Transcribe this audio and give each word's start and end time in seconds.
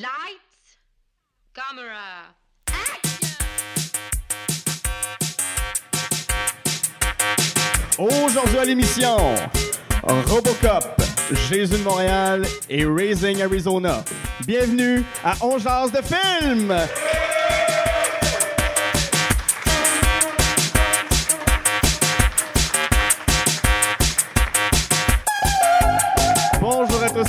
Lights, 0.00 0.78
camera, 1.52 2.32
Aujourd'hui 7.98 8.58
à 8.58 8.64
l'émission, 8.64 9.18
Robocop, 10.02 11.02
Jésus 11.50 11.76
de 11.76 11.82
Montréal 11.82 12.46
et 12.70 12.86
Raising 12.86 13.42
Arizona. 13.42 14.02
Bienvenue 14.46 15.04
à 15.22 15.34
On 15.42 15.58
de 15.92 16.00
film! 16.00 16.74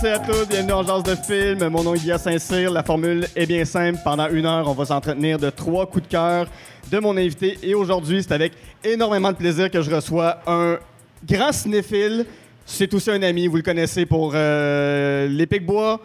Bonjour 0.04 0.15
à 0.15 0.20
tous 0.20 0.47
bienvenue 0.47 0.71
en 0.71 0.83
Jase 0.83 1.04
de 1.04 1.15
film. 1.15 1.68
Mon 1.68 1.83
nom 1.83 1.93
est 1.93 1.99
Guillaume 1.99 2.18
Saint-Cyr. 2.18 2.71
La 2.71 2.81
formule 2.81 3.27
est 3.36 3.45
bien 3.45 3.63
simple. 3.65 4.00
Pendant 4.04 4.29
une 4.29 4.47
heure, 4.47 4.68
on 4.68 4.73
va 4.73 4.86
s'entretenir 4.86 5.37
de 5.37 5.51
trois 5.51 5.86
coups 5.86 6.05
de 6.05 6.11
cœur 6.11 6.47
de 6.89 6.97
mon 6.97 7.15
invité. 7.18 7.59
Et 7.61 7.75
aujourd'hui, 7.75 8.23
c'est 8.23 8.33
avec 8.33 8.54
énormément 8.83 9.32
de 9.32 9.37
plaisir 9.37 9.69
que 9.69 9.79
je 9.79 9.93
reçois 9.93 10.39
un 10.47 10.79
grand 11.23 11.51
cinéphile. 11.51 12.25
C'est 12.65 12.92
aussi 12.95 13.11
un 13.11 13.21
ami, 13.21 13.45
vous 13.45 13.57
le 13.57 13.61
connaissez 13.61 14.07
pour 14.07 14.32
euh, 14.33 15.28
Les 15.28 15.59
Bois, 15.59 16.00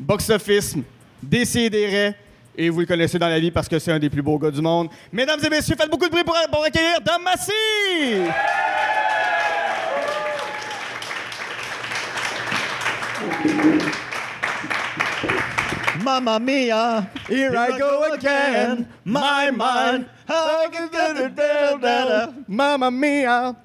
Box 0.00 0.30
Office, 0.30 0.74
Décideret. 1.22 2.14
Et 2.56 2.70
vous 2.70 2.80
le 2.80 2.86
connaissez 2.86 3.18
dans 3.18 3.28
la 3.28 3.38
vie 3.38 3.50
parce 3.50 3.68
que 3.68 3.78
c'est 3.78 3.92
un 3.92 3.98
des 3.98 4.08
plus 4.08 4.22
beaux 4.22 4.38
gars 4.38 4.50
du 4.50 4.62
monde. 4.62 4.88
Mesdames 5.12 5.40
et 5.44 5.50
messieurs, 5.50 5.76
faites 5.78 5.90
beaucoup 5.90 6.06
de 6.06 6.10
bruit 6.10 6.24
pour, 6.24 6.36
pour 6.50 6.64
accueillir 6.64 7.02
Dom 7.04 7.22
Massy! 7.22 7.52
Mamma 16.04 16.38
mia, 16.40 17.08
Here 17.28 17.56
I 17.56 17.78
go 17.78 18.12
again, 18.12 18.88
my 19.04 19.50
mind. 19.50 20.06
I 20.28 20.68
can 20.72 20.88
get 20.88 21.16
it 21.16 21.34
down, 21.36 21.80
down, 21.80 22.44
Mamma 22.48 22.90
mia! 22.90 23.56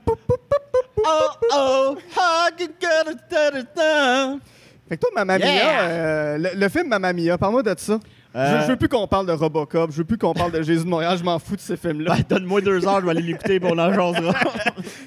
Oh 1.06 1.30
oh, 1.52 1.98
I 2.18 2.52
can 2.58 2.74
get 2.80 3.08
it 3.08 3.30
down, 3.30 3.68
down. 3.76 4.42
Fait 4.90 4.98
que 4.98 5.02
toi, 5.02 5.10
Mamma 5.14 5.38
Mia, 5.38 5.80
euh, 5.82 6.38
le, 6.38 6.50
le 6.60 6.70
film 6.70 6.88
Mamma 6.88 7.12
Mia, 7.14 7.38
parle-moi 7.38 7.62
de 7.64 7.76
ça. 7.78 8.00
Euh. 8.36 8.60
Je, 8.62 8.66
je 8.66 8.72
veux 8.72 8.76
plus 8.76 8.90
qu'on 8.90 9.08
parle 9.08 9.26
de 9.26 9.32
Robocop, 9.32 9.92
je 9.92 9.98
veux 9.98 10.04
plus 10.04 10.18
qu'on 10.18 10.34
parle 10.34 10.52
de 10.52 10.62
Jésus 10.62 10.84
de 10.84 10.90
Montréal, 10.90 11.18
je 11.18 11.24
m'en 11.24 11.40
fous 11.40 11.56
de 11.56 11.62
ces 11.62 11.78
films-là. 11.78 12.16
Ben, 12.18 12.24
donne-moi 12.30 12.62
deux 12.62 12.86
heures, 12.88 13.00
je 13.02 13.06
vais 13.06 13.12
aller 13.12 13.22
l'écouter 13.22 13.60
pour 13.60 13.72
en 13.72 13.76
jasera. 13.94 14.34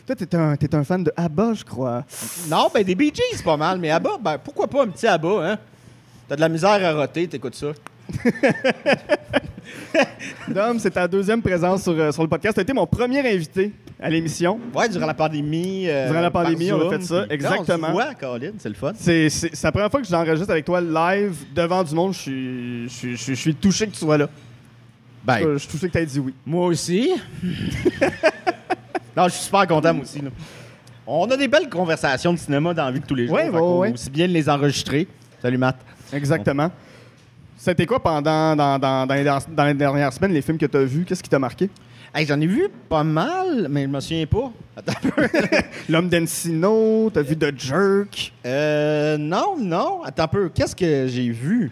Toi, 0.07 0.17
t'es 0.17 0.35
un, 0.35 0.57
t'es 0.57 0.75
un 0.75 0.85
fan 0.85 1.05
de 1.05 1.13
ABBA, 1.17 1.55
je 1.55 1.65
crois. 1.65 2.05
non, 2.49 2.69
ben 2.73 2.83
des 2.83 2.95
Bee 2.95 3.13
Gees, 3.15 3.23
c'est 3.37 3.45
pas 3.45 3.57
mal, 3.57 3.79
mais 3.79 3.91
Abba, 3.91 4.11
ben 4.21 4.39
pourquoi 4.39 4.67
pas 4.67 4.83
un 4.85 4.89
petit 4.89 5.07
Abba, 5.07 5.53
hein? 5.53 5.59
T'as 6.29 6.37
de 6.37 6.41
la 6.41 6.49
misère 6.49 6.71
à 6.71 6.93
roter, 6.93 7.29
t'écoutes 7.29 7.55
ça. 7.57 7.69
Dom, 10.49 10.79
c'est 10.79 10.91
ta 10.91 11.07
deuxième 11.07 11.43
présence 11.43 11.83
sur, 11.83 11.93
euh, 11.93 12.11
sur 12.13 12.23
le 12.23 12.29
podcast. 12.29 12.57
T'as 12.57 12.63
été 12.63 12.73
mon 12.73 12.87
premier 12.87 13.21
invité 13.21 13.73
à 14.01 14.09
l'émission. 14.11 14.59
Ouais, 14.75 14.89
durant 14.89 15.07
la 15.07 15.15
pandémie. 15.15 15.85
euh, 15.89 16.09
Durant 16.09 16.21
la 16.21 16.31
par 16.31 16.45
pandémie, 16.45 16.73
on 16.73 16.77
a 16.77 16.81
Zoom, 16.81 16.91
fait 16.91 17.03
ça, 17.03 17.23
puis- 17.23 17.35
exactement. 17.35 17.79
Non, 17.79 17.85
on 17.85 17.89
se 17.89 17.93
voit, 17.93 18.15
Colin, 18.15 18.51
c'est 18.59 18.69
le 18.69 18.75
fun. 18.75 18.93
C'est, 18.97 19.29
c'est, 19.29 19.51
c'est 19.55 19.67
la 19.67 19.73
première 19.73 19.91
fois 19.91 20.01
que 20.01 20.07
j'enregistre 20.09 20.51
avec 20.51 20.65
toi 20.65 20.81
live 20.81 21.35
devant 21.55 21.85
du 21.85 21.95
monde. 21.95 22.15
Je 22.15 22.19
suis, 22.19 22.89
je 22.89 22.95
suis, 22.95 23.17
je 23.17 23.23
suis- 23.23 23.35
je 23.37 23.41
suis 23.41 23.55
touché 23.55 23.87
que 23.87 23.93
tu 23.93 23.99
sois 23.99 24.19
là. 24.19 24.29
Ben, 25.25 25.43
Euh, 25.45 25.53
Je 25.55 25.59
suis 25.59 25.69
touché 25.69 25.87
que 25.89 25.93
tu 25.93 25.99
aies 25.99 26.07
dit 26.07 26.19
oui. 26.21 26.35
Moi 26.47 26.67
aussi. 26.67 27.11
non, 29.17 29.25
je 29.25 29.31
suis 29.31 29.45
super 29.45 29.67
content, 29.67 29.93
moi 29.95 30.03
aussi. 30.05 30.21
là. 30.21 30.31
On 31.07 31.29
a 31.31 31.37
des 31.37 31.49
belles 31.49 31.69
conversations 31.69 32.33
de 32.33 32.39
cinéma 32.39 32.73
dans 32.73 32.85
la 32.87 32.91
vie 32.93 33.01
de 33.01 33.07
tous 33.07 33.15
les 33.15 33.27
jours. 33.27 33.37
Ouais, 33.37 33.45
fait 33.45 33.51
ouais, 33.51 33.59
qu'on 33.59 33.79
ouais. 33.81 33.89
va 33.89 33.95
Aussi 33.95 34.11
bien 34.11 34.27
de 34.29 34.33
les 34.33 34.49
enregistrer. 34.49 35.07
Salut, 35.43 35.59
Matt. 35.59 35.77
Exactement. 36.13 36.71
C'était 37.63 37.85
quoi 37.85 38.01
pendant 38.03 38.57
dans, 38.57 38.79
dans- 38.79 39.07
dans 39.07 39.15
les, 39.15 39.23
der- 39.23 39.39
dans 39.55 39.65
les 39.67 39.75
dernières 39.75 40.13
semaines, 40.15 40.33
les 40.33 40.41
films 40.41 40.57
que 40.57 40.65
tu 40.65 40.77
as 40.79 40.83
vus? 40.85 41.05
Qu'est-ce 41.05 41.23
qui 41.23 41.29
t'a 41.29 41.39
marqué? 41.39 41.69
Hey, 42.15 42.25
J'en 42.27 42.41
ai 42.41 42.47
vu 42.47 42.69
pas 42.89 43.05
mal, 43.05 43.67
mais 43.69 43.83
je 43.83 43.89
me 43.89 44.01
souviens 44.01 44.25
pas. 44.27 44.51
L'homme 45.91 46.09
d'Encino, 46.09 47.11
t'as 47.13 47.21
vu 47.21 47.37
The 47.37 47.53
Jerk? 47.59 48.33
euh, 48.47 49.19
non, 49.19 49.57
non. 49.59 50.03
Attends 50.05 50.23
un 50.25 50.29
peu. 50.29 50.49
Qu'est-ce 50.49 50.75
que 50.75 51.07
j'ai 51.07 51.29
vu? 51.29 51.71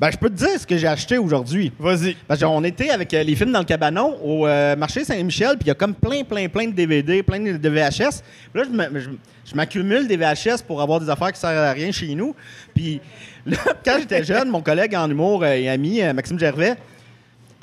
Ben, 0.00 0.10
je 0.10 0.16
peux 0.18 0.28
te 0.28 0.34
dire 0.34 0.58
ce 0.58 0.66
que 0.66 0.76
j'ai 0.76 0.88
acheté 0.88 1.18
aujourd'hui. 1.18 1.72
Vas-y. 1.78 2.14
Parce 2.26 2.40
qu'on 2.40 2.64
était 2.64 2.90
avec 2.90 3.14
euh, 3.14 3.22
les 3.22 3.36
films 3.36 3.52
dans 3.52 3.60
le 3.60 3.64
cabanon 3.64 4.18
au 4.22 4.46
euh, 4.46 4.74
marché 4.74 5.04
Saint-Michel, 5.04 5.50
puis 5.56 5.66
il 5.66 5.68
y 5.68 5.70
a 5.70 5.74
comme 5.74 5.94
plein, 5.94 6.24
plein, 6.24 6.48
plein 6.48 6.66
de 6.66 6.72
DVD, 6.72 7.22
plein 7.22 7.38
de 7.40 7.68
VHS. 7.68 8.22
Puis 8.52 8.62
là, 8.62 8.88
je 9.44 9.54
m'accumule 9.54 10.08
des 10.08 10.16
VHS 10.16 10.62
pour 10.66 10.82
avoir 10.82 10.98
des 11.00 11.08
affaires 11.08 11.32
qui 11.32 11.38
servent 11.38 11.56
à 11.58 11.72
rien 11.72 11.92
chez 11.92 12.12
nous. 12.14 12.34
Puis 12.74 13.00
là, 13.46 13.56
quand 13.84 13.96
j'étais 14.00 14.24
jeune, 14.24 14.48
mon 14.50 14.62
collègue 14.62 14.94
en 14.96 15.08
humour 15.08 15.44
euh, 15.44 15.52
et 15.54 15.68
ami, 15.68 16.00
Maxime 16.12 16.38
Gervais, 16.40 16.74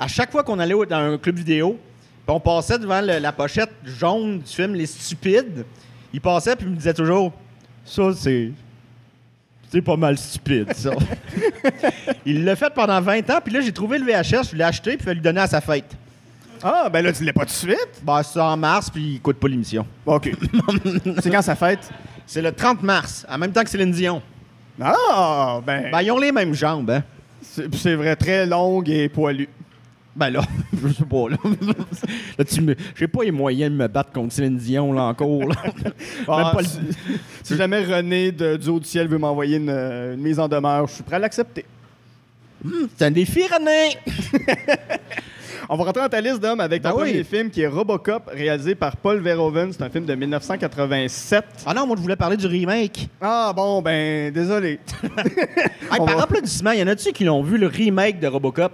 à 0.00 0.08
chaque 0.08 0.32
fois 0.32 0.42
qu'on 0.42 0.58
allait 0.58 0.74
dans 0.88 0.96
un 0.96 1.18
club 1.18 1.36
vidéo, 1.36 1.78
on 2.26 2.40
passait 2.40 2.78
devant 2.78 3.02
le- 3.02 3.18
la 3.18 3.32
pochette 3.32 3.70
jaune 3.84 4.38
du 4.38 4.50
film 4.50 4.74
Les 4.74 4.86
Stupides, 4.86 5.66
il 6.14 6.20
passait 6.20 6.56
puis 6.56 6.64
il 6.64 6.70
me 6.72 6.76
disait 6.76 6.94
toujours 6.94 7.30
Ça, 7.84 8.04
c'est. 8.16 8.52
C'est 9.72 9.80
pas 9.80 9.96
mal 9.96 10.18
stupide, 10.18 10.70
ça. 10.74 10.90
il 12.26 12.44
l'a 12.44 12.54
fait 12.56 12.70
pendant 12.74 13.00
20 13.00 13.30
ans, 13.30 13.38
puis 13.42 13.54
là, 13.54 13.62
j'ai 13.62 13.72
trouvé 13.72 13.98
le 13.98 14.04
VHS, 14.04 14.50
je 14.50 14.56
l'ai 14.56 14.64
acheté, 14.64 14.98
puis 14.98 15.00
je 15.00 15.06
vais 15.06 15.14
lui 15.14 15.22
donner 15.22 15.40
à 15.40 15.46
sa 15.46 15.62
fête. 15.62 15.96
Ah, 16.62 16.90
ben 16.92 17.02
là, 17.02 17.10
tu 17.10 17.24
l'as 17.24 17.32
pas 17.32 17.46
tout 17.46 17.46
de 17.46 17.50
suite? 17.52 18.02
Bah, 18.02 18.20
c'est 18.22 18.38
en 18.38 18.54
mars, 18.54 18.90
puis 18.90 19.14
il 19.14 19.20
coûte 19.22 19.38
pas 19.38 19.48
l'émission. 19.48 19.86
OK. 20.04 20.30
c'est 21.22 21.30
quand 21.30 21.40
ça 21.40 21.56
fête? 21.56 21.90
C'est 22.26 22.42
le 22.42 22.52
30 22.52 22.82
mars, 22.82 23.24
en 23.26 23.38
même 23.38 23.50
temps 23.50 23.64
que 23.64 23.70
Céline 23.70 23.92
Dion. 23.92 24.20
Ah, 24.78 25.58
ben, 25.64 25.90
Ben, 25.90 26.02
ils 26.02 26.10
ont 26.10 26.18
les 26.18 26.32
mêmes 26.32 26.52
jambes, 26.52 26.90
hein. 26.90 27.02
c'est 27.40 27.74
c'est 27.74 27.94
vrai, 27.94 28.14
très 28.14 28.44
longue 28.44 28.90
et 28.90 29.08
poilue. 29.08 29.48
Ben 30.14 30.28
là, 30.30 30.42
je 30.82 30.92
sais 30.92 31.04
pas, 31.04 31.28
là. 31.30 31.36
là 32.38 32.44
tu 32.44 32.60
me... 32.60 32.74
J'ai 32.94 33.08
pas 33.08 33.22
les 33.24 33.30
moyens 33.30 33.70
de 33.72 33.76
me 33.76 33.88
battre 33.88 34.12
contre 34.12 34.32
Céline 34.34 34.58
Dion, 34.58 34.92
là, 34.92 35.04
encore, 35.04 35.40
là. 35.48 35.54
Ah, 36.28 36.52
pas 36.54 36.60
le- 36.62 36.68
si, 37.42 37.56
jamais 37.56 37.82
René 37.84 38.30
de, 38.30 38.56
du 38.56 38.68
haut 38.68 38.78
du 38.78 38.86
ciel 38.86 39.08
veut 39.08 39.18
m'envoyer 39.18 39.56
une, 39.56 39.70
une 39.70 40.20
mise 40.20 40.38
en 40.38 40.48
demeure, 40.48 40.86
je 40.86 40.94
suis 40.94 41.02
prêt 41.02 41.16
à 41.16 41.18
l'accepter. 41.18 41.64
C'est 42.96 43.06
un 43.06 43.10
défi, 43.10 43.42
René! 43.46 43.96
On 45.68 45.76
va 45.76 45.84
rentrer 45.84 46.02
dans 46.02 46.08
ta 46.08 46.20
liste 46.20 46.40
d'hommes 46.40 46.60
avec 46.60 46.82
ton 46.82 46.90
Ben 46.90 46.96
oui. 46.96 47.10
premier 47.10 47.24
film 47.24 47.50
qui 47.50 47.62
est 47.62 47.66
Robocop, 47.66 48.28
réalisé 48.32 48.74
par 48.74 48.96
Paul 48.96 49.20
Verhoeven. 49.20 49.72
C'est 49.72 49.82
un 49.82 49.88
film 49.90 50.04
de 50.04 50.14
1987. 50.14 51.44
Ah 51.64 51.72
non, 51.72 51.86
moi, 51.86 51.96
je 51.96 52.02
voulais 52.02 52.16
parler 52.16 52.36
du 52.36 52.46
remake. 52.46 53.08
Ah 53.20 53.52
bon, 53.54 53.80
ben, 53.80 54.32
désolé. 54.32 54.80
Hey, 55.90 55.96
par 55.98 56.06
va- 56.06 56.22
applaudissement, 56.24 56.72
y 56.72 56.82
en 56.82 56.88
a-tu 56.88 57.12
qui 57.12 57.24
l'ont 57.24 57.42
vu, 57.42 57.58
le 57.58 57.68
remake 57.68 58.20
de 58.20 58.26
Robocop? 58.26 58.72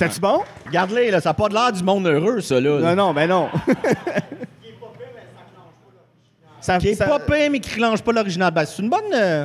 C'était-tu 0.00 0.20
bon? 0.20 0.40
Regarde-les, 0.66 1.10
là, 1.10 1.20
ça 1.20 1.28
n'a 1.28 1.34
pas 1.34 1.48
de 1.50 1.52
l'air 1.54 1.70
du 1.72 1.82
monde 1.84 2.06
heureux, 2.06 2.40
ça, 2.40 2.58
là. 2.58 2.78
Non, 2.80 2.96
non, 2.96 3.12
ben 3.12 3.26
non. 3.28 3.50
ça, 6.58 6.78
Qui 6.78 6.88
est 6.88 6.94
ça- 6.94 7.06
pas 7.06 7.18
pire, 7.20 7.50
mais 7.50 7.60
qui 7.60 7.74
relange 7.74 8.00
pas 8.02 8.10
l'original. 8.12 8.50
Ben, 8.50 8.64
c'est 8.64 8.80
une 8.80 8.88
bonne... 8.88 9.00
euh, 9.12 9.44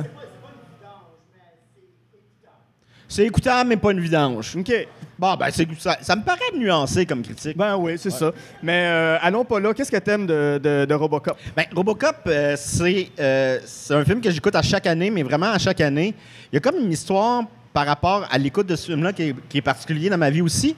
C'est 3.06 3.24
écoutable, 3.26 3.68
mais 3.68 3.76
pas 3.76 3.92
une 3.92 4.00
vidange. 4.00 4.56
OK. 4.56 4.72
Bon, 5.18 5.34
ben, 5.36 5.48
c'est- 5.50 5.68
ça, 5.78 5.98
ça 6.00 6.16
me 6.16 6.22
paraît 6.22 6.40
nuancé 6.56 7.04
comme 7.04 7.22
critique. 7.22 7.56
Ben 7.56 7.76
oui, 7.76 7.96
c'est 7.98 8.10
ça. 8.10 8.32
Mais 8.62 8.86
euh, 8.88 9.18
allons 9.20 9.44
pas 9.44 9.60
là. 9.60 9.74
Qu'est-ce 9.74 9.90
que 9.92 9.96
t'aimes 9.98 10.26
de, 10.26 10.58
de, 10.62 10.86
de 10.86 10.94
Robocop? 10.94 11.36
Ben, 11.54 11.66
Robocop, 11.74 12.16
euh, 12.28 12.54
c'est 12.58 13.10
euh, 13.20 13.58
c'est 13.66 13.94
un 13.94 14.04
film 14.06 14.20
que 14.22 14.30
j'écoute 14.30 14.54
à 14.56 14.62
chaque 14.62 14.86
année, 14.86 15.10
mais 15.10 15.22
vraiment 15.22 15.52
à 15.52 15.58
chaque 15.58 15.80
année. 15.82 16.14
Il 16.50 16.54
y 16.54 16.58
a 16.58 16.60
comme 16.60 16.76
une 16.80 16.92
histoire 16.92 17.42
par 17.76 17.84
rapport 17.84 18.26
à 18.30 18.38
l'écoute 18.38 18.66
de 18.66 18.74
ce 18.74 18.86
film-là 18.86 19.12
qui 19.12 19.22
est, 19.24 19.34
qui 19.50 19.58
est 19.58 19.62
particulier 19.62 20.08
dans 20.08 20.16
ma 20.16 20.30
vie 20.30 20.40
aussi. 20.40 20.74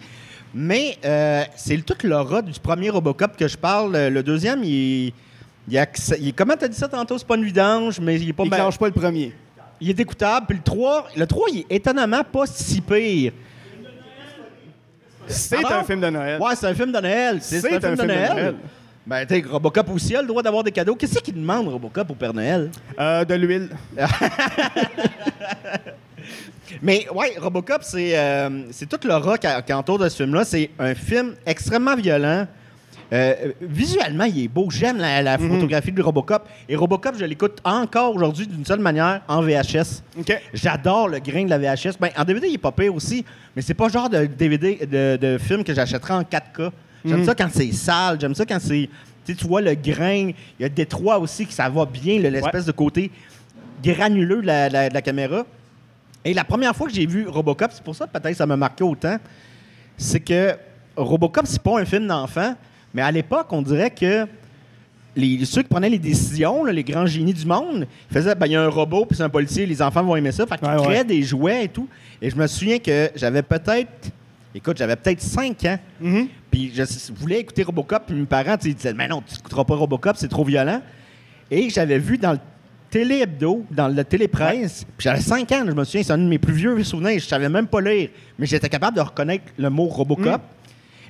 Mais 0.52 0.98
euh, 1.04 1.44
c'est 1.54 1.76
le- 1.76 1.82
toute 1.82 2.02
l'aura 2.02 2.42
du 2.42 2.58
premier 2.58 2.90
Robocop 2.90 3.36
que 3.36 3.46
je 3.46 3.56
parle. 3.56 3.92
Le 3.92 4.08
le 4.10 4.22
deuxième, 4.24 4.64
il 4.64 5.06
est. 5.06 5.12
Il 5.68 5.76
acc- 5.76 6.16
il 6.20 6.34
comment 6.34 6.54
t'as 6.58 6.66
dit 6.66 6.76
ça 6.76 6.88
tantôt? 6.88 7.16
C'est 7.16 7.26
pas 7.26 7.36
une 7.36 7.44
vidange, 7.44 8.00
mais 8.00 8.16
il 8.16 8.30
est 8.30 8.32
pas 8.32 8.42
Il 8.42 8.50
clenche 8.50 8.76
pas 8.78 8.86
le 8.86 8.92
premier. 8.92 9.32
Il 9.80 9.90
est 9.90 10.00
écoutable. 10.00 10.46
Puis 10.48 10.56
le 10.56 10.62
3, 10.64 11.06
le 11.16 11.24
3, 11.24 11.46
il 11.52 11.58
est 11.60 11.66
étonnamment 11.76 12.24
pas 12.24 12.46
si 12.46 12.80
pire. 12.80 13.30
C'est 15.28 15.58
Ah 15.58 15.68
bon? 15.68 15.74
un 15.76 15.84
film 15.84 16.00
de 16.00 16.10
Noël. 16.10 16.40
Ouais, 16.40 16.56
c'est 16.56 16.66
un 16.66 16.74
film 16.74 16.90
de 16.90 16.98
Noël. 16.98 17.38
C'est 17.42 17.58
un, 17.58 17.80
film 17.80 17.94
de 17.94 18.02
Noël. 18.02 18.32
Noël. 18.34 18.54
Ben, 19.06 19.24
sais, 19.28 19.44
Robocop 19.48 19.88
aussi 19.90 20.16
a 20.16 20.20
le 20.22 20.26
droit 20.26 20.42
d'avoir 20.42 20.64
des 20.64 20.72
cadeaux. 20.72 20.96
Qu'est-ce 20.96 21.20
qu'il 21.20 21.34
demande, 21.34 21.68
Robocop, 21.68 22.10
au 22.10 22.14
Père 22.14 22.34
Noël? 22.34 22.70
Euh, 22.98 23.24
de 23.24 23.34
l'huile. 23.34 23.68
Mais 26.82 27.06
ouais, 27.14 27.34
Robocop, 27.38 27.82
c'est 27.82 28.18
euh, 28.18 28.64
toute 28.88 29.04
l'aura 29.04 29.38
qui, 29.38 29.46
qui 29.66 29.72
entoure 29.72 29.98
de 29.98 30.08
ce 30.08 30.22
film-là. 30.22 30.44
C'est 30.44 30.70
un 30.78 30.94
film 30.94 31.34
extrêmement 31.46 31.96
violent. 31.96 32.46
Euh, 33.10 33.34
visuellement, 33.62 34.24
il 34.24 34.44
est 34.44 34.48
beau. 34.48 34.68
J'aime 34.70 34.98
la, 34.98 35.22
la 35.22 35.38
photographie 35.38 35.92
de 35.92 36.02
Robocop. 36.02 36.46
Et 36.68 36.76
Robocop, 36.76 37.14
je 37.18 37.24
l'écoute 37.24 37.58
encore 37.64 38.14
aujourd'hui 38.14 38.46
d'une 38.46 38.66
seule 38.66 38.80
manière, 38.80 39.22
en 39.28 39.40
VHS. 39.40 40.02
J'adore 40.52 41.08
le 41.08 41.18
grain 41.18 41.44
de 41.44 41.48
la 41.50 41.56
VHS. 41.58 41.96
Ben, 41.98 42.10
en 42.18 42.24
DVD, 42.24 42.48
il 42.48 42.54
est 42.54 42.58
pas 42.58 42.70
pire 42.72 42.94
aussi, 42.94 43.24
mais 43.56 43.62
c'est 43.62 43.72
pas 43.72 43.86
le 43.86 43.92
genre 43.92 44.10
de 44.10 44.26
DVD 44.26 44.78
de, 44.86 45.16
de 45.16 45.38
film 45.38 45.64
que 45.64 45.72
j'achèterais 45.74 46.12
en 46.14 46.22
4K. 46.22 46.70
J'aime 47.04 47.24
ça 47.24 47.34
quand 47.34 47.48
c'est 47.50 47.72
sale, 47.72 48.18
j'aime 48.20 48.34
ça 48.34 48.44
quand 48.44 48.58
c'est. 48.60 48.90
Tu 49.24 49.34
vois 49.46 49.62
le 49.62 49.74
grain. 49.74 50.30
Il 50.58 50.62
y 50.62 50.64
a 50.64 50.68
Détroit 50.68 51.18
aussi, 51.18 51.46
que 51.46 51.52
ça 51.54 51.68
va 51.70 51.86
bien, 51.86 52.18
le- 52.18 52.28
l'espèce 52.28 52.64
de 52.66 52.72
côté 52.72 53.10
granuleux 53.82 54.42
de 54.42 54.46
la, 54.46 54.68
la- 54.68 54.88
de 54.88 54.94
la 54.94 55.02
caméra. 55.02 55.44
Et 56.24 56.34
la 56.34 56.44
première 56.44 56.74
fois 56.74 56.88
que 56.88 56.92
j'ai 56.92 57.06
vu 57.06 57.26
Robocop, 57.28 57.70
c'est 57.72 57.82
pour 57.82 57.94
ça 57.94 58.06
peut-être 58.06 58.30
que 58.30 58.34
ça 58.36 58.46
m'a 58.46 58.56
marqué 58.56 58.84
autant, 58.84 59.16
c'est 59.96 60.20
que 60.20 60.54
Robocop, 60.96 61.46
c'est 61.46 61.62
pas 61.62 61.80
un 61.80 61.84
film 61.84 62.06
d'enfant, 62.06 62.54
mais 62.92 63.02
à 63.02 63.10
l'époque, 63.10 63.46
on 63.52 63.62
dirait 63.62 63.90
que 63.90 64.26
les, 65.16 65.44
ceux 65.44 65.62
qui 65.62 65.68
prenaient 65.68 65.88
les 65.90 65.98
décisions, 65.98 66.64
là, 66.64 66.72
les 66.72 66.84
grands 66.84 67.06
génies 67.06 67.34
du 67.34 67.44
monde, 67.46 67.86
ils 68.10 68.14
faisaient 68.14 68.34
ben, 68.34 68.46
il 68.46 68.52
y 68.52 68.56
a 68.56 68.62
un 68.62 68.68
robot, 68.68 69.04
puis 69.06 69.16
c'est 69.16 69.22
un 69.22 69.28
policier, 69.28 69.66
les 69.66 69.80
enfants 69.82 70.02
vont 70.02 70.16
aimer 70.16 70.32
ça. 70.32 70.46
Fait 70.46 70.58
qu'ils 70.58 70.68
Ouais, 70.68 70.76
ouais. 70.76 70.82
créaient 70.84 71.04
des 71.04 71.22
jouets 71.22 71.64
et 71.64 71.68
tout. 71.68 71.88
Et 72.20 72.30
je 72.30 72.36
me 72.36 72.46
souviens 72.46 72.78
que 72.78 73.10
j'avais 73.16 73.42
peut-être, 73.42 74.10
écoute, 74.54 74.76
j'avais 74.76 74.96
peut-être 74.96 75.20
5 75.20 75.64
ans. 75.64 75.78
Mhm. 76.00 76.28
Puis 76.50 76.72
je 76.74 77.12
voulais 77.12 77.40
écouter 77.40 77.62
Robocop, 77.62 78.04
puis 78.06 78.14
mes 78.16 78.26
parents 78.26 78.56
ils 78.64 78.74
disaient 78.74 78.94
Mais 78.94 79.08
non, 79.08 79.22
tu 79.26 79.34
n'écouteras 79.34 79.64
pas 79.64 79.74
Robocop, 79.74 80.16
c'est 80.16 80.28
trop 80.28 80.44
violent. 80.44 80.80
Et 81.50 81.68
j'avais 81.70 81.98
vu 81.98 82.18
dans 82.18 82.32
le 82.32 82.38
télé-hebdo, 82.90 83.64
dans 83.70 83.88
le 83.88 84.04
télépresse, 84.04 84.84
puis 84.96 85.04
j'avais 85.04 85.20
5 85.20 85.50
ans, 85.52 85.64
je 85.66 85.72
me 85.72 85.84
souviens, 85.84 86.02
c'est 86.02 86.12
un 86.12 86.18
de 86.18 86.24
mes 86.24 86.38
plus 86.38 86.54
vieux 86.54 86.82
souvenirs, 86.84 87.18
je 87.20 87.26
savais 87.26 87.48
même 87.48 87.66
pas 87.66 87.80
lire, 87.80 88.10
mais 88.38 88.46
j'étais 88.46 88.68
capable 88.68 88.96
de 88.96 89.02
reconnaître 89.02 89.44
le 89.58 89.70
mot 89.70 89.84
Robocop. 89.84 90.40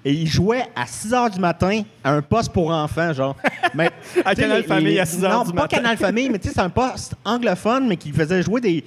Et 0.05 0.13
il 0.13 0.29
jouait 0.29 0.65
à 0.77 0.87
6 0.87 1.11
h 1.11 1.35
du 1.35 1.41
matin 1.41 1.83
à 2.05 2.13
un 2.13 2.23
poste 2.23 2.53
pour 2.53 2.71
enfants, 2.71 3.13
genre. 3.13 3.37
Mais, 3.75 3.91
À 4.25 4.35
Canal 4.35 4.63
Famille 4.63 4.99
à 5.01 5.05
6 5.05 5.25
heures 5.25 5.39
Non, 5.39 5.45
du 5.45 5.53
pas 5.53 5.63
matin. 5.63 5.77
Canal 5.77 5.97
Famille, 5.97 6.31
mais 6.31 6.39
tu 6.39 6.49
sais, 6.49 6.55
c'est 6.55 6.61
un 6.61 6.71
poste 6.71 7.15
anglophone, 7.25 7.89
mais 7.89 7.97
qui 7.97 8.13
faisait 8.13 8.43
jouer 8.43 8.61
des. 8.61 8.85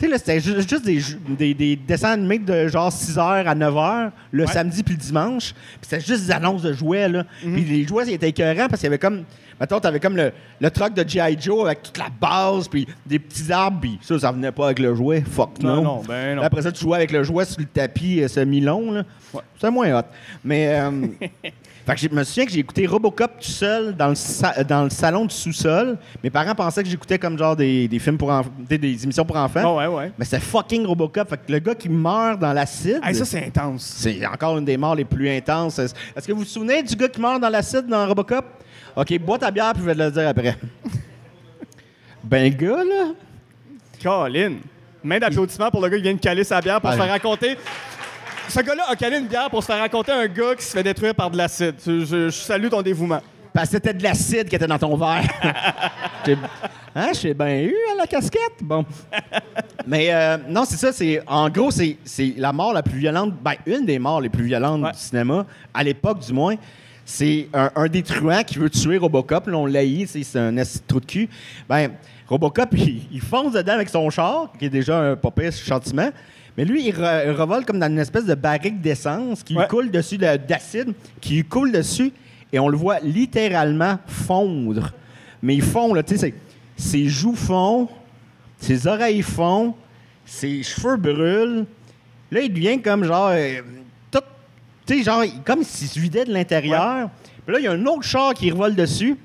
Tu 0.00 0.06
sais, 0.06 0.10
là, 0.12 0.18
c'était 0.18 0.40
ju- 0.40 0.56
juste 0.56 0.84
des, 0.84 0.98
ju- 0.98 1.18
des, 1.28 1.52
des 1.52 1.76
dessins 1.76 2.12
animés 2.12 2.38
de 2.38 2.66
genre 2.68 2.90
6 2.90 3.16
h 3.18 3.44
à 3.46 3.54
9 3.54 3.74
h, 3.74 4.10
le 4.32 4.44
Ouais. 4.46 4.50
samedi 4.52 4.82
puis 4.82 4.94
le 4.94 5.00
dimanche. 5.00 5.52
Puis 5.52 5.80
c'était 5.90 6.00
juste 6.00 6.24
des 6.24 6.30
annonces 6.32 6.62
de 6.62 6.72
jouets, 6.72 7.06
là. 7.08 7.24
Mhm. 7.44 7.52
Puis 7.54 7.64
les 7.64 7.86
jouets, 7.86 8.04
ils 8.06 8.14
étaient 8.14 8.30
écœurants 8.30 8.66
parce 8.68 8.80
qu'il 8.80 8.86
y 8.86 8.88
avait 8.88 8.98
comme. 8.98 9.24
Mettons, 9.60 9.78
t'avais 9.78 10.00
comme 10.00 10.16
le, 10.16 10.32
le 10.58 10.70
truck 10.70 10.94
de 10.94 11.06
G.I. 11.06 11.36
Joe 11.38 11.66
avec 11.66 11.82
toute 11.82 11.98
la 11.98 12.06
base, 12.18 12.66
puis 12.66 12.88
des 13.04 13.18
petits 13.18 13.52
arbres, 13.52 13.78
puis 13.82 13.98
ça, 14.00 14.18
ça 14.18 14.32
venait 14.32 14.52
pas 14.52 14.64
avec 14.66 14.78
le 14.78 14.94
jouet. 14.94 15.20
Fuck 15.20 15.62
Non, 15.62 15.76
no. 15.76 15.82
non, 15.82 16.02
ben 16.08 16.36
non. 16.36 16.42
Après 16.42 16.62
ça, 16.62 16.72
tu 16.72 16.80
jouais 16.80 16.96
avec 16.96 17.12
le 17.12 17.22
jouet 17.22 17.44
sur 17.44 17.60
le 17.60 17.66
tapis 17.66 18.22
euh, 18.22 18.28
semi-long, 18.28 18.90
là. 18.90 19.02
Ouais. 19.34 19.42
C'était 19.56 19.70
moins 19.70 19.98
hot. 19.98 20.04
Mais. 20.42 20.78
euh, 20.80 20.90
fait 21.86 21.94
que 21.94 22.00
je 22.00 22.08
me 22.08 22.22
souviens 22.24 22.44
que 22.46 22.52
j'ai 22.52 22.60
écouté 22.60 22.86
Robocop 22.86 23.32
tout 23.40 23.46
seul 23.50 23.96
dans 23.96 24.08
le, 24.08 24.14
sa- 24.14 24.62
dans 24.64 24.84
le 24.84 24.90
salon 24.90 25.24
du 25.24 25.34
sous-sol. 25.34 25.98
Mes 26.22 26.30
parents 26.30 26.54
pensaient 26.54 26.82
que 26.82 26.88
j'écoutais 26.88 27.18
comme 27.18 27.36
genre 27.38 27.56
des, 27.56 27.88
des 27.88 27.98
films 27.98 28.18
pour 28.18 28.30
enfants, 28.30 28.50
des, 28.58 28.78
des 28.78 29.02
émissions 29.04 29.24
pour 29.24 29.36
enfants. 29.36 29.62
Ah 29.64 29.88
ouais, 29.90 29.96
ouais. 29.96 30.12
Mais 30.18 30.24
c'est 30.24 30.40
fucking 30.40 30.84
Robocop. 30.86 31.28
Fait 31.28 31.36
que 31.38 31.50
le 31.52 31.58
gars 31.58 31.74
qui 31.74 31.88
meurt 31.88 32.38
dans 32.38 32.52
l'acide. 32.52 33.00
Hey, 33.02 33.14
ça, 33.14 33.24
c'est 33.24 33.46
intense. 33.46 33.82
c'est 33.98 34.24
encore 34.26 34.58
une 34.58 34.64
des 34.64 34.76
morts 34.76 34.94
les 34.94 35.04
plus 35.04 35.28
intenses. 35.30 35.78
Est-ce 35.78 36.26
que 36.26 36.32
vous 36.32 36.40
vous 36.40 36.44
souvenez 36.44 36.82
du 36.82 36.94
gars 36.96 37.08
qui 37.08 37.20
meurt 37.20 37.40
dans 37.40 37.48
l'acide 37.48 37.86
dans 37.86 38.06
Robocop? 38.06 38.44
OK, 38.96 39.18
bois 39.20 39.38
ta 39.38 39.50
bière 39.50 39.72
puis 39.72 39.82
je 39.82 39.86
vais 39.86 39.94
te 39.94 39.98
le 40.02 40.10
dire 40.10 40.28
après. 40.28 40.56
ben, 42.24 42.44
le 42.50 42.56
gars, 42.56 42.84
là. 42.84 43.12
Colin. 44.02 44.54
Main 45.02 45.18
d'applaudissement 45.18 45.70
pour 45.70 45.80
le 45.80 45.88
gars 45.88 45.96
qui 45.96 46.02
vient 46.02 46.14
de 46.14 46.18
caler 46.20 46.44
sa 46.44 46.60
bière 46.60 46.80
pour 46.80 46.90
se 46.92 46.96
faire 46.96 47.08
raconter. 47.08 47.56
Ce 48.50 48.60
gars-là 48.60 48.84
a 48.88 48.96
calé 48.96 49.18
une 49.18 49.26
bière 49.28 49.48
pour 49.48 49.62
se 49.62 49.66
faire 49.66 49.78
raconter 49.78 50.12
un 50.12 50.26
gars 50.26 50.54
qui 50.56 50.64
se 50.64 50.72
fait 50.72 50.82
détruire 50.82 51.14
par 51.14 51.30
de 51.30 51.36
l'acide. 51.36 51.74
Je, 51.86 52.28
salue 52.30 52.68
ton 52.68 52.82
dévouement. 52.82 53.20
Parce 53.52 53.68
que 53.68 53.76
c'était 53.76 53.94
de 53.94 54.02
l'acide 54.02 54.48
qui 54.48 54.56
était 54.56 54.66
dans 54.66 54.78
ton 54.78 54.96
verre. 54.96 55.22
J'ai- 56.26 56.36
hein, 56.94 57.10
j'ai 57.14 57.34
bien 57.34 57.62
eu 57.62 57.74
à 57.92 57.96
la 57.98 58.06
casquette? 58.06 58.58
Bon. 58.62 58.84
Mais 59.86 60.12
euh, 60.12 60.36
non, 60.48 60.64
c'est 60.64 60.76
ça. 60.76 60.92
C'est 60.92 61.20
en 61.26 61.48
gros, 61.48 61.70
c'est 61.70 61.96
c'est 62.04 62.34
la 62.36 62.52
mort 62.52 62.72
la 62.72 62.82
plus 62.82 62.98
violente. 62.98 63.32
Ben, 63.42 63.54
une 63.66 63.86
des 63.86 63.98
morts 63.98 64.20
les 64.20 64.28
plus 64.28 64.44
violentes 64.44 64.82
Ouais. 64.82 64.92
du 64.92 64.98
cinéma 64.98 65.46
à 65.74 65.82
l'époque, 65.82 66.20
du 66.20 66.32
moins. 66.32 66.54
C'est 67.04 67.48
un, 67.54 67.70
un 67.74 67.88
des 67.88 68.02
truands 68.04 68.42
qui 68.44 68.58
veut 68.58 68.70
tuer 68.70 68.98
Robocop. 68.98 69.46
Là, 69.48 69.56
on 69.56 69.66
l'a 69.66 69.84
eu, 69.84 70.06
c'est 70.06 70.22
c'est 70.22 70.38
un 70.38 70.54
trou 70.86 71.00
de 71.00 71.06
cul. 71.06 71.28
Ben, 71.68 71.90
Robocop, 72.28 72.68
il, 72.76 73.02
il 73.10 73.20
fonce 73.20 73.52
dedans 73.54 73.72
avec 73.72 73.88
son 73.88 74.08
char, 74.10 74.52
qui 74.58 74.66
est 74.66 74.70
déjà 74.70 74.98
un 75.00 75.16
pas 75.16 75.30
pire 75.32 75.52
châtiment. 75.52 76.10
Mais 76.60 76.66
lui, 76.66 76.88
il, 76.88 76.94
re- 76.94 77.22
il 77.24 77.30
revole 77.30 77.64
comme 77.64 77.78
dans 77.78 77.86
une 77.88 77.98
espèce 77.98 78.26
de 78.26 78.34
barrique 78.34 78.82
d'essence 78.82 79.42
qui 79.42 79.54
lui 79.54 79.60
Ouais. 79.60 79.66
coule 79.66 79.90
dessus 79.90 80.18
de- 80.18 80.36
d'acide, 80.36 80.92
qui 81.18 81.36
lui 81.36 81.44
coule 81.44 81.72
dessus, 81.72 82.12
et 82.52 82.58
on 82.58 82.68
le 82.68 82.76
voit 82.76 82.98
littéralement 83.00 83.98
fondre. 84.06 84.92
Mais 85.42 85.54
il 85.54 85.62
fond, 85.62 85.94
là, 85.94 86.02
tu 86.02 86.18
sais, 86.18 86.26
c'est- 86.26 86.34
ses 86.76 87.06
joues 87.08 87.34
fondent, 87.34 87.88
ses 88.58 88.86
oreilles 88.86 89.22
fondent, 89.22 89.72
ses 90.26 90.62
cheveux 90.62 90.98
brûlent. 90.98 91.64
Là, 92.30 92.40
il 92.42 92.52
devient 92.52 92.78
comme 92.82 93.04
genre. 93.04 93.30
euh, 93.32 93.62
tout. 94.10 94.18
Tu 94.84 94.98
sais, 94.98 95.02
genre, 95.04 95.24
il- 95.24 95.40
comme 95.42 95.62
s'il 95.62 95.88
se 95.88 95.98
vidait 95.98 96.26
de 96.26 96.32
l'intérieur. 96.34 97.08
Puis 97.46 97.54
là, 97.54 97.58
il 97.58 97.64
y 97.64 97.68
a 97.68 97.72
un 97.72 97.86
autre 97.86 98.02
char 98.02 98.34
qui 98.34 98.50
revole 98.50 98.74
dessus. 98.74 99.16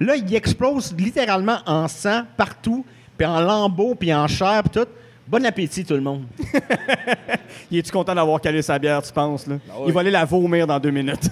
Là, 0.00 0.16
il 0.16 0.34
explose 0.34 0.92
littéralement 0.98 1.58
en 1.66 1.86
sang 1.86 2.24
partout, 2.36 2.84
puis 3.16 3.28
en 3.28 3.38
lambeaux, 3.38 3.94
puis 3.94 4.12
en 4.12 4.26
chair, 4.26 4.64
puis 4.64 4.80
tout. 4.82 4.88
Bon 5.30 5.46
appétit, 5.46 5.84
tout 5.84 5.94
le 5.94 6.00
monde. 6.00 6.24
Il 7.70 7.78
est-tu 7.78 7.92
content 7.92 8.16
d'avoir 8.16 8.40
calé 8.40 8.62
sa 8.62 8.76
bière, 8.80 9.00
tu 9.00 9.12
penses? 9.12 9.46
Là? 9.46 9.58
Ah. 9.70 9.74
Il 9.86 9.92
va 9.92 10.00
aller 10.00 10.10
la 10.10 10.24
vomir 10.24 10.66
dans 10.66 10.80
deux 10.80 10.90
minutes. 10.90 11.30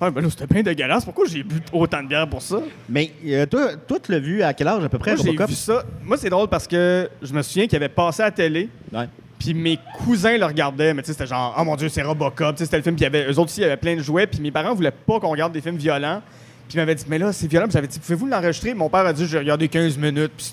ouais, 0.00 0.10
ben 0.12 0.20
là, 0.20 0.30
c'était 0.30 0.46
bien 0.46 0.62
dégueulasse. 0.62 1.04
Pourquoi 1.04 1.26
j'ai 1.26 1.42
bu 1.42 1.56
autant 1.72 2.04
de 2.04 2.06
bière 2.06 2.28
pour 2.28 2.40
ça? 2.40 2.58
Mais 2.88 3.10
euh, 3.26 3.44
toi, 3.46 3.70
toi, 3.84 3.98
tu 3.98 4.12
l'as 4.12 4.20
vu 4.20 4.44
à 4.44 4.54
quel 4.54 4.68
âge 4.68 4.84
à 4.84 4.88
peu 4.88 4.98
près, 4.98 5.16
Moi, 5.16 5.24
j'ai 5.24 5.44
vu 5.44 5.54
ça. 5.54 5.82
Moi, 6.04 6.16
c'est 6.18 6.30
drôle 6.30 6.46
parce 6.46 6.68
que 6.68 7.10
je 7.20 7.32
me 7.32 7.42
souviens 7.42 7.66
qu'il 7.66 7.74
avait 7.74 7.88
passé 7.88 8.22
à 8.22 8.26
la 8.26 8.30
télé. 8.30 8.68
Ouais. 8.92 9.08
Puis 9.40 9.54
mes 9.54 9.80
cousins 10.04 10.38
le 10.38 10.44
regardaient, 10.44 10.94
mais 10.94 11.02
tu 11.02 11.08
sais, 11.08 11.12
c'était 11.14 11.26
genre, 11.26 11.52
oh 11.58 11.64
mon 11.64 11.74
Dieu, 11.74 11.88
c'est 11.88 12.02
Robocop. 12.02 12.54
Tu 12.54 12.58
sais, 12.58 12.64
c'était 12.66 12.76
le 12.76 12.84
film, 12.84 12.94
puis 12.94 13.06
il 13.06 13.12
y 13.12 13.18
avait, 13.18 13.24
eux 13.24 13.38
autres 13.40 13.50
aussi, 13.50 13.58
il 13.58 13.64
y 13.64 13.66
avait 13.66 13.76
plein 13.76 13.96
de 13.96 14.02
jouets. 14.02 14.28
Puis 14.28 14.38
mes 14.38 14.52
parents 14.52 14.72
voulaient 14.72 14.92
pas 14.92 15.18
qu'on 15.18 15.30
regarde 15.30 15.52
des 15.52 15.60
films 15.60 15.78
violents. 15.78 16.22
Puis 16.68 16.76
ils 16.76 16.78
m'avaient 16.78 16.94
dit, 16.94 17.04
mais 17.08 17.18
là, 17.18 17.32
c'est 17.32 17.46
violent. 17.46 17.66
Puis 17.66 17.74
j'avais 17.74 17.86
dit, 17.86 17.98
pouvez-vous 17.98 18.26
l'enregistrer? 18.26 18.74
Mon 18.74 18.88
père 18.88 19.06
a 19.06 19.12
dit, 19.12 19.26
j'ai 19.26 19.38
regardé 19.38 19.68
15 19.68 19.96
minutes, 19.98 20.32
puis 20.36 20.50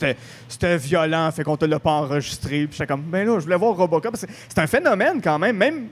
c'était, 0.50 0.78
violent, 0.78 1.32
fait 1.32 1.44
qu'on 1.44 1.58
te 1.58 1.66
l'a 1.66 1.80
pas 1.80 1.92
enregistré. 1.92 2.68
Puis 2.68 2.74
j'étais 2.74 2.88
comme, 2.88 3.02
ben 3.02 3.26
là, 3.28 3.40
je 3.40 3.44
voulais 3.46 3.56
voir 3.58 3.76
Robocop. 3.76 4.16
C'est, 4.16 4.30
c'est 4.48 4.60
un 4.60 4.68
phénomène 4.68 5.22
quand 5.24 5.40
même, 5.40 5.58
même 5.58 5.88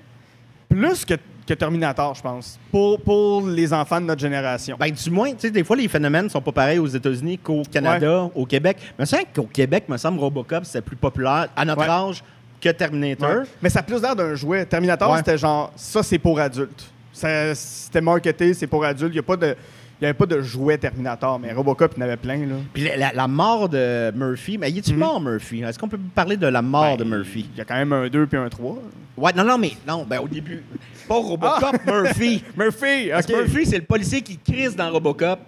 plus 0.69 1.03
que, 1.03 1.15
que 1.47 1.53
Terminator, 1.53 2.15
je 2.15 2.21
pense, 2.21 2.59
pour, 2.71 3.01
pour 3.01 3.45
les 3.47 3.73
enfants 3.73 3.99
de 3.99 4.05
notre 4.05 4.21
génération. 4.21 4.77
Ben, 4.79 4.89
du 4.91 5.09
moins, 5.09 5.31
tu 5.31 5.39
sais, 5.39 5.51
des 5.51 5.63
fois, 5.63 5.75
les 5.75 5.87
phénomènes 5.87 6.29
sont 6.29 6.41
pas 6.41 6.51
pareils 6.51 6.79
aux 6.79 6.87
États-Unis 6.87 7.37
qu'au 7.39 7.63
Canada, 7.69 8.29
au 8.35 8.45
Québec. 8.45 8.77
Mais 8.97 9.05
c'est 9.05 9.17
vrai 9.17 9.25
qu'au 9.35 9.43
Québec, 9.47 9.85
me 9.89 9.97
semble, 9.97 10.19
Robocop, 10.19 10.63
c'est 10.65 10.81
plus 10.81 10.95
populaire 10.95 11.49
à 11.55 11.65
notre 11.65 11.81
Ouais. 11.81 11.89
âge 11.89 12.23
que 12.61 12.69
Terminator. 12.69 13.29
Ouais. 13.29 13.43
Mais 13.61 13.69
ça 13.69 13.79
a 13.79 13.83
plus 13.83 13.99
l'air 14.01 14.15
d'un 14.15 14.35
jouet. 14.35 14.65
Terminator, 14.65 15.17
c'était 15.17 15.37
genre, 15.37 15.73
ça, 15.75 16.03
c'est 16.03 16.19
pour 16.19 16.39
adultes. 16.39 16.89
C'était 17.11 18.01
marketé, 18.01 18.53
c'est 18.53 18.67
pour 18.67 18.85
adultes. 18.85 19.11
Il 19.11 19.15
n'y 19.15 19.19
a 19.19 19.23
pas 19.23 19.35
de. 19.35 19.55
Il 20.01 20.05
n'y 20.05 20.07
avait 20.09 20.17
pas 20.17 20.25
de 20.25 20.41
jouet 20.41 20.79
Terminator, 20.79 21.37
mais 21.39 21.53
Robocop, 21.53 21.93
il 21.95 22.01
en 22.01 22.05
avait 22.05 22.17
plein, 22.17 22.39
là. 22.39 22.55
Puis 22.73 22.83
la, 22.85 22.97
la- 22.97 23.13
la 23.13 23.27
mort 23.27 23.69
de 23.69 24.11
Murphy, 24.15 24.57
mais 24.57 24.71
il 24.71 24.79
est-tu 24.79 24.93
Mhm. 24.93 24.97
mort, 24.99 25.21
Murphy? 25.21 25.61
Est-ce 25.61 25.77
qu'on 25.77 25.87
peut 25.87 25.99
parler 26.15 26.37
de 26.37 26.47
la 26.47 26.63
mort 26.63 26.97
de 26.97 27.03
Ben, 27.03 27.17
Murphy? 27.17 27.47
Il 27.53 27.57
y 27.59 27.61
a 27.61 27.65
quand 27.65 27.75
même 27.75 27.93
un 27.93 28.07
2 28.09 28.25
puis 28.25 28.35
un 28.37 28.49
3. 28.49 28.79
Ouais, 29.15 29.31
non, 29.35 29.43
non, 29.43 29.59
mais 29.59 29.73
non, 29.87 30.03
ben 30.09 30.19
au 30.19 30.27
début. 30.27 30.63
Pas 31.07 31.13
Robocop, 31.15 31.85
Murphy. 31.85 32.43
Murphy, 32.57 33.09
Parce 33.11 33.27
que 33.27 33.33
OK. 33.33 33.39
Murphy, 33.41 33.65
c'est 33.67 33.77
le 33.77 33.83
policier 33.85 34.21
qui 34.21 34.37
crise 34.39 34.75
dans 34.75 34.89
Robocop. 34.89 35.39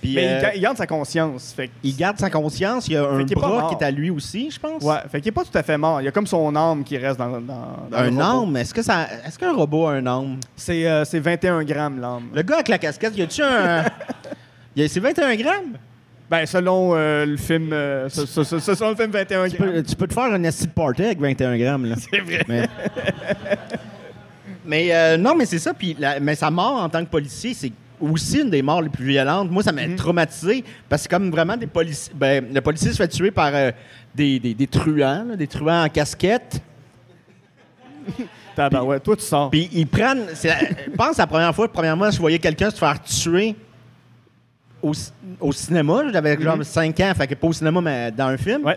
Puis 0.00 0.14
Mais 0.14 0.26
euh, 0.28 0.36
il, 0.38 0.42
ga- 0.42 0.54
il 0.54 0.60
garde 0.62 0.76
sa 0.78 0.86
conscience. 0.86 1.52
Fait 1.54 1.70
il 1.82 1.94
garde 1.94 2.18
sa 2.18 2.30
conscience. 2.30 2.88
Il 2.88 2.94
y 2.94 2.96
a 2.96 3.02
un 3.04 3.24
pas 3.26 3.34
bras 3.40 3.68
qui 3.68 3.74
est 3.82 3.86
à 3.86 3.90
lui 3.90 4.08
aussi, 4.10 4.50
je 4.50 4.58
pense. 4.58 4.82
ouais, 4.82 4.96
fait 5.10 5.20
qu'il 5.20 5.26
n'est 5.30 5.34
pas 5.34 5.44
tout 5.44 5.56
à 5.58 5.62
fait 5.62 5.76
mort. 5.76 6.00
Il 6.00 6.04
y 6.04 6.08
a 6.08 6.10
comme 6.10 6.26
son 6.26 6.56
âme 6.56 6.82
qui 6.84 6.96
reste 6.96 7.18
dans, 7.18 7.28
dans, 7.40 7.40
dans 7.90 7.96
Un 7.98 8.04
le 8.04 8.08
robot. 8.10 8.22
âme, 8.48 8.56
est-ce 8.56 8.72
que 8.72 8.82
ça, 8.82 9.06
est-ce 9.26 9.38
qu'un 9.38 9.52
robot 9.52 9.88
a 9.88 9.92
un 9.92 10.06
âme? 10.06 10.38
C'est 10.56 10.86
euh, 10.88 11.04
c'est 11.04 11.18
21 11.20 11.62
grammes, 11.64 12.00
l'âme. 12.00 12.28
Le 12.34 12.40
gars 12.42 12.54
avec 12.56 12.68
la 12.68 12.78
casquette, 12.78 13.14
y 13.16 13.22
a-tu 13.22 13.42
un. 13.42 13.84
c'est 14.88 15.00
21 15.00 15.36
grammes? 15.36 15.76
Ben, 16.30 16.46
selon 16.46 16.92
euh, 16.94 17.26
le 17.26 17.36
film... 17.36 17.70
euh, 17.72 18.08
ce- 18.08 18.24
ce- 18.24 18.44
selon 18.44 18.90
le 18.90 18.96
film 18.96 19.10
21 19.10 19.48
Tu 19.48 19.56
grammes. 19.56 19.72
peux, 19.72 19.82
tu 19.82 19.96
peux 19.96 20.06
te 20.06 20.14
faire 20.14 20.32
un 20.32 20.44
acid 20.44 20.70
party 20.72 21.02
avec 21.04 21.20
21 21.20 21.58
grammes, 21.58 21.86
là. 21.86 21.96
C'est 21.98 22.20
vrai. 22.20 22.44
Mais, 22.48 22.68
mais 24.64 24.88
euh, 24.94 25.16
non, 25.16 25.34
mais 25.34 25.44
c'est 25.46 25.58
ça. 25.58 25.74
Puis 25.74 25.96
mais 26.20 26.34
sa 26.34 26.50
mort 26.50 26.82
en 26.82 26.88
tant 26.88 27.04
que 27.04 27.10
policier, 27.10 27.54
c'est 27.54 27.72
aussi 28.00 28.40
une 28.40 28.50
des 28.50 28.62
morts 28.62 28.82
les 28.82 28.88
plus 28.88 29.04
violentes. 29.06 29.50
Moi, 29.50 29.62
ça 29.62 29.72
m'a 29.72 29.82
traumatisé 29.96 30.64
parce 30.88 31.04
que 31.06 31.14
comme 31.14 31.30
vraiment 31.30 31.56
des 31.56 31.66
policiers... 31.66 32.12
Ben, 32.16 32.44
le 32.52 32.60
policier 32.60 32.90
se 32.92 32.96
fait 32.96 33.08
tuer 33.08 33.30
par 33.30 33.50
euh, 33.54 33.70
des, 34.14 34.38
des, 34.38 34.54
des 34.54 34.66
truands, 34.66 35.24
là, 35.28 35.36
des 35.36 35.46
truands 35.46 35.84
en 35.84 35.88
casquette. 35.88 36.60
Tabarouette. 38.56 39.02
Toi, 39.02 39.16
tu 39.16 39.22
sors. 39.22 39.50
Puis 39.50 39.68
ils 39.72 39.86
prennent. 39.86 40.26
la- 40.26 40.34
Je 40.34 40.90
pense 40.96 41.16
la 41.18 41.26
première 41.26 41.54
fois, 41.54 41.70
premièrement, 41.70 42.10
je 42.10 42.18
voyais 42.18 42.38
quelqu'un 42.38 42.70
se 42.70 42.76
faire 42.76 43.00
tuer 43.02 43.54
au, 44.82 44.92
au 45.38 45.52
cinéma. 45.52 46.02
J'avais 46.12 46.40
genre 46.40 46.58
5 46.64 46.98
ans, 47.00 47.12
fait 47.16 47.26
que 47.28 47.34
pas 47.34 47.46
au 47.46 47.52
cinéma, 47.52 47.80
mais 47.80 48.10
dans 48.10 48.26
un 48.26 48.36
film. 48.36 48.64
Ouais. 48.64 48.76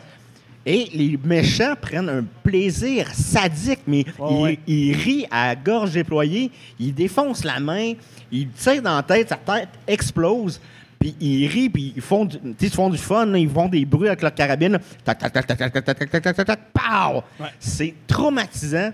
Et 0.66 0.90
les 0.94 1.20
méchants 1.22 1.76
prennent 1.80 2.10
un 2.10 2.24
plaisir 2.44 3.08
sadique, 3.14 3.82
mais 3.86 4.06
ils, 4.18 4.24
ouais. 4.42 4.60
ils 4.66 4.94
rient 4.94 5.28
à 5.30 5.56
gorge 5.56 5.92
déployée, 5.92 6.52
ils 6.80 6.94
défoncent 6.94 7.44
la 7.44 7.60
main, 7.60 7.94
ils 8.32 8.50
tirent 8.50 8.82
dans 8.82 8.96
la 8.96 9.04
tête, 9.04 9.30
sa 9.30 9.36
tête 9.36 9.70
explose, 9.86 10.62
puis 10.98 11.16
ils 11.20 11.48
rient, 11.48 11.70
puis 11.70 11.92
ils 11.98 12.02
font 12.02 12.24
du, 12.24 12.38
ils 12.62 12.70
font 12.70 12.90
du 12.90 12.98
fun, 12.98 13.26
là, 13.26 13.38
ils 13.38 13.50
font 13.50 13.68
des 13.68 13.84
bruits 13.84 14.08
avec 14.08 14.22
leur 14.22 14.34
carabine. 14.34 14.80
Tac, 15.04 15.18
tac, 15.18 15.34
tac, 15.34 15.48
tac, 15.48 15.58
tac, 15.58 15.84
tac, 15.84 16.10
tac, 16.10 16.36
tac, 16.36 16.46
tac, 16.46 16.60
pow! 16.72 17.24
Ouais. 17.40 17.50
C'est 17.60 17.94
traumatisant. 18.08 18.92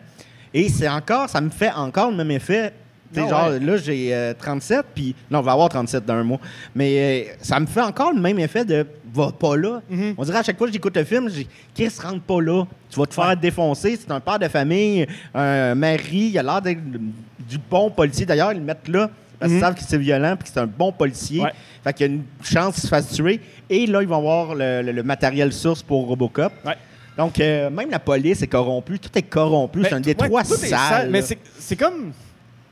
Et 0.52 0.70
c'est 0.70 0.90
encore, 0.90 1.30
ça 1.30 1.40
me 1.40 1.52
fait 1.52 1.72
encore 1.72 2.10
le 2.10 2.18
même 2.18 2.32
effet. 2.32 2.74
Ah 3.16 3.28
genre, 3.28 3.50
ouais. 3.50 3.60
là, 3.60 3.78
j'ai 3.78 4.14
euh, 4.14 4.34
37, 4.38 4.86
puis... 4.94 5.16
Non, 5.30 5.40
on 5.40 5.42
va 5.42 5.52
avoir 5.52 5.70
37 5.70 6.06
dans 6.06 6.16
un 6.16 6.24
mois. 6.24 6.40
Mais 6.76 7.28
euh, 7.30 7.34
ça 7.42 7.60
me 7.60 7.66
fait 7.66 7.82
encore 7.82 8.14
le 8.14 8.22
même 8.22 8.40
effet 8.40 8.66
de, 8.66 8.86
va 9.14 9.32
pas 9.32 9.56
là. 9.58 9.82
Mhm. 9.90 10.14
On 10.18 10.24
dirait 10.24 10.40
à 10.40 10.44
chaque 10.44 10.58
fois 10.58 10.68
que 10.68 10.74
j'écoute 10.74 10.96
le 10.96 11.04
film, 11.04 11.30
j'ai 11.30 11.48
Chris 11.74 11.92
rentre 12.02 12.22
pas 12.22 12.42
là. 12.42 12.66
Tu 12.90 13.00
vas 13.00 13.06
te 13.06 13.14
faire 13.14 13.36
défoncer. 13.38 13.98
C'est 14.00 14.12
un 14.12 14.20
père 14.20 14.40
de 14.40 14.48
famille, 14.48 15.08
un 15.34 15.76
mari. 15.76 16.30
Il 16.34 16.40
a 16.40 16.44
l'air 16.44 16.62
d'être 16.62 16.80
du 16.82 17.58
bon 17.70 17.90
policier. 17.90 18.26
D'ailleurs, 18.26 18.52
ils 18.54 18.60
le 18.60 18.64
mettent 18.66 18.88
là 18.88 19.10
parce 19.40 19.50
qu'ils 19.52 19.60
Mhm. 19.60 19.66
savent 19.66 19.76
que 19.76 19.82
c'est 19.88 19.98
violent 19.98 20.36
puis 20.36 20.48
que 20.48 20.54
c'est 20.54 20.60
un 20.60 20.68
bon 20.68 20.92
policier. 20.92 21.42
Ouais. 21.42 21.52
Fait 21.84 21.94
qu'il 21.94 22.06
y 22.08 22.10
a 22.10 22.14
une 22.14 22.24
chance 22.44 22.74
qu'il 22.76 22.84
se 22.84 22.88
fasse 22.88 23.12
tuer. 23.14 23.40
Et 23.70 23.86
là, 23.88 24.02
ils 24.02 24.08
vont 24.08 24.18
avoir 24.18 24.54
le, 24.56 24.82
le- 24.82 24.92
le 24.92 25.04
matériel 25.04 25.54
source 25.54 25.82
pour 25.82 26.08
Robocop. 26.08 26.52
Ouais. 26.66 26.76
Donc, 27.18 27.40
euh, 27.40 27.70
même 27.70 27.90
la 27.90 28.00
police 28.00 28.42
est 28.42 28.48
corrompue. 28.48 29.00
Tout 29.00 29.10
est 29.18 29.22
corrompu. 29.24 29.82
C'est 29.84 29.94
un 29.94 29.98
Ben, 29.98 30.02
détroit 30.02 30.44
tout 30.44 30.54
est 30.54 30.68
sale. 30.68 31.10
Mais 31.10 31.22
c'est- 31.22 31.76
comme 31.76 32.12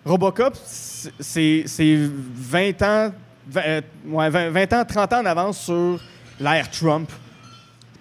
Robocop, 0.06 0.54
c'est- 0.66 1.12
c'est 1.20 1.64
c'est 1.66 1.98
20 2.36 2.82
ans, 2.82 3.12
20, 3.50 3.62
euh, 3.66 3.82
ouais, 4.08 4.30
20, 4.30 4.50
20 4.52 4.74
ans, 4.74 4.86
30 4.86 5.14
ans 5.14 5.22
en 5.22 5.26
avance 5.26 5.60
sur 5.60 6.00
l'ère 6.40 6.70
Trump. 6.72 7.10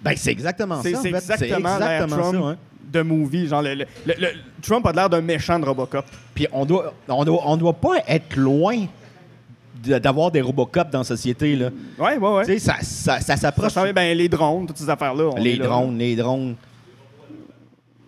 Ben, 0.01 0.13
c'est 0.15 0.31
exactement 0.31 0.81
C'est 0.81 0.93
ça. 0.93 1.01
c'est 1.01 1.09
exactement, 1.09 1.77
l'ère 1.77 2.03
exactement 2.03 2.31
Trump 2.31 2.43
ça, 2.43 2.49
hein. 2.51 2.57
de 2.93 3.01
movie. 3.01 3.47
Genre, 3.47 3.61
le, 3.61 3.73
le- 3.75 3.85
le- 4.05 4.13
le- 4.19 4.29
Trump 4.61 4.85
a 4.85 4.91
l'air 4.91 5.09
d'un 5.09 5.21
méchant 5.21 5.59
de 5.59 5.65
Robocop. 5.65 6.05
Puis 6.35 6.47
on 6.51 6.65
doit, 6.65 6.93
on 7.07 7.23
doit, 7.25 7.41
on 7.45 7.57
doit 7.57 7.73
pas 7.73 7.97
être 8.07 8.35
loin 8.35 8.85
d'avoir 9.83 10.31
des 10.31 10.41
Robocop 10.41 10.89
dans 10.89 10.99
la 10.99 11.03
société. 11.03 11.55
Là. 11.55 11.69
Ouais, 11.99 12.17
ouais, 12.17 12.29
ouais. 12.35 12.45
Tu 12.45 12.53
sais, 12.53 12.59
ça, 12.59 12.75
ça, 12.81 13.19
ça 13.19 13.37
s'approche. 13.37 13.73
ben, 13.93 14.17
les 14.17 14.29
drones, 14.29 14.67
toutes 14.67 14.77
ces 14.77 14.89
affaires-là. 14.89 15.31
les 15.37 15.53
est 15.53 15.57
là. 15.57 15.65
drones, 15.65 15.97
les 15.97 16.15
drones. 16.15 16.55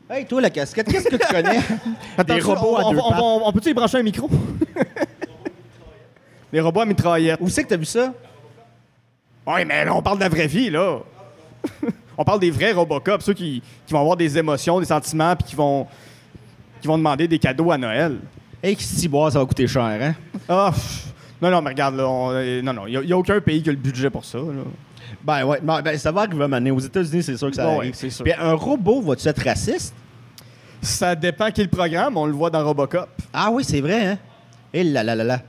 Hey, 0.10 0.26
toi, 0.26 0.42
la 0.42 0.50
casquette, 0.50 0.88
qu'est-ce 0.88 1.08
que 1.08 1.18
tu 1.18 1.28
connais? 1.28 1.60
Attends, 2.18 2.34
des 2.34 2.42
robots 2.42 2.78
on, 2.80 2.88
à 2.88 2.92
deux 2.92 2.98
on 3.00 3.10
pattes. 3.12 3.22
on 3.46 3.52
peut-tu 3.54 3.70
y 3.70 3.74
brancher 3.76 3.98
un 4.00 4.04
micro? 4.04 4.28
Les 6.52 6.60
robots 6.62 6.82
à 6.82 6.86
mitraillette. 6.86 7.38
Où 7.42 7.48
c'est 7.50 7.64
que 7.64 7.70
t'as 7.70 7.78
vu 7.78 7.86
ça? 7.86 8.12
Oui, 9.52 9.66
mais 9.66 9.86
là, 9.86 9.96
on 9.96 10.02
parle 10.02 10.18
de 10.18 10.24
la 10.24 10.30
vraie 10.30 10.48
vie, 10.48 10.70
là. 10.70 11.00
on 12.18 12.24
parle 12.24 12.40
des 12.40 12.52
vrais 12.52 12.72
Robocop, 12.72 13.22
ceux 13.22 13.34
qui, 13.34 13.62
qui 13.86 13.94
vont 13.94 14.02
avoir 14.02 14.16
des 14.18 14.38
émotions, 14.38 14.80
des 14.80 14.86
sentiments, 14.86 15.36
puis 15.36 15.50
qui 15.50 15.56
vont, 15.56 15.88
qui 16.82 16.88
vont 16.88 16.98
demander 16.98 17.28
des 17.28 17.40
cadeaux 17.40 17.72
à 17.72 17.78
Noël. 17.78 18.18
Hey, 18.62 18.76
si 18.80 19.08
boire, 19.08 19.32
ça 19.32 19.40
va 19.40 19.46
coûter 19.46 19.68
cher, 19.68 19.84
hein? 20.02 20.14
Ah, 20.48 20.72
pff, 20.74 21.08
non, 21.42 21.50
non, 21.50 21.62
mais 21.62 21.70
regarde, 21.72 21.96
là, 21.96 22.08
on- 22.08 22.32
euh, 22.32 22.62
non, 22.62 22.74
non, 22.74 22.88
il 22.88 23.00
n'y 23.00 23.12
a, 23.14 23.18
aucun 23.18 23.40
pays 23.42 23.64
qui 23.64 23.70
a 23.70 23.72
le 23.72 23.78
budget 23.78 24.10
pour 24.10 24.26
ça. 24.26 24.38
Là. 24.38 24.64
Ben 25.24 25.44
ouais, 25.46 25.60
ben, 25.64 25.82
ben, 25.82 25.98
ça 25.98 26.12
va 26.12 26.22
arriver 26.22 26.44
à. 26.44 26.74
Aux 26.74 26.80
États-Unis, 26.80 27.24
c'est 27.24 27.38
sûr 27.38 27.50
que 27.50 27.56
ça 27.56 27.68
Ouais, 27.68 27.76
arrive. 27.78 27.90
ouais, 27.92 27.96
c'est 27.98 28.10
sûr. 28.10 28.24
Puis 28.24 28.34
un 28.38 28.54
robot, 28.54 29.02
va-tu 29.02 29.28
être 29.28 29.44
raciste? 29.44 29.94
Ça 30.82 31.16
dépend 31.16 31.50
quel 31.54 31.68
programme, 31.70 32.16
on 32.18 32.26
le 32.26 32.32
voit 32.34 32.50
dans 32.50 32.64
Robocop. 32.64 33.10
Ah 33.34 33.50
oui, 33.52 33.64
c'est 33.66 33.82
vrai, 33.82 34.06
hein? 34.06 34.18
Et 34.74 34.84
là 34.84 35.04
là 35.04 35.16
là 35.16 35.24
là. 35.24 35.42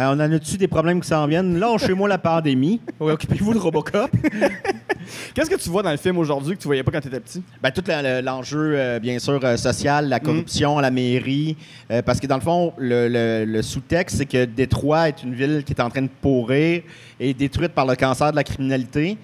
On 0.00 0.12
en 0.20 0.20
a-tu 0.32 0.56
des 0.56 0.68
problèmes 0.68 1.00
qui 1.00 1.08
s'en 1.08 1.26
viennent? 1.26 1.58
Là, 1.58 1.76
chez 1.78 1.92
moi 1.94 2.08
la 2.08 2.18
pandémie. 2.18 2.80
Ouais, 3.00 3.12
Occupez-vous 3.12 3.54
de 3.54 3.58
Robocop. 3.58 4.10
Qu'est-ce 5.34 5.48
que 5.48 5.56
tu 5.56 5.70
vois 5.70 5.82
dans 5.82 5.90
le 5.90 5.96
film 5.96 6.18
aujourd'hui 6.18 6.54
que 6.56 6.60
tu 6.60 6.68
voyais 6.68 6.82
pas 6.82 6.90
quand 6.92 7.00
tu 7.00 7.08
étais 7.08 7.18
petit? 7.20 7.42
Ben, 7.62 7.70
tout 7.70 7.82
le- 7.86 8.02
le- 8.20 8.20
l'enjeu, 8.24 8.74
euh, 8.76 8.98
bien 8.98 9.18
sûr, 9.18 9.40
euh, 9.42 9.56
social, 9.56 10.08
la 10.08 10.20
corruption 10.20 10.78
la 10.78 10.90
mairie. 10.90 11.56
euh, 11.90 12.02
parce 12.02 12.20
que, 12.20 12.26
dans 12.26 12.36
le 12.36 12.42
fond, 12.42 12.74
le, 12.78 13.08
le- 13.08 13.44
le 13.44 13.62
sous-texte, 13.62 14.18
c'est 14.18 14.26
que 14.26 14.44
Détroit 14.44 15.08
est 15.08 15.22
une 15.22 15.34
ville 15.34 15.62
qui 15.64 15.72
est 15.72 15.80
en 15.80 15.88
train 15.88 16.02
de 16.02 16.10
pourrir 16.20 16.82
et 17.18 17.32
détruite 17.34 17.72
par 17.72 17.86
le 17.86 17.96
cancer 17.96 18.30
de 18.30 18.36
la 18.36 18.44
criminalité. 18.44 19.16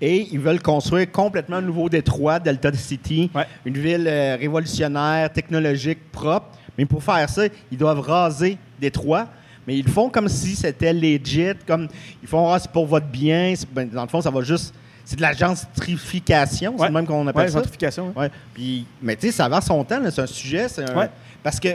Et 0.00 0.28
ils 0.32 0.40
veulent 0.40 0.62
construire 0.62 1.10
complètement 1.10 1.56
un 1.56 1.62
nouveau 1.62 1.88
Détroit, 1.88 2.38
Delta 2.38 2.72
City, 2.72 3.30
Ouais. 3.34 3.46
une 3.64 3.76
ville 3.78 4.08
révolutionnaire, 4.08 5.32
technologique, 5.32 5.98
propre. 6.12 6.46
Mais 6.78 6.84
pour 6.86 7.02
faire 7.02 7.28
ça, 7.28 7.42
ils 7.72 7.78
doivent 7.78 8.00
raser 8.00 8.56
Détroit. 8.80 9.26
Mais 9.66 9.76
ils 9.78 9.88
font 9.88 10.10
comme 10.10 10.28
si 10.28 10.54
c'était 10.56 10.92
legit, 10.92 11.52
comme 11.66 11.88
ils 12.22 12.28
font 12.28 12.50
ah, 12.52 12.58
c'est 12.58 12.70
pour 12.70 12.86
votre 12.86 13.06
bien. 13.06 13.54
Ben, 13.72 13.88
dans 13.88 14.02
le 14.02 14.08
fond, 14.08 14.20
ça 14.20 14.30
va 14.30 14.42
juste. 14.42 14.74
C'est 15.06 15.16
de 15.16 15.22
la 15.22 15.32
gentrification, 15.34 16.74
c'est 16.76 16.82
Ouais. 16.82 16.88
le 16.88 16.94
même 16.94 17.06
qu'on 17.06 17.26
appelle 17.26 17.42
Ouais, 17.42 17.48
ça. 17.48 17.58
gentrification. 17.58 18.12
Ouais. 18.16 18.30
Puis, 18.54 18.86
mais 19.02 19.16
tu 19.16 19.26
sais, 19.26 19.32
ça 19.32 19.48
va 19.48 19.60
son 19.60 19.84
temps, 19.84 20.00
c'est 20.10 20.22
un 20.22 20.26
sujet. 20.26 20.68
c'est 20.68 20.88
un- 20.90 20.96
Ouais. 20.96 21.10
Parce 21.42 21.60
que 21.60 21.68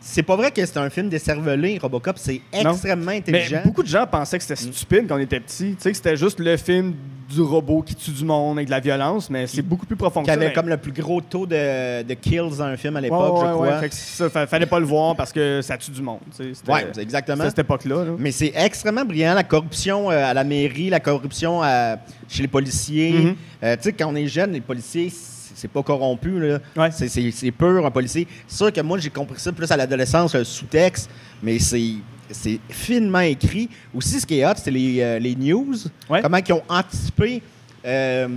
c'est 0.00 0.22
pas 0.22 0.36
vrai 0.36 0.50
que 0.50 0.64
c'est 0.64 0.78
un 0.78 0.88
film 0.90 1.08
décervelé, 1.08 1.78
Robocop. 1.78 2.16
C'est 2.18 2.40
extrêmement 2.52 3.06
Mais 3.12 3.18
intelligent. 3.18 3.60
beaucoup 3.64 3.82
de 3.82 3.88
gens 3.88 4.06
pensaient 4.06 4.38
que 4.38 4.44
c'était 4.44 4.56
stupide 4.72 5.06
quand 5.08 5.16
on 5.16 5.18
était 5.18 5.40
petit. 5.40 5.74
Tu 5.74 5.76
sais, 5.78 5.90
que 5.90 5.96
c'était 5.96 6.16
juste 6.16 6.40
le 6.40 6.56
film 6.56 6.94
du 7.28 7.42
robot 7.42 7.82
qui 7.82 7.94
tue 7.94 8.10
du 8.10 8.24
monde 8.24 8.58
avec 8.58 8.66
de 8.66 8.72
la 8.72 8.80
violence, 8.80 9.30
mais 9.30 9.46
c'est 9.46 9.62
beaucoup 9.62 9.86
plus 9.86 9.94
profond 9.94 10.20
que 10.22 10.24
Qui 10.24 10.30
ça. 10.30 10.36
avait 10.36 10.48
mais- 10.48 10.52
comme 10.52 10.68
le 10.68 10.76
plus 10.78 10.90
gros 10.90 11.20
taux 11.20 11.46
de, 11.46 12.02
de 12.02 12.14
kills 12.14 12.38
dans 12.38 12.62
un 12.62 12.76
film 12.76 12.96
à 12.96 12.98
Ouais, 12.98 13.02
l'époque, 13.04 13.34
ouais, 13.34 13.40
je 13.40 13.44
ouais, 13.46 13.52
crois. 13.52 13.78
Fait 13.78 13.88
que 13.88 13.94
ça, 13.94 14.30
fa- 14.30 14.46
fallait 14.48 14.66
pas 14.66 14.80
le 14.80 14.86
voir 14.86 15.14
parce 15.14 15.32
que 15.32 15.60
ça 15.62 15.76
tue 15.76 15.92
du 15.92 16.02
monde. 16.02 16.18
tu 16.36 16.42
sais. 16.44 16.54
C'était- 16.54 16.72
Ouais, 16.72 16.86
c'est 16.92 17.02
exactement. 17.02 17.36
c'était 17.36 17.46
à 17.46 17.50
cette 17.50 17.58
époque-là. 17.60 18.04
là. 18.04 18.10
Mais 18.18 18.32
c'est 18.32 18.52
extrêmement 18.56 19.04
brillant, 19.04 19.34
la 19.34 19.44
corruption 19.44 20.10
euh, 20.10 20.24
à 20.24 20.34
la 20.34 20.42
mairie, 20.42 20.90
la 20.90 20.98
corruption 20.98 21.62
à- 21.62 21.98
chez 22.28 22.42
les 22.42 22.48
policiers. 22.48 23.12
Mhm. 23.12 23.34
Euh, 23.62 23.76
tu 23.76 23.82
sais, 23.82 23.92
quand 23.92 24.08
on 24.10 24.16
est 24.16 24.26
jeune, 24.26 24.50
les 24.52 24.60
policiers, 24.60 25.12
c'est 25.60 25.68
pas 25.68 25.82
corrompu. 25.82 26.30
Ouais. 26.76 26.90
C'est- 26.90 27.50
pur, 27.52 27.84
un 27.86 27.90
policier. 27.90 28.26
C'est 28.48 28.56
sûr 28.56 28.72
que 28.72 28.80
moi, 28.80 28.98
j'ai 28.98 29.10
compris 29.10 29.38
ça 29.38 29.52
plus 29.52 29.70
à 29.70 29.76
l'adolescence, 29.76 30.34
le 30.34 30.44
sous-texte, 30.44 31.10
mais 31.42 31.58
c'est 31.58 31.94
c'est 32.32 32.60
finement 32.68 33.20
écrit. 33.20 33.68
Aussi, 33.92 34.20
ce 34.20 34.26
qui 34.26 34.38
est 34.38 34.46
hot, 34.46 34.52
c'est 34.56 34.70
les, 34.70 35.00
euh, 35.00 35.18
les 35.18 35.34
news. 35.34 35.74
Ouais. 36.08 36.22
Comment 36.22 36.36
ils 36.38 36.52
ont 36.52 36.62
anticipé 36.68 37.42
euh, 37.84 38.28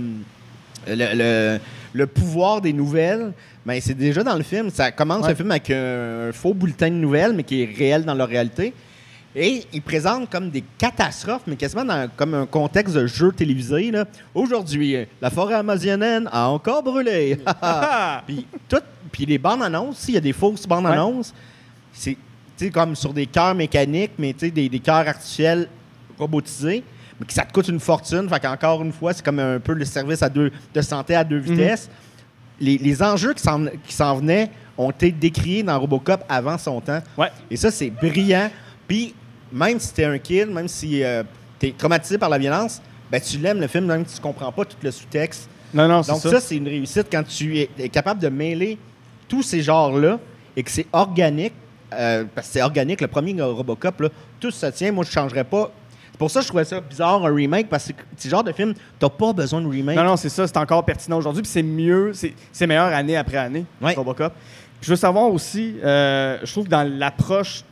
le, 0.88 0.94
le- 1.14 1.58
le 1.92 2.06
pouvoir 2.08 2.60
des 2.60 2.72
nouvelles. 2.72 3.32
Ben, 3.64 3.80
c'est 3.80 3.94
déjà 3.94 4.24
dans 4.24 4.34
le 4.36 4.42
film. 4.42 4.68
Ça 4.70 4.90
commence 4.90 5.22
Ouais. 5.22 5.28
le 5.30 5.34
film 5.36 5.50
avec 5.52 5.70
un, 5.70 6.28
un 6.28 6.32
faux 6.32 6.54
bulletin 6.54 6.88
de 6.90 6.96
nouvelles, 6.96 7.32
mais 7.34 7.44
qui 7.44 7.62
est 7.62 7.72
réel 7.76 8.04
dans 8.04 8.14
la 8.14 8.26
réalité. 8.26 8.72
Et 9.36 9.64
il 9.72 9.82
présente 9.82 10.30
comme 10.30 10.50
des 10.50 10.62
catastrophes, 10.78 11.42
mais 11.46 11.56
quasiment 11.56 11.84
dans 11.84 12.08
comme 12.16 12.34
un 12.34 12.46
contexte 12.46 12.94
de 12.94 13.06
jeu 13.06 13.32
télévisé. 13.32 13.90
là. 13.90 14.04
Aujourd'hui, 14.34 14.96
la 15.20 15.30
forêt 15.30 15.54
amazonienne 15.54 16.28
a 16.30 16.48
encore 16.48 16.82
brûlé. 16.82 17.38
Puis, 18.26 18.46
tout, 18.68 18.82
puis 19.10 19.26
les 19.26 19.38
bandes 19.38 19.62
annonces, 19.62 19.98
s'il 19.98 20.14
y 20.14 20.18
a 20.18 20.20
des 20.20 20.32
fausses 20.32 20.66
bandes 20.66 20.86
annonces, 20.86 21.34
c'est 21.92 22.16
comme 22.72 22.94
sur 22.94 23.12
des 23.12 23.26
cœurs 23.26 23.54
mécaniques, 23.54 24.12
mais 24.18 24.32
des, 24.32 24.68
des 24.68 24.78
cœurs 24.78 25.08
artificiels 25.08 25.68
robotisés, 26.18 26.84
mais 27.18 27.26
que 27.26 27.32
ça 27.32 27.44
te 27.44 27.52
coûte 27.52 27.68
une 27.68 27.80
fortune. 27.80 28.28
Fait 28.28 28.40
qu'encore 28.40 28.82
une 28.82 28.92
fois, 28.92 29.12
c'est 29.12 29.24
comme 29.24 29.38
un 29.40 29.58
peu 29.58 29.72
le 29.72 29.84
service 29.84 30.22
à 30.22 30.28
deux, 30.28 30.52
de 30.72 30.80
santé 30.80 31.14
à 31.14 31.24
deux 31.24 31.38
vitesses. 31.38 31.90
Les, 32.60 32.78
les 32.78 33.02
enjeux 33.02 33.34
qui 33.34 33.42
s'en, 33.42 33.66
qui 33.84 33.92
s'en 33.92 34.16
venaient 34.16 34.50
ont 34.78 34.90
été 34.90 35.10
décriés 35.10 35.62
dans 35.62 35.78
Robocop 35.78 36.24
avant 36.28 36.58
son 36.58 36.80
temps. 36.80 37.02
Ouais. 37.18 37.30
Et 37.50 37.56
ça, 37.56 37.70
c'est 37.70 37.90
brillant. 37.90 38.50
Puis, 38.86 39.14
même 39.54 39.78
si 39.80 39.94
t'es 39.94 40.04
un 40.04 40.18
kid, 40.18 40.48
même 40.50 40.68
si 40.68 41.02
tu 41.60 41.66
es 41.68 41.72
traumatisé 41.78 42.18
par 42.18 42.28
la 42.28 42.36
violence, 42.38 42.82
ben, 43.10 43.20
tu 43.20 43.38
l'aimes 43.38 43.60
le 43.60 43.66
film, 43.68 43.86
même 43.86 44.04
si 44.06 44.16
tu 44.16 44.20
comprends 44.20 44.50
pas 44.52 44.64
tout 44.64 44.76
le 44.82 44.90
sous-texte. 44.90 45.48
Non, 45.72 45.88
non, 45.88 46.02
c'est 46.02 46.12
Donc 46.12 46.20
ça. 46.20 46.30
ça, 46.32 46.40
c'est 46.40 46.56
une 46.56 46.68
réussite 46.68 47.06
quand 47.10 47.22
tu 47.22 47.58
es, 47.58 47.70
es 47.78 47.88
capable 47.88 48.20
de 48.20 48.28
mêler 48.28 48.78
tous 49.28 49.42
ces 49.42 49.62
genres-là 49.62 50.18
et 50.56 50.62
que 50.62 50.70
c'est 50.70 50.86
organique. 50.92 51.52
euh, 51.92 52.24
parce 52.34 52.48
que 52.48 52.52
c'est 52.54 52.62
organique, 52.62 53.00
le 53.00 53.06
premier 53.08 53.40
Robocop, 53.40 54.00
là, 54.00 54.08
tout 54.40 54.50
se 54.50 54.66
tient. 54.66 54.90
Moi, 54.92 55.04
je 55.04 55.10
ne 55.10 55.12
changerais 55.14 55.44
pas. 55.44 55.70
C'est 56.10 56.18
pour 56.18 56.30
ça 56.30 56.40
que 56.40 56.44
je 56.44 56.48
trouvais 56.48 56.64
ça 56.64 56.80
bizarre, 56.80 57.24
un 57.26 57.34
remake, 57.34 57.68
parce 57.68 57.86
que 57.88 57.92
ce 58.16 58.28
genre 58.28 58.42
de 58.44 58.52
film, 58.52 58.74
t'as 58.98 59.08
pas 59.08 59.32
besoin 59.32 59.60
de 59.60 59.66
remake. 59.68 59.96
Non, 59.96 60.04
non, 60.04 60.16
c'est 60.16 60.28
ça. 60.28 60.46
C'est 60.46 60.56
encore 60.56 60.84
pertinent 60.84 61.18
aujourd'hui. 61.18 61.42
Puis 61.42 61.50
c'est 61.50 61.62
mieux, 61.62 62.12
c'est 62.52 62.66
meilleur 62.66 62.86
année 62.92 63.16
après 63.16 63.36
année, 63.36 63.64
Ouais. 63.80 63.94
Robocop. 63.94 64.32
Je 64.80 64.90
veux 64.90 64.96
savoir 64.96 65.28
aussi, 65.30 65.76
euh, 65.84 66.38
je 66.44 66.50
trouve 66.52 66.64
que 66.66 66.70
dans 66.70 66.88
l'approche 66.98 67.62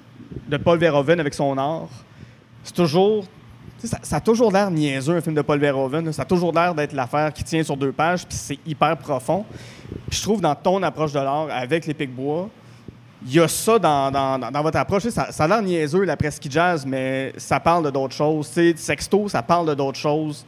de 0.49 0.57
Paul 0.57 0.79
Verhoeven 0.79 1.21
avec 1.21 1.35
son 1.35 1.57
art, 1.59 1.89
c'est 2.65 2.75
toujours. 2.75 3.25
Ça, 3.85 4.17
a 4.17 4.21
toujours 4.21 4.53
l'air 4.53 4.71
niaiseux, 4.71 5.17
un 5.17 5.21
film 5.21 5.35
de 5.35 5.43
Paul 5.43 5.59
Verhoeven. 5.59 6.13
Ça 6.13 6.23
a 6.23 6.25
toujours 6.25 6.53
l'air 6.53 6.73
d'être 6.73 6.93
l'affaire 6.93 7.33
qui 7.33 7.43
tient 7.43 7.65
sur 7.65 7.77
deux 7.77 7.91
pages, 7.91 8.25
puis 8.25 8.37
c'est 8.37 8.59
hyper 8.65 8.97
profond. 8.97 9.45
Je 10.09 10.23
trouve 10.23 10.41
dans 10.41 10.55
ton 10.55 10.81
approche 10.85 11.13
de 11.13 11.19
l'art 11.19 11.49
avec 11.51 11.87
les 11.87 11.95
Pic-Bois, 11.95 12.49
il 13.27 13.35
y 13.35 13.41
a 13.41 13.49
ça 13.49 13.79
dans, 13.81 14.11
dans- 14.13 14.39
dans- 14.39 14.63
votre 14.63 14.79
approche. 14.79 15.09
Ça, 15.09 15.23
a 15.37 15.49
l'air 15.49 15.63
niaiseux, 15.63 16.05
la 16.05 16.17
presque 16.17 16.47
jazz, 16.49 16.85
mais 16.87 17.33
ça 17.37 17.59
parle 17.59 17.85
de 17.85 17.91
d'autres 17.91 18.15
choses. 18.15 18.47
Sais, 18.47 18.75
Sexto, 18.77 19.29
ça 19.29 19.43
parle 19.43 19.67
de 19.69 19.75
d'autres 19.75 19.99
choses. 19.99 20.45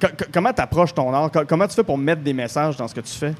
Co- 0.00 0.08
co- 0.08 0.24
comment 0.32 0.52
tu 0.52 0.60
approches 0.60 0.92
ton 0.94 1.12
art? 1.14 1.30
Co- 1.30 1.44
comment 1.46 1.66
tu 1.66 1.74
fais 1.74 1.84
pour 1.84 1.96
mettre 1.98 2.22
des 2.22 2.32
messages 2.34 2.76
dans 2.76 2.88
ce 2.88 2.94
que 2.94 3.00
tu 3.00 3.12
fais? 3.12 3.34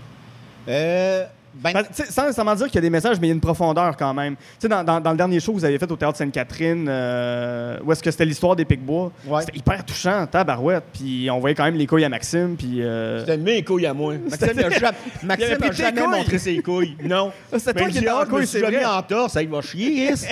Euh, 0.68 1.24
ben, 1.54 1.72
Ben, 1.72 1.84
sans 1.92 2.22
nécessairement 2.22 2.54
dire 2.54 2.66
qu'il 2.66 2.76
y 2.76 2.78
a 2.78 2.82
des 2.82 2.90
messages, 2.90 3.18
mais 3.20 3.26
il 3.26 3.30
y 3.30 3.32
a 3.32 3.34
une 3.34 3.40
profondeur 3.40 3.96
quand 3.96 4.14
même. 4.14 4.36
Tu 4.36 4.42
sais, 4.60 4.68
dans, 4.68 4.84
dans- 4.84 5.00
dans 5.00 5.10
le 5.10 5.16
dernier 5.16 5.40
show 5.40 5.52
que 5.52 5.58
vous 5.58 5.64
avez 5.64 5.78
fait 5.78 5.90
au 5.90 5.96
Théâtre 5.96 6.16
Sainte-Catherine, 6.18 6.86
euh, 6.88 7.78
où 7.84 7.92
est-ce 7.92 8.02
que 8.02 8.10
c'était 8.10 8.24
l'histoire 8.24 8.54
des 8.56 8.64
Pic-Bois, 8.64 9.10
Ouais. 9.26 9.40
c'était 9.42 9.58
hyper 9.58 9.84
touchant, 9.84 10.26
tabarouette. 10.26 10.84
Puis 10.92 11.28
on 11.30 11.38
voyait 11.40 11.54
quand 11.54 11.64
même 11.64 11.74
les 11.76 11.86
couilles 11.86 12.04
à 12.04 12.08
Maxime, 12.08 12.54
puis... 12.56 12.82
euh, 12.82 13.20
c'était 13.20 13.36
mes 13.36 13.62
couilles 13.64 13.86
à 13.86 13.94
moi. 13.94 14.14
Maxime 14.30 14.56
n'a 14.56 14.70
jamais, 14.70 14.96
Maxime 15.22 15.56
a 15.62 15.72
jamais 15.72 16.00
couilles. 16.02 16.10
montré 16.18 16.38
ses 16.38 16.58
couilles. 16.62 16.96
Non. 17.04 17.32
Ah, 17.52 17.56
Mais 17.66 17.72
toi 17.72 17.88
qui 17.88 17.98
en 17.98 18.20
je 18.20 18.24
me 18.26 18.30
couille, 18.30 18.46
suis 18.46 18.58
c'est 18.58 18.64
jamais 18.64 18.84
en 18.84 19.02
torse, 19.02 19.32
ça, 19.32 19.42
il 19.42 19.48
va 19.48 19.60
chier. 19.60 19.90
yes. 19.92 20.26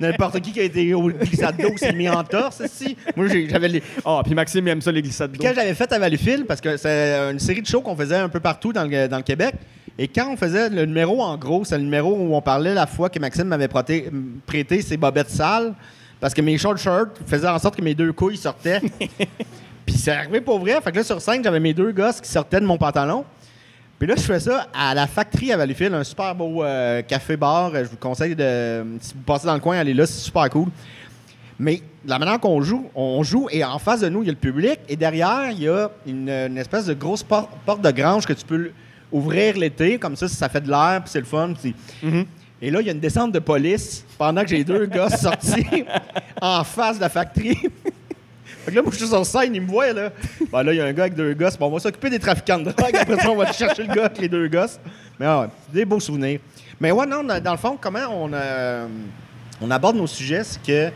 N'importe 0.00 0.40
qui 0.40 0.52
qui 0.52 0.60
a 0.60 0.62
été 0.64 0.94
au 0.94 1.08
glissade 1.10 1.56
d'eau 1.60 1.76
s'est 1.76 1.92
mis 1.92 2.08
en 2.08 2.22
torse, 2.24 2.62
si. 2.66 2.96
Moi, 3.16 3.26
j'avais 3.48 3.68
les, 3.68 3.82
Ah, 4.04 4.20
puis 4.24 4.34
Maxime, 4.34 4.66
il 4.66 4.70
aime 4.70 4.80
ça, 4.80 4.92
les 4.92 5.02
glissades 5.02 5.32
d'eau. 5.32 5.42
Quand 5.42 5.52
j'avais 5.54 5.74
fait 5.74 5.92
à 5.92 5.98
Valleyfield, 5.98 6.46
parce 6.46 6.60
que 6.60 6.76
c'est 6.76 7.30
une 7.32 7.38
série 7.38 7.60
de 7.60 7.66
shows 7.66 7.80
qu'on 7.82 7.96
faisait 7.96 8.16
un 8.16 8.28
peu 8.28 8.40
partout 8.40 8.72
dans 8.72 8.84
le, 8.84 9.08
dans 9.08 9.16
le 9.18 9.22
Québec, 9.22 9.54
et 10.02 10.08
quand 10.08 10.32
on 10.32 10.36
faisait 10.36 10.70
le 10.70 10.86
numéro 10.86 11.22
en 11.22 11.36
gros, 11.36 11.62
c'est 11.64 11.76
le 11.76 11.84
numéro 11.84 12.14
où 12.16 12.34
on 12.34 12.40
parlait 12.40 12.72
la 12.72 12.86
fois 12.86 13.10
que 13.10 13.18
Maxime 13.18 13.44
m'avait 13.44 13.68
prêté, 13.68 14.10
prêté 14.46 14.80
ses 14.80 14.96
bobettes 14.96 15.28
sales, 15.28 15.74
parce 16.18 16.32
que 16.32 16.40
mes 16.40 16.56
short 16.56 16.78
shirts 16.78 17.18
faisaient 17.26 17.48
en 17.48 17.58
sorte 17.58 17.76
que 17.76 17.82
mes 17.82 17.94
deux 17.94 18.10
couilles 18.14 18.38
sortaient. 18.38 18.80
Puis 19.86 19.94
c'est 19.96 20.12
arrivé 20.12 20.40
pour 20.40 20.58
vrai. 20.58 20.80
Fait 20.82 20.90
que 20.90 20.96
là, 20.96 21.04
sur 21.04 21.20
scène, 21.20 21.44
j'avais 21.44 21.60
mes 21.60 21.74
deux 21.74 21.92
gosses 21.92 22.18
qui 22.20 22.30
sortaient 22.30 22.60
de 22.60 22.64
mon 22.64 22.78
pantalon. 22.78 23.24
Puis 23.98 24.08
là, 24.08 24.14
je 24.16 24.22
fais 24.22 24.40
ça 24.40 24.68
à 24.72 24.94
la 24.94 25.06
Factory 25.06 25.52
à 25.52 25.58
Valleyfield, 25.58 25.92
un 25.92 26.04
super 26.04 26.34
beau 26.34 26.64
euh, 26.64 27.02
café-bar. 27.02 27.72
Je 27.74 27.90
vous 27.90 27.96
conseille 27.98 28.34
de. 28.34 28.82
Si 29.00 29.12
vous 29.12 29.20
passez 29.26 29.46
dans 29.46 29.52
le 29.54 29.60
coin, 29.60 29.76
allez 29.76 29.92
là, 29.92 30.06
c'est 30.06 30.20
super 30.20 30.48
cool. 30.48 30.68
Mais 31.58 31.82
la 32.06 32.18
manière 32.18 32.40
qu'on 32.40 32.62
joue, 32.62 32.88
on 32.94 33.22
joue 33.22 33.48
et 33.50 33.62
en 33.62 33.78
face 33.78 34.00
de 34.00 34.08
nous, 34.08 34.22
il 34.22 34.26
y 34.26 34.30
a 34.30 34.32
le 34.32 34.38
public 34.38 34.78
et 34.88 34.96
derrière, 34.96 35.50
il 35.50 35.62
y 35.62 35.68
a 35.68 35.90
une, 36.06 36.30
une 36.30 36.56
espèce 36.56 36.86
de 36.86 36.94
grosse 36.94 37.22
por- 37.22 37.48
porte 37.66 37.82
de 37.82 37.90
grange 37.90 38.24
que 38.24 38.32
tu 38.32 38.46
peux 38.46 38.70
ouvrir 39.12 39.56
l'été, 39.56 39.98
comme 39.98 40.16
ça, 40.16 40.28
ça 40.28 40.48
fait 40.48 40.60
de 40.60 40.68
l'air, 40.70 41.00
puis 41.02 41.10
c'est 41.10 41.20
le 41.20 41.24
fun. 41.26 41.52
puis 41.60 41.74
c'est- 42.02 42.26
Et 42.62 42.70
là, 42.70 42.80
il 42.80 42.86
y 42.86 42.90
a 42.90 42.92
une 42.92 43.00
descente 43.00 43.32
de 43.32 43.38
police 43.38 44.04
pendant 44.18 44.42
que 44.42 44.48
j'ai 44.48 44.62
deux 44.64 44.86
gosses 44.92 45.20
sortis 45.20 45.84
en 46.40 46.62
face 46.64 46.96
de 46.96 47.00
la 47.02 47.08
factory. 47.08 47.56
fait 48.64 48.70
que 48.70 48.76
là, 48.76 48.82
moi, 48.82 48.90
je 48.92 48.98
suis 48.98 49.06
sur 49.08 49.24
scène, 49.24 49.54
ils 49.54 49.62
me 49.62 49.66
voient, 49.66 49.92
là. 49.92 50.10
Ben 50.52 50.62
là, 50.62 50.72
il 50.72 50.76
y 50.76 50.80
a 50.80 50.84
un 50.84 50.92
gars 50.92 51.04
avec 51.04 51.14
deux 51.14 51.32
gosses. 51.34 51.56
Bon, 51.58 51.66
on 51.68 51.70
va 51.70 51.80
s'occuper 51.80 52.10
des 52.10 52.18
trafiquants 52.18 52.58
de 52.58 52.70
drogue. 52.70 52.94
Après 52.94 53.18
ça, 53.18 53.30
on 53.30 53.36
va 53.36 53.50
chercher 53.52 53.84
le 53.84 53.94
gars 53.94 54.04
avec 54.06 54.18
les 54.18 54.28
deux 54.28 54.48
gosses. 54.48 54.78
Mais 55.18 55.26
ouais, 55.26 55.46
des 55.72 55.84
beaux 55.84 56.00
souvenirs. 56.00 56.40
Mais 56.78 56.90
ouais, 56.92 57.06
non, 57.06 57.22
dans 57.24 57.50
le 57.52 57.58
fond, 57.58 57.76
comment 57.80 58.00
on, 58.10 58.30
euh, 58.32 58.86
on 59.60 59.70
aborde 59.70 59.96
nos 59.96 60.06
sujets, 60.06 60.44
c'est 60.44 60.62
que 60.62 60.90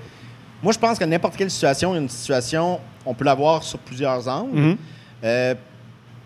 moi, 0.62 0.72
je 0.72 0.78
pense 0.78 0.98
que 0.98 1.04
n'importe 1.04 1.36
quelle 1.36 1.50
situation, 1.50 1.94
une 1.94 2.08
situation, 2.08 2.80
on 3.04 3.12
peut 3.14 3.24
la 3.24 3.34
voir 3.34 3.62
sur 3.62 3.78
plusieurs 3.78 4.26
angles. 4.28 4.58
Mhm. 4.58 4.76
Euh, 5.24 5.54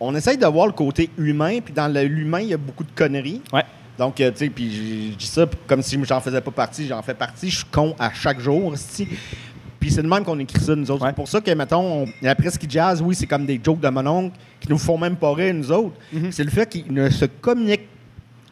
on 0.01 0.15
essaye 0.15 0.37
de 0.39 0.47
voir 0.47 0.67
le 0.67 0.73
côté 0.73 1.11
humain, 1.19 1.59
puis 1.65 1.73
dans 1.75 1.89
le- 1.93 2.05
l'humain, 2.05 2.41
il 2.41 2.49
y 2.49 2.55
a 2.55 2.59
beaucoup 2.59 2.85
de 2.85 2.91
conneries. 2.95 3.43
Ouais. 3.53 3.65
Donc, 3.99 4.21
euh, 4.21 4.31
tu 4.31 4.39
sais, 4.39 4.49
puis 4.51 5.11
je 5.13 5.17
dis 5.17 5.27
ça 5.27 5.45
comme 5.67 5.83
si 5.83 5.99
j'en 6.05 6.21
faisais 6.21 6.41
pas 6.41 6.51
partie, 6.53 6.87
j'en 6.87 7.03
fais 7.03 7.15
partie, 7.15 7.51
je 7.51 7.57
suis 7.57 7.67
con 7.67 7.97
à 7.99 8.13
chaque 8.13 8.39
jour. 8.39 8.73
Puis 9.81 9.91
c'est 9.93 10.03
de 10.03 10.09
même 10.09 10.25
qu'on 10.25 10.39
écrit 10.39 10.61
ça, 10.61 10.75
nous 10.75 10.91
autres. 10.91 11.03
Ouais. 11.05 11.11
C'est 11.11 11.17
pour 11.17 11.29
ça 11.29 11.41
que, 11.41 11.51
mettons, 11.53 12.03
on, 12.03 12.07
la 12.23 12.35
presse 12.35 12.59
qui 12.59 12.67
jazz, 12.69 13.01
oui, 13.03 13.15
c'est 13.15 13.27
comme 13.27 13.47
des 13.47 13.61
jokes 13.63 13.81
de 13.81 13.89
mon 13.89 14.07
oncle 14.07 14.37
qui 14.61 14.69
nous 14.71 14.79
font 14.79 14.99
même 14.99 15.17
pas 15.17 15.33
rire, 15.35 15.55
nous 15.55 15.71
autres. 15.71 15.95
C'est 16.31 16.45
le 16.45 16.51
fait 16.51 16.69
qu'ils 16.69 16.93
ne 16.93 17.09
se 17.11 17.25
communiquent 17.27 17.89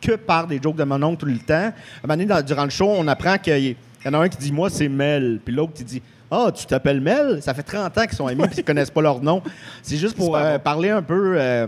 que 0.00 0.12
par 0.16 0.46
des 0.46 0.60
jokes 0.62 0.76
de 0.76 0.84
mon 0.84 1.02
oncle 1.02 1.18
tout 1.20 1.26
le 1.26 1.38
temps. 1.38 1.54
À 1.54 1.58
un 1.68 1.72
moment 2.04 2.14
donné, 2.14 2.26
dans- 2.26 2.42
durant 2.44 2.64
le 2.64 2.70
show, 2.70 2.88
on 2.88 3.06
apprend 3.08 3.38
qu'il 3.38 3.64
y 3.70 3.76
en 4.08 4.14
a 4.14 4.18
un 4.18 4.28
qui 4.28 4.38
dit 4.38 4.52
Moi, 4.52 4.70
c'est 4.70 4.88
Mel. 4.88 5.40
Puis 5.44 5.54
l'autre, 5.54 5.72
il 5.80 5.84
dit 5.84 6.02
Ah, 6.30 6.50
tu 6.54 6.66
t'appelles 6.66 7.00
Mel? 7.00 7.40
Ça 7.42 7.54
fait 7.54 7.62
30 7.62 7.96
ans 7.98 8.02
qu'ils 8.06 8.16
sont 8.16 8.26
amis 8.26 8.42
puis 8.48 8.58
ils 8.58 8.64
connaissent 8.64 8.90
pas 8.90 9.02
leur 9.02 9.22
nom. 9.22 9.42
C'est 9.82 9.96
juste 9.96 10.16
pour 10.16 10.36
euh, 10.36 10.58
parler 10.58 10.90
un 10.90 11.02
peu. 11.02 11.34
euh, 11.38 11.66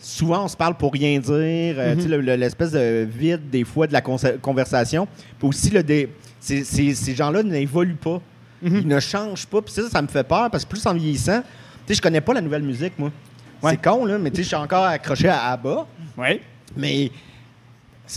souvent, 0.00 0.44
on 0.44 0.48
se 0.48 0.56
parle 0.56 0.74
pour 0.76 0.92
rien 0.92 1.18
dire. 1.18 1.34
euh, 1.78 1.94
tu 1.96 2.02
sais, 2.02 2.08
le- 2.08 2.20
le- 2.20 2.36
l'espèce 2.36 2.70
de 2.72 3.06
vide, 3.10 3.50
des 3.50 3.64
fois, 3.64 3.86
de 3.86 3.92
la 3.92 4.00
conversation. 4.00 5.08
Puis 5.38 5.48
aussi, 5.48 5.70
le 5.70 5.82
dé- 5.82 6.08
ces, 6.40 7.14
gens-là 7.14 7.42
n'évoluent 7.42 7.94
pas. 7.96 8.20
Ils 8.62 8.86
ne 8.86 9.00
changent 9.00 9.46
pas. 9.46 9.60
Puis 9.62 9.72
ça, 9.74 9.88
ça 9.90 10.02
me 10.02 10.06
fait 10.08 10.22
peur 10.26 10.50
parce 10.50 10.64
que 10.64 10.70
plus 10.70 10.86
en 10.86 10.94
vieillissant, 10.94 11.40
tu 11.40 11.46
sais, 11.88 11.94
je 11.94 12.02
connais 12.02 12.20
pas 12.20 12.34
la 12.34 12.40
nouvelle 12.42 12.62
musique, 12.62 12.92
moi. 12.98 13.10
Ouais. 13.62 13.72
C'est 13.72 13.82
con, 13.82 14.04
là, 14.04 14.18
mais 14.18 14.30
tu 14.30 14.36
sais, 14.36 14.42
je 14.42 14.48
suis 14.48 14.56
encore 14.56 14.84
accroché 14.84 15.28
à 15.28 15.48
ABBA. 15.52 15.86
Ouais. 16.16 16.40
Mais 16.76 17.10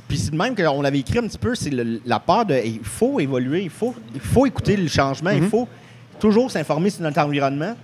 puis 0.08 0.18
c'est 0.18 0.32
de 0.32 0.38
même 0.38 0.56
qu'on 0.56 0.82
l'avait 0.82 1.00
écrit 1.00 1.20
un 1.20 1.28
petit 1.28 1.38
peu, 1.38 1.56
c'est 1.56 1.72
la 2.06 2.20
peur 2.20 2.46
de 2.46 2.56
il 2.64 2.84
faut 2.84 3.20
évoluer, 3.20 3.64
il 3.64 3.70
faut, 3.70 3.94
il 4.14 4.20
faut 4.20 4.46
écouter 4.46 4.76
le 4.76 4.88
changement, 4.88 5.30
il 5.30 5.48
faut 5.48 5.68
toujours 6.20 6.50
s'informer 6.50 6.90
sur 6.90 7.04
notre 7.04 7.20
environnement. 7.20 7.76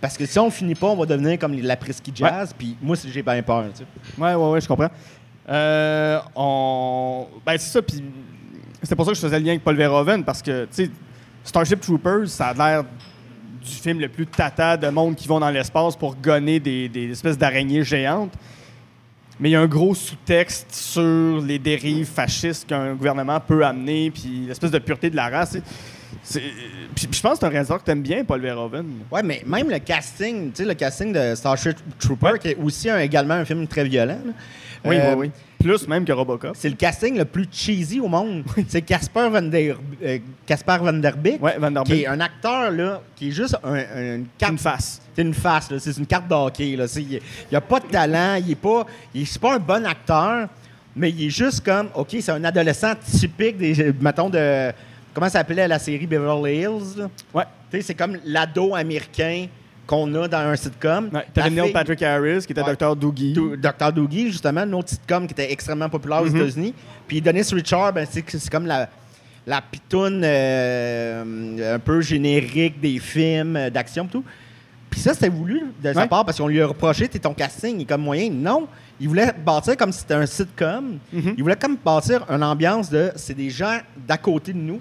Parce 0.00 0.18
que 0.18 0.26
si 0.26 0.38
on 0.38 0.46
ne 0.46 0.50
finit 0.50 0.74
pas, 0.74 0.88
on 0.88 0.96
va 0.96 1.06
devenir 1.06 1.38
comme 1.38 1.54
la 1.54 1.76
presqu'île 1.76 2.14
jazz. 2.14 2.54
Puis 2.56 2.76
moi, 2.82 2.96
j'ai 3.02 3.22
bien 3.22 3.42
peur. 3.42 3.64
tu 3.72 3.78
sais. 3.78 4.20
Ouais, 4.22 4.34
ouais, 4.34 4.50
ouais, 4.50 4.60
je 4.60 4.68
comprends. 4.68 4.90
Euh, 5.48 6.20
on... 6.34 7.26
Ben, 7.44 7.56
c'est 7.56 7.70
ça, 7.70 7.82
puis 7.82 8.02
c'est 8.82 8.94
pour 8.94 9.04
ça 9.04 9.12
que 9.12 9.16
je 9.16 9.22
faisais 9.22 9.38
le 9.38 9.44
lien 9.44 9.52
avec 9.52 9.64
Paul 9.64 9.76
Verhoeven, 9.76 10.24
parce 10.24 10.42
que, 10.42 10.64
tu 10.64 10.84
sais, 10.84 10.90
Starship 11.42 11.80
Troopers, 11.80 12.28
ça 12.28 12.48
a 12.48 12.54
l'air 12.54 12.84
du 12.84 13.72
film 13.72 14.00
le 14.00 14.08
plus 14.08 14.26
tata 14.26 14.76
de 14.76 14.88
monde 14.88 15.14
qui 15.14 15.26
vont 15.26 15.40
dans 15.40 15.50
l'espace 15.50 15.96
pour 15.96 16.14
gonner 16.16 16.60
des, 16.60 16.88
des 16.88 17.10
espèces 17.10 17.38
d'araignées 17.38 17.84
géantes. 17.84 18.32
Mais 19.38 19.50
il 19.50 19.52
y 19.52 19.56
a 19.56 19.60
un 19.60 19.66
gros 19.66 19.94
sous-texte 19.94 20.68
sur 20.74 21.40
les 21.42 21.58
dérives 21.58 22.06
fascistes 22.06 22.66
qu'un 22.68 22.94
gouvernement 22.94 23.38
peut 23.40 23.64
amener, 23.64 24.10
puis 24.10 24.44
l'espèce 24.48 24.70
de 24.70 24.78
pureté 24.78 25.10
de 25.10 25.16
la 25.16 25.28
race. 25.28 25.58
Puis, 26.94 27.08
je 27.12 27.20
pense 27.20 27.32
que 27.34 27.38
c'est 27.40 27.46
un 27.46 27.50
réalisateur 27.50 27.80
que 27.80 27.84
t'aimes 27.84 28.02
bien, 28.02 28.24
Paul 28.24 28.40
Verhoeven. 28.40 28.86
Ouais, 29.12 29.22
mais 29.22 29.42
même 29.46 29.68
le 29.68 29.78
casting, 29.78 30.50
tu 30.52 30.62
sais, 30.62 30.64
le 30.64 30.74
casting 30.74 31.12
de 31.12 31.34
Starship 31.34 31.76
Trooper, 31.98 32.38
qui 32.40 32.48
est 32.48 32.56
aussi 32.56 32.88
un- 32.88 32.98
également 32.98 33.34
un 33.34 33.44
film 33.44 33.66
très 33.66 33.84
violent. 33.84 34.18
là. 34.24 34.32
Oui, 34.84 34.96
Euh, 34.98 35.14
oui, 35.16 35.26
oui. 35.28 35.30
Plus 35.58 35.88
même 35.88 36.04
que 36.04 36.12
Robocop. 36.12 36.54
C'est 36.56 36.68
le 36.68 36.76
casting 36.76 37.16
le 37.18 37.24
plus 37.24 37.46
cheesy 37.50 37.98
au 38.00 38.08
monde. 38.08 38.44
C'est 38.68 38.82
Casper 38.82 39.28
Van 39.30 39.42
Der, 39.42 39.76
euh, 40.02 40.18
Casper 40.46 40.78
Van 40.80 40.92
Der 40.92 41.16
Beek, 41.16 41.42
Ouais, 41.42 41.56
Van 41.58 41.70
Der 41.72 41.82
qui 41.82 42.02
est 42.02 42.06
un 42.06 42.20
acteur 42.20 42.70
là, 42.70 43.02
qui 43.16 43.28
est 43.28 43.32
juste 43.32 43.56
un- 43.64 43.74
un- 43.74 44.14
une 44.16 44.26
carte 44.38 44.52
Une 44.52 44.58
face. 44.58 45.00
C'est 45.16 45.22
une 45.22 45.32
face, 45.34 45.70
là. 45.70 45.78
c'est 45.78 45.96
une 45.96 46.06
carte 46.06 46.28
d'hockey. 46.28 46.68
Il 46.68 46.78
n'y 47.50 47.56
a 47.56 47.60
pas 47.60 47.80
de 47.80 47.86
talent, 47.86 48.34
il 48.34 48.48
n'est 48.48 48.54
pas, 48.54 48.84
il 49.14 49.22
est- 49.22 49.38
pas 49.38 49.54
un 49.54 49.58
bon 49.58 49.84
acteur, 49.86 50.46
mais 50.94 51.10
il 51.10 51.24
est 51.26 51.30
juste 51.30 51.64
comme, 51.64 51.88
OK, 51.94 52.08
c'est 52.20 52.30
un 52.32 52.44
adolescent 52.44 52.92
typique 53.02 53.56
des, 53.56 53.94
mettons, 54.00 54.28
de, 54.28 54.70
comment 55.14 55.26
ça 55.28 55.38
s'appelait 55.38 55.66
la 55.66 55.78
série 55.78 56.06
Beverly 56.06 56.56
Hills? 56.58 56.98
là? 56.98 57.08
Ouais. 57.32 57.80
C'est 57.82 57.94
comme 57.94 58.18
l'ado 58.26 58.74
américain 58.74 59.46
qu'on 59.86 60.12
a 60.16 60.28
dans 60.28 60.38
un 60.38 60.56
sitcom. 60.56 61.10
Ouais, 61.12 61.24
fille- 61.64 61.72
Patrick 61.72 62.02
Harris, 62.02 62.44
qui 62.46 62.52
était 62.52 62.62
Ouais. 62.62 62.74
Dr. 62.76 62.94
Doogie. 62.96 63.32
Do- 63.32 63.56
Dr. 63.56 63.92
Doogie, 63.92 64.30
justement, 64.32 64.62
une 64.64 64.74
autre 64.74 64.88
sitcom 64.90 65.26
qui 65.26 65.32
était 65.32 65.50
extrêmement 65.52 65.88
populaire 65.88 66.22
aux 66.22 66.26
Mhm. 66.26 66.36
États-Unis. 66.36 66.74
Puis 67.08 67.20
Dennis 67.22 67.48
Richard, 67.52 67.92
ben, 67.92 68.06
c'est 68.10 68.24
c'est 68.28 68.50
comme 68.50 68.66
la, 68.66 68.88
la 69.46 69.60
pitoune 69.62 70.22
euh, 70.24 71.74
un 71.76 71.78
peu 71.78 72.00
générique 72.00 72.80
des 72.80 72.98
films 72.98 73.56
euh, 73.56 73.70
d'action 73.70 74.04
et 74.04 74.08
tout. 74.08 74.24
Puis 74.96 75.02
ça, 75.02 75.12
c'était 75.12 75.28
voulu 75.28 75.60
de 75.84 75.92
sa 75.92 76.00
Ouais. 76.00 76.08
part 76.08 76.24
parce 76.24 76.38
qu'on 76.38 76.48
lui 76.48 76.58
a 76.62 76.66
reproché, 76.66 77.06
t'es 77.06 77.18
ton 77.18 77.34
casting, 77.34 77.78
est 77.82 77.84
comme 77.84 78.00
moyen. 78.00 78.30
Non, 78.30 78.66
il 78.98 79.08
voulait 79.10 79.30
bâtir 79.44 79.76
comme 79.76 79.92
si 79.92 79.98
c'était 79.98 80.14
un 80.14 80.24
sitcom. 80.24 80.96
Mhm. 81.12 81.34
Il 81.36 81.42
voulait 81.42 81.54
comme 81.56 81.76
bâtir 81.76 82.24
une 82.30 82.42
ambiance 82.42 82.88
de 82.88 83.12
c'est 83.14 83.34
des 83.34 83.50
gens 83.50 83.76
d'à 84.08 84.16
côté 84.16 84.54
de 84.54 84.58
nous 84.58 84.80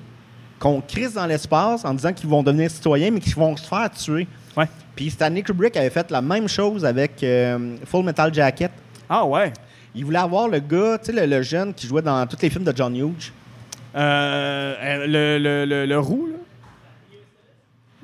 qu'on 0.58 0.80
crise 0.80 1.16
dans 1.16 1.26
l'espace 1.26 1.84
en 1.84 1.94
disant 1.94 2.14
qu'ils 2.14 2.30
vont 2.30 2.42
devenir 2.44 2.72
citoyens, 2.72 3.12
mais 3.12 3.20
qui 3.20 3.32
vont 3.32 3.58
se 3.58 3.68
faire 3.68 3.92
tuer. 3.92 4.26
Ouais. 4.56 4.70
Puis 4.96 5.10
Stanley 5.10 5.42
Kubrick 5.42 5.76
avait 5.76 5.90
fait 5.90 6.10
la 6.10 6.22
même 6.22 6.48
chose 6.48 6.86
avec 6.86 7.22
euh, 7.22 7.76
Full 7.86 8.06
Metal 8.06 8.34
Jacket. 8.34 8.72
Ah 9.10 9.26
ouais. 9.26 9.52
Il 9.94 10.06
voulait 10.06 10.20
avoir 10.20 10.48
le 10.48 10.60
gars, 10.60 10.98
tu 10.98 11.08
sais, 11.08 11.12
le, 11.12 11.26
le 11.30 11.42
jeune 11.42 11.74
qui 11.74 11.88
jouait 11.88 12.02
dans 12.02 12.26
tous 12.26 12.38
les 12.42 12.50
films 12.50 12.64
de 12.64 12.72
John 12.74 12.96
Hughes. 12.96 13.34
Euh, 13.98 14.76
euh, 14.82 15.08
le, 15.08 15.38
le, 15.44 15.66
le, 15.66 15.86
le 15.86 16.00
roux, 16.00 16.28
là? 16.28 16.35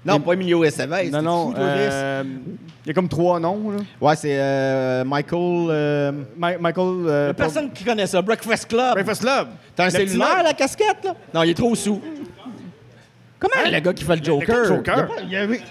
Non, 0.03 0.19
pas 0.19 0.33
Emilio 0.33 0.63
Estevez. 0.63 1.09
non, 1.11 1.21
non. 1.21 1.53
euh, 1.55 2.23
Il 2.83 2.87
y 2.87 2.89
a 2.89 2.93
comme 2.93 3.07
trois 3.07 3.39
noms, 3.39 3.69
là. 3.69 3.77
Ouais, 4.01 4.15
c'est 4.15 4.35
euh, 4.39 5.03
Michael. 5.03 5.67
euh, 5.69 6.11
Ma- 6.35 6.57
Michael... 6.57 6.87
euh, 7.07 7.27
y 7.27 7.29
a 7.29 7.33
personne 7.35 7.71
qui 7.71 7.83
connaît 7.83 8.07
ça. 8.07 8.19
Breakfast 8.21 8.67
Club. 8.67 8.93
Breakfast 8.93 9.21
Club. 9.21 9.47
T'as 9.75 9.85
un 9.85 9.89
cellulaire, 9.91 10.41
la 10.43 10.53
casquette, 10.53 11.03
là? 11.03 11.15
Non, 11.33 11.43
il 11.43 11.51
est 11.51 11.53
trop 11.53 11.75
sous. 11.75 12.01
Comment 13.39 13.53
le 13.71 13.79
gars 13.79 13.93
qui 13.93 14.03
fait 14.03 14.15
le 14.15 14.23
Joker? 14.23 14.57
le 14.59 14.65
Joker? 14.67 14.95
Il 14.95 14.97
y 14.97 15.01
a 15.01 15.03
pas- 15.03 15.21
il 15.23 15.31
y 15.31 15.35
avait- 15.35 15.61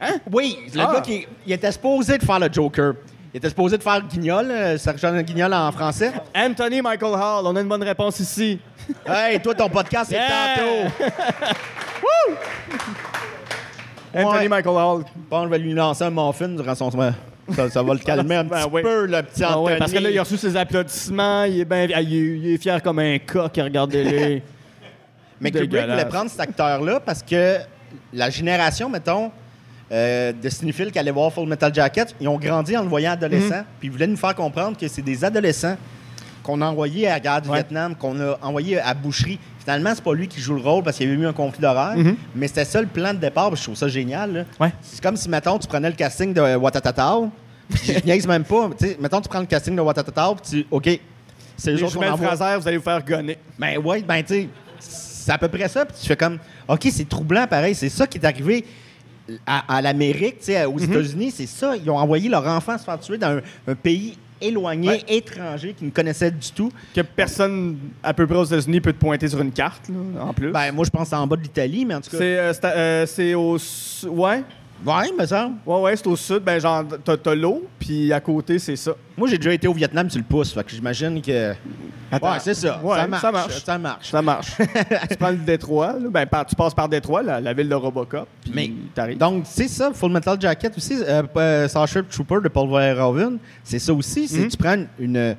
Hein? 0.00 0.14
Oui, 0.30 0.58
le 0.74 0.80
Ah. 0.80 0.90
gars 0.94 1.00
qui 1.00 1.26
il 1.46 1.52
était 1.52 1.72
supposé 1.72 2.18
de 2.18 2.22
faire 2.24 2.38
le 2.38 2.48
Joker. 2.52 2.94
Il 3.36 3.40
était 3.40 3.50
supposé 3.50 3.76
de 3.76 3.82
faire 3.82 4.00
Guignol, 4.00 4.50
euh, 4.50 4.78
Sergent 4.78 5.12
Guignol 5.20 5.52
en 5.52 5.70
français. 5.70 6.10
Anthony 6.34 6.80
Michael 6.80 7.12
Hall. 7.12 7.42
On 7.44 7.54
a 7.54 7.60
une 7.60 7.68
bonne 7.68 7.82
réponse 7.82 8.18
ici. 8.20 8.58
hey, 9.06 9.38
toi, 9.42 9.54
ton 9.54 9.68
podcast, 9.68 10.06
c'est 10.08 10.16
Yeah! 10.16 10.56
tantôt. 10.56 11.04
Anthony 14.14 14.38
Ouais. 14.38 14.48
Michael 14.48 14.74
Hall. 14.74 15.04
Bon, 15.30 15.44
je 15.44 15.48
vais 15.50 15.58
lui 15.58 15.74
lancer 15.74 16.04
un 16.04 16.10
muffin 16.10 16.48
durant 16.48 16.74
son. 16.74 16.90
Ça, 16.90 17.68
ça 17.68 17.82
va 17.82 17.92
le 17.92 17.98
calmer 18.00 18.36
un 18.36 18.44
Ben 18.48 18.56
petit 18.62 18.68
oui. 18.72 18.80
peu, 18.82 19.04
le 19.04 19.22
petit 19.22 19.44
Ah 19.44 19.50
Anthony. 19.58 19.66
ouais, 19.66 19.76
parce 19.80 19.92
que 19.92 19.98
là, 19.98 20.10
il 20.10 20.18
a 20.18 20.22
reçu 20.22 20.38
ses 20.38 20.56
applaudissements. 20.56 21.44
Il 21.44 21.60
est, 21.60 21.64
ben, 21.66 21.90
il 21.90 21.92
est, 21.94 22.38
il 22.38 22.54
est 22.54 22.56
fier 22.56 22.82
comme 22.82 23.00
un 23.00 23.18
coq. 23.18 23.52
Regardez-les. 23.54 24.42
Mais 25.42 25.50
Kubrick 25.50 25.70
Dégueulasse. 25.72 25.90
voulait 25.98 26.08
prendre 26.08 26.30
cet 26.30 26.40
acteur-là 26.40 27.00
parce 27.00 27.22
que 27.22 27.58
la 28.14 28.30
génération, 28.30 28.88
mettons, 28.88 29.30
euh, 29.92 30.32
de 30.32 30.48
cinéphiles 30.48 30.90
qui 30.90 30.98
allaient 30.98 31.10
voir 31.10 31.32
Full 31.32 31.48
Metal 31.48 31.72
Jacket, 31.74 32.14
ils 32.20 32.28
ont 32.28 32.38
grandi 32.38 32.76
en 32.76 32.82
le 32.82 32.88
voyant 32.88 33.12
adolescent. 33.12 33.58
Mhm. 33.58 33.64
Puis 33.78 33.88
ils 33.88 33.90
voulaient 33.90 34.06
nous 34.06 34.16
faire 34.16 34.34
comprendre 34.34 34.76
que 34.76 34.88
c'est 34.88 35.02
des 35.02 35.24
adolescents 35.24 35.76
qu'on 36.42 36.60
a 36.60 36.66
envoyés 36.66 37.06
à 37.08 37.14
la 37.14 37.20
guerre 37.20 37.42
du 37.42 37.48
Ouais. 37.48 37.56
Vietnam, 37.58 37.94
qu'on 37.94 38.18
a 38.20 38.38
envoyés 38.42 38.78
à 38.80 38.94
Boucherie. 38.94 39.38
Finalement, 39.60 39.90
c'est 39.94 40.02
pas 40.04 40.14
lui 40.14 40.28
qui 40.28 40.40
joue 40.40 40.54
le 40.54 40.60
rôle 40.60 40.82
parce 40.84 40.96
qu'il 40.96 41.08
y 41.08 41.12
avait 41.12 41.20
eu 41.20 41.26
un 41.26 41.32
conflit 41.32 41.60
d'horaire. 41.60 41.96
Mhm. 41.96 42.16
Mais 42.36 42.46
c'était 42.48 42.64
ça 42.64 42.80
le 42.80 42.86
plan 42.86 43.12
de 43.14 43.18
départ. 43.18 43.48
puis 43.50 43.58
Je 43.58 43.62
trouve 43.64 43.74
ça 43.76 43.88
génial. 43.88 44.46
Ouais. 44.60 44.72
C'est 44.80 45.02
comme 45.02 45.16
si, 45.16 45.28
mettons, 45.28 45.58
tu 45.58 45.66
prenais 45.66 45.88
le 45.90 45.96
casting 45.96 46.32
de 46.32 46.40
Watatatao. 46.56 47.30
puis 47.68 47.94
je 47.94 48.04
niaise 48.04 48.26
même 48.28 48.44
pas. 48.44 48.70
Tu 48.78 48.86
sais, 48.86 48.96
mettons, 49.00 49.20
tu 49.20 49.28
prends 49.28 49.40
le 49.40 49.46
casting 49.46 49.74
de 49.74 49.80
Watatatao, 49.80 50.36
puis 50.36 50.50
tu. 50.50 50.66
OK. 50.70 51.00
C'est 51.56 51.72
Les 51.72 51.80
eux 51.80 51.84
autres 51.86 51.98
qu'on. 51.98 52.16
Fraser, 52.16 52.58
vous 52.60 52.68
allez 52.68 52.76
vous 52.76 52.82
faire 52.84 53.04
gonner. 53.04 53.38
Ben 53.58 53.78
ouais, 53.78 54.02
ben 54.02 54.22
tu 54.22 54.34
sais, 54.34 54.48
c'est 54.78 55.32
à 55.32 55.38
peu 55.38 55.48
près 55.48 55.66
ça. 55.68 55.84
Puis 55.84 55.96
tu 56.00 56.06
fais 56.06 56.16
comme, 56.16 56.38
OK, 56.68 56.86
c'est 56.92 57.08
troublant 57.08 57.46
pareil. 57.48 57.74
C'est 57.74 57.88
ça 57.88 58.06
qui 58.06 58.18
est 58.18 58.24
arrivé 58.26 58.64
à, 59.46 59.76
à 59.76 59.82
l'Amérique, 59.82 60.36
aux 60.72 60.78
États-Unis. 60.78 61.30
C'est 61.30 61.46
ça. 61.46 61.74
Ils 61.76 61.88
ont 61.90 61.98
envoyé 61.98 62.28
leur 62.28 62.46
enfant 62.46 62.76
se 62.78 62.84
faire 62.84 62.98
tuer 63.00 63.18
dans 63.18 63.36
un, 63.38 63.40
un 63.68 63.74
pays 63.74 64.16
éloigné, 64.40 64.88
Ouais. 64.88 65.04
étranger, 65.08 65.72
qu'ils 65.72 65.86
ne 65.86 65.92
connaissaient 65.92 66.30
du 66.30 66.50
tout. 66.54 66.70
Que 66.94 67.00
personne 67.00 67.78
à 68.02 68.12
peu 68.12 68.26
près 68.26 68.36
aux 68.36 68.44
États-Unis 68.44 68.80
peut 68.82 68.92
te 68.92 68.98
pointer 68.98 69.28
sur 69.28 69.40
une 69.40 69.50
carte, 69.52 69.88
là, 69.88 70.24
en 70.24 70.34
plus. 70.34 70.52
Ben 70.52 70.72
moi, 70.72 70.84
je 70.84 70.90
pense 70.90 71.04
que 71.04 71.08
c'est 71.08 71.16
en 71.16 71.26
bas 71.26 71.36
de 71.36 71.42
l'Italie, 71.42 71.84
mais 71.86 71.94
en 71.94 72.00
tout 72.02 72.10
cas. 72.10 72.18
c'est, 72.18 72.38
euh, 72.66 73.06
euh, 73.18 73.34
au. 73.34 73.56
Ouais. 74.08 74.42
Ouais, 74.84 75.10
me 75.18 75.24
semble. 75.26 75.54
Ouais, 75.64 75.80
ouais, 75.80 75.96
c'est 75.96 76.06
au 76.06 76.16
sud. 76.16 76.40
Ben, 76.40 76.60
genre, 76.60 76.84
t'as, 77.04 77.16
t'as 77.16 77.34
l'eau, 77.34 77.66
puis 77.78 78.12
à 78.12 78.20
côté, 78.20 78.58
c'est 78.58 78.76
ça. 78.76 78.92
Moi, 79.16 79.26
j'ai 79.28 79.38
déjà 79.38 79.52
été 79.52 79.66
au 79.66 79.72
Vietnam 79.72 80.08
sur 80.10 80.18
le 80.18 80.24
pouce, 80.24 80.52
fait 80.52 80.62
que 80.62 80.70
j'imagine 80.70 81.20
que. 81.22 81.54
Attends. 82.12 82.32
Ouais, 82.32 82.38
c'est 82.40 82.54
ça. 82.54 82.78
Ouais, 82.84 82.96
ça 82.98 83.06
marche. 83.08 83.22
ça 83.22 83.32
marche. 83.32 83.64
Ça 83.64 83.78
marche. 83.78 84.10
Ça 84.10 84.22
marche. 84.22 84.52
tu 85.10 85.16
prends 85.16 85.30
le 85.30 85.36
Détroit, 85.38 85.94
là, 85.94 86.08
ben, 86.10 86.26
par- 86.26 86.46
tu 86.46 86.54
passes 86.54 86.74
par 86.74 86.88
Détroit, 86.88 87.22
la, 87.22 87.40
la 87.40 87.52
ville 87.54 87.68
de 87.68 87.74
Robocop, 87.74 88.28
puis 88.42 88.52
Mais- 88.54 88.70
t'arrives. 88.94 89.18
Donc, 89.18 89.44
c'est 89.46 89.66
ça, 89.68 89.90
Full 89.92 90.12
Metal 90.12 90.40
Jacket 90.40 90.76
aussi, 90.76 90.94
euh, 91.02 91.22
euh, 91.36 91.66
Starship 91.68 92.08
Trooper 92.08 92.38
de 92.44 92.48
Paul 92.48 92.68
Verhoeven, 92.68 93.38
c'est 93.64 93.78
ça 93.80 93.92
aussi. 93.94 94.28
C'est 94.28 94.40
Mhm. 94.40 94.48
tu 94.48 94.56
prends 94.56 94.74
une, 94.74 94.86
une- 94.98 95.36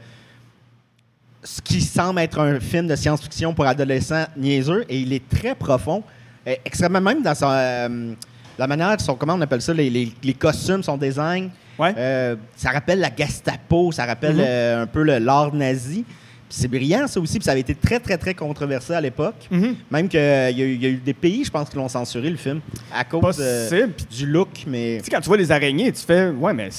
ce 1.44 1.62
qui 1.62 1.80
semble 1.80 2.20
être 2.20 2.40
un 2.40 2.60
film 2.60 2.88
de 2.88 2.96
science-fiction 2.96 3.54
pour 3.54 3.66
adolescents 3.66 4.26
niaiseux 4.36 4.84
et 4.90 5.00
il 5.00 5.14
est 5.14 5.30
très 5.30 5.56
profond, 5.56 6.04
euh, 6.48 6.56
extrêmement 6.66 7.00
même 7.00 7.22
dans 7.22 7.36
son, 7.36 7.48
euh, 7.50 8.14
la 8.58 8.68
manière, 8.68 9.00
son, 9.00 9.16
comment 9.16 9.34
on 9.36 9.42
appelle 9.42 9.62
ça, 9.62 9.74
les, 9.74 9.90
les- 9.90 10.12
les 10.24 10.34
costumes, 10.34 10.84
son 10.84 10.98
design. 10.98 11.50
Ouais. 11.78 11.94
Euh, 11.98 12.36
ça 12.56 12.72
rappelle 12.72 13.00
la 13.00 13.12
Gestapo, 13.16 13.92
ça 13.92 14.06
rappelle 14.06 14.36
Mhm. 14.36 14.44
euh, 14.46 14.84
un 14.84 14.88
peu 14.88 15.04
l'art 15.04 15.54
nazi. 15.54 16.04
C'est 16.50 16.68
brillant, 16.70 17.08
ça 17.08 17.20
aussi. 17.20 17.38
Puis 17.40 17.44
ça 17.46 17.52
avait 17.52 17.60
été 17.60 17.76
très, 17.76 18.00
très, 18.00 18.18
très 18.18 18.34
controversé 18.34 18.94
à 18.94 19.02
l'époque. 19.02 19.48
Mhm. 19.52 19.76
Même 19.92 20.08
qu'il 20.08 20.20
y, 20.20 20.24
a 20.24 20.50
eu- 20.52 20.74
il 20.76 20.82
y 20.82 20.86
a 20.86 20.90
eu 20.90 20.96
des 20.96 21.14
pays, 21.14 21.44
je 21.44 21.52
pense, 21.52 21.70
qui 21.70 21.76
l'ont 21.76 21.90
censuré, 21.90 22.30
le 22.30 22.38
film, 22.38 22.62
à 22.94 23.04
cause 23.04 23.38
euh, 23.40 23.88
du 24.10 24.26
look, 24.26 24.64
mais... 24.66 24.98
tu 25.00 25.06
sais, 25.06 25.12
quand 25.12 25.20
tu 25.22 25.28
vois 25.28 25.38
les 25.38 25.52
araignées, 25.52 25.92
tu 25.92 26.02
fais, 26.04 26.30
ouais, 26.30 26.54
mais 26.54 26.70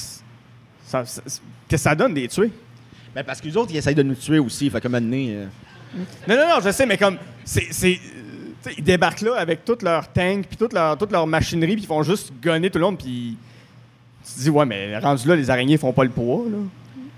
ça, 0.85 1.05
ça- 1.05 1.21
que 1.69 1.77
ça 1.77 1.93
donne 1.93 2.15
des 2.15 2.27
tuer? 2.27 2.51
Ben, 3.15 3.23
parce 3.23 3.39
que 3.39 3.47
les 3.47 3.55
autres, 3.57 3.71
ils 3.71 3.77
essayent 3.77 3.95
de 3.95 4.03
nous 4.03 4.15
tuer 4.15 4.39
aussi. 4.39 4.69
Fait 4.71 4.81
que 4.81 4.87
un 4.87 4.91
donné, 4.91 5.33
euh, 5.35 5.45
Non, 6.27 6.35
non, 6.35 6.47
non, 6.55 6.61
je 6.63 6.71
sais, 6.71 6.85
mais 6.85 6.97
comme, 6.97 7.17
c'est. 7.45 7.97
Euh, 8.67 8.71
ils 8.77 8.83
débarquent 8.83 9.21
là 9.21 9.35
avec 9.37 9.65
toute 9.65 9.81
leur 9.83 10.07
tank, 10.11 10.45
puis 10.47 10.57
toute 10.57 10.73
leur, 10.73 10.97
toute 10.97 11.11
leur 11.11 11.25
machinerie, 11.27 11.73
puis 11.73 11.83
ils 11.83 11.87
font 11.87 12.03
juste 12.03 12.31
gonner 12.43 12.69
tout 12.69 12.79
le 12.79 12.85
monde, 12.85 12.97
puis. 12.97 13.37
Tu 14.25 14.33
te 14.33 14.39
dis, 14.41 14.49
ouais, 14.49 14.65
mais 14.65 14.97
rendu 14.99 15.27
là, 15.27 15.35
les 15.35 15.49
araignées 15.49 15.77
font 15.77 15.93
pas 15.93 16.03
le 16.03 16.09
poids, 16.09 16.43
là. 16.49 16.57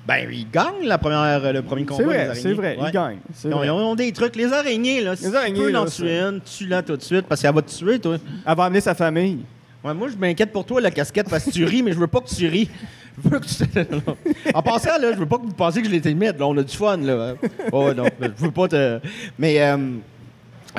Ben, 0.07 0.27
ils 0.31 0.49
gagnent 0.49 0.85
la 0.85 0.97
première, 0.97 1.53
le 1.53 1.61
premier 1.61 1.85
combat. 1.85 1.97
C'est 1.99 2.05
vrai, 2.05 2.29
c'est 2.33 2.53
vrai, 2.53 2.77
Ouais. 2.77 2.87
ils 2.87 2.91
gagnent. 2.91 3.19
Ils 3.45 3.53
ont, 3.53 3.63
ils 3.63 3.69
ont 3.69 3.95
des 3.95 4.11
trucs. 4.11 4.35
Les 4.35 4.51
araignées, 4.51 5.01
là, 5.01 5.15
si 5.15 5.25
Les 5.25 5.35
araignées, 5.35 5.59
tu 5.59 5.65
peux 5.65 5.71
là, 5.71 5.81
en 5.83 5.85
tuer 5.85 6.19
une, 6.19 6.41
tue-la 6.41 6.81
tout 6.81 6.97
de 6.97 7.01
suite 7.01 7.25
parce 7.27 7.41
qu'elle 7.41 7.53
va 7.53 7.61
te 7.61 7.71
tuer, 7.71 7.99
toi. 7.99 8.17
Elle 8.45 8.55
va 8.57 8.63
amener 8.63 8.81
sa 8.81 8.95
famille. 8.95 9.39
Ouais, 9.83 9.93
moi, 9.93 10.09
je 10.09 10.15
m'inquiète 10.15 10.51
pour 10.51 10.65
toi, 10.65 10.81
la 10.81 10.91
casquette, 10.91 11.29
parce 11.29 11.45
que 11.45 11.51
tu 11.51 11.65
ris, 11.65 11.83
mais 11.83 11.91
je 11.91 11.97
veux 11.99 12.07
pas 12.07 12.21
que 12.21 12.29
tu 12.29 12.47
ris. 12.47 12.69
Je 13.23 13.29
veux 13.29 13.39
que 13.39 13.45
tu... 13.45 13.63
en 14.53 14.63
passant, 14.63 14.97
là, 14.97 15.11
je 15.13 15.17
veux 15.17 15.25
pas 15.25 15.37
que 15.37 15.43
vous 15.43 15.53
pensiez 15.53 15.81
que 15.81 15.87
je 15.89 15.93
l'étais 15.93 16.13
là. 16.13 16.31
On 16.47 16.57
a 16.57 16.63
du 16.63 16.75
fun, 16.75 16.95
là. 16.95 17.33
Oh, 17.73 17.93
non, 17.93 18.05
je 18.21 18.45
veux 18.45 18.51
pas 18.51 18.69
te... 18.69 18.99
Mais, 19.37 19.61
euh, 19.61 19.77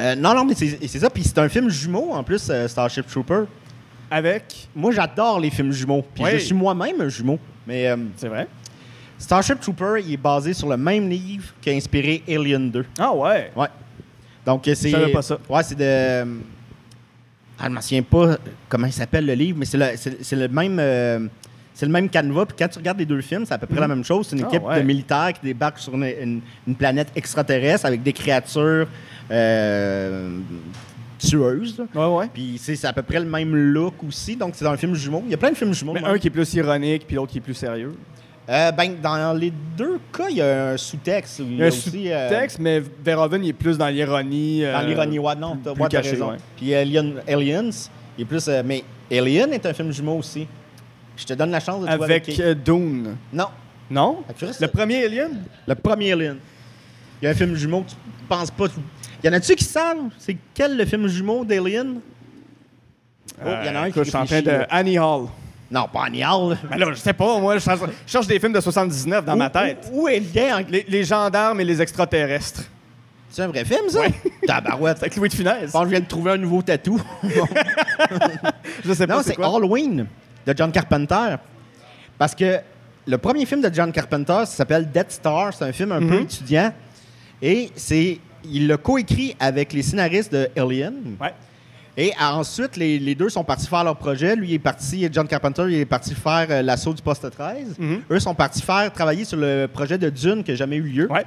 euh, 0.01 0.15
non, 0.15 0.35
non, 0.35 0.45
mais 0.45 0.55
c'est 0.55 0.99
ça. 0.99 1.11
Puis 1.11 1.23
c'est 1.25 1.39
un 1.39 1.49
film 1.49 1.69
jumeau, 1.69 2.11
en 2.13 2.23
plus, 2.23 2.49
euh, 2.51 2.67
Starship 2.69 3.07
Trooper. 3.07 3.43
Avec? 4.11 4.69
Moi, 4.75 4.93
j'adore 4.93 5.41
les 5.41 5.51
films 5.51 5.73
jumeaux. 5.73 6.05
Puis 6.15 6.25
Oui. 6.25 6.31
je 6.35 6.39
suis 6.39 6.55
moi-même 6.55 7.01
un 7.01 7.09
jumeau. 7.09 7.39
Mais 7.67 7.89
euh, 7.89 7.97
C'est 8.17 8.29
vrai. 8.29 8.47
Starship 9.19 9.61
Trooper, 9.61 10.03
il 10.05 10.13
est 10.15 10.17
basé 10.17 10.53
sur 10.53 10.69
le 10.69 10.77
même 10.77 11.09
livre 11.09 11.45
qui 11.61 11.71
a 11.71 11.73
inspiré 11.75 12.23
Alien 12.29 12.71
2. 12.71 12.85
Ah, 12.99 13.13
ouais. 13.15 13.53
Ouais. 13.57 13.69
Donc, 14.45 14.63
c'est. 14.65 14.75
Je 14.91 14.97
savais 14.97 15.13
pas 15.13 15.23
ça. 15.23 15.39
Ouais, 15.49 15.63
c'est 15.63 15.77
de. 15.79 16.41
Ah, 17.59 17.65
je 17.67 17.69
me 17.69 17.81
souviens 17.81 18.03
pas 18.03 18.37
comment 18.69 18.87
il 18.89 18.93
s'appelle 18.93 19.25
le 19.27 19.35
livre, 19.35 19.59
mais 19.59 19.67
c'est 19.67 19.77
le, 19.79 20.49
même. 20.49 21.31
c'est 21.75 21.87
le 21.87 21.93
même 21.93 22.09
canevas. 22.09 22.47
Puis 22.47 22.57
quand 22.59 22.67
tu 22.69 22.79
regardes 22.79 22.99
les 22.99 23.07
deux 23.07 23.21
films, 23.21 23.45
c'est 23.47 23.55
à 23.55 23.59
peu 23.59 23.69
près 23.69 23.79
la 23.81 23.87
même 23.87 24.03
chose. 24.05 24.27
C'est 24.29 24.37
une 24.37 24.45
Ah, 24.45 24.49
équipe 24.49 24.65
ouais. 24.65 24.81
de 24.81 24.85
militaires 24.85 25.33
qui 25.33 25.47
débarque 25.47 25.79
sur 25.79 25.95
une, 25.95 26.03
une- 26.05 26.41
une 26.67 26.75
planète 26.75 27.09
extraterrestre 27.15 27.87
avec 27.87 28.03
des 28.03 28.13
créatures 28.13 28.89
euh, 29.31 30.39
tueuses. 31.19 31.79
là. 31.79 32.09
Ouais, 32.09 32.17
ouais. 32.19 32.31
Puis 32.33 32.59
c'est 32.59 32.85
à 32.85 32.93
peu 32.93 33.03
près 33.03 33.21
le 33.21 33.27
même 33.27 33.55
look 33.55 33.95
aussi. 34.07 34.37
Donc 34.37 34.55
c'est 34.55 34.65
dans 34.65 34.73
un 34.73 34.77
film 34.77 34.95
jumeau. 34.95 35.23
Il 35.27 35.31
y 35.31 35.35
a 35.35 35.37
plein 35.39 35.51
de 35.51 35.57
films 35.57 35.75
jumeaux. 35.75 35.93
Mais 35.95 36.05
un 36.05 36.19
qui 36.19 36.27
est 36.29 36.31
plus 36.31 36.53
ironique, 36.55 37.07
puis 37.07 37.17
l'autre 37.17 37.33
qui 37.33 37.39
est 37.39 37.43
plus 37.43 37.55
sérieux. 37.55 37.95
Euh, 38.49 38.73
ben, 38.73 38.97
dans 39.01 39.33
les 39.39 39.53
deux 39.77 40.01
cas, 40.13 40.27
il 40.29 40.37
y 40.39 40.43
a 40.43 40.71
un 40.71 40.77
sous-texte. 40.77 41.39
Il 41.41 41.57
y 41.59 41.63
a 41.63 41.67
un 41.67 41.69
euh, 41.69 41.71
sous-texte, 41.71 42.59
mais 42.59 42.83
Verhoeven, 43.05 43.45
il 43.45 43.51
est 43.51 43.53
plus 43.53 43.79
dans 43.79 43.87
l'ironie. 43.87 44.65
euh, 44.65 44.73
Dans 44.73 44.81
l'ironie, 44.87 45.19
ouais, 45.21 45.37
non, 45.37 45.57
t'as 45.63 45.71
ouais, 45.73 45.99
raison. 46.01 46.31
ouais. 46.31 46.37
Puis 46.57 46.75
Alien, 46.75 47.15
Aliens, 47.29 47.71
il 48.19 48.23
est 48.23 48.25
plus. 48.25 48.49
mais 48.65 48.83
Alien 49.11 49.53
est 49.53 49.65
un 49.65 49.73
film 49.73 49.93
jumeau 49.93 50.17
aussi. 50.19 50.49
Je 51.17 51.25
te 51.25 51.35
donne 51.35 51.51
la 51.53 51.61
chance 51.61 51.83
de 51.83 51.87
trouver 51.87 52.05
Avec 52.05 52.23
qui. 52.25 52.43
euh, 52.43 52.55
Dune. 52.55 53.17
Non, 53.33 53.47
Non? 53.89 54.25
Le 54.61 54.67
premier 54.67 55.05
Alien? 55.05 55.45
le 55.69 55.75
premier 55.77 56.13
Alien. 56.13 56.37
Il 57.21 57.27
y 57.27 57.29
a 57.29 57.31
un 57.31 57.35
film 57.35 57.55
jumeau 57.55 57.83
que 57.83 57.91
tu 57.91 57.97
penses 58.29 58.51
pas. 58.51 58.67
Y 59.25 59.29
en 59.29 59.33
a-tu 59.33 59.55
qui 59.55 59.65
savent? 59.65 59.99
C'est 60.19 60.37
quel 60.55 60.77
le 60.77 60.85
film 60.85 61.07
jumeau 61.09 61.45
d'Alien? 61.45 62.01
Oh, 63.45 63.49
il 63.63 63.67
y 63.67 63.71
en 63.71 63.75
a 63.77 63.79
un 63.81 63.87
Euh, 63.89 63.91
qui 63.91 63.99
Je 63.99 64.05
suis 64.05 64.17
en 64.17 64.25
train 64.27 64.43
de. 64.43 64.61
Annie 64.71 64.99
Hall. 64.99 65.27
Non, 65.71 65.89
pas 65.91 66.05
Annie 66.07 66.23
Hall. 66.25 66.57
Ben 66.71 66.77
là, 66.77 66.87
je 66.91 66.95
sais 66.97 67.13
pas, 67.15 67.39
moi, 67.41 67.55
je 67.57 67.61
cherche, 67.65 67.81
je 68.07 68.11
cherche 68.13 68.27
des 68.27 68.39
films 68.39 68.53
de 68.53 68.61
79 68.61 69.25
dans 69.25 69.37
ma 69.37 69.49
tête. 69.49 69.89
Où, 69.93 70.03
où 70.03 70.09
est 70.09 70.21
le 70.21 70.53
en- 70.53 70.65
Les, 70.69 70.85
les 70.87 71.05
gendarmes 71.05 71.61
et 71.61 71.65
les 71.65 71.81
extraterrestres. 71.81 72.65
C'est 73.31 73.43
un 73.43 73.49
vrai 73.49 73.65
film, 73.65 73.89
ça? 73.89 74.01
Tabarouette. 74.47 74.99
Avec 74.99 75.17
Louis 75.17 75.31
de 75.31 75.35
Funès. 75.35 75.67
Je 75.67 75.71
pense 75.73 75.81
que 75.83 75.87
je 75.87 75.91
viens 75.91 76.01
de 76.01 76.07
trouver 76.07 76.33
un 76.33 76.37
nouveau 76.37 76.61
tatou. 76.61 77.01
Je 78.85 78.93
sais 78.93 79.07
pas 79.07 79.15
Non, 79.17 79.23
c'est 79.23 79.31
c'est 79.31 79.37
quoi? 79.37 79.47
Halloween 79.47 80.07
de 80.47 80.55
John 80.57 80.71
Carpenter. 80.73 81.37
Parce 82.19 82.35
que 82.35 82.59
le 83.07 83.19
premier 83.19 83.47
film 83.47 83.61
de 83.63 83.73
John 83.73 83.91
Carpenter 83.93 84.41
ça 84.45 84.47
s'appelle 84.47 84.91
Death 84.91 85.13
Star. 85.13 85.55
C'est 85.55 85.65
un 85.65 85.73
film 85.73 85.93
un 85.93 86.01
peu 86.01 86.17
Mhm. 86.17 86.23
étudiant. 86.23 86.73
Et 87.41 87.71
c'est 87.75 88.19
il 88.45 88.67
l'a 88.67 88.77
coécrit 88.77 89.35
avec 89.39 89.73
les 89.73 89.83
scénaristes 89.83 90.33
de 90.33 90.49
Alien. 90.57 90.95
Ouais. 91.21 91.33
Et 91.97 92.13
ensuite, 92.19 92.77
les, 92.77 92.99
les 92.99 93.15
deux 93.15 93.29
sont 93.29 93.45
partis 93.45 93.67
faire 93.67 93.85
leur 93.85 93.97
projet. 93.97 94.35
Lui 94.35 94.55
est 94.55 94.59
parti, 94.59 95.07
John 95.13 95.29
Carpenter, 95.29 95.65
il 95.69 95.75
est 95.75 95.85
parti 95.85 96.15
faire 96.15 96.47
euh, 96.49 96.63
l'assaut 96.63 96.95
du 96.95 97.03
poste 97.03 97.31
13. 97.31 97.77
Mhm. 97.79 98.03
Eux 98.11 98.21
sont 98.21 98.35
partis 98.35 98.63
faire 98.63 98.91
travailler 98.93 99.25
sur 99.25 99.37
le 99.37 99.67
projet 99.67 99.99
de 99.99 100.09
Dune 100.09 100.43
qui 100.43 100.53
n'a 100.53 100.57
jamais 100.57 100.77
eu 100.77 100.83
lieu. 100.83 101.13
Ouais. 101.13 101.27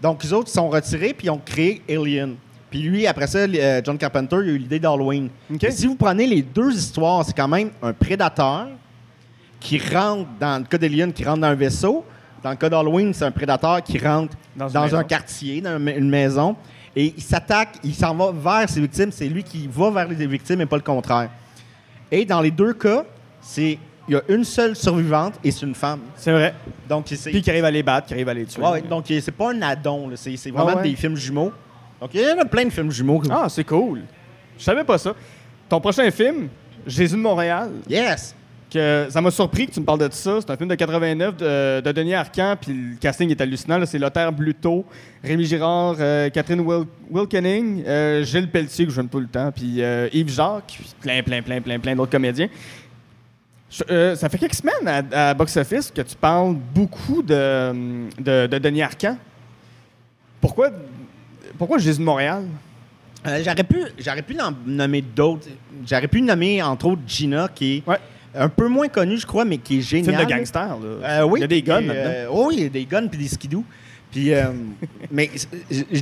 Donc, 0.00 0.22
les 0.24 0.32
autres 0.32 0.48
sont 0.48 0.68
retirés 0.68 1.12
puis 1.12 1.26
ils 1.26 1.30
ont 1.30 1.40
créé 1.44 1.82
Alien. 1.88 2.36
Puis 2.70 2.82
lui, 2.82 3.06
après 3.06 3.26
ça, 3.26 3.40
euh, 3.40 3.80
John 3.84 3.98
Carpenter, 3.98 4.36
il 4.42 4.48
a 4.48 4.52
eu 4.52 4.58
l'idée 4.58 4.78
d'Halloween. 4.78 5.28
Si 5.70 5.86
vous 5.86 5.94
prenez 5.94 6.26
les 6.26 6.42
deux 6.42 6.72
histoires, 6.74 7.24
c'est 7.24 7.36
quand 7.36 7.48
même 7.48 7.70
un 7.82 7.92
prédateur 7.92 8.68
qui 9.60 9.78
rentre, 9.78 10.28
dans 10.40 10.58
le 10.58 10.64
cas 10.64 10.78
d'Alien, 10.78 11.12
qui 11.12 11.24
rentre 11.24 11.40
dans 11.40 11.48
un 11.48 11.54
vaisseau. 11.54 12.04
Dans 12.46 12.50
le 12.52 12.56
cas 12.58 12.68
d'Halloween, 12.68 13.12
c'est 13.12 13.24
un 13.24 13.32
prédateur 13.32 13.82
qui 13.82 13.98
rentre 13.98 14.36
Dans 14.54 14.94
un 14.94 15.02
quartier, 15.02 15.60
dans 15.60 15.84
une 15.84 16.08
maison. 16.08 16.54
Et 16.94 17.12
il 17.16 17.20
s'attaque, 17.20 17.70
il 17.82 17.92
s'en 17.92 18.14
va 18.14 18.30
vers 18.30 18.68
ses 18.68 18.80
victimes. 18.80 19.10
C'est 19.10 19.26
lui 19.26 19.42
qui 19.42 19.66
va 19.66 19.90
vers 19.90 20.06
les 20.06 20.26
victimes 20.28 20.60
et 20.60 20.66
pas 20.66 20.76
le 20.76 20.82
contraire. 20.82 21.28
Et 22.08 22.24
dans 22.24 22.40
les 22.40 22.52
deux 22.52 22.72
cas, 22.74 23.02
c'est 23.40 23.80
il 24.06 24.14
y 24.14 24.16
a 24.16 24.22
une 24.28 24.44
seule 24.44 24.76
survivante 24.76 25.34
et 25.42 25.50
c'est 25.50 25.66
une 25.66 25.74
femme. 25.74 25.98
C'est 26.14 26.30
vrai. 26.30 26.54
Donc, 26.88 27.06
c'est 27.08 27.30
Puis 27.30 27.42
qui 27.42 27.50
arrive 27.50 27.64
à 27.64 27.70
les 27.72 27.82
battre, 27.82 28.06
qui 28.06 28.14
arrive 28.14 28.28
à 28.28 28.34
les 28.34 28.44
tuer. 28.46 28.62
Ouais, 28.62 28.80
donc 28.80 29.06
c'est 29.08 29.32
pas 29.32 29.50
un 29.52 29.62
addon, 29.62 30.12
c'est 30.14 30.36
c'est 30.36 30.52
vraiment 30.52 30.70
Ah 30.74 30.76
ouais? 30.76 30.88
des 30.90 30.94
films 30.94 31.16
jumeaux. 31.16 31.50
Donc 32.00 32.10
il 32.14 32.20
y 32.20 32.30
en 32.30 32.38
a 32.38 32.44
plein 32.44 32.66
de 32.66 32.70
films 32.70 32.92
jumeaux. 32.92 33.20
Ah, 33.28 33.48
c'est 33.48 33.64
cool. 33.64 34.02
Je 34.56 34.62
savais 34.62 34.84
pas 34.84 34.98
ça. 34.98 35.12
Ton 35.68 35.80
prochain 35.80 36.08
film, 36.12 36.48
Jésus 36.86 37.16
de 37.16 37.20
Montréal, 37.20 37.72
Yes! 37.88 38.36
Que 38.76 39.06
ça 39.10 39.20
m'a 39.20 39.30
surpris 39.30 39.66
que 39.66 39.72
tu 39.72 39.80
me 39.80 39.84
parles 39.84 39.98
de 40.00 40.08
ça. 40.12 40.38
C'est 40.40 40.50
un 40.50 40.56
film 40.56 40.68
de 40.68 40.74
89 40.74 41.36
de, 41.36 41.80
de 41.80 41.92
Denis 41.92 42.14
Arcand, 42.14 42.54
puis 42.60 42.72
le 42.72 42.96
casting 42.98 43.30
est 43.30 43.40
hallucinant. 43.40 43.84
C'est 43.86 43.98
Lothar 43.98 44.32
Bluto, 44.32 44.84
Rémi 45.24 45.44
Girard, 45.44 45.96
euh, 45.98 46.30
Catherine 46.30 46.60
Wil- 46.60 46.86
Wilkening, 47.10 47.82
euh, 47.86 48.24
Gilles 48.24 48.50
Pelletier, 48.50 48.86
que 48.86 48.92
je 48.92 49.00
n'aime 49.00 49.08
pas 49.08 49.20
le 49.20 49.26
temps, 49.26 49.50
puis 49.50 49.82
euh, 49.82 50.08
Yves 50.12 50.30
Jacques, 50.32 50.64
puis 50.78 50.86
plein, 51.00 51.22
plein, 51.22 51.42
plein, 51.42 51.60
plein, 51.60 51.78
plein 51.78 51.96
d'autres 51.96 52.12
comédiens. 52.12 52.48
Je- 53.70 54.14
ça 54.14 54.28
fait 54.28 54.38
quelques 54.38 54.54
semaines 54.54 54.86
à, 55.12 55.30
à 55.30 55.34
Box 55.34 55.56
Office 55.56 55.90
que 55.90 56.02
tu 56.02 56.14
parles 56.14 56.54
beaucoup 56.74 57.22
de, 57.22 57.72
de, 58.20 58.46
de 58.46 58.58
Denis 58.58 58.82
Arcand. 58.82 59.18
Pourquoi, 60.40 60.70
pourquoi 61.58 61.78
Jésus 61.78 61.98
de 61.98 62.04
Montréal? 62.04 62.44
J'aurais 63.24 63.64
pu, 63.64 63.78
pu 64.26 64.40
en 64.40 64.52
nommer 64.64 65.02
d'autres. 65.02 65.48
J'aurais 65.84 66.06
pu 66.06 66.22
nommer 66.22 66.62
entre 66.62 66.86
autres 66.86 67.02
Gina, 67.08 67.48
qui 67.52 67.78
est 67.78 67.88
Ouais. 67.88 67.98
Un 68.36 68.48
peu 68.48 68.68
moins 68.68 68.88
connue, 68.88 69.16
je 69.18 69.26
crois, 69.26 69.44
mais 69.44 69.58
qui 69.58 69.78
est 69.78 69.82
Film 69.82 70.04
géniale. 70.04 70.26
de 70.26 70.30
gangster. 70.30 70.68
là. 70.68 71.08
Euh, 71.20 71.22
oui. 71.24 71.40
Il 71.40 71.42
y 71.42 71.44
a 71.44 71.48
des 71.48 71.62
guns 71.62 71.88
euh, 71.88 72.26
oui, 72.30 72.54
il 72.58 72.62
y 72.62 72.66
a 72.66 72.68
des 72.68 72.84
guns 72.84 73.06
puis 73.08 73.18
des 73.18 73.28
skidoo. 73.28 73.64
Puis, 74.10 74.32
euh, 74.32 74.44
mais 75.10 75.30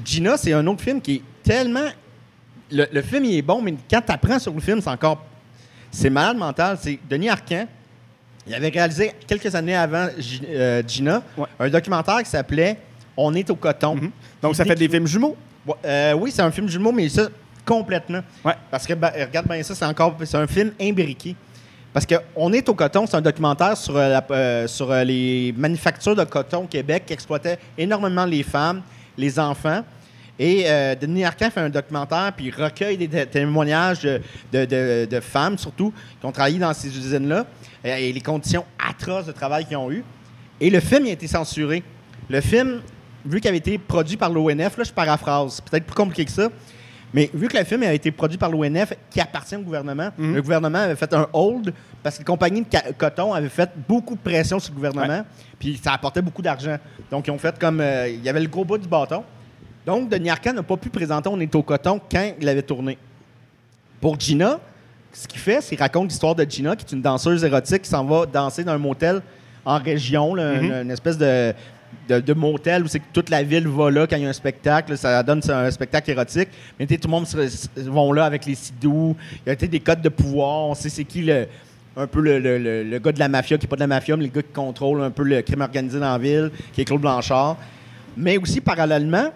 Gina, 0.05 0.37
c'est 0.37 0.53
un 0.53 0.67
autre 0.67 0.83
film 0.83 1.01
qui 1.01 1.17
est 1.17 1.23
tellement. 1.43 1.87
Le, 2.71 2.87
le 2.93 3.03
film, 3.03 3.25
il 3.25 3.37
est 3.39 3.43
bon, 3.43 3.61
mais 3.63 3.75
quand 3.91 4.01
tu 4.05 4.13
apprends 4.13 4.39
sur 4.39 4.53
le 4.53 4.61
film, 4.61 4.81
c'est 4.81 4.91
encore. 4.91 5.25
C'est 5.91 6.11
malade 6.11 6.37
mental. 6.37 6.77
C'est 6.81 6.99
Denis 7.09 7.29
Arcand. 7.29 7.67
Il 8.47 8.55
avait 8.55 8.69
réalisé 8.69 9.13
quelques 9.27 9.55
années 9.55 9.75
avant 9.77 10.09
Gi- 10.19 10.43
Gina 10.87 11.23
Ouais. 11.37 11.47
un 11.59 11.69
documentaire 11.71 12.23
qui 12.23 12.29
s'appelait 12.31 12.77
On 13.17 13.33
est 13.35 13.49
au 13.49 13.55
coton. 13.57 13.95
Mhm. 13.95 14.11
Donc, 14.43 14.55
ça 14.57 14.65
fait 14.65 14.75
des 14.75 14.89
films 14.89 15.07
jumeaux? 15.07 15.37
Ouais, 15.67 16.13
oui, 16.15 16.31
c'est 16.31 16.43
un 16.43 16.51
film 16.51 16.69
jumeau, 16.69 16.93
mais 16.93 17.09
ça, 17.09 17.29
complètement. 17.65 18.21
Ouais. 18.45 18.53
Parce 18.71 18.87
que, 18.87 18.93
ben, 18.93 19.11
regarde 19.19 19.47
bien 19.49 19.63
ça, 19.63 19.75
c'est 19.75 19.85
encore 19.87 20.17
c'est 20.25 20.37
un 20.37 20.47
film 20.47 20.73
imbriqué. 20.81 21.35
Parce 21.95 22.07
que 22.07 22.17
On 22.35 22.53
est 22.53 22.69
au 22.69 22.75
coton, 22.75 23.07
c'est 23.07 23.17
un 23.17 23.21
documentaire 23.21 23.77
sur, 23.77 23.97
euh, 23.97 24.19
euh, 24.33 24.67
euh, 24.81 25.05
les 25.05 25.55
manufactures 25.57 26.17
de 26.17 26.25
coton 26.25 26.65
au 26.65 26.67
Québec 26.67 27.05
qui 27.07 27.13
exploitaient 27.13 27.57
énormément 27.79 28.25
les 28.27 28.43
femmes, 28.43 28.83
les 29.17 29.39
enfants. 29.39 29.83
Et 30.37 30.65
Denis 31.01 31.25
Arcand 31.25 31.49
fait 31.49 31.61
un 31.61 31.71
documentaire, 31.71 32.33
puis 32.37 32.47
il 32.47 32.51
recueille 32.63 32.97
des 32.97 33.07
té- 33.07 33.25
témoignages 33.25 34.03
de, 34.53 35.21
femmes, 35.21 35.57
surtout, 35.57 35.93
qui 36.19 36.27
ont 36.27 36.33
travaillé 36.33 36.59
dans 36.59 36.75
ces 36.75 36.89
usines-là, 36.89 37.47
et 37.85 38.13
les 38.13 38.21
conditions 38.21 38.65
atroces 38.85 39.27
de 39.27 39.31
travail 39.33 39.65
qu'ils 39.65 39.77
ont 39.77 39.93
eues. 39.93 40.03
Et 40.61 40.71
le 40.71 40.81
film 40.81 41.07
il 41.07 41.11
a 41.11 41.13
été 41.13 41.29
censuré. 41.29 41.85
Le 42.29 42.41
film, 42.41 42.81
vu 43.25 43.41
qu'il 43.41 43.47
avait 43.49 43.59
été 43.59 43.79
produit 43.79 44.17
par 44.17 44.29
l'ONF, 44.29 44.77
là, 44.77 44.83
je 44.83 44.93
paraphrase, 44.93 45.53
c'est 45.55 45.65
peut-être 45.71 45.87
plus 45.87 45.95
compliqué 45.95 46.25
que 46.25 46.33
ça, 46.33 46.49
mais 47.15 47.31
vu 47.33 47.49
que 47.49 47.57
le 47.57 47.65
film 47.65 47.83
a 47.85 47.93
été 47.95 48.11
produit 48.11 48.37
par 48.37 48.51
l'ONF, 48.51 48.93
qui 49.09 49.21
appartient 49.21 49.57
au 49.57 49.61
gouvernement, 49.63 50.11
Mhm. 50.19 50.35
le 50.35 50.43
gouvernement 50.43 50.79
avait 50.81 50.97
fait 50.97 51.15
un 51.15 51.27
hold 51.33 51.73
parce 52.03 52.17
que 52.17 52.21
les 52.21 52.25
compagnies 52.27 52.61
de 52.63 52.93
coton 52.99 53.33
avaient 53.33 53.49
fait 53.49 53.71
beaucoup 53.89 54.15
de 54.17 54.21
pression 54.21 54.59
sur 54.59 54.73
le 54.73 54.77
gouvernement, 54.77 55.25
puis 55.59 55.81
ça 55.83 55.93
apportait 55.95 56.21
beaucoup 56.21 56.43
d'argent. 56.43 56.77
Donc, 57.11 57.27
ils 57.27 57.31
ont 57.31 57.39
fait 57.39 57.59
comme. 57.59 57.81
euh, 57.81 58.09
il 58.09 58.23
y 58.23 58.29
avait 58.29 58.41
le 58.41 58.49
gros 58.49 58.65
bout 58.67 58.77
du 58.77 58.89
bâton. 58.89 59.23
Donc, 59.87 60.09
Denis 60.11 60.29
Arcand 60.31 60.53
n'a 60.53 60.63
pas 60.63 60.77
pu 60.77 60.91
présenter 60.91 61.29
On 61.33 61.39
est 61.41 61.55
au 61.55 61.63
coton 61.63 62.01
quand 62.11 62.33
il 62.41 62.49
avait 62.49 62.63
tourné. 62.63 62.99
Pour 64.01 64.19
Gina, 64.19 64.59
ce 65.13 65.27
qu'il 65.29 65.39
fait, 65.39 65.61
c'est 65.61 65.77
qu'il 65.77 65.83
raconte 65.83 66.09
l'histoire 66.09 66.35
de 66.35 66.45
Gina, 66.45 66.75
qui 66.77 66.85
est 66.85 66.93
une 66.97 67.03
danseuse 67.03 67.45
érotique 67.45 67.83
qui 67.83 67.91
s'en 67.91 68.05
va 68.05 68.27
danser 68.27 68.65
dans 68.65 68.73
un 68.73 68.79
motel 68.79 69.23
en 69.65 69.79
région, 69.79 70.35
là, 70.35 70.55
Mhm. 70.55 70.65
une, 70.65 70.73
une 70.73 70.91
espèce 70.91 71.17
de, 71.17 71.55
de, 72.09 72.21
de 72.21 72.33
motel 72.35 72.83
où 72.85 72.87
c'est 72.89 72.99
que 73.01 73.05
toute 73.13 73.31
la 73.31 73.43
ville 73.43 73.67
va 73.69 73.91
là 73.91 74.07
quand 74.07 74.17
il 74.17 74.23
y 74.23 74.27
a 74.27 74.29
un 74.29 74.33
spectacle. 74.33 74.97
ça 74.97 75.23
donne 75.23 75.41
un 75.49 75.71
spectacle 75.71 76.11
érotique. 76.11 76.49
Mais 76.79 76.87
tout 76.87 76.97
le 77.05 77.11
monde 77.11 77.27
vont 77.77 78.13
là 78.13 78.25
avec 78.25 78.45
les 78.47 78.55
sidous. 78.55 79.17
Il 79.47 79.51
y 79.51 79.53
a 79.53 79.55
des 79.57 79.81
codes 79.81 80.03
de 80.03 80.09
pouvoir. 80.09 80.69
On 80.69 80.75
sait 80.75 80.89
c'est 80.89 81.05
qui 81.05 81.23
le, 81.23 81.47
un 81.97 82.07
peu 82.07 82.21
le, 82.21 82.39
le- 82.39 82.59
le- 82.59 82.83
le 82.85 82.99
gars 82.99 83.13
de 83.13 83.19
la 83.19 83.29
mafia, 83.29 83.57
qui 83.59 83.65
n'est 83.65 83.69
pas 83.69 83.77
de 83.77 83.81
la 83.81 83.87
mafia, 83.87 84.17
mais 84.17 84.25
le 84.25 84.31
gars 84.31 84.43
qui 84.43 84.53
contrôle 84.53 85.03
un 85.03 85.11
peu 85.11 85.23
le 85.23 85.43
crime 85.43 85.61
organisé 85.61 85.99
dans 86.01 86.13
la 86.13 86.19
ville, 86.19 86.51
qui 86.73 86.81
est 86.81 86.85
Claude 86.85 87.01
Blanchard. 87.01 87.57
Mais 88.17 88.37
aussi, 88.39 88.61
parallèlement, 88.61 89.31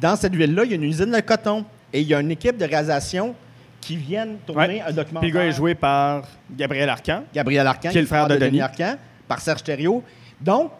dans 0.00 0.16
cette 0.16 0.34
ville-là, 0.34 0.64
il 0.64 0.70
y 0.70 0.72
a 0.72 0.76
une 0.76 0.84
usine 0.84 1.10
de 1.10 1.20
coton. 1.20 1.64
Et 1.92 2.00
il 2.00 2.08
y 2.08 2.14
a 2.14 2.20
une 2.20 2.30
équipe 2.30 2.56
de 2.58 2.64
réalisation 2.64 3.34
qui 3.80 3.96
viennent 3.96 4.36
tourner 4.46 4.66
Ouais. 4.66 4.80
un 4.88 4.92
documentaire. 4.92 5.20
Puis 5.20 5.30
le 5.30 5.34
gars 5.38 5.44
est 5.46 5.52
joué 5.52 5.74
par 5.74 6.22
Gabriel 6.50 6.88
Arcan. 6.88 7.22
Gabriel 7.32 7.66
Arcan, 7.66 7.90
Qui 7.90 7.98
est 7.98 8.00
le 8.02 8.06
frère 8.06 8.26
de 8.26 8.36
Denis. 8.36 8.60
Arcan, 8.60 8.96
par 9.28 9.40
Serge 9.40 9.62
Thériault. 9.62 10.02
Donc, 10.40 10.72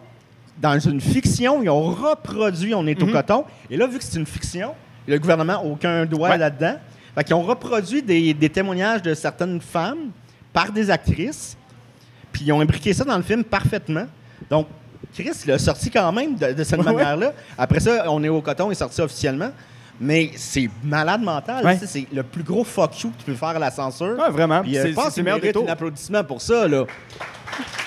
dans 0.61 0.77
une 0.79 0.99
fiction, 1.01 1.61
ils 1.63 1.69
ont 1.69 1.83
reproduit 1.91 2.73
On 2.73 2.85
est 2.87 3.01
au 3.01 3.05
Mhm. 3.05 3.11
coton. 3.13 3.45
Et 3.69 3.77
là, 3.77 3.87
vu 3.87 3.97
que 3.97 4.03
c'est 4.03 4.17
une 4.19 4.25
fiction, 4.25 4.73
le 5.07 5.19
gouvernement 5.19 5.53
n'a 5.53 5.63
aucun 5.63 6.05
doigt 6.05 6.29
Ouais. 6.29 6.37
là-dedans. 6.37 6.75
Fait 7.15 7.23
qu'ils 7.23 7.35
ont 7.35 7.41
reproduit 7.43 8.01
des, 8.03 8.33
des 8.33 8.49
témoignages 8.49 9.01
de 9.01 9.13
certaines 9.13 9.59
femmes 9.61 10.11
par 10.53 10.71
des 10.71 10.89
actrices. 10.91 11.57
Puis 12.31 12.43
ils 12.45 12.51
ont 12.51 12.61
imbriqué 12.61 12.93
ça 12.93 13.03
dans 13.03 13.17
le 13.17 13.23
film 13.23 13.43
parfaitement. 13.43 14.05
Donc, 14.49 14.67
Chris, 15.13 15.31
il 15.45 15.51
a 15.51 15.57
sorti 15.59 15.89
quand 15.89 16.11
même 16.11 16.35
de, 16.35 16.53
de 16.53 16.63
cette 16.63 16.79
ouais. 16.79 16.85
manière-là. 16.85 17.33
Après 17.57 17.79
ça, 17.79 18.05
On 18.11 18.23
est 18.23 18.29
au 18.29 18.41
coton 18.41 18.69
est 18.71 18.75
sorti 18.75 19.01
officiellement. 19.01 19.49
Mais 19.99 20.31
c'est 20.35 20.69
malade 20.83 21.21
mental. 21.21 21.65
Ouais. 21.65 21.77
C'est 21.83 22.05
le 22.13 22.21
plus 22.23 22.43
gros 22.43 22.63
fuck 22.63 23.01
you 23.01 23.09
que 23.09 23.17
tu 23.17 23.23
peux 23.25 23.33
faire 23.35 23.49
à 23.49 23.59
la 23.59 23.71
censure. 23.71 24.15
Ouais, 24.17 24.29
vraiment. 24.29 24.61
Puis, 24.61 24.77
euh, 24.77 24.83
C'est- 24.83 24.89
je 24.89 24.93
pense 24.95 25.05
c'est 25.05 25.13
qu'il 25.15 25.23
mérite 25.23 25.57
un 25.57 25.67
applaudissement 25.67 26.23
pour 26.23 26.39
ça. 26.41 26.67
Là. 26.67 26.85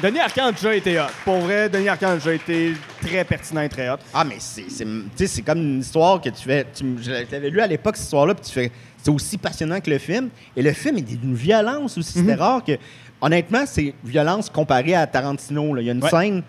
Denis 0.03 0.19
Arcand 0.19 0.47
a 0.47 0.53
déjà 0.53 0.75
été 0.75 0.99
hot. 0.99 1.05
Pour 1.25 1.39
vrai, 1.39 1.69
Denis 1.69 1.89
Arcand 1.89 2.09
a 2.09 2.15
déjà 2.15 2.35
été 2.35 2.73
très 3.01 3.23
pertinent 3.25 3.61
et 3.61 3.69
très 3.69 3.89
hot. 3.91 3.99
Ah, 4.13 4.25
mais 4.25 4.37
c'est, 4.39 4.65
c'est, 4.69 4.85
tu 4.85 5.03
sais, 5.15 5.27
c'est 5.29 5.43
comme 5.43 5.59
une 5.59 5.81
histoire 5.81 6.21
que 6.21 6.31
tu 6.31 6.43
fais. 6.43 6.67
Tu, 6.75 6.97
je 7.01 7.11
l'avais 7.31 7.51
lu 7.51 7.61
à 7.61 7.67
l'époque, 7.69 7.97
cette 7.97 8.07
histoire-là, 8.07 8.35
puis 8.35 8.45
tu 8.45 8.53
fais. 8.53 8.73
C'est 9.03 9.11
aussi 9.11 9.39
passionnant 9.39 9.81
que 9.81 9.91
le 9.91 9.99
film. 9.99 10.31
Et 10.57 10.63
le 10.63 10.73
film 10.73 10.97
est 10.99 11.03
d'une 11.03 11.35
violence 11.35 11.97
aussi. 11.97 12.15
C'était 12.19 12.35
rare 12.35 12.65
que. 12.65 12.73
Honnêtement, 13.21 13.65
c'est 13.67 13.95
violence 14.03 14.49
comparée 14.51 14.95
à 14.95 15.07
Tarantino. 15.07 15.75
là. 15.75 15.83
Il 15.83 15.87
y 15.87 15.91
a 15.91 15.93
une 15.93 16.03
Ouais. 16.03 16.11
scène 16.11 16.43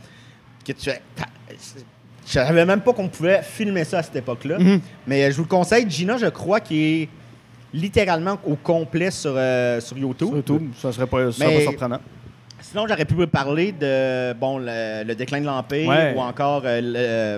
que 0.66 0.72
tu 0.72 0.90
fais. 0.90 1.02
Je 2.32 2.36
savais 2.36 2.66
même 2.66 2.80
pas 2.80 2.94
qu'on 2.94 3.10
pouvait 3.10 3.42
filmer 3.44 3.84
ça 3.84 3.98
à 4.00 4.04
cette 4.04 4.16
époque-là. 4.16 4.58
Mhm. 4.58 4.80
Mais 5.06 5.26
euh, 5.26 5.32
je 5.32 5.36
vous 5.36 5.44
le 5.44 5.50
conseille. 5.50 5.86
Gina, 5.90 6.16
je 6.18 6.28
crois 6.28 6.62
qu'il 6.62 6.78
est 6.78 7.10
littéralement 7.74 8.38
au 8.46 8.56
complet 8.56 9.12
sur, 9.12 9.34
euh, 9.36 9.82
sur 9.82 9.98
YouTube. 9.98 10.30
Sur 10.30 10.38
YouTube, 10.38 10.72
ça 10.82 10.94
serait 10.94 11.08
pas, 11.08 11.30
ça 11.34 11.46
Mais- 11.46 11.56
pas 11.58 11.62
surprenant. 11.72 12.00
Sinon, 12.62 12.86
j'aurais 12.88 13.04
pu 13.04 13.16
vous 13.16 13.28
parler 13.28 13.74
de 13.74 14.32
bon, 14.34 14.60
le, 14.60 15.04
le 15.06 15.14
déclin 15.14 15.42
de 15.42 15.46
l'Empire 15.46 15.90
Ouais. 15.90 16.14
ou 16.16 16.22
encore 16.22 16.62
euh, 16.64 16.80
le, 16.80 16.94
euh, 16.96 17.38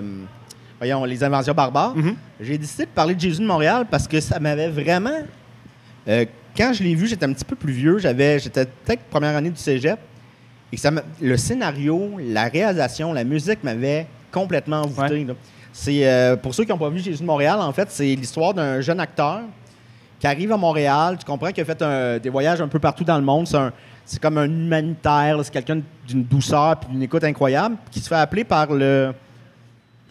voyons, 0.78 1.04
les 1.04 1.24
invasions 1.24 1.54
barbares. 1.54 1.96
Mhm. 1.96 2.14
J'ai 2.40 2.56
décidé 2.58 2.84
de 2.84 2.90
parler 2.90 3.16
de 3.16 3.20
Jésus 3.20 3.40
de 3.40 3.46
Montréal 3.46 3.86
parce 3.90 4.06
que 4.06 4.20
ça 4.20 4.38
m'avait 4.38 4.68
vraiment. 4.68 5.18
quand 6.56 6.72
je 6.72 6.84
l'ai 6.84 6.94
vu, 6.94 7.08
j'étais 7.08 7.24
un 7.26 7.32
petit 7.32 7.44
peu 7.44 7.56
plus 7.56 7.72
vieux. 7.72 7.98
J'avais, 7.98 8.38
j'étais 8.38 8.64
peut-être 8.66 9.02
première 9.10 9.34
année 9.36 9.50
du 9.50 9.56
cégep. 9.56 9.98
Et 10.72 10.76
ça 10.76 10.90
le 11.20 11.36
scénario, 11.36 12.12
la 12.20 12.44
réalisation, 12.44 13.12
la 13.12 13.24
musique 13.24 13.64
m'avait 13.64 14.06
complètement 14.34 14.82
envoûté. 14.82 15.26
C'est, 15.72 16.06
euh, 16.06 16.36
pour 16.36 16.54
ceux 16.54 16.64
qui 16.64 16.70
n'ont 16.70 16.78
pas 16.78 16.88
vu 16.90 16.98
Jésus 17.00 17.20
de 17.22 17.26
Montréal, 17.26 17.58
en 17.60 17.72
fait, 17.72 17.88
c'est 17.90 18.14
l'histoire 18.14 18.52
d'un 18.54 18.80
jeune 18.80 19.00
acteur 19.00 19.40
qui 20.20 20.26
arrive 20.26 20.52
à 20.52 20.56
Montréal. 20.56 21.16
Tu 21.18 21.24
comprends 21.24 21.50
qu'il 21.50 21.62
a 21.62 21.64
fait 21.64 21.82
un- 21.82 22.18
des 22.18 22.30
voyages 22.30 22.60
un 22.60 22.68
peu 22.68 22.78
partout 22.78 23.04
dans 23.04 23.16
le 23.18 23.24
monde. 23.24 23.48
C'est, 24.04 24.20
comme 24.20 24.38
un 24.38 24.44
humanitaire. 24.44 25.38
C'est 25.42 25.52
quelqu'un 25.52 25.80
d'une 26.06 26.24
douceur 26.24 26.76
et 26.88 26.92
d'une 26.92 27.02
écoute 27.02 27.24
incroyable 27.24 27.76
qui 27.90 28.00
se 28.00 28.08
fait 28.08 28.14
appeler 28.16 28.44
par 28.44 28.66
le. 28.72 29.12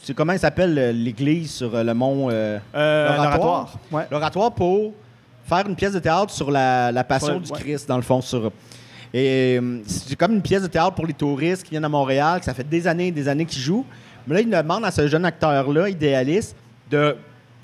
C'est 0.02 0.14
comment 0.14 0.34
il 0.34 0.40
s'appelle 0.40 0.74
l'église 1.02 1.52
sur 1.52 1.74
euh, 1.74 1.84
le 1.84 1.94
mont. 1.94 2.28
euh, 2.30 2.60
Euh, 2.76 3.08
L'oratoire? 3.16 3.30
l'oratoire. 3.38 3.78
Ouais. 3.92 4.08
l'oratoire 4.12 4.52
pour 4.52 4.92
faire 5.46 5.66
une 5.68 5.76
pièce 5.78 5.94
de 5.94 6.00
théâtre 6.00 6.32
sur 6.34 6.52
la, 6.52 6.92
la 6.92 7.04
passion 7.06 7.40
du 7.40 7.50
ouais. 7.52 7.60
Christ, 7.60 7.88
dans 7.88 7.96
le 7.96 8.02
fond. 8.04 8.20
Sur, 8.20 8.52
et 9.14 9.62
c'est 9.88 10.16
comme 10.18 10.34
une 10.34 10.42
pièce 10.42 10.64
de 10.64 10.68
théâtre 10.68 10.94
pour 10.96 11.06
les 11.06 11.14
touristes 11.14 11.64
qui 11.64 11.70
viennent 11.72 11.86
à 11.86 11.90
Montréal, 11.90 12.40
que 12.40 12.46
ça 12.46 12.54
fait 12.54 12.68
des 12.68 12.86
années 12.88 13.08
et 13.08 13.12
des 13.12 13.28
années 13.30 13.46
qu'ils 13.46 13.62
jouent. 13.62 13.86
Mais 14.28 14.36
là, 14.36 14.42
il 14.42 14.50
demande 14.50 14.86
à 14.86 14.92
ce 14.92 15.08
jeune 15.08 15.26
acteur-là, 15.26 15.90
idéaliste, 15.90 16.56
de 16.90 17.16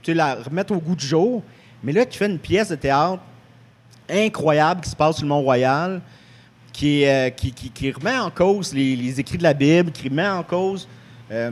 la 0.07 0.35
remettre 0.35 0.73
au 0.73 0.79
goût 0.79 0.95
du 0.95 1.05
jour. 1.05 1.43
Mais 1.83 1.91
là, 1.93 2.05
tu 2.05 2.17
fais 2.17 2.25
une 2.27 2.39
pièce 2.39 2.69
de 2.69 2.75
théâtre 2.75 3.21
incroyable 4.09 4.81
qui 4.81 4.89
se 4.89 4.95
passe 4.95 5.17
sur 5.17 5.25
le 5.25 5.29
Mont-Royal, 5.29 6.01
qui, 6.73 7.05
euh, 7.05 7.29
qui, 7.29 7.51
qui- 7.51 7.69
qui 7.69 7.91
remet 7.91 8.17
en 8.17 8.29
cause 8.29 8.73
les, 8.73 8.95
les 8.95 9.19
écrits 9.19 9.37
de 9.37 9.43
la 9.43 9.53
Bible, 9.53 9.91
qui 9.91 10.09
remet 10.09 10.27
en 10.27 10.43
cause. 10.43 10.87
euh, 11.31 11.51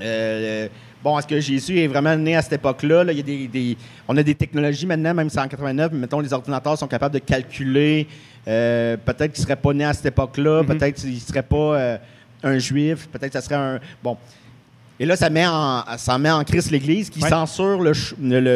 euh, 0.00 0.68
bon, 1.02 1.18
est-ce 1.18 1.26
que 1.26 1.40
Jésus 1.40 1.78
est 1.80 1.86
vraiment 1.86 2.16
né 2.16 2.36
à 2.36 2.42
cette 2.42 2.54
époque-là? 2.54 3.04
Là, 3.04 3.12
il 3.12 3.18
y 3.18 3.20
a 3.20 3.24
des, 3.24 3.48
des- 3.48 3.76
on 4.08 4.16
a 4.16 4.22
des 4.22 4.34
technologies 4.34 4.86
maintenant, 4.86 5.12
même 5.14 5.28
si 5.28 5.38
en 5.38 5.48
89, 5.48 5.90
mais 5.92 5.98
mettons, 6.00 6.20
les 6.20 6.32
ordinateurs 6.32 6.78
sont 6.78 6.86
capables 6.88 7.14
de 7.14 7.18
calculer. 7.20 8.06
peut-être 8.44 9.32
qu'il 9.32 9.40
ne 9.40 9.46
serait 9.46 9.56
pas 9.56 9.72
né 9.72 9.84
à 9.84 9.92
cette 9.92 10.06
époque-là, 10.06 10.62
peut-être 10.64 11.00
qu'il 11.00 11.14
ne 11.14 11.18
serait 11.20 11.42
pas 11.42 11.98
un 12.42 12.58
juif, 12.58 13.08
peut-être 13.08 13.32
que 13.32 13.40
ça 13.40 13.42
serait 13.42 13.54
un. 13.56 13.80
Bon. 14.02 14.16
Et 15.00 15.06
là, 15.06 15.16
ça 15.16 15.30
met 15.30 15.46
en, 15.46 15.84
ça 15.96 16.18
met 16.18 16.30
en 16.30 16.44
crise 16.44 16.70
l'Église 16.70 17.10
qui 17.10 17.22
Ouais. 17.22 17.28
censure 17.28 17.80
le, 17.80 17.92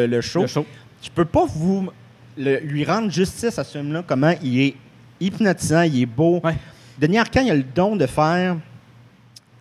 le, 0.05 0.21
show. 0.21 0.41
Le 0.41 0.47
show. 0.47 0.65
Je 1.01 1.09
peux 1.09 1.25
pas 1.25 1.45
vous 1.45 1.89
le- 2.37 2.59
lui 2.59 2.85
rendre 2.85 3.09
justice 3.11 3.57
à 3.59 3.63
ce 3.63 3.77
film-là, 3.77 4.03
comment 4.05 4.33
il 4.41 4.59
est 4.61 4.75
hypnotisant, 5.19 5.81
il 5.81 6.01
est 6.01 6.05
beau. 6.05 6.39
Ouais. 6.43 6.55
Denis 6.99 7.17
Arcand, 7.17 7.41
il 7.41 7.51
a 7.51 7.55
le 7.55 7.63
don 7.63 7.95
de 7.95 8.05
faire 8.05 8.57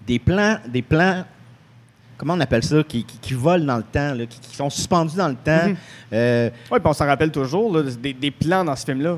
des 0.07 0.19
plans, 0.19 0.59
des 0.69 0.83
plans, 0.83 1.25
comment 2.17 2.35
on 2.35 2.41
appelle 2.41 2.63
ça, 2.63 2.83
qui, 2.87 3.05
qui- 3.05 3.19
qui 3.19 3.35
volent 3.35 3.65
dans 3.65 3.77
le 3.79 3.83
temps, 3.83 4.15
là, 4.15 4.27
qui, 4.27 4.39
qui 4.39 4.55
sont 4.57 4.71
suspendus 4.71 5.17
dans 5.17 5.29
le 5.29 5.35
temps. 5.35 5.69
Mhm. 5.69 5.77
Euh, 6.13 6.51
Oui, 6.71 6.79
puis 6.79 6.89
on 6.89 6.93
s'en 6.93 7.07
rappelle 7.07 7.31
toujours, 7.33 7.77
là, 7.77 7.83
des, 7.83 8.13
des 8.13 8.31
plans 8.31 8.65
dans 8.65 8.77
ce 8.77 8.85
film-là. 8.85 9.13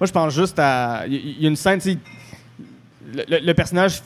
Moi, 0.00 0.06
je 0.06 0.12
pense 0.12 0.34
juste 0.34 0.58
à. 0.58 1.04
Il 1.06 1.40
y, 1.42 1.46
a 1.46 1.48
une 1.48 1.56
scène, 1.56 1.78
le- 3.14 3.38
le 3.46 3.54
personnage. 3.54 4.02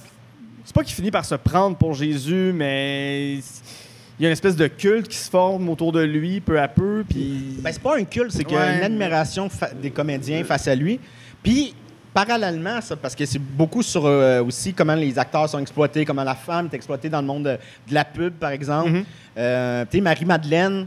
C'est 0.67 0.75
pas 0.75 0.83
qu'il 0.83 0.95
finit 0.95 1.13
par 1.13 1.25
se 1.25 1.37
prendre 1.37 1.77
pour 1.77 1.95
Jésus, 1.95 2.51
mais 2.53 3.35
il 3.37 4.23
y 4.23 4.25
a 4.25 4.29
une 4.29 4.33
espèce 4.33 4.57
de 4.57 4.67
culte 4.67 5.07
qui 5.07 5.17
se 5.17 5.31
forme 5.31 5.69
autour 5.69 5.93
de 5.93 6.01
lui 6.01 6.41
peu 6.41 6.61
à 6.61 6.67
peu, 6.67 7.05
puis. 7.09 7.59
ben, 7.61 7.71
c'est 7.73 7.81
pas 7.83 7.97
un 7.97 8.03
culte, 8.03 8.33
c'est 8.33 8.43
qu'il 8.45 8.57
y 8.57 8.59
a 8.61 8.67
Ouais. 8.67 8.79
une 8.79 8.83
admiration 8.83 9.49
des 9.81 9.91
comédiens 9.93 10.43
face 10.43 10.67
à 10.67 10.75
lui. 10.75 10.99
Puis, 11.41 11.73
parallèlement 12.13 12.79
à 12.79 12.81
ça, 12.81 12.97
parce 12.97 13.15
que 13.15 13.25
c'est 13.25 13.39
beaucoup 13.39 13.81
sur 13.83 14.07
euh, 14.07 14.43
aussi 14.43 14.75
comment 14.75 14.97
les 14.97 15.17
acteurs 15.17 15.49
sont 15.49 15.61
exploités, 15.61 16.05
comment 16.05 16.25
la 16.25 16.35
femme 16.35 16.69
est 16.73 16.75
exploitée 16.75 17.09
dans 17.09 17.21
le 17.21 17.27
monde 17.29 17.45
de, 17.45 17.51
de 17.89 17.95
la 17.95 18.05
pub, 18.05 18.33
par 18.35 18.51
exemple. 18.51 18.91
Mhm. 18.91 19.05
Euh, 19.39 19.85
tu 19.89 19.99
sais, 19.99 20.03
Marie-Madeleine 20.03 20.87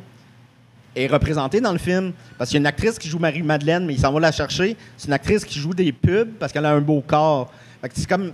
est 0.94 1.08
représentée 1.08 1.62
dans 1.62 1.72
le 1.72 1.78
film 1.78 2.12
parce 2.38 2.50
qu'il 2.50 2.58
y 2.58 2.60
a 2.60 2.62
une 2.62 2.68
actrice 2.68 3.00
qui 3.00 3.08
joue 3.08 3.20
Marie-Madeleine, 3.20 3.86
mais 3.86 3.94
il 3.94 4.00
s'en 4.00 4.12
va 4.12 4.20
la 4.20 4.32
chercher. 4.34 4.76
C'est 4.98 5.08
une 5.08 5.14
actrice 5.14 5.46
qui 5.46 5.58
joue 5.58 5.74
des 5.74 5.94
pubs 5.94 6.32
parce 6.38 6.52
qu'elle 6.52 6.66
a 6.66 6.72
un 6.74 6.82
beau 6.82 7.00
corps. 7.00 7.50
Fait 7.82 7.88
que 7.88 7.94
c'est 7.96 8.10
comme 8.10 8.34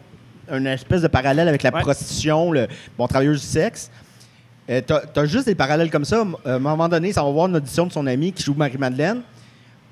une 0.51 0.67
espèce 0.67 1.01
de 1.01 1.08
parallèle 1.08 1.47
avec 1.47 1.63
la 1.63 1.73
Ouais. 1.73 1.81
prostitution, 1.81 2.51
le 2.51 2.67
bon 2.97 3.08
travailleuse 3.08 3.41
du 3.41 3.47
sexe. 3.47 3.89
Euh, 4.69 4.81
t'as, 4.86 5.01
t'as 5.01 5.25
juste 5.25 5.45
des 5.45 5.55
parallèles 5.55 5.91
comme 5.91 6.05
ça. 6.05 6.17
Euh, 6.45 6.53
À 6.53 6.55
un 6.55 6.60
moment 6.60 6.89
donné, 6.89 7.12
ça 7.13 7.23
va 7.23 7.29
voir 7.29 7.47
une 7.47 7.55
audition 7.55 7.86
de 7.86 7.91
son 7.91 8.05
ami 8.08 8.31
qui 8.34 8.43
joue 8.43 8.53
Marie-Madeleine. 8.55 9.21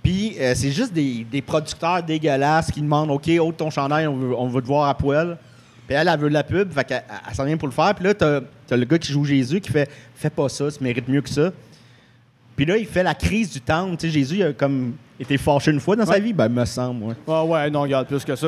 Puis 0.02 0.36
euh, 0.40 0.54
c'est 0.56 0.72
juste 0.72 0.92
des, 0.94 1.26
des 1.32 1.42
producteurs 1.42 2.04
dégueulasses 2.04 2.72
qui 2.72 2.82
demandent 2.82 3.12
OK, 3.12 3.30
ôte 3.40 3.58
ton 3.58 3.70
chandail, 3.70 4.08
on 4.08 4.16
veut, 4.18 4.36
on 4.36 4.48
veut 4.48 4.62
te 4.62 4.68
voir 4.68 4.90
à 4.90 4.98
poil. 4.98 5.38
Puis 5.88 5.96
elle, 5.96 6.08
elle 6.08 6.20
veut 6.20 6.30
de 6.30 6.34
la 6.34 6.44
pub, 6.44 6.72
fait 6.74 6.84
qu'elle 6.86 7.04
elle, 7.30 7.36
s'en 7.36 7.46
vient 7.46 7.58
pour 7.58 7.68
le 7.68 7.74
faire. 7.74 7.94
Puis 7.96 8.04
là, 8.06 8.14
t'as, 8.14 8.42
t'as 8.68 8.76
le 8.78 8.86
gars 8.86 8.98
qui 8.98 9.12
joue 9.12 9.24
Jésus 9.26 9.62
qui 9.62 9.72
fait 9.72 9.90
Fais 10.16 10.30
pas 10.30 10.50
ça, 10.50 10.72
tu 10.72 10.84
mérites 10.84 11.08
mieux 11.08 11.22
que 11.22 11.30
ça. 11.30 11.52
Puis 12.56 12.66
là, 12.66 12.78
il 12.78 12.86
fait 12.86 13.04
la 13.04 13.14
crise 13.16 13.50
du 13.52 13.62
temple. 13.62 13.98
Tu 13.98 14.08
sais, 14.08 14.14
Jésus 14.14 14.36
il 14.38 14.44
a 14.44 14.54
comme 14.54 14.94
été 15.20 15.38
fâché 15.38 15.72
une 15.72 15.80
fois 15.80 15.96
dans 15.96 16.06
sa 16.06 16.20
vie. 16.20 16.34
Ben, 16.34 16.50
me 16.50 16.66
semble, 16.66 17.04
ouais. 17.06 17.16
Ah 17.28 17.44
ouais, 17.46 17.70
non, 17.70 17.82
regarde, 17.82 18.08
plus 18.08 18.24
que 18.24 18.36
ça. 18.36 18.48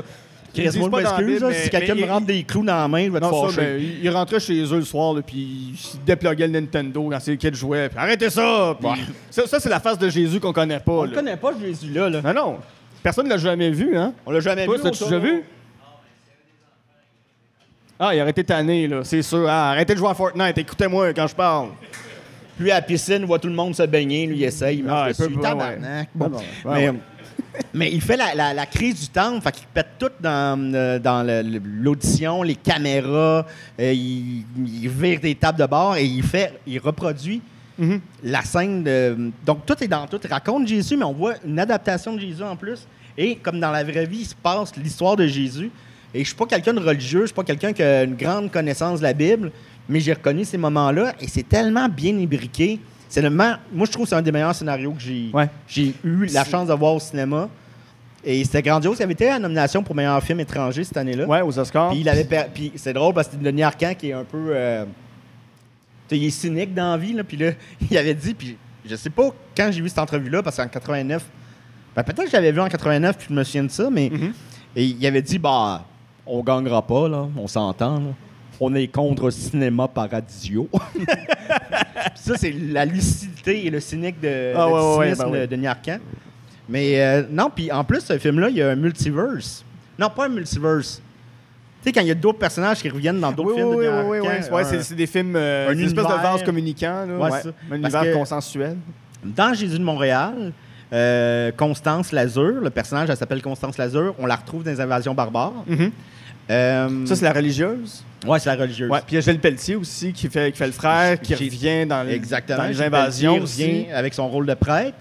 Chris, 0.56 0.80
moi, 0.80 0.90
je 0.92 0.96
m'excuse, 1.04 1.42
là, 1.42 1.48
mais- 1.50 1.54
si 1.64 1.70
quelqu'un 1.70 1.96
me 1.96 2.06
rentre 2.06 2.26
des 2.28 2.44
clous 2.44 2.64
dans 2.66 2.76
la 2.76 2.88
main, 2.88 3.06
je 3.06 3.12
vais 3.12 3.20
te 3.20 3.26
Non, 3.26 3.50
ça, 3.50 3.62
ben, 3.62 3.78
il 3.80 4.04
il 4.04 4.10
rentrait 4.10 4.40
chez 4.40 4.62
eux 4.64 4.76
le 4.78 4.82
soir, 4.84 5.14
là, 5.14 5.22
puis 5.22 5.72
il 5.74 5.78
se 5.78 5.98
dépluguait 6.06 6.48
le 6.48 6.54
Nintendo 6.60 7.10
quand 7.12 7.36
kids 7.38 7.54
jouaient. 7.54 7.90
Puis 7.90 7.98
arrêtez 7.98 8.30
ça! 8.30 8.76
Puis 8.80 8.90
Ça, 9.30 9.46
ça, 9.48 9.60
c'est 9.60 9.70
la 9.70 9.80
face 9.80 9.98
de 10.00 10.10
Jésus 10.10 10.40
qu'on 10.40 10.54
connaît 10.54 10.80
pas. 10.80 10.92
On 10.92 11.04
le 11.04 11.12
connaît 11.12 11.38
pas, 11.38 11.52
Jésus-là. 11.60 12.10
Là. 12.10 12.22
Non, 12.22 12.34
non. 12.34 12.58
Personne 13.04 13.26
ne 13.26 13.30
l'a 13.32 13.38
jamais 13.38 13.70
vu, 13.70 13.96
hein? 13.98 14.14
On 14.26 14.32
l'a 14.32 14.40
jamais 14.40 14.66
Toi, 14.66 14.78
vu. 14.78 14.84
l'as-tu 14.84 15.04
on 15.04 15.06
déjà 15.08 15.20
vu? 15.20 15.44
Ah, 18.00 18.14
il 18.14 18.22
aurait 18.22 18.32
été 18.32 18.44
tanné, 18.44 18.88
là, 18.88 19.04
c'est 19.04 19.22
sûr. 19.22 19.46
Ah, 19.48 19.72
arrêtez 19.72 19.94
de 19.94 20.00
jouer 20.00 20.10
à 20.10 20.14
Fortnite, 20.14 20.58
écoutez-moi 20.58 21.14
quand 21.14 21.28
je 21.28 21.36
parle. 21.36 21.70
Lui, 22.60 22.72
à 22.72 22.76
la 22.76 22.82
piscine, 22.82 23.18
il 23.20 23.26
voit 23.26 23.40
tout 23.40 23.48
le 23.48 23.54
monde 23.54 23.76
se 23.76 23.84
baigner. 23.84 24.26
Lui, 24.28 24.38
il 24.38 24.44
essaye. 24.44 24.80
Il 24.80 24.86
Ah, 24.90 25.08
il 25.10 25.16
peut 25.16 25.30
pas, 25.42 25.56
ouais. 25.56 25.78
Bon. 26.14 26.32
Mais, 26.66 26.90
ouais, 26.90 26.96
mais 27.74 27.92
il 27.92 28.02
fait 28.02 28.18
la, 28.18 28.34
la- 28.36 28.54
la 28.54 28.66
crise 28.66 29.00
du 29.02 29.08
temps. 29.10 29.40
Fait 29.42 29.52
qu'il 29.52 29.68
pète 29.68 29.88
tout 30.00 30.10
dans, 30.20 30.74
euh, 30.74 31.00
dans 31.00 31.24
le- 31.26 31.42
le- 31.42 31.62
l'audition, 31.82 32.44
les 32.44 32.56
caméras. 32.56 33.46
euh, 33.80 33.94
il, 33.94 34.44
il 34.58 34.90
vire 34.90 35.20
des 35.20 35.36
tables 35.36 35.60
de 35.60 35.66
bord 35.66 35.96
et 35.96 36.06
il 36.06 36.24
fait, 36.24 36.54
il 36.68 36.80
reproduit 36.80 37.42
Mhm. 37.78 38.00
la 38.24 38.42
scène 38.44 38.84
de. 38.84 39.32
Donc, 39.46 39.66
tout 39.66 39.76
est 39.84 39.88
dans 39.88 40.08
tout. 40.08 40.20
Il 40.24 40.30
raconte 40.30 40.68
Jésus, 40.68 40.96
mais 40.96 41.04
on 41.04 41.12
voit 41.14 41.34
une 41.46 41.60
adaptation 41.60 42.14
de 42.14 42.20
Jésus 42.22 42.42
en 42.44 42.56
plus. 42.56 42.88
Et 43.18 43.36
comme 43.36 43.60
dans 43.60 43.72
la 43.72 43.84
vraie 43.84 44.06
vie, 44.06 44.20
il 44.22 44.26
se 44.26 44.36
passe 44.36 44.76
l'histoire 44.78 45.16
de 45.18 45.28
Jésus. 45.28 45.70
Et 46.14 46.20
je 46.20 46.28
suis 46.28 46.36
pas 46.36 46.46
quelqu'un 46.46 46.74
de 46.74 46.80
religieux, 46.80 47.22
je 47.22 47.26
suis 47.28 47.34
pas 47.36 47.44
quelqu'un 47.44 47.74
qui 47.74 47.84
a 47.84 48.04
une 48.04 48.16
grande 48.16 48.50
connaissance 48.50 49.00
de 49.00 49.04
la 49.04 49.12
Bible, 49.14 49.52
mais 49.90 50.00
j'ai 50.00 50.14
reconnu 50.14 50.46
ces 50.46 50.58
moments-là 50.58 51.14
et 51.20 51.28
c'est 51.28 51.48
tellement 51.48 51.90
bien 51.90 52.18
imbriqué. 52.18 52.80
C'est 53.10 53.22
le 53.22 53.30
ma- 53.30 53.60
Moi, 53.72 53.86
je 53.86 53.92
trouve 53.92 54.04
que 54.06 54.10
c'est 54.10 54.16
un 54.16 54.22
des 54.22 54.32
meilleurs 54.32 54.56
scénarios 54.56 54.92
que 54.94 55.02
j'ai 55.02 55.30
Ouais. 55.34 55.50
j'ai 55.68 55.94
eu 56.04 56.26
la 56.28 56.44
chance 56.44 56.68
de 56.68 56.74
voir 56.74 56.94
au 56.96 57.00
cinéma. 57.00 57.50
Et 58.24 58.44
c'était 58.44 58.64
grandiose. 58.64 58.98
Il 59.00 59.04
avait 59.04 59.14
été 59.14 59.28
à 59.30 59.34
la 59.34 59.40
nomination 59.40 59.84
pour 59.84 59.94
meilleur 59.96 60.22
film 60.24 60.40
étranger 60.40 60.84
cette 60.84 60.98
année-là. 60.98 61.26
Ouais, 61.28 61.42
aux 61.42 61.58
Oscars. 61.60 61.92
Puis 61.92 62.00
il 62.00 62.10
avait 62.10 62.24
per- 62.24 62.46
puis 62.54 62.72
c'est 62.76 62.94
drôle 62.94 63.14
parce 63.14 63.28
que 63.28 63.36
Denis 63.36 63.62
Arcand 63.64 63.94
qui 63.94 64.10
est 64.10 64.14
un 64.14 64.24
peu 64.24 64.48
euh, 64.50 64.84
tu 66.08 66.16
sais, 66.16 66.22
il 66.22 66.26
est 66.26 66.30
cynique 66.32 66.74
dans 66.74 66.92
la 66.92 66.98
vie 66.98 67.14
là, 67.14 67.24
puis 67.24 67.38
là 67.38 67.52
il 67.92 67.96
avait 67.98 68.16
dit 68.16 68.34
puis 68.34 68.58
je 68.84 68.96
sais 68.96 69.10
pas 69.12 69.30
quand 69.56 69.70
j'ai 69.72 69.82
vu 69.82 69.90
cette 69.90 70.00
entrevue 70.00 70.30
là 70.30 70.42
parce 70.42 70.58
qu'en 70.58 70.68
89 70.68 71.24
ben, 71.96 72.04
peut-être 72.04 72.24
que 72.24 72.28
je 72.30 72.34
l'avais 72.34 72.52
vu 72.52 72.60
en 72.62 72.68
89 72.68 73.16
puis 73.18 73.28
je 73.30 73.34
me 73.34 73.44
souviens 73.44 73.64
de 73.64 73.72
ça 73.72 73.90
mais 73.92 74.10
Mhm. 74.12 74.34
et 74.76 74.86
il 74.86 75.06
avait 75.06 75.22
dit 75.22 75.38
bah 75.38 75.86
on 76.26 76.42
gagnera 76.44 76.82
pas 76.82 77.08
là, 77.08 77.28
on 77.38 77.48
s'entend 77.48 78.00
là. 78.00 78.10
On 78.60 78.74
est 78.76 78.88
contre 78.88 79.30
Cinéma 79.30 79.88
Paradisio. 79.88 80.70
Ça, 82.16 82.34
c'est 82.38 82.52
la 82.52 82.86
lucidité 82.86 83.66
et 83.66 83.70
le 83.70 83.80
cynique 83.80 84.20
de, 84.22 84.54
Ah, 84.56 84.68
ouais, 84.68 84.74
ouais, 84.74 84.98
ouais, 84.98 85.16
cynisme 85.16 85.32
ben 85.32 85.48
de. 85.48 86.00
Mais 86.68 87.02
euh, 87.02 87.24
non, 87.30 87.52
puis 87.54 87.72
en 87.72 87.84
plus, 87.84 88.02
ce 88.02 88.18
film-là, 88.18 88.50
il 88.50 88.56
y 88.58 88.62
a 88.62 88.70
un 88.70 88.76
multiverse. 88.76 89.64
Non, 90.00 90.10
pas 90.10 90.26
un 90.26 90.30
multiverse. 90.30 91.02
Tu 91.84 91.90
sais, 91.90 91.92
quand 91.92 92.02
il 92.02 92.08
y 92.08 92.12
a 92.12 92.16
d'autres 92.16 92.40
personnages 92.40 92.82
qui 92.82 92.90
reviennent 92.90 93.20
dans 93.20 93.32
d'autres 93.32 93.50
Oui, 93.52 93.56
films 93.58 93.68
oui, 93.70 93.86
de 93.86 93.92
oui, 93.92 94.20
oui, 94.20 94.28
oui. 94.50 94.50
Ouais, 94.52 94.64
c'est, 94.82 94.96
des 94.96 95.06
films, 95.06 95.36
euh, 95.36 95.70
un 95.70 95.76
des 95.76 95.84
espèces 95.84 96.04
de 96.04 96.10
univers. 96.12 96.32
vases 96.32 96.44
communicants, 96.44 97.06
là. 97.06 97.18
Ouais, 97.18 97.32
Ouais, 97.32 97.42
ça. 97.42 97.50
Un 97.72 97.80
Parce 97.82 97.94
univers 97.94 98.14
consensuel. 98.18 98.78
Dans 99.24 99.54
Jésus 99.54 99.78
de 99.78 99.84
Montréal, 99.84 100.52
euh, 100.92 101.52
Constance 101.56 102.12
Lazur, 102.12 102.62
le 102.62 102.70
personnage, 102.72 103.10
elle 103.10 103.18
s'appelle 103.18 103.42
Constance 103.42 103.78
Lazur, 103.78 104.16
on 104.18 104.26
la 104.26 104.36
retrouve 104.36 104.64
dans 104.64 104.72
les 104.72 104.82
invasions 104.82 105.14
barbares. 105.14 105.64
Mhm. 105.68 105.92
Euh, 106.50 107.06
Ça, 107.06 107.16
c'est 107.16 107.26
la 107.26 107.34
religieuse? 107.34 108.04
ouais, 108.28 108.40
c'est 108.40 108.50
la 108.56 108.62
religieuse. 108.62 108.90
Ouais, 108.90 109.00
puis 109.00 109.14
il 109.14 109.16
y 109.16 109.18
a 109.18 109.22
Gilles 109.22 109.40
Pelletier 109.40 109.76
aussi 109.76 110.14
qui 110.14 110.28
fait, 110.30 110.52
qui 110.52 110.58
fait 110.58 110.68
le 110.68 110.72
frère, 110.74 111.20
qui 111.20 111.34
revient 111.34 111.86
dans, 111.88 112.04
le- 112.04 112.12
Exactement. 112.12 112.60
dans 112.60 112.64
les 112.66 112.74
Gilles 112.74 112.84
invasions 112.84 113.34
Pelletier 113.40 113.44
aussi. 113.64 113.64
revient 113.82 113.92
avec 113.94 114.14
son 114.14 114.28
rôle 114.30 114.46
de 114.46 114.54
prêtre. 114.54 114.98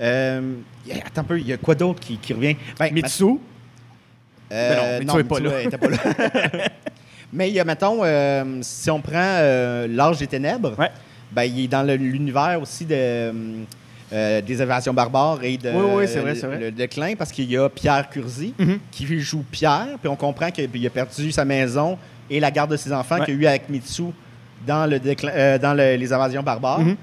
Euh, 0.00 0.54
attends 1.04 1.20
un 1.22 1.24
peu, 1.24 1.38
il 1.40 1.46
y 1.46 1.52
a 1.52 1.56
quoi 1.56 1.74
d'autre 1.74 2.00
qui, 2.00 2.16
qui 2.18 2.32
revient? 2.32 2.56
Ben, 2.78 2.92
Mitsu? 2.92 3.24
Euh, 4.52 4.98
Mais 5.00 5.04
non, 5.04 5.14
Mitsu 5.16 5.20
est 5.20 5.24
pas 5.24 5.40
là. 5.40 5.50
pas. 5.78 6.68
Mais 7.32 7.48
il 7.48 7.54
y 7.54 7.60
a, 7.60 7.64
mettons, 7.64 8.00
euh, 8.04 8.58
si 8.62 8.88
on 8.90 9.00
prend 9.00 9.40
L'Âge 9.88 10.18
des 10.18 10.26
Ténèbres, 10.28 10.78
Ouais. 10.78 10.90
ben, 11.32 11.42
il 11.42 11.64
est 11.64 11.68
dans 11.68 11.82
l'univers 11.82 12.60
aussi 12.62 12.84
de, 12.84 13.32
euh, 14.14 14.40
des 14.40 14.62
invasions 14.62 14.94
barbares 14.94 15.42
et 15.42 15.56
de 15.56 15.70
Oui, 15.70 16.06
vrai, 16.06 16.58
le 16.60 16.70
déclin, 16.70 17.14
parce 17.16 17.32
qu'il 17.32 17.50
y 17.50 17.56
a 17.56 17.68
Pierre 17.68 18.08
Curzi 18.08 18.54
Mhm. 18.58 18.78
qui 18.90 19.18
joue 19.20 19.44
Pierre, 19.50 19.88
puis 20.00 20.08
on 20.08 20.14
comprend 20.16 20.50
qu'il 20.52 20.86
a 20.86 20.90
perdu 20.90 21.32
sa 21.32 21.44
maison 21.44 21.98
et 22.30 22.38
la 22.38 22.50
garde 22.50 22.70
de 22.70 22.76
ses 22.76 22.92
enfants 22.92 23.18
Ouais. 23.18 23.24
qu'il 23.24 23.34
a 23.34 23.36
eu 23.38 23.46
avec 23.46 23.68
Mitsu 23.68 24.04
dans, 24.66 24.86
le 24.88 24.98
déclin- 25.00 25.32
euh, 25.34 25.58
dans 25.58 25.74
le- 25.74 25.96
les 25.96 26.12
invasions 26.12 26.42
barbares. 26.42 26.80
Mhm. 26.80 26.96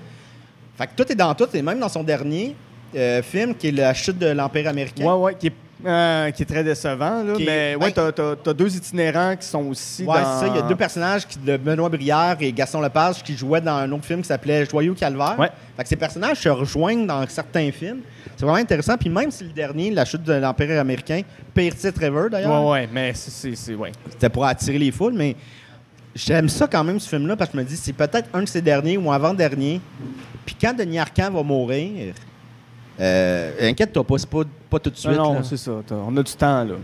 Fait 0.77 0.87
que 0.87 0.91
tout 0.95 1.11
est 1.11 1.15
dans 1.15 1.35
tout, 1.35 1.47
et 1.53 1.61
même 1.61 1.79
dans 1.79 1.89
son 1.89 2.03
dernier 2.03 2.55
euh, 2.95 3.21
film, 3.21 3.55
qui 3.55 3.67
est 3.67 3.71
La 3.71 3.93
chute 3.93 4.17
de 4.19 4.27
l'Empire 4.27 4.67
américain. 4.67 5.05
Ouais, 5.05 5.13
ouais, 5.21 5.35
qui 5.35 5.47
est, 5.47 5.53
euh, 5.85 6.31
qui 6.31 6.43
est 6.43 6.45
très 6.45 6.63
décevant. 6.63 7.23
Là, 7.23 7.33
Qui 7.35 7.43
est- 7.43 7.45
mais 7.45 7.75
ouais, 7.75 7.91
t'as, 7.91 8.11
t'as 8.11 8.53
deux 8.53 8.75
itinérants 8.75 9.35
qui 9.35 9.47
sont 9.47 9.63
aussi 9.67 10.03
Ouais, 10.03 10.21
dans... 10.21 10.39
c'est 10.39 10.45
ça. 10.45 10.51
Il 10.53 10.55
y 10.55 10.59
a 10.59 10.61
deux 10.67 10.75
personnages, 10.75 11.25
qui, 11.27 11.37
de 11.39 11.57
Benoît 11.57 11.89
Brière 11.89 12.37
et 12.39 12.51
Gaston 12.51 12.81
Lepage, 12.81 13.23
qui 13.23 13.35
jouaient 13.35 13.61
dans 13.61 13.75
un 13.75 13.91
autre 13.91 14.05
film 14.05 14.21
qui 14.21 14.27
s'appelait 14.27 14.65
Joyeux 14.65 14.93
Calvaire. 14.93 15.35
Ouais. 15.39 15.49
Fait 15.77 15.83
que 15.83 15.89
ces 15.89 15.95
personnages 15.95 16.37
se 16.37 16.49
rejoignent 16.49 17.05
dans 17.07 17.25
certains 17.27 17.71
films. 17.71 18.01
C'est 18.35 18.45
vraiment 18.45 18.57
intéressant. 18.59 18.97
Puis 18.97 19.09
même 19.09 19.31
si 19.31 19.43
le 19.43 19.51
dernier, 19.51 19.91
La 19.91 20.05
chute 20.05 20.23
de 20.23 20.33
l'Empire 20.33 20.79
américain, 20.79 21.21
pire 21.53 21.75
titre 21.75 22.01
ever 22.03 22.27
d'ailleurs, 22.31 22.63
Ouais, 22.65 22.71
ouais, 22.71 22.89
mais 22.91 23.13
c'est... 23.13 23.75
ouais. 23.75 23.91
c'était 24.09 24.29
pour 24.29 24.45
attirer 24.45 24.77
les 24.79 24.91
foules, 24.91 25.13
mais 25.13 25.35
j'aime 26.15 26.49
ça 26.49 26.67
quand 26.67 26.83
même, 26.83 26.99
ce 26.99 27.07
film-là, 27.09 27.35
parce 27.35 27.49
que 27.51 27.57
je 27.57 27.63
me 27.63 27.67
dis, 27.67 27.77
c'est 27.77 27.93
peut-être 27.93 28.29
un 28.33 28.41
de 28.43 28.47
ces 28.47 28.61
derniers 28.61 28.97
ou 28.97 29.11
avant-dernier. 29.11 29.79
Puis 30.45 30.55
quand 30.59 30.73
Denis 30.75 30.99
Arcand 30.99 31.29
va 31.31 31.43
mourir, 31.43 32.13
euh, 32.99 33.69
inquiète-toi 33.69 34.03
pas, 34.03 34.17
c'est 34.17 34.29
pas, 34.29 34.41
pas 34.71 34.79
tout 34.79 34.89
de 34.89 34.95
suite. 34.95 35.11
non, 35.11 35.33
là. 35.35 35.43
c'est 35.43 35.57
ça. 35.57 35.71
on 35.91 36.17
a 36.17 36.23
du 36.23 36.33
temps, 36.33 36.63
là. 36.63 36.75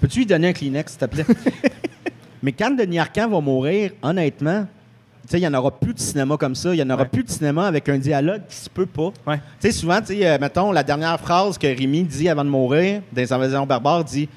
Peux-tu 0.00 0.18
lui 0.20 0.26
donner 0.26 0.48
un 0.48 0.52
Kleenex, 0.52 0.92
s'il 0.92 0.98
te 1.00 1.04
plaît? 1.06 1.24
Mais 2.42 2.52
quand 2.52 2.70
Denis 2.70 2.98
Arcand 2.98 3.28
va 3.28 3.40
mourir, 3.40 3.92
honnêtement, 4.02 4.66
il 5.32 5.38
n'y 5.38 5.46
en 5.46 5.54
aura 5.54 5.70
plus 5.70 5.94
de 5.94 6.00
cinéma 6.00 6.36
comme 6.36 6.54
ça. 6.54 6.74
Il 6.74 6.76
n'y 6.76 6.82
en 6.82 6.90
aura 6.90 7.02
Ouais. 7.02 7.08
plus 7.08 7.22
de 7.22 7.30
cinéma 7.30 7.66
avec 7.66 7.88
un 7.88 7.98
dialogue 7.98 8.42
qui 8.48 8.56
se 8.56 8.68
peut 8.68 8.86
pas. 8.86 9.12
Ouais. 9.26 9.36
Tu 9.60 9.70
sais, 9.70 9.72
souvent, 9.72 10.00
euh, 10.10 10.38
mettons, 10.40 10.72
la 10.72 10.82
dernière 10.82 11.20
phrase 11.20 11.56
que 11.56 11.66
Rémi 11.66 12.02
dit 12.02 12.28
avant 12.28 12.44
de 12.44 12.50
mourir, 12.50 13.02
dans 13.12 13.20
les 13.20 13.32
invasions 13.32 13.66
barbares, 13.66 14.04
dit 14.04 14.28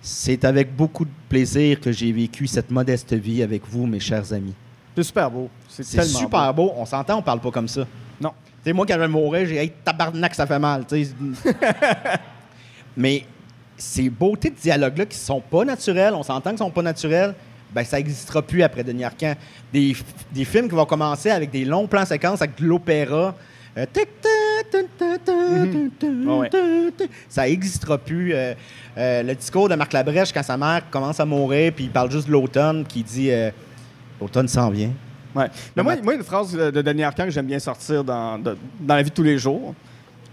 C'est 0.00 0.44
avec 0.44 0.76
beaucoup 0.76 1.04
de 1.06 1.10
plaisir 1.28 1.80
que 1.80 1.90
j'ai 1.90 2.12
vécu 2.12 2.46
cette 2.46 2.70
modeste 2.70 3.14
vie 3.14 3.42
avec 3.42 3.62
vous, 3.68 3.86
mes 3.86 3.98
chers 4.00 4.32
amis. 4.32 4.54
C'est 4.94 5.02
super 5.02 5.30
beau. 5.30 5.48
C'est, 5.68 5.82
super 6.04 6.52
beau. 6.54 6.72
On 6.76 6.84
s'entend, 6.84 7.18
on 7.18 7.22
parle 7.22 7.40
pas 7.40 7.50
comme 7.50 7.68
ça. 7.68 7.84
Non. 8.20 8.32
Sais, 8.64 8.72
moi, 8.72 8.86
quand 8.86 8.94
je 8.94 9.00
vais 9.00 9.08
mourir, 9.08 9.46
j'ai 9.46 9.56
hey, 9.56 9.72
tabarnak, 9.84 10.34
ça 10.34 10.46
fait 10.46 10.58
mal. 10.58 10.84
Mais 12.96 13.24
ces 13.76 14.10
beautés 14.10 14.50
de 14.50 14.56
dialogue-là 14.56 15.06
qui 15.06 15.16
sont 15.16 15.40
pas 15.40 15.64
naturelles, 15.64 16.14
on 16.14 16.22
s'entend 16.22 16.50
qu'ils 16.50 16.58
sont 16.58 16.70
pas 16.70 16.82
naturelles, 16.82 17.34
ben 17.72 17.84
ça 17.84 17.98
n'existera 17.98 18.42
plus 18.42 18.62
après 18.62 18.82
Denis 18.82 19.04
Arcand. 19.04 19.34
Des, 19.72 19.94
des 20.32 20.44
films 20.44 20.68
qui 20.68 20.74
vont 20.74 20.86
commencer 20.86 21.30
avec 21.30 21.50
des 21.50 21.64
longs 21.64 21.86
plans 21.86 22.04
séquences, 22.04 22.42
avec 22.42 22.56
de 22.60 22.66
l'opéra. 22.66 23.34
euh, 23.76 23.86
ouais. 26.40 26.50
Ça 27.28 27.46
n'existera 27.46 27.98
plus. 27.98 28.34
Euh, 28.34 28.54
euh, 28.96 29.22
le 29.22 29.34
discours 29.34 29.68
de 29.68 29.76
Marc 29.76 29.92
Labrèche 29.92 30.32
quand 30.32 30.42
sa 30.42 30.56
mère 30.56 30.82
commence 30.90 31.20
à 31.20 31.24
mourir, 31.24 31.72
puis 31.74 31.84
il 31.84 31.90
parle 31.90 32.10
juste 32.10 32.26
de 32.26 32.32
l'automne, 32.32 32.84
qui 32.84 33.04
dit 33.04 33.30
euh, 33.30 33.50
L'automne 34.20 34.48
s'en 34.48 34.70
vient. 34.70 34.90
Ouais. 35.38 35.46
Mais 35.76 35.82
moi, 35.82 35.94
moi, 36.02 36.14
une 36.14 36.22
phrase 36.24 36.52
de 36.52 36.82
Denis 36.82 37.02
Arcand 37.04 37.24
que 37.24 37.30
j'aime 37.30 37.46
bien 37.46 37.58
sortir 37.58 38.02
dans, 38.04 38.38
de- 38.38 38.56
dans 38.80 38.94
la 38.96 39.02
vie 39.02 39.10
de 39.10 39.14
tous 39.14 39.22
les 39.22 39.38
jours. 39.38 39.74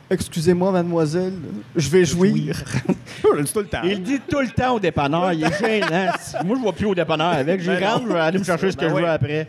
Excusez-moi, 0.09 0.71
mademoiselle, 0.71 1.33
je 1.75 1.89
vais 1.89 2.05
jouir. 2.05 2.55
je 3.23 3.35
le 3.37 3.43
dis 3.43 3.51
tout 3.51 3.59
le 3.59 3.65
temps. 3.65 3.81
Il 3.83 3.89
le 3.91 3.97
dit 3.97 4.19
tout 4.29 4.39
le 4.39 4.49
temps 4.49 4.75
au 4.75 4.79
dépanneur. 4.79 5.33
Il 5.33 5.43
est 5.43 5.59
gênant. 5.59 6.11
Moi, 6.45 6.55
je 6.57 6.61
ne 6.61 6.65
vais 6.65 6.71
plus 6.73 6.85
au 6.85 6.93
dépanneur 6.95 7.29
avec. 7.29 7.59
J'y 7.61 7.67
Ben 7.69 7.83
rentre, 7.87 8.03
je 8.07 8.13
vais 8.13 8.19
aller 8.19 8.37
me 8.39 8.43
chercher 8.43 8.71
ce 8.71 8.77
que 8.77 8.81
Ben 8.85 8.89
je 8.89 8.95
veux 8.95 9.01
oui. 9.01 9.07
après. 9.09 9.47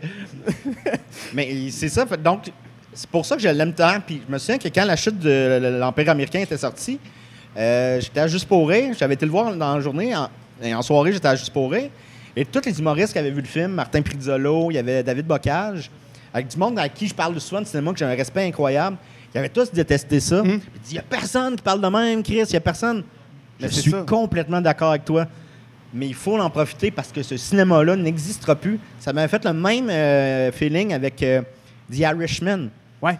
Mais 1.33 1.69
c'est 1.71 1.89
ça. 1.89 2.05
fait- 2.05 2.21
Donc, 2.21 2.51
c'est 2.93 3.09
pour 3.09 3.25
ça 3.25 3.35
que 3.35 3.41
je 3.41 3.49
l'aime 3.49 3.73
tant. 3.73 3.99
Puis 4.05 4.21
je 4.27 4.33
me 4.33 4.37
souviens 4.39 4.57
que 4.57 4.67
quand 4.69 4.85
la 4.85 4.95
chute 4.95 5.19
de 5.19 5.77
l'Empire 5.79 6.09
américain 6.09 6.39
était 6.39 6.57
sortie, 6.57 6.99
euh, 7.55 7.99
j'étais 8.01 8.19
à 8.21 8.27
Juste 8.27 8.47
pour 8.47 8.67
rire. 8.67 8.95
J'avais 8.97 9.13
été 9.13 9.25
le 9.25 9.31
voir 9.31 9.55
dans 9.55 9.75
la 9.75 9.79
journée. 9.81 10.15
En, 10.15 10.27
et 10.61 10.73
en 10.73 10.81
soirée, 10.81 11.11
j'étais 11.13 11.27
à 11.27 11.35
Juste 11.35 11.53
pour 11.53 11.71
rire. 11.71 11.89
Et 12.39 12.45
tous 12.45 12.61
les 12.65 12.79
humoristes 12.79 13.13
qui 13.13 13.17
avaient 13.19 13.31
vu 13.31 13.41
le 13.41 13.47
film, 13.47 13.71
Martin 13.71 13.99
Prizzolo, 14.03 14.69
il 14.69 14.75
y 14.75 14.77
avait 14.77 15.01
David 15.01 15.25
Bocage, 15.25 15.89
avec 16.31 16.47
du 16.49 16.57
monde 16.57 16.77
avec 16.77 16.93
qui 16.93 17.07
je 17.07 17.15
parle 17.15 17.39
souvent 17.41 17.61
de 17.61 17.65
cinéma, 17.65 17.91
que 17.93 17.97
j'ai 17.97 18.05
un 18.05 18.09
respect 18.15 18.45
incroyable, 18.45 18.95
ils 19.33 19.37
avaient 19.39 19.49
tous 19.49 19.71
détesté 19.71 20.19
ça. 20.19 20.43
Ils 20.45 20.51
disaient, 20.59 20.61
il 20.91 20.93
n'y 20.93 20.99
a 20.99 21.03
personne 21.03 21.55
qui 21.55 21.63
parle 21.63 21.81
de 21.81 21.87
même, 21.87 22.21
Chris. 22.21 22.35
Il 22.43 22.45
n'y 22.51 22.55
a 22.57 22.59
personne. 22.61 23.03
Je 23.59 23.65
Mais 23.65 23.71
suis 23.71 23.89
ça. 23.89 24.03
complètement 24.07 24.61
d'accord 24.61 24.91
avec 24.91 25.03
toi. 25.05 25.25
Mais 25.91 26.05
il 26.07 26.13
faut 26.13 26.37
en 26.39 26.49
profiter 26.51 26.91
parce 26.91 27.11
que 27.11 27.23
ce 27.23 27.37
cinéma-là 27.37 27.95
n'existera 27.95 28.55
plus. 28.55 28.79
Ça 28.99 29.13
m'avait 29.13 29.27
fait 29.27 29.43
le 29.43 29.53
même 29.53 29.89
euh, 29.89 30.51
feeling 30.51 30.93
avec 30.93 31.23
euh, 31.23 31.41
The 31.91 31.97
Irishman. 31.99 32.67
Ouais. 33.01 33.17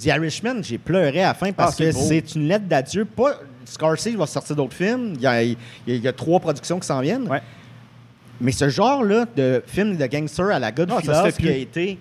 The 0.00 0.06
Irishman, 0.06 0.62
j'ai 0.64 0.78
pleuré 0.78 1.22
à 1.22 1.28
la 1.28 1.34
fin 1.34 1.52
parce 1.52 1.76
Ah, 1.80 1.84
que 1.84 1.92
c'est 1.92 2.34
une 2.34 2.48
lettre 2.48 2.64
d'adieu. 2.66 3.04
Pas 3.04 3.34
Scorsese 3.64 4.16
va 4.16 4.26
sortir 4.26 4.56
d'autres 4.56 4.74
films. 4.74 5.12
Il 5.14 5.20
y, 5.20 5.26
a, 5.26 5.42
il 5.44 5.50
y 5.86 5.92
a- 5.92 5.94
il 5.94 6.02
y 6.02 6.08
a 6.08 6.12
trois 6.12 6.40
productions 6.40 6.80
qui 6.80 6.86
s'en 6.86 7.00
viennent. 7.00 7.28
Ouais. 7.28 7.42
Mais 8.40 8.52
ce 8.52 8.68
genre-là 8.68 9.26
de 9.36 9.62
film 9.66 9.96
de 9.96 10.06
gangster 10.06 10.46
à 10.50 10.58
la 10.58 10.68
Ah, 10.68 10.72
Goodfellas 10.72 11.24
fait 11.32 11.42
qui 11.42 11.48
a 11.48 11.56
été 11.56 11.98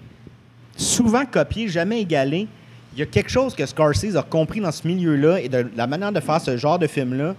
souvent 0.75 1.25
copié, 1.25 1.67
jamais 1.67 2.01
égalé, 2.01 2.47
il 2.93 2.99
y 2.99 3.01
a 3.01 3.05
quelque 3.05 3.29
chose 3.29 3.55
que 3.55 3.65
Scorsese 3.65 4.15
a 4.15 4.23
compris 4.23 4.59
dans 4.59 4.71
ce 4.71 4.87
milieu-là 4.87 5.39
et 5.41 5.49
de 5.49 5.67
la 5.75 5.87
manière 5.87 6.11
de 6.11 6.19
faire 6.19 6.39
ce 6.41 6.55
genre 6.57 6.77
de 6.79 6.87
film-là. 6.87 7.35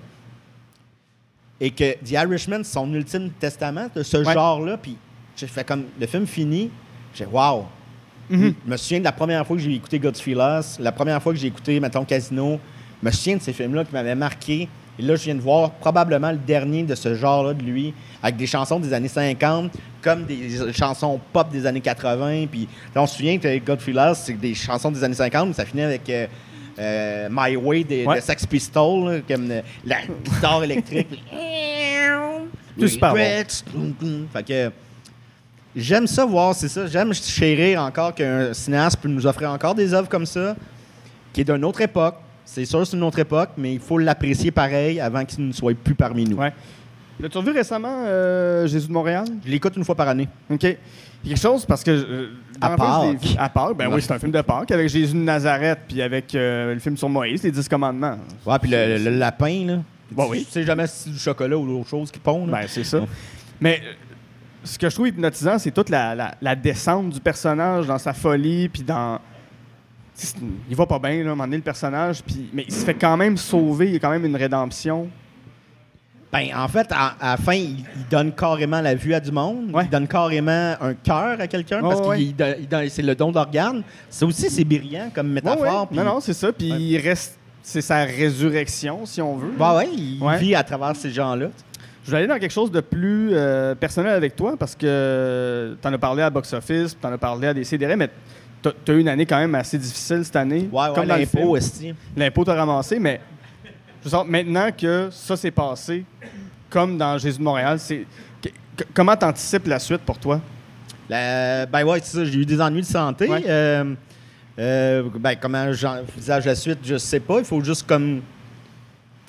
et 1.60 1.70
que 1.72 1.94
The 2.04 2.12
Irishman, 2.12 2.58
c'est 2.62 2.74
son 2.74 2.92
ultime 2.94 3.30
testament 3.40 3.88
de 3.92 4.04
ce 4.04 4.18
Ouais. 4.18 4.32
genre-là. 4.32 4.76
Puis 4.76 4.96
j'ai 5.36 5.48
fait 5.48 5.64
comme 5.64 5.86
le 6.00 6.06
film 6.06 6.24
fini, 6.24 6.70
j'ai 7.12 7.26
wow. 7.26 7.66
Mhm. 8.30 8.54
Je 8.64 8.70
me 8.70 8.76
souviens 8.76 9.00
de 9.00 9.04
la 9.04 9.10
première 9.12 9.44
fois 9.44 9.56
que 9.56 9.62
j'ai 9.62 9.74
écouté 9.74 9.98
Godzilla, 9.98 10.60
la 10.78 10.92
première 10.92 11.20
fois 11.20 11.32
que 11.32 11.38
j'ai 11.40 11.48
écouté, 11.48 11.80
mettons, 11.80 12.04
Casino. 12.04 12.60
Je 13.02 13.06
me 13.08 13.12
souviens 13.12 13.36
de 13.38 13.42
ces 13.42 13.52
films-là 13.52 13.84
qui 13.84 13.92
m'avaient 13.92 14.14
marqué. 14.14 14.68
Et 14.98 15.02
là, 15.02 15.14
je 15.14 15.24
viens 15.24 15.34
de 15.34 15.40
voir 15.40 15.70
probablement 15.72 16.30
le 16.32 16.38
dernier 16.38 16.82
de 16.82 16.94
ce 16.94 17.14
genre-là 17.14 17.54
de 17.54 17.62
lui, 17.62 17.94
avec 18.22 18.36
des 18.36 18.46
chansons 18.46 18.80
des 18.80 18.92
années 18.92 19.08
50, 19.08 19.70
comme 20.02 20.24
des 20.24 20.72
chansons 20.72 21.20
pop 21.32 21.48
des 21.50 21.66
années 21.66 21.80
80. 21.80 22.46
Puis 22.50 22.68
on 22.96 23.06
se 23.06 23.16
souvient 23.16 23.38
que 23.38 23.58
Godzilla, 23.58 24.14
c'est 24.14 24.32
des 24.34 24.54
chansons 24.54 24.90
des 24.90 25.04
années 25.04 25.14
50, 25.14 25.48
mais 25.48 25.54
ça 25.54 25.64
finit 25.64 25.82
avec 25.82 26.08
euh, 26.10 26.26
euh, 26.80 27.28
My 27.30 27.54
Way 27.56 27.84
des, 27.84 28.04
Ouais. 28.06 28.16
de 28.16 28.20
Sex 28.20 28.44
Pistols, 28.46 29.04
là, 29.08 29.18
comme 29.28 29.50
euh, 29.50 29.60
la 29.84 29.98
guitare 30.24 30.64
électrique. 30.64 31.22
C'est 32.78 32.88
super 32.88 33.12
bon. 33.12 33.18
Regrets. 33.18 33.46
Fait 34.32 34.42
que 34.44 34.70
j'aime 35.76 36.06
ça 36.06 36.24
voir, 36.24 36.54
c'est 36.54 36.68
ça. 36.68 36.86
J'aime 36.86 37.12
chérir 37.14 37.82
encore 37.82 38.14
qu'un 38.14 38.52
cinéaste 38.52 38.98
peut 39.00 39.08
nous 39.08 39.26
offrir 39.26 39.50
encore 39.50 39.74
des 39.74 39.92
œuvres 39.94 40.08
comme 40.08 40.26
ça, 40.26 40.54
qui 41.32 41.40
est 41.42 41.44
d'une 41.44 41.64
autre 41.64 41.80
époque. 41.80 42.16
C'est 42.50 42.64
sûr, 42.64 42.86
c'est 42.86 42.96
une 42.96 43.02
autre 43.02 43.18
époque, 43.18 43.50
mais 43.58 43.74
il 43.74 43.78
faut 43.80 43.98
l'apprécier 43.98 44.50
pareil 44.50 45.00
avant 45.00 45.22
qu'il 45.24 45.46
ne 45.46 45.52
soit 45.52 45.76
plus 45.76 45.94
parmi 45.94 46.24
nous. 46.24 46.38
Ouais. 46.38 46.52
L'as-tu 47.20 47.36
revu 47.36 47.50
récemment, 47.50 48.04
euh, 48.06 48.66
Jésus 48.66 48.88
de 48.88 48.92
Montréal? 48.92 49.26
Je 49.44 49.50
l'écoute 49.50 49.76
une 49.76 49.84
fois 49.84 49.94
par 49.94 50.08
année. 50.08 50.28
OK. 50.48 50.60
Quelque 50.60 51.36
chose 51.36 51.66
parce 51.66 51.84
que. 51.84 51.90
euh, 51.90 52.28
À 52.60 52.70
Pâques. 52.76 53.20
vu- 53.22 53.36
À 53.38 53.48
Pâques, 53.50 53.76
ben 53.76 53.88
oui, 53.92 54.00
c'est 54.00 54.12
un 54.12 54.18
film 54.18 54.32
de 54.32 54.40
Pâques 54.40 54.70
avec 54.70 54.88
Jésus 54.88 55.12
de 55.14 55.18
Nazareth, 55.18 55.80
puis 55.88 56.00
avec 56.00 56.34
euh, 56.34 56.72
le 56.74 56.80
film 56.80 56.96
sur 56.96 57.08
Moïse, 57.10 57.42
les 57.42 57.50
Dix 57.50 57.68
Commandements. 57.68 58.18
Ouais, 58.46 58.58
puis 58.60 58.70
le, 58.70 58.96
le 58.98 59.10
lapin, 59.10 59.66
là. 59.66 59.78
Bon, 60.10 60.24
tu 60.24 60.30
oui. 60.30 60.46
sais 60.48 60.62
jamais 60.62 60.86
si 60.86 61.04
c'est 61.04 61.10
du 61.10 61.18
chocolat 61.18 61.58
ou 61.58 61.66
d'autre 61.66 61.88
chose 61.90 62.10
qui 62.10 62.18
pond. 62.18 62.46
là. 62.46 62.60
Ben, 62.62 62.66
c'est 62.66 62.84
ça. 62.84 63.00
Mais 63.60 63.80
euh, 63.84 63.92
ce 64.64 64.78
que 64.78 64.88
je 64.88 64.94
trouve 64.94 65.08
hypnotisant, 65.08 65.58
c'est 65.58 65.70
toute 65.72 65.90
la, 65.90 66.14
la- 66.14 66.34
la 66.40 66.56
descente 66.56 67.10
du 67.10 67.20
personnage 67.20 67.86
dans 67.86 67.98
sa 67.98 68.14
folie, 68.14 68.68
puis 68.70 68.82
dans. 68.82 69.18
Il 70.68 70.76
va 70.76 70.86
pas 70.86 70.98
bien, 70.98 71.10
là, 71.12 71.18
à 71.18 71.22
un 71.22 71.28
moment 71.30 71.44
donné, 71.44 71.56
le 71.58 71.62
personnage, 71.62 72.22
puis, 72.22 72.48
mais 72.52 72.64
il 72.66 72.74
se 72.74 72.84
fait 72.84 72.94
quand 72.94 73.16
même 73.16 73.36
sauver, 73.36 73.86
il 73.86 73.92
y 73.94 73.96
a 73.96 73.98
quand 74.00 74.10
même 74.10 74.24
une 74.24 74.36
rédemption. 74.36 75.08
Ben, 76.30 76.48
en 76.54 76.68
fait, 76.68 76.86
à, 76.90 77.14
à 77.20 77.30
la 77.30 77.36
fin, 77.38 77.54
il, 77.54 77.78
il 77.78 78.08
donne 78.10 78.32
carrément 78.34 78.80
la 78.82 78.94
vue 78.94 79.14
à 79.14 79.20
du 79.20 79.32
monde. 79.32 79.70
Ouais. 79.72 79.84
Il 79.84 79.90
donne 79.90 80.06
carrément 80.06 80.74
un 80.80 80.92
cœur 80.92 81.40
à 81.40 81.46
quelqu'un 81.46 81.80
parce 81.80 82.06
ouais. 82.06 82.34
donne- 82.68 82.88
c'est 82.90 83.00
le 83.02 83.14
don 83.14 83.32
d'organe. 83.32 83.82
Ça 84.10 84.26
aussi, 84.26 84.50
c'est 84.50 84.64
brillant 84.64 85.10
comme 85.14 85.28
métaphore. 85.32 85.88
ouais. 85.90 85.96
Non, 85.96 86.04
non, 86.04 86.20
c'est 86.20 86.34
ça. 86.34 86.52
Puis 86.52 86.66
il 86.68 86.98
reste. 86.98 87.38
C'est 87.62 87.80
sa 87.82 88.04
résurrection, 88.04 89.04
si 89.06 89.20
on 89.22 89.36
veut. 89.36 89.52
Ouais, 89.58 89.88
il 89.92 90.20
vit 90.38 90.54
à 90.54 90.62
travers 90.62 90.94
ces 90.96 91.10
gens-là. 91.10 91.48
Je 92.04 92.10
vais 92.10 92.18
aller 92.18 92.26
dans 92.26 92.38
quelque 92.38 92.52
chose 92.52 92.70
de 92.70 92.80
plus 92.80 93.30
euh, 93.32 93.74
personnel 93.74 94.12
avec 94.14 94.34
toi 94.36 94.54
parce 94.58 94.74
que 94.74 95.76
tu 95.80 95.86
en 95.88 95.92
as 95.92 95.98
parlé 95.98 96.22
à 96.22 96.30
Box 96.30 96.50
Office, 96.54 96.96
tu 96.98 97.06
en 97.06 97.12
as 97.12 97.18
parlé 97.18 97.48
à 97.48 97.54
des 97.54 97.64
CDR, 97.64 97.94
mais 97.96 98.08
tu 98.62 98.90
as 98.92 98.94
eu 98.94 99.00
une 99.00 99.08
année 99.08 99.26
quand 99.26 99.38
même 99.38 99.54
assez 99.54 99.78
difficile 99.78 100.24
cette 100.24 100.36
année. 100.36 100.68
Ouais, 100.72 100.88
ouais, 100.88 100.94
comme 100.94 101.06
l'impôt, 101.06 101.56
esti. 101.56 101.94
L'impôt 102.16 102.44
t'a 102.44 102.54
ramassé, 102.54 102.98
mais 102.98 103.20
je 104.04 104.08
veux 104.08 104.24
maintenant 104.24 104.70
que 104.76 105.08
ça 105.12 105.36
s'est 105.36 105.50
passé, 105.50 106.04
comme 106.70 106.98
dans 106.98 107.16
Jésus 107.18 107.38
de 107.38 107.42
Montréal, 107.44 107.78
c'est 107.78 108.04
comment 108.94 109.16
t'anticipes 109.16 109.66
la 109.66 109.78
suite 109.78 110.02
pour 110.02 110.18
toi? 110.18 110.40
La- 111.08 111.66
ben 111.66 111.84
ouais, 111.84 112.00
c'est 112.02 112.16
ça, 112.18 112.24
j'ai 112.24 112.38
eu 112.38 112.44
des 112.46 112.60
ennuis 112.60 112.82
de 112.82 112.86
santé. 112.86 113.28
Ouais. 113.28 113.42
Euh, 113.46 113.94
euh, 114.58 115.02
ben, 115.18 115.34
comment 115.40 115.72
j'envisage 115.72 116.44
la 116.44 116.54
suite, 116.54 116.80
je 116.84 116.98
sais 116.98 117.20
pas. 117.20 117.38
Il 117.38 117.44
faut 117.44 117.62
juste 117.62 117.86
comme 117.86 118.20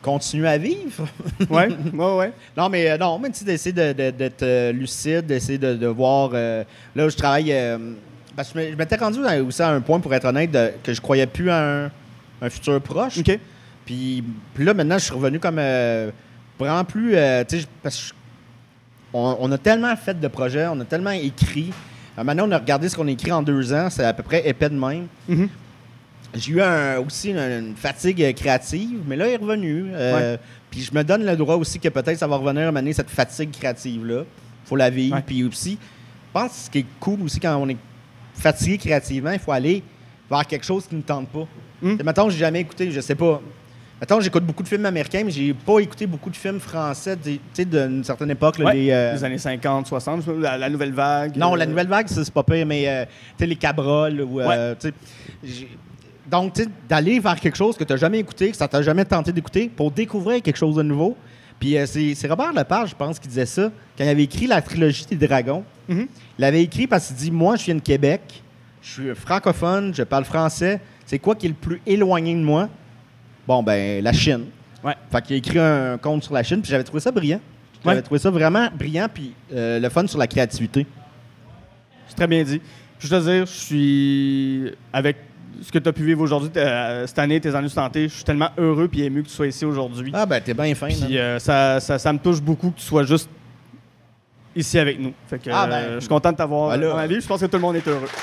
continuer 0.01 0.47
à 0.47 0.57
vivre. 0.57 1.07
Ouais, 1.49 1.69
ouais, 1.93 2.15
ouais. 2.17 2.31
non, 2.57 2.67
mais 2.69 2.89
euh, 2.89 2.97
non, 2.97 3.19
mais 3.19 3.29
tu 3.29 3.39
sais, 3.39 3.45
d'essayer 3.45 3.73
de- 3.73 3.93
de- 3.93 4.11
d'être 4.11 4.43
euh, 4.43 4.71
lucide, 4.71 5.25
d'essayer 5.25 5.57
de, 5.57 5.75
de 5.75 5.87
voir. 5.87 6.31
euh, 6.33 6.63
là 6.95 7.05
où 7.05 7.09
je 7.09 7.15
travaille. 7.17 7.51
Parce 8.39 8.53
que 8.53 8.71
je 8.71 8.75
m'étais 8.77 8.95
rendu 8.95 9.19
aussi 9.45 9.61
à 9.61 9.67
un 9.69 9.81
point, 9.81 9.99
pour 9.99 10.13
être 10.13 10.23
honnête, 10.23 10.49
de- 10.49 10.71
que 10.81 10.93
je 10.93 11.01
croyais 11.01 11.27
plus 11.27 11.49
à 11.49 11.57
un, 11.85 11.91
un 12.41 12.49
futur 12.49 12.79
proche. 12.81 13.17
OK. 13.17 13.37
Puis, 13.85 14.23
puis 14.53 14.63
là, 14.63 14.73
maintenant, 14.73 14.97
je 14.97 15.03
suis 15.03 15.13
revenu 15.13 15.39
comme 15.41 15.57
euh, 15.59 16.09
vraiment 16.57 16.85
plus. 16.85 17.15
euh, 17.17 17.43
parce 17.83 18.13
on, 19.13 19.35
on 19.41 19.51
a 19.51 19.57
tellement 19.57 19.93
fait 19.97 20.17
de 20.17 20.27
projets, 20.29 20.67
on 20.67 20.79
a 20.79 20.85
tellement 20.85 21.11
écrit. 21.11 21.73
Euh, 22.17 22.23
maintenant, 22.23 22.47
on 22.47 22.51
a 22.51 22.57
regardé 22.59 22.87
ce 22.87 22.95
qu'on 22.95 23.07
a 23.07 23.11
écrit 23.11 23.33
en 23.33 23.41
deux 23.41 23.73
ans, 23.73 23.89
c'est 23.89 24.05
à 24.05 24.13
peu 24.13 24.23
près 24.23 24.47
épais 24.47 24.69
de 24.69 24.75
même. 24.75 25.07
Mhm. 25.27 25.49
J'ai 26.35 26.51
eu 26.53 26.61
un- 26.61 26.99
aussi 26.99 27.31
une, 27.31 27.39
une 27.39 27.75
fatigue 27.75 28.33
créative, 28.35 28.99
mais 29.05 29.17
là, 29.17 29.27
il 29.27 29.33
est 29.33 29.37
revenu. 29.37 29.87
Euh, 29.93 30.37
Puis 30.71 30.81
je 30.81 30.93
me 30.93 31.03
donne 31.03 31.25
le 31.25 31.35
droit 31.35 31.55
aussi 31.55 31.77
que 31.77 31.89
peut-être 31.89 32.19
ça 32.19 32.27
va 32.27 32.37
revenir 32.37 32.69
à 32.69 32.71
mener 32.71 32.93
cette 32.93 33.09
fatigue 33.09 33.51
créative-là. 33.51 34.23
faut 34.63 34.77
la 34.77 34.89
vivre. 34.91 35.17
Puis 35.25 35.43
aussi, 35.43 35.71
je 35.71 36.39
pense 36.39 36.51
que 36.51 36.57
ce 36.57 36.69
qui 36.69 36.77
est 36.79 36.85
cool 37.01 37.21
aussi 37.23 37.39
quand 37.41 37.57
on 37.57 37.67
est 37.67 37.77
fatigué 38.39 38.77
créativement, 38.77 39.31
il 39.31 39.39
faut 39.39 39.51
aller 39.51 39.83
vers 40.29 40.45
quelque 40.45 40.65
chose 40.65 40.85
qui 40.87 40.95
ne 40.95 41.01
tente 41.01 41.27
pas. 41.29 41.47
T'sais, 41.81 42.03
Mettons, 42.03 42.29
j'ai 42.29 42.37
jamais 42.39 42.59
écouté, 42.61 42.91
je 42.91 42.99
sais 43.01 43.15
pas. 43.15 43.41
Mettons, 44.01 44.19
j'écoute 44.21 44.45
beaucoup 44.45 44.63
de 44.63 44.67
films 44.69 44.85
américains, 44.85 45.23
mais 45.25 45.31
j'ai 45.31 45.53
pas 45.53 45.79
écouté 45.79 46.07
beaucoup 46.07 46.29
de 46.29 46.35
films 46.35 46.59
français, 46.59 47.17
tu 47.21 47.37
sais, 47.53 47.65
d'une 47.65 48.01
certaine 48.03 48.31
époque. 48.31 48.57
là, 48.57 48.65
Ouais, 48.67 48.73
les, 48.73 48.91
euh, 48.91 49.13
Les 49.13 49.23
années 49.25 49.37
50, 49.37 49.87
60, 49.87 50.21
je 50.21 50.25
sais 50.25 50.31
pas, 50.31 50.39
la, 50.39 50.57
la 50.57 50.69
nouvelle 50.69 50.93
vague. 50.93 51.35
non, 51.35 51.53
la 51.55 51.65
euh, 51.65 51.67
nouvelle 51.67 51.87
vague, 51.87 52.07
c'est 52.07 52.31
pas 52.31 52.43
pire, 52.43 52.65
mais 52.65 52.87
euh, 52.87 53.03
tu 53.05 53.11
sais, 53.39 53.45
les 53.45 53.55
Cabrols 53.57 54.21
ou. 54.21 54.39
euh, 54.39 54.73
donc, 56.29 56.53
tu 56.53 56.63
sais, 56.63 56.69
d'aller 56.87 57.19
vers 57.19 57.39
quelque 57.39 57.57
chose 57.57 57.75
que 57.75 57.83
tu 57.83 57.91
n'as 57.91 57.97
jamais 57.97 58.19
écouté, 58.19 58.51
que 58.51 58.57
ça 58.57 58.67
t'a 58.67 58.81
jamais 58.81 59.03
tenté 59.05 59.31
d'écouter, 59.31 59.67
pour 59.67 59.91
découvrir 59.91 60.41
quelque 60.41 60.57
chose 60.57 60.75
de 60.75 60.83
nouveau. 60.83 61.17
Puis 61.59 61.75
c'est 61.85 62.27
Robert 62.29 62.53
Lepage, 62.53 62.91
je 62.91 62.95
pense, 62.95 63.19
qui 63.19 63.27
disait 63.27 63.45
ça, 63.45 63.71
quand 63.97 64.03
il 64.03 64.09
avait 64.09 64.23
écrit 64.23 64.47
la 64.47 64.61
trilogie 64.61 65.05
des 65.09 65.27
dragons. 65.27 65.63
Mhm. 65.89 66.07
Il 66.39 66.43
avait 66.45 66.63
écrit 66.63 66.87
parce 66.87 67.07
qu'il 67.07 67.17
dit 67.17 67.31
Moi, 67.31 67.57
je 67.57 67.65
viens 67.65 67.75
de 67.75 67.81
Québec, 67.81 68.41
je 68.81 68.89
suis 68.89 69.13
francophone, 69.15 69.93
je 69.93 70.03
parle 70.03 70.23
français. 70.23 70.79
C'est 71.05 71.19
quoi 71.19 71.35
qui 71.35 71.47
est 71.47 71.49
le 71.49 71.55
plus 71.55 71.81
éloigné 71.85 72.33
de 72.33 72.39
moi? 72.39 72.69
Bon, 73.45 73.61
ben, 73.61 74.01
la 74.01 74.13
Chine. 74.13 74.45
Ouais. 74.83 74.93
Fait 75.11 75.21
qu'il 75.21 75.33
a 75.35 75.37
écrit 75.37 75.59
un 75.59 75.97
conte 75.97 76.23
sur 76.23 76.33
la 76.33 76.41
Chine, 76.43 76.61
puis 76.61 76.71
j'avais 76.71 76.85
trouvé 76.85 77.01
ça 77.01 77.11
brillant. 77.11 77.41
J'avais 77.83 77.97
Ouais. 77.97 78.01
trouvé 78.01 78.19
ça 78.19 78.29
vraiment 78.29 78.69
brillant, 78.73 79.07
puis 79.13 79.33
euh, 79.53 79.79
le 79.79 79.89
fun 79.89 80.07
sur 80.07 80.17
la 80.17 80.27
créativité. 80.27 80.87
C'est 82.07 82.15
très 82.15 82.27
bien 82.27 82.41
dit. 82.43 82.61
Je 82.99 83.07
veux 83.07 83.19
te 83.19 83.23
dire, 83.29 83.45
je 83.45 83.51
suis. 83.51 84.71
Avec 84.93 85.17
ce 85.61 85.71
que 85.73 85.79
tu 85.79 85.89
as 85.89 85.93
pu 85.93 86.03
vivre 86.05 86.21
aujourd'hui, 86.21 86.49
euh, 86.55 87.05
cette 87.05 87.19
année, 87.19 87.41
tes 87.41 87.53
années 87.53 87.67
de 87.67 87.73
santé, 87.73 88.07
je 88.07 88.13
suis 88.15 88.23
tellement 88.23 88.49
heureux 88.57 88.89
et 88.93 89.03
ému 89.03 89.23
que 89.23 89.27
tu 89.27 89.33
sois 89.33 89.47
ici 89.47 89.65
aujourd'hui. 89.65 90.11
Ah, 90.13 90.25
ben, 90.25 90.39
t'es 90.41 90.53
bien 90.53 90.73
fin. 90.73 90.87
Puis 90.87 91.17
euh, 91.17 91.37
ça, 91.39 91.81
ça, 91.81 91.99
ça 91.99 92.13
me 92.13 92.19
touche 92.19 92.41
beaucoup 92.41 92.71
que 92.71 92.77
tu 92.79 92.85
sois 92.85 93.03
juste 93.03 93.29
ici 94.55 94.79
avec 94.79 94.99
nous. 94.99 95.13
Fait 95.29 95.39
que, 95.39 95.49
Ah, 95.51 95.65
euh, 95.65 95.67
ben. 95.67 95.93
je 95.95 95.99
suis 96.01 96.09
content 96.09 96.31
de 96.31 96.37
t'avoir 96.37 96.77
Ben 96.77 96.81
dans 96.89 96.97
la 96.97 97.07
vie. 97.07 97.21
Je 97.21 97.27
pense 97.27 97.39
que 97.41 97.45
tout 97.45 97.57
le 97.57 97.61
monde 97.61 97.75
est 97.75 97.87
heureux. 97.87 98.07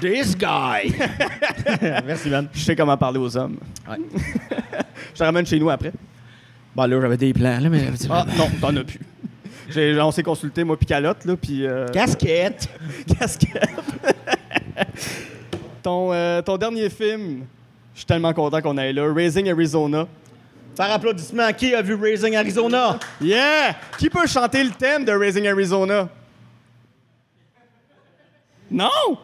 This 0.00 0.34
guy! 0.34 0.94
Merci, 2.06 2.30
man. 2.30 2.48
Je 2.54 2.60
sais 2.64 2.74
comment 2.76 2.96
parler 2.96 3.18
aux 3.18 3.36
hommes. 3.36 3.58
Ouais. 3.88 3.96
je 5.12 5.18
te 5.18 5.22
ramène 5.24 5.44
chez 5.44 5.58
nous 5.58 5.68
après. 5.68 5.92
Bon, 6.74 6.84
là, 6.84 7.00
j'avais 7.00 7.16
des 7.18 7.32
plans, 7.34 7.58
là, 7.60 7.68
mais. 7.68 7.88
Ah 8.08 8.24
non, 8.38 8.48
t'en 8.60 8.74
as 8.76 8.84
plus. 8.84 9.00
J'ai- 9.68 10.00
on 10.00 10.10
s'est 10.10 10.22
consulté, 10.22 10.64
moi, 10.64 10.76
puis 10.76 10.86
Calotte, 10.86 11.24
là, 11.26 11.36
puis... 11.36 11.66
euh, 11.66 11.86
Casquette! 11.88 12.68
casquette. 13.18 13.68
ton, 15.82 16.12
euh, 16.12 16.40
ton 16.42 16.56
dernier 16.56 16.88
film, 16.88 17.44
je 17.94 17.98
suis 17.98 18.06
tellement 18.06 18.32
content 18.32 18.60
qu'on 18.62 18.78
aille 18.78 18.94
là, 18.94 19.12
Raising 19.12 19.50
Arizona. 19.50 20.06
Par 20.80 20.92
applaudissement, 20.92 21.52
qui 21.52 21.74
a 21.74 21.82
vu 21.82 21.94
Raising 21.94 22.34
Arizona? 22.34 22.98
Yeah! 23.20 23.76
Qui 23.98 24.08
peut 24.08 24.26
chanter 24.26 24.64
le 24.64 24.70
thème 24.70 25.04
de 25.04 25.12
Raising 25.12 25.46
Arizona? 25.46 26.08
Non! 28.70 29.18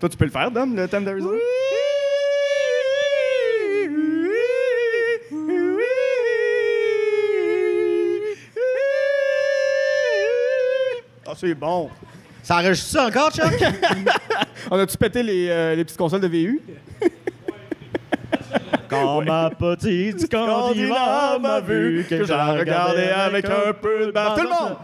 Toi, 0.00 0.08
tu 0.08 0.16
peux 0.16 0.24
le 0.24 0.32
faire, 0.32 0.50
Dom, 0.50 0.74
le 0.74 0.88
thème 0.88 1.04
d'Arizona? 1.04 1.38
Ah, 11.28 11.32
c'est 11.36 11.54
bon. 11.54 11.90
Ça 12.42 12.56
enregistre 12.56 12.90
ça 12.90 13.06
encore, 13.06 13.30
Chuck? 13.30 13.54
On 14.72 14.80
a-tu 14.80 14.96
pété 14.96 15.22
les, 15.22 15.48
euh, 15.48 15.76
les 15.76 15.84
petites 15.84 15.96
consoles 15.96 16.22
de 16.22 16.26
VU? 16.26 16.60
Quand 19.02 19.22
ma 19.24 19.50
petite 19.50 20.20
Scandinave 20.26 21.40
m'a 21.40 21.60
vu, 21.60 22.04
que 22.08 22.24
j'ai 22.24 22.32
regardé 22.34 23.02
avec 23.08 23.44
un 23.46 23.72
peu 23.72 24.06
de 24.06 24.10
barbe. 24.10 24.38
Tout 24.38 24.44
le 24.44 24.50
monde! 24.50 24.76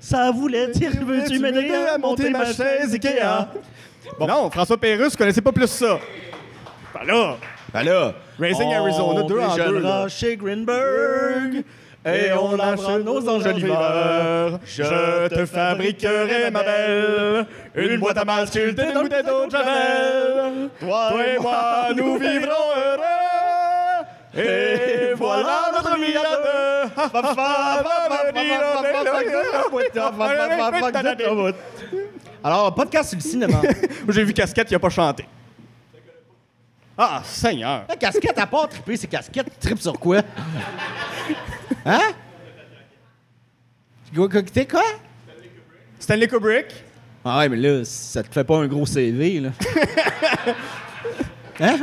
Ça 0.00 0.30
voulait 0.32 0.68
dire, 0.72 0.90
veux-tu 1.04 1.38
m'aider 1.38 1.72
à 1.72 1.96
monter 1.98 2.30
ma 2.30 2.44
chaise 2.46 2.92
Ikea? 2.92 3.48
Non, 4.20 4.50
François 4.50 4.76
Pérusse, 4.76 5.12
vous 5.12 5.18
connaissez 5.18 5.40
pas 5.40 5.52
plus 5.52 5.68
ça. 5.68 5.98
Ben 6.94 7.04
là, 7.06 7.36
Ben 7.72 7.82
là, 7.84 8.12
Raising 8.38 8.72
Arizona, 8.74 9.22
deux 9.22 9.38
en 9.38 9.56
deux, 9.56 9.78
là. 9.78 10.08
chez 10.08 10.36
Greenberg. 10.36 11.64
Et 12.04 12.32
on 12.32 12.58
achète 12.58 13.04
nos 13.04 13.28
enjoliveurs. 13.28 14.58
Je 14.64 15.28
te 15.28 15.46
fabriquerai, 15.46 16.50
ma 16.50 16.62
belle, 16.64 17.46
une 17.76 17.98
boîte 17.98 18.18
à 18.18 18.24
mal 18.24 18.48
sculptée 18.48 18.86
d'une 18.86 19.02
bouteille 19.02 19.22
d'eau 19.22 19.46
de 19.46 19.50
Javel. 19.50 20.68
Toi 20.80 21.12
et 21.26 21.38
moi, 21.38 21.88
nous 21.96 22.18
vivrons 22.18 22.70
heureux. 22.76 23.06
Et 24.34 25.14
voilà 25.14 25.70
notre 25.74 25.96
vie 25.96 26.16
à 26.16 26.22
deux. 26.22 26.62
Alors, 32.42 32.74
podcast 32.74 33.10
sur 33.10 33.18
le 33.18 33.22
cinéma. 33.22 33.60
J'ai 34.08 34.24
vu 34.24 34.32
Casquette, 34.32 34.70
il 34.70 34.74
a 34.74 34.78
pas 34.80 34.88
chanté. 34.88 35.24
Ah, 36.98 37.22
Seigneur. 37.24 37.84
La 37.88 37.96
casquette, 37.96 38.38
à 38.38 38.46
part 38.46 38.68
triper, 38.68 38.96
c'est 38.96 39.06
casquette. 39.06 39.46
Tu 39.46 39.66
tripes 39.66 39.80
sur 39.80 39.98
quoi? 39.98 40.22
Hein? 41.84 42.00
T'es 44.52 44.66
quoi? 44.66 44.82
Stanley 45.98 46.28
Kubrick. 46.28 46.66
Ah 47.24 47.38
ouais, 47.38 47.48
mais 47.48 47.56
là, 47.56 47.84
ça 47.84 48.22
te 48.22 48.32
fait 48.32 48.44
pas 48.44 48.58
un 48.58 48.66
gros 48.66 48.84
CV, 48.84 49.40
là. 49.40 49.50
hein? 51.60 51.78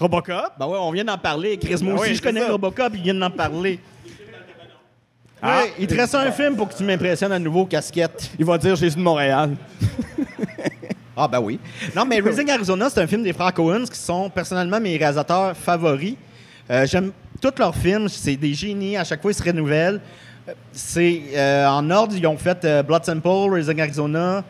Robocop. 0.00 0.52
Ben 0.58 0.66
ouais, 0.66 0.78
on 0.80 0.90
vient 0.90 1.04
d'en 1.04 1.18
parler. 1.18 1.58
Chris, 1.58 1.76
moi 1.82 1.94
Ben 1.94 2.00
aussi, 2.00 2.14
je 2.14 2.22
connais 2.22 2.40
ça. 2.40 2.50
Robocop, 2.50 2.92
il 2.94 3.02
vient 3.02 3.14
d'en 3.14 3.30
parler. 3.30 3.78
Ah. 5.40 5.62
Ouais, 5.62 5.72
il 5.78 5.86
te 5.86 5.94
reste 5.94 6.14
un 6.14 6.32
film 6.32 6.56
pour 6.56 6.68
que 6.68 6.74
tu 6.74 6.82
m'impressionnes 6.82 7.32
à 7.32 7.38
nouveau, 7.38 7.66
casquette. 7.66 8.30
Il 8.38 8.44
va 8.44 8.58
dire 8.58 8.74
Jésus 8.76 8.96
de 8.96 9.02
Montréal. 9.02 9.56
Ah, 11.14 11.28
ben 11.28 11.40
oui. 11.40 11.60
Non, 11.94 12.06
mais 12.06 12.20
Raising 12.20 12.50
Arizona, 12.50 12.88
c'est 12.88 13.00
un 13.00 13.06
film 13.06 13.22
des 13.22 13.34
frères 13.34 13.52
Coens 13.52 13.84
qui 13.84 13.98
sont 13.98 14.30
personnellement 14.30 14.80
mes 14.80 14.96
réalisateurs 14.96 15.54
favoris. 15.54 16.16
Euh, 16.70 16.86
J'aime 16.86 17.12
tous 17.42 17.58
leurs 17.58 17.74
films. 17.74 18.08
C'est 18.08 18.36
des 18.36 18.54
génies. 18.54 18.96
À 18.96 19.04
chaque 19.04 19.20
fois, 19.20 19.30
ils 19.32 19.34
se 19.34 19.42
renouvellent. 19.42 20.00
Euh, 20.48 20.52
C'est 20.72 21.22
euh, 21.34 21.66
en 21.68 21.90
ordre. 21.90 22.14
Ils 22.16 22.26
ont 22.26 22.38
fait 22.38 22.64
euh, 22.64 22.82
Blood 22.82 23.04
Simple, 23.04 23.50
Raising 23.52 23.80
Arizona, 23.80 24.42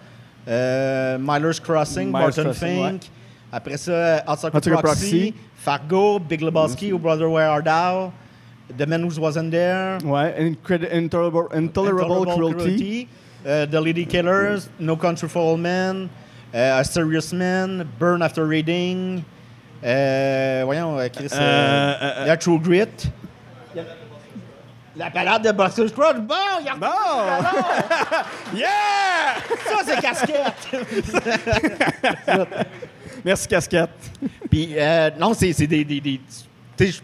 euh, 0.47 1.19
Miller's 1.19 1.59
Crossing, 1.59 2.07
Miller's 2.13 2.37
Barton 2.37 2.43
Crossing, 2.53 2.91
Fink. 2.93 3.03
Après 3.51 3.77
ça, 3.77 4.23
Outside 4.29 4.51
Proxy, 4.51 4.71
Proxy. 4.71 5.35
Fargo, 5.57 6.19
Big 6.19 6.41
Lebowski, 6.41 6.93
Oh 6.93 6.99
Brother 6.99 7.29
Where 7.29 7.51
Art 7.51 7.65
Thou, 7.65 8.13
The 8.79 8.87
Man 8.87 9.03
Who 9.05 9.11
Wasn't 9.21 9.51
There. 9.51 9.99
Ouais, 10.05 10.35
Incred- 10.39 10.89
Intolerable, 10.91 11.49
Intolerable 11.55 12.25
Cruelty. 12.35 13.07
uh, 13.45 13.67
The 13.67 13.81
Lady 13.81 14.07
Killers, 14.07 14.69
No 14.81 14.97
Country 14.97 15.29
for 15.29 15.41
Old 15.43 15.61
Men, 15.61 16.09
uh, 16.55 16.81
A 16.81 16.85
Serious 16.85 17.33
Man, 17.35 17.87
Burn 17.99 18.23
After 18.23 18.47
Reading, 18.47 19.23
euh, 19.85 20.63
voyons, 20.65 20.99
euh, 20.99 21.09
Chris, 21.09 21.29
euh, 21.33 21.39
Euh, 21.41 21.95
euh, 22.03 22.27
la 22.27 22.37
True 22.37 22.59
Grit. 22.61 22.87
La 24.95 25.09
balade 25.09 25.43
de 25.47 25.53
Buster 25.53 25.89
Scruggs. 25.89 26.19
Bon, 26.21 26.35
il 26.61 26.67
y 26.67 26.69
a 26.69 26.75
Bon! 26.75 26.87
yeah! 28.55 28.69
ça, 29.67 29.79
c'est 29.87 30.01
casquette. 30.03 30.69
Merci, 33.25 33.49
Casquette. 33.49 33.89
Puis, 34.51 34.75
euh, 34.77 35.11
non, 35.19 35.33
c'est 35.33 35.53
c'est 35.55 35.67
des. 35.67 35.85
des, 35.85 36.01
des- 36.01 36.21
tu 36.77 36.87
sais, 36.87 36.93
je- 36.93 37.01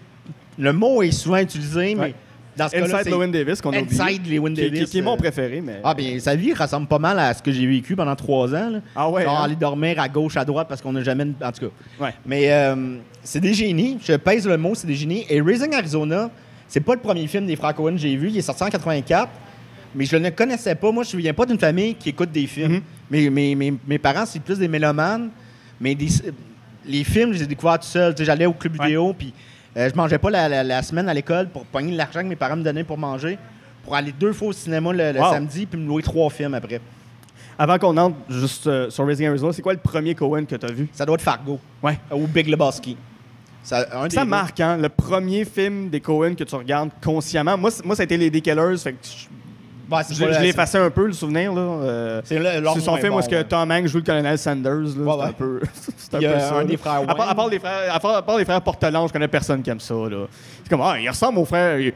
le 0.63 0.73
mot 0.73 1.03
est 1.03 1.13
souvent 1.13 1.37
utilisé, 1.39 1.95
mais 1.95 2.01
Ouais. 2.03 2.15
Dans 2.59 2.69
ce 2.69 2.73
cas-là. 2.73 2.85
Inside 2.87 3.01
c'est 3.05 3.11
Lewin 3.11 3.29
Davis, 3.29 3.61
qu'on 3.63 3.73
a 3.73 3.81
oublié. 3.81 4.01
Inside 4.01 4.27
Lewin 4.31 4.49
Qui- 4.51 4.55
qui- 4.63 4.71
Davis. 4.71 4.91
Qui, 4.91 4.99
est 4.99 5.03
mon 5.03 5.15
euh, 5.15 5.17
préféré, 5.17 5.61
mais... 5.63 5.81
Ah, 5.83 5.95
bien, 5.95 6.19
sa 6.21 6.35
vie 6.37 6.53
ressemble 6.53 6.87
pas 6.87 6.99
mal 6.99 7.19
à 7.19 7.33
ce 7.33 7.43
que 7.43 7.51
j'ai 7.53 7.67
vécu 7.67 7.97
pendant 7.97 8.15
trois 8.17 8.55
ans. 8.55 8.71
Là. 8.71 8.81
Ah 8.95 9.09
ouais, 9.09 9.25
Genre 9.25 9.39
hein? 9.39 9.45
aller 9.45 9.57
dormir 9.57 9.99
à 10.01 10.09
gauche, 10.09 10.37
à 10.37 10.45
droite 10.45 10.67
parce 10.69 10.83
qu'on 10.83 10.93
n'a 10.93 11.03
jamais. 11.03 11.25
En 11.43 11.53
tout 11.53 11.67
cas. 11.67 12.05
Ouais. 12.05 12.15
Mais 12.27 12.53
euh, 12.53 12.97
c'est 13.23 13.41
des 13.41 13.55
génies. 13.55 13.99
Je 14.05 14.15
pèse 14.15 14.47
le 14.47 14.57
mot, 14.59 14.75
c'est 14.75 14.87
des 14.87 14.95
génies. 14.95 15.25
Et 15.31 15.41
Raising 15.41 15.73
Arizona, 15.75 16.31
c'est 16.69 16.81
pas 16.81 16.95
le 16.95 17.01
premier 17.01 17.27
film 17.27 17.47
des 17.47 17.57
frères 17.57 17.75
Coen 17.75 17.95
que 17.95 18.01
j'ai 18.01 18.17
vu. 18.17 18.29
Il 18.29 18.37
est 18.37 18.43
sorti 18.43 18.63
en 18.65 18.69
84. 18.69 19.29
Mais 19.95 20.05
je 20.05 20.17
ne 20.17 20.29
connaissais 20.31 20.75
pas. 20.75 20.93
Moi, 20.93 21.03
je 21.05 21.17
ne 21.17 21.23
viens 21.23 21.33
pas 21.35 21.47
d'une 21.47 21.59
famille 21.59 21.95
qui 21.95 22.11
écoute 22.11 22.31
des 22.31 22.47
films. 22.47 22.73
Mhm. 22.73 22.81
mes, 23.11 23.31
mes, 23.31 23.55
mes, 23.55 23.75
mes 23.87 23.99
parents, 23.99 24.27
c'est 24.27 24.41
plus 24.43 24.59
des 24.59 24.69
mélomanes. 24.69 25.31
Mais 25.81 25.95
des- 25.95 26.09
les 26.87 27.05
films, 27.05 27.33
je 27.33 27.39
les 27.39 27.45
ai 27.45 27.47
découverts 27.47 27.79
tout 27.79 27.87
seul. 27.87 28.15
Tu 28.15 28.19
sais, 28.19 28.25
J'allais 28.27 28.47
au 28.47 28.53
club 28.53 28.79
Ouais. 28.79 28.87
vidéo, 28.87 29.15
puis 29.17 29.33
euh, 29.79 29.89
je 29.91 29.95
mangeais 29.97 30.19
pas 30.19 30.31
la, 30.31 30.49
la- 30.49 30.65
la 30.65 30.83
semaine 30.83 31.09
à 31.09 31.15
l'école 31.15 31.49
pour 31.49 31.65
pogner 31.65 31.97
l'argent 31.97 32.21
que 32.21 32.27
mes 32.27 32.37
parents 32.37 32.57
me 32.57 32.63
donnaient 32.63 32.85
pour 32.85 32.99
manger, 32.99 33.39
pour 33.85 33.95
aller 33.95 34.13
deux 34.13 34.33
fois 34.33 34.49
au 34.49 34.53
cinéma 34.53 34.93
le, 34.93 35.13
le 35.13 35.21
Wow. 35.21 35.31
samedi, 35.33 35.65
puis 35.67 35.81
me 35.81 35.87
louer 35.87 36.03
trois 36.03 36.29
films 36.31 36.55
après. 36.55 36.81
Avant 37.59 37.79
qu'on 37.79 37.97
entre 37.97 38.17
juste 38.29 38.67
euh, 38.69 38.89
sur 38.91 39.05
Raising 39.07 39.27
Arizona, 39.29 39.53
c'est 39.53 39.63
quoi 39.63 39.73
le 39.73 39.81
premier 39.81 40.15
Cohen 40.15 40.45
que 40.45 40.55
tu 40.57 40.65
as 40.67 40.71
vu? 40.73 40.89
Ça 40.93 41.05
doit 41.07 41.15
être 41.17 41.23
Fargo 41.23 41.59
Ouais. 41.83 41.99
ou 42.13 42.27
Big 42.27 42.47
Lebowski. 42.49 42.97
Ça, 43.65 43.85
un 43.93 44.07
des 44.09 44.15
Ça 44.15 44.23
deux. 44.25 44.31
marque, 44.31 44.61
hein? 44.61 44.77
Le 44.77 44.89
premier 44.89 45.45
film 45.45 45.91
des 45.91 46.01
Cohen 46.01 46.35
que 46.35 46.45
tu 46.45 46.55
regardes 46.55 46.91
consciemment. 47.03 47.59
Moi, 47.59 47.71
c- 47.71 47.83
moi 47.85 47.97
ça 47.97 48.03
a 48.03 48.05
été 48.05 48.17
Les 48.17 48.31
Décaleurs. 48.31 48.79
Fait 48.79 48.93
que 48.93 48.99
je, 49.03 49.27
C'est 50.05 50.15
je- 50.15 50.25
l'ai 50.43 50.49
effacé 50.49 50.77
un 50.79 50.91
peu, 50.91 51.07
le 51.07 51.13
souvenir. 51.13 51.53
là. 51.55 51.61
Euh, 51.61 52.21
C'est 52.25 52.39
le- 52.39 52.61
leur 52.61 52.75
c'est 52.75 52.81
son 52.81 52.97
film 52.97 53.15
où 53.15 53.19
est-ce 53.21 53.29
que. 53.29 53.43
Tom 53.43 53.71
Hanks 53.71 53.87
joue 53.87 53.99
le 53.99 54.05
colonel 54.05 54.37
Sanders. 54.39 54.75
Là, 54.81 54.89
c'est 54.95 55.01
ouais. 55.01 55.25
un 55.25 55.33
peu, 55.33 55.61
c'est 55.97 56.15
un 56.15 56.19
Il 56.19 56.23
y 56.23 56.27
a 56.27 56.33
peu 56.35 56.41
ça. 56.41 56.55
un 56.57 56.65
des 56.65 56.77
frères 56.77 57.03
À 57.09 57.15
part, 57.15 57.31
à 57.31 57.35
part 57.35 57.49
les 57.49 57.59
frères, 57.59 57.95
à 57.95 57.99
part, 58.01 58.17
à 58.17 58.23
part 58.23 58.37
les 58.39 58.45
frères 58.45 58.61
je 58.65 59.13
connais 59.13 59.29
personne 59.29 59.63
qui 59.63 59.71
aime 59.71 59.81
ça. 59.81 59.95
Là. 59.95 60.27
C'est 60.63 60.69
comme, 60.71 60.83
ah, 60.83 60.97
il 61.01 61.09
ressemble 61.09 61.39
au 61.39 61.45
frère. 61.45 61.79
Il, 61.81 61.93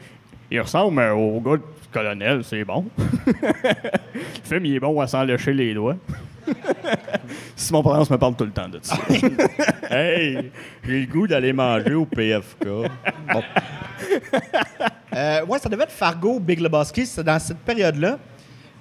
il 0.51 0.61
ressemble 0.61 1.01
au 1.11 1.39
gars 1.39 1.57
du 1.57 1.63
colonel, 1.91 2.43
c'est 2.43 2.63
bon. 2.63 2.85
le 3.25 4.23
film, 4.43 4.65
il 4.65 4.75
est 4.75 4.79
bon 4.79 4.99
à 4.99 5.07
s'en 5.07 5.23
lécher 5.23 5.53
les 5.53 5.73
doigts. 5.73 5.95
Simon 7.55 7.81
Provence 7.81 8.09
me 8.09 8.17
parle 8.17 8.35
tout 8.35 8.43
le 8.43 8.51
temps 8.51 8.67
de 8.67 8.79
ça. 8.81 8.97
Hey, 9.89 10.51
j'ai 10.85 10.99
le 11.01 11.05
goût 11.05 11.25
d'aller 11.27 11.53
manger 11.53 11.93
au 11.93 12.05
PFK. 12.05 12.65
Bon. 13.31 13.43
Euh, 15.15 15.45
ouais, 15.45 15.59
ça 15.59 15.69
devait 15.69 15.83
être 15.83 15.91
Fargo, 15.91 16.39
Big 16.39 16.59
Lebowski, 16.59 17.05
c'est 17.05 17.23
dans 17.23 17.39
cette 17.39 17.57
période-là. 17.59 18.17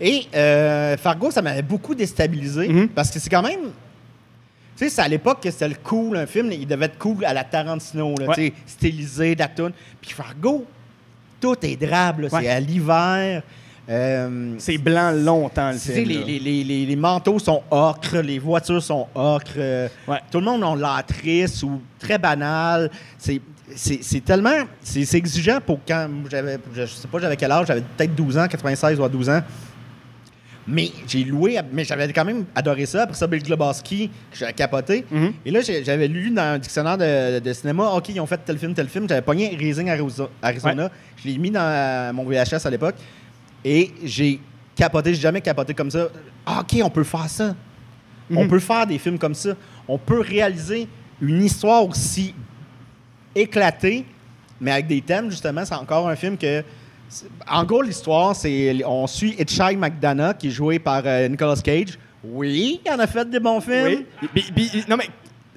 Et 0.01 0.27
euh, 0.35 0.97
Fargo, 0.97 1.31
ça 1.31 1.43
m'avait 1.43 1.63
beaucoup 1.63 1.95
déstabilisé 1.95 2.69
Mhm. 2.69 2.89
parce 2.89 3.11
que 3.11 3.19
c'est 3.19 3.31
quand 3.31 3.43
même. 3.43 3.71
Tu 4.77 4.85
sais, 4.85 4.89
c'est 4.91 5.03
à 5.03 5.09
l'époque 5.09 5.43
que 5.43 5.51
c'était 5.51 5.69
le 5.69 5.77
cool, 5.83 6.17
un 6.17 6.27
film, 6.27 6.51
il 6.51 6.67
devait 6.67 6.87
être 6.87 6.99
cool 6.99 7.25
à 7.25 7.33
la 7.35 7.45
Tarantino, 7.45 8.15
là, 8.19 8.27
Ouais. 8.29 8.53
stylisé, 8.67 9.35
d'atoune. 9.35 9.73
Puis 10.01 10.11
Fargo, 10.13 10.67
tout 11.41 11.57
est 11.63 11.77
drabe, 11.77 12.21
Ouais. 12.21 12.29
c'est 12.31 12.49
à 12.49 12.59
l'hiver. 12.59 13.43
Euh, 13.89 14.55
C'est 14.59 14.79
blanc 14.79 15.11
longtemps, 15.11 15.73
le 15.73 15.77
film. 15.79 16.09
les, 16.09 16.23
les, 16.25 16.39
les, 16.39 16.65
les- 16.65 16.87
les 16.87 16.97
manteaux 16.97 17.39
sont 17.41 17.63
ocre, 17.71 18.19
les 18.19 18.39
voitures 18.39 18.83
sont 18.83 19.09
ocre. 19.15 19.53
euh, 19.57 19.89
Ouais. 20.07 20.21
Tout 20.31 20.39
le 20.39 20.45
monde 20.47 20.63
a 20.65 20.75
l'air 20.77 21.05
triste 21.05 21.63
ou 21.65 21.83
très 21.99 22.17
banal. 22.17 22.91
C'est, 23.19 23.41
c'est, 23.75 24.25
tellement... 24.25 24.65
C'est, 24.81 25.15
exigeant 25.15 25.59
pour 25.65 25.81
quand 25.87 26.09
j'avais... 26.31 26.59
Je 26.75 26.87
sais 26.87 27.09
pas 27.09 27.19
j'avais 27.21 27.37
quel 27.37 27.51
âge, 27.53 27.67
j'avais 27.67 27.83
peut-être 27.83 28.15
12 28.15 28.39
ans, 28.39 28.47
96 28.49 28.99
ou 29.01 29.05
à 29.05 29.09
12 29.09 29.29
ans. 29.31 29.43
Mais 30.67 30.91
j'ai 31.09 31.25
loué... 31.25 31.59
Mais 31.73 31.85
j'avais 31.85 32.13
quand 32.13 32.25
même 32.25 32.45
adoré 32.55 32.87
ça. 32.87 33.03
Après 33.03 33.17
ça, 33.17 33.27
Bill 33.27 33.43
Globowski, 33.43 34.09
que 34.31 34.37
j'avais 34.37 34.53
capoté. 34.53 35.05
Mhm. 35.11 35.33
Et 35.45 35.51
là, 35.51 35.61
j'ai- 35.61 35.83
j'avais 35.85 36.07
lu 36.07 36.31
dans 36.31 36.43
un 36.43 36.59
dictionnaire 36.59 36.97
de, 36.99 37.41
de 37.41 37.53
cinéma, 37.53 37.89
OK, 37.91 38.11
ils 38.11 38.21
ont 38.21 38.27
fait 38.27 38.41
tel 38.45 38.59
film, 38.59 38.73
tel 38.75 38.89
film. 38.89 39.09
J'avais 39.09 39.23
pogné 39.23 39.57
Raising 39.59 39.89
Arizo- 39.89 40.29
Arizona. 40.41 40.91
Je 41.17 41.29
l'ai 41.29 41.39
mis 41.39 41.51
dans 41.51 42.15
mon 42.15 42.25
VHS 42.25 42.65
à 42.67 42.71
l'époque. 42.71 42.95
Et 43.65 43.91
j'ai 44.05 44.41
capoté, 44.77 45.15
j'ai 45.15 45.21
jamais 45.21 45.41
capoté 45.41 45.75
comme 45.75 45.91
ça. 45.91 46.09
Ah, 46.47 46.61
OK, 46.61 46.81
on 46.83 46.91
peut 46.91 47.05
faire 47.05 47.29
ça. 47.29 47.55
On 48.31 48.45
Mhm. 48.45 48.49
peut 48.49 48.59
faire 48.61 48.87
des 48.87 48.99
films 48.99 49.19
comme 49.19 49.35
ça. 49.35 49.51
On 49.89 49.99
peut 49.99 50.21
réaliser 50.21 50.87
une 51.21 51.43
histoire 51.43 51.85
aussi 51.87 52.35
éclatée, 53.35 54.05
mais 54.61 54.73
avec 54.73 54.87
des 54.87 55.01
thèmes, 55.01 55.31
justement. 55.31 55.65
C'est 55.65 55.75
encore 55.75 56.09
un 56.09 56.17
film 56.17 56.37
que. 56.37 56.63
En 57.49 57.65
gros, 57.65 57.83
l'histoire, 57.83 58.35
c'est. 58.35 58.83
On 58.87 59.07
suit 59.07 59.35
Hitchhike 59.39 59.79
McDonough, 59.79 60.37
qui 60.39 60.49
est 60.49 60.51
joué 60.51 60.79
par 60.79 61.03
euh, 61.05 61.29
Nicolas 61.29 61.57
Cage. 61.63 61.99
Oui, 62.25 62.81
il 62.85 62.93
en 62.93 62.99
a 62.99 63.07
fait 63.07 63.29
des 63.29 63.41
bons 63.41 63.61
films. 63.61 64.05
Oui. 64.35 64.85
Non, 64.89 64.97
mais 64.97 65.09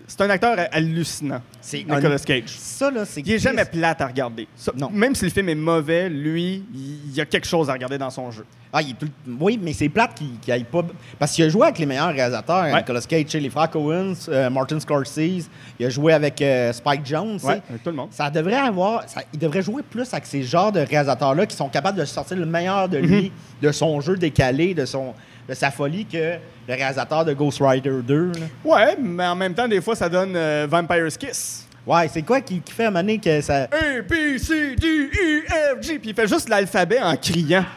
c'est 0.08 0.22
un 0.22 0.30
acteur 0.30 0.58
hallucinant, 0.72 1.42
C'est 1.62 1.80
Nicolas 1.80 2.20
Cage. 2.20 2.44
Ça, 2.48 2.92
là, 2.92 3.06
c'est. 3.06 3.22
Il 3.22 3.32
est 3.34 3.40
jamais 3.40 3.66
plate 3.66 4.02
à 4.02 4.08
regarder. 4.08 4.48
Ça- 4.56 4.72
Non. 4.78 4.90
Même 4.92 5.16
si 5.16 5.26
le 5.26 5.32
film 5.32 5.50
est 5.50 5.56
mauvais, 5.56 6.10
lui, 6.10 6.64
il 6.74 7.14
y 7.16 7.22
a 7.22 7.26
quelque 7.26 7.48
chose 7.48 7.70
à 7.70 7.74
regarder 7.74 7.98
dans 7.98 8.10
son 8.10 8.30
jeu. 8.32 8.46
Ah, 8.72 8.82
il 8.82 8.90
est 8.92 8.94
tout- 9.00 9.08
Oui, 9.40 9.58
mais 9.62 9.72
c'est 9.72 9.88
plate 9.88 10.16
qu'il 10.16 10.38
qu'il 10.42 10.52
aille 10.52 10.66
pas. 10.66 10.84
Parce 11.18 11.32
qu'il 11.32 11.46
a 11.46 11.50
joué 11.50 11.64
avec 11.64 11.80
les 11.80 11.86
meilleurs 11.86 12.12
réalisateurs. 12.14 12.64
Ouais. 12.64 12.76
Nicolas 12.76 13.02
Cage, 13.02 13.34
les 13.34 13.50
frères 13.50 13.70
Coen, 13.70 14.14
euh, 14.28 14.50
Martin 14.50 14.80
Scorsese. 14.82 15.50
Il 15.80 15.86
a 15.86 15.90
joué 15.90 16.12
avec 16.12 16.42
euh, 16.42 16.74
Spike 16.74 17.06
Jones. 17.06 17.40
Ouais, 17.44 17.62
avec 17.70 17.84
tout 17.84 17.90
le 17.90 17.96
monde. 17.96 18.10
Ça 18.12 18.30
devrait 18.30 18.56
avoir. 18.56 19.08
ça- 19.10 19.22
il 19.34 19.40
devrait 19.40 19.62
jouer 19.62 19.82
plus 19.82 20.12
avec 20.14 20.26
ces 20.26 20.44
genres 20.44 20.72
de 20.74 20.82
réalisateurs-là 20.82 21.46
qui 21.46 21.56
sont 21.56 21.70
capables 21.70 21.98
de 21.98 22.06
sortir 22.06 22.36
le 22.38 22.46
meilleur 22.46 22.90
de 22.90 22.98
lui, 22.98 23.32
de 23.62 23.72
son 23.72 24.02
jeu 24.02 24.18
décalé, 24.18 24.74
de, 24.74 24.86
son, 24.86 25.14
de 25.48 25.54
sa 25.54 25.70
folie 25.72 26.06
que 26.06 26.38
le 26.68 26.74
réalisateur 26.74 27.24
de 27.26 27.34
Ghost 27.34 27.60
Rider 27.62 28.00
2. 28.04 28.32
là. 28.32 28.40
Ouais, 28.64 28.98
mais 29.00 29.26
en 29.28 29.36
même 29.36 29.54
temps, 29.54 29.68
des 29.68 29.82
fois, 29.82 29.96
ça 29.96 30.10
donne 30.10 30.34
euh, 30.36 30.66
Vampire's 30.70 31.18
Kiss. 31.18 31.68
Ouais, 31.86 32.08
c'est 32.12 32.24
quoi 32.24 32.42
qui, 32.42 32.60
qui 32.62 32.74
fait 32.74 32.86
à 32.86 32.88
un 32.88 32.92
moment 32.92 33.02
donné 33.04 33.20
que 33.20 33.42
ça. 33.42 33.64
A, 33.64 33.68
B, 34.02 34.38
C, 34.40 34.76
D, 34.76 34.88
E, 34.88 35.44
F, 35.48 35.82
G. 35.84 36.00
Puis 36.00 36.10
il 36.10 36.16
fait 36.16 36.28
juste 36.28 36.50
l'alphabet 36.50 37.00
en 37.00 37.16
criant. 37.16 37.66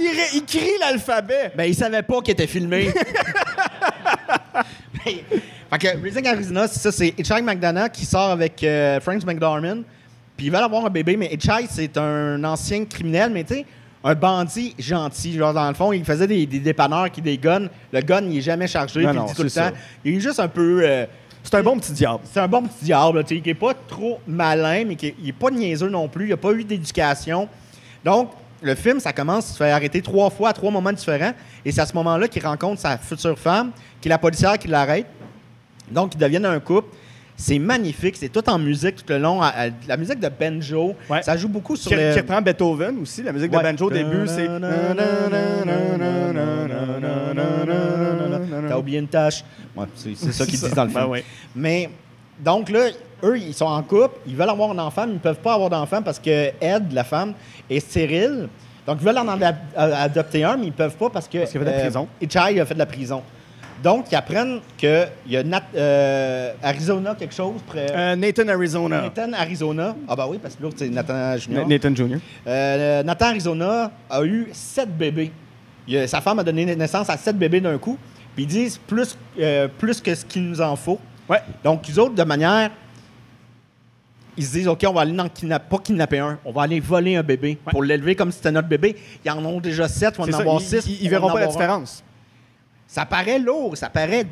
Il, 0.00 0.08
ré- 0.08 0.30
il 0.34 0.44
crie 0.44 0.72
l'alphabet. 0.80 1.52
Ben, 1.56 1.64
il 1.64 1.74
savait 1.74 2.02
pas 2.02 2.20
qu'il 2.20 2.32
était 2.32 2.48
filmé. 2.48 2.90
fait 5.04 5.78
que 5.78 6.02
Raising 6.02 6.26
Arizona, 6.26 6.66
c'est 6.68 6.80
ça, 6.80 6.92
c'est 6.92 7.08
Hitchhike 7.18 7.44
McDonough 7.44 7.90
qui 7.90 8.04
sort 8.04 8.30
avec 8.30 8.62
euh, 8.62 9.00
Frank 9.00 9.24
McDormand. 9.24 9.82
Puis 10.36 10.46
ils 10.46 10.52
veulent 10.52 10.62
avoir 10.64 10.84
un 10.84 10.90
bébé, 10.90 11.16
mais 11.16 11.32
Hitchhike, 11.32 11.68
c'est 11.70 11.96
un 11.96 12.42
ancien 12.44 12.84
criminel, 12.84 13.30
mais 13.32 13.44
tu 13.44 13.54
sais, 13.54 13.66
un 14.04 14.14
bandit 14.14 14.74
gentil. 14.78 15.32
Genre, 15.34 15.52
dans 15.54 15.66
le 15.68 15.74
fond, 15.74 15.92
il 15.92 16.04
faisait 16.04 16.26
des, 16.26 16.44
des 16.46 16.60
dépanneurs 16.60 17.10
qui 17.10 17.22
des 17.22 17.38
guns. 17.38 17.68
Le 17.92 18.00
gun, 18.02 18.22
il 18.28 18.38
est 18.38 18.42
jamais 18.42 18.66
chargé, 18.68 19.02
Non, 19.02 19.08
puis 19.10 19.18
non, 19.18 19.24
il 19.24 19.28
dit 19.30 19.34
tout 19.34 19.42
le 19.42 19.50
temps. 19.50 19.70
Il 20.04 20.16
est 20.16 20.20
juste 20.20 20.38
un 20.40 20.48
peu. 20.48 20.80
euh, 20.84 21.06
C'est 21.42 21.54
un 21.56 21.62
bon 21.62 21.78
petit 21.78 21.92
diable. 21.92 22.20
c'est 22.24 22.40
un 22.40 22.48
bon 22.48 22.62
petit 22.62 22.84
diable, 22.84 23.24
tu 23.24 23.36
sais, 23.36 23.40
qui 23.42 23.50
est 23.50 23.54
pas 23.54 23.72
trop 23.88 24.20
malin, 24.26 24.84
mais 24.86 24.96
qui 24.96 25.06
est, 25.08 25.14
il 25.20 25.28
est 25.30 25.32
pas 25.32 25.50
niaiseux 25.50 25.88
non 25.88 26.06
plus. 26.08 26.26
Il 26.28 26.32
a 26.32 26.36
pas 26.36 26.52
eu 26.52 26.64
d'éducation. 26.64 27.48
Donc, 28.04 28.30
le 28.62 28.74
film, 28.74 29.00
ça 29.00 29.12
commence, 29.12 29.48
il 29.50 29.52
se 29.52 29.56
fait 29.58 29.70
arrêter 29.70 30.00
trois 30.02 30.30
fois 30.30 30.50
à 30.50 30.52
trois 30.52 30.70
moments 30.70 30.92
différents. 30.92 31.32
Et 31.64 31.72
c'est 31.72 31.80
à 31.80 31.86
ce 31.86 31.94
moment-là 31.94 32.28
qu'il 32.28 32.44
rencontre 32.46 32.80
sa 32.80 32.96
future 32.98 33.38
femme, 33.38 33.72
qui 34.00 34.08
est 34.08 34.10
la 34.10 34.18
policière 34.18 34.58
qui 34.58 34.68
l'arrête. 34.68 35.06
Donc, 35.90 36.14
ils 36.14 36.18
deviennent 36.18 36.46
un 36.46 36.60
couple. 36.60 36.94
C'est 37.36 37.58
magnifique. 37.58 38.16
C'est 38.16 38.28
tout 38.28 38.48
en 38.48 38.58
musique 38.58 38.96
tout 38.96 39.12
le 39.12 39.18
long. 39.18 39.42
à- 39.42 39.48
à- 39.48 39.68
La 39.88 39.96
musique 39.96 40.20
de 40.20 40.28
Benjo, 40.28 40.94
Ouais. 41.10 41.22
ça 41.22 41.36
joue 41.36 41.48
beaucoup 41.48 41.74
sur 41.76 41.90
Qui, 41.90 41.96
le... 41.96 42.12
qui 42.12 42.20
reprend 42.20 42.40
Beethoven 42.40 42.98
aussi. 43.02 43.22
La 43.22 43.32
musique 43.32 43.52
Ouais. 43.52 43.58
de 43.58 43.62
banjo 43.64 43.86
au 43.86 43.90
début, 43.90 44.26
c'est. 44.26 44.48
T'as 48.68 48.78
oublié 48.78 48.98
une 48.98 49.08
tâche. 49.08 49.44
Ouais, 49.76 49.86
c'est 49.94 50.14
ça 50.32 50.44
qu'ils 50.46 50.58
disent 50.58 50.74
dans 50.74 50.84
le 50.84 50.90
film. 50.90 51.10
Ben. 51.10 51.22
Mais 51.54 51.90
donc 52.38 52.70
là, 52.70 52.88
eux, 53.22 53.38
ils 53.38 53.54
sont 53.54 53.66
en 53.66 53.82
couple, 53.82 54.18
ils 54.26 54.36
veulent 54.36 54.48
avoir 54.48 54.70
un 54.70 54.78
enfant, 54.78 55.04
mais 55.06 55.12
ils 55.12 55.16
ne 55.16 55.20
peuvent 55.20 55.38
pas 55.40 55.54
avoir 55.54 55.70
d'enfant 55.70 56.02
parce 56.02 56.18
que 56.18 56.50
Ed, 56.60 56.92
la 56.92 57.04
femme, 57.04 57.34
est 57.68 57.80
stérile. 57.80 58.48
Donc 58.86 58.98
ils 59.00 59.06
veulent 59.06 59.18
en 59.18 59.28
a- 59.28 59.54
adopter 59.76 60.44
un, 60.44 60.56
mais 60.56 60.64
ils 60.64 60.68
ne 60.68 60.72
peuvent 60.72 60.96
pas 60.96 61.10
parce 61.10 61.26
que. 61.28 61.38
Parce 61.38 61.50
qu'il 61.50 61.60
a 61.60 61.64
fait 61.64 61.70
de 61.70 61.76
la 61.76 61.82
prison. 61.82 62.08
Itchai 62.20 62.60
a 62.60 62.64
fait 62.66 62.74
de 62.74 62.78
la 62.78 62.86
prison. 62.86 63.22
Donc 63.84 64.06
ils 64.10 64.14
apprennent 64.16 64.60
qu'il 64.78 65.08
y 65.28 65.36
a 65.36 65.42
Nat- 65.44 65.62
euh, 65.76 66.52
Arizona 66.62 67.14
quelque 67.14 67.34
chose 67.34 67.60
près. 67.66 67.86
Euh, 67.94 68.16
Nathan 68.16 68.48
Arizona. 68.48 69.02
Nathan 69.02 69.32
Arizona. 69.34 69.94
Ah, 70.08 70.16
bah 70.16 70.26
oui, 70.28 70.38
parce 70.42 70.56
que 70.56 70.62
l'autre, 70.62 70.76
c'est 70.78 70.88
Nathan 70.88 71.36
Junior. 71.36 71.68
Nathan 71.68 71.94
Jr. 71.94 72.16
Euh, 72.46 73.02
Nathan 73.02 73.26
Arizona 73.26 73.90
a 74.08 74.24
eu 74.24 74.48
sept 74.52 74.88
bébés. 74.96 75.30
Il 75.86 75.98
a- 75.98 76.08
sa 76.08 76.22
femme 76.22 76.38
a 76.38 76.42
donné 76.42 76.64
naissance 76.74 77.10
à 77.10 77.16
sept 77.18 77.36
bébés 77.38 77.60
d'un 77.60 77.76
coup. 77.76 77.98
Puis 78.34 78.44
ils 78.44 78.48
disent 78.48 78.78
plus, 78.78 79.16
plus 79.78 80.00
que 80.00 80.14
ce 80.14 80.24
qu'il 80.24 80.42
nous 80.48 80.60
en 80.62 80.74
faut. 80.76 80.98
Ouais. 81.28 81.42
Donc, 81.62 81.86
ils 81.88 82.00
autres, 82.00 82.14
de 82.14 82.24
manière. 82.24 82.70
Ils 84.36 84.44
se 84.44 84.52
disent, 84.52 84.66
OK, 84.68 84.84
on 84.88 84.92
va 84.92 85.02
aller 85.02 85.12
dans 85.12 85.28
kidnap- 85.28 85.68
pas 85.68 85.78
kidnapper 85.78 86.18
un, 86.18 86.38
on 86.44 86.50
va 86.50 86.62
aller 86.62 86.80
voler 86.80 87.14
un 87.14 87.22
bébé 87.22 87.56
pour 87.70 87.84
l'élever 87.84 88.16
comme 88.16 88.32
si 88.32 88.38
c'était 88.38 88.50
notre 88.50 88.66
bébé. 88.66 88.96
Ils 89.24 89.30
en 89.30 89.44
ont 89.44 89.60
déjà 89.60 89.86
sept, 89.86 90.14
on 90.18 90.24
va 90.24 90.28
en 90.28 90.32
ça, 90.32 90.40
avoir 90.40 90.60
ils- 90.60 90.64
six. 90.64 90.84
Ils, 90.88 91.04
ils 91.04 91.10
verront 91.10 91.30
pas 91.30 91.38
la 91.40 91.46
un. 91.46 91.84
Ça 92.94 93.04
paraît 93.04 93.40
lourd, 93.40 93.76
ça 93.76 93.90
paraît 93.90 94.24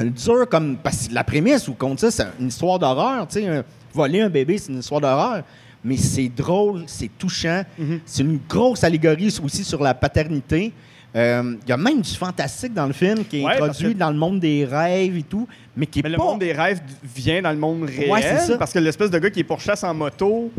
dur 0.00 0.48
comme. 0.50 0.76
Parce 0.76 1.06
que 1.06 1.14
la 1.14 1.22
prémisse 1.22 1.68
ou 1.68 1.74
contre 1.74 2.00
ça, 2.00 2.10
c'est 2.10 2.26
une 2.40 2.48
histoire 2.48 2.80
d'horreur. 2.80 3.28
Tu 3.28 3.34
sais, 3.40 3.46
un- 3.46 3.64
voler 3.94 4.22
un 4.22 4.28
bébé, 4.28 4.58
c'est 4.58 4.72
une 4.72 4.80
histoire 4.80 5.00
d'horreur. 5.00 5.44
Mais 5.84 5.96
c'est 5.96 6.28
drôle, 6.28 6.82
c'est 6.88 7.10
touchant. 7.16 7.62
Mhm. 7.78 8.00
C'est 8.04 8.22
une 8.24 8.40
grosse 8.48 8.82
allégorie 8.82 9.32
aussi 9.44 9.62
sur 9.62 9.80
la 9.84 9.94
paternité. 9.94 10.72
Euh, 11.14 11.54
Il 11.64 11.68
y 11.68 11.72
a 11.72 11.76
même 11.76 12.00
du 12.00 12.10
fantastique 12.12 12.74
dans 12.74 12.86
le 12.86 12.92
film 12.92 13.24
qui 13.24 13.40
est 13.40 13.44
Ouais, 13.44 13.52
introduit 13.54 13.94
que- 13.94 13.98
dans 14.00 14.10
le 14.10 14.16
monde 14.16 14.40
des 14.40 14.64
rêves 14.64 15.16
et 15.16 15.22
tout, 15.22 15.46
mais 15.76 15.86
qui 15.86 16.00
est 16.00 16.02
Mais 16.02 16.08
le 16.10 16.18
monde 16.18 16.40
des 16.40 16.52
rêves 16.52 16.80
vient 17.14 17.40
dans 17.40 17.52
le 17.52 17.56
monde 17.58 17.84
réel. 17.84 18.10
Ouais, 18.10 18.20
c'est 18.20 18.38
ça. 18.52 18.58
Parce 18.58 18.72
que 18.72 18.80
l'espèce 18.80 19.10
de 19.12 19.18
gars 19.20 19.30
qui 19.30 19.40
est 19.40 19.44
pourchasse 19.44 19.84
en 19.84 19.94
moto, 19.94 20.50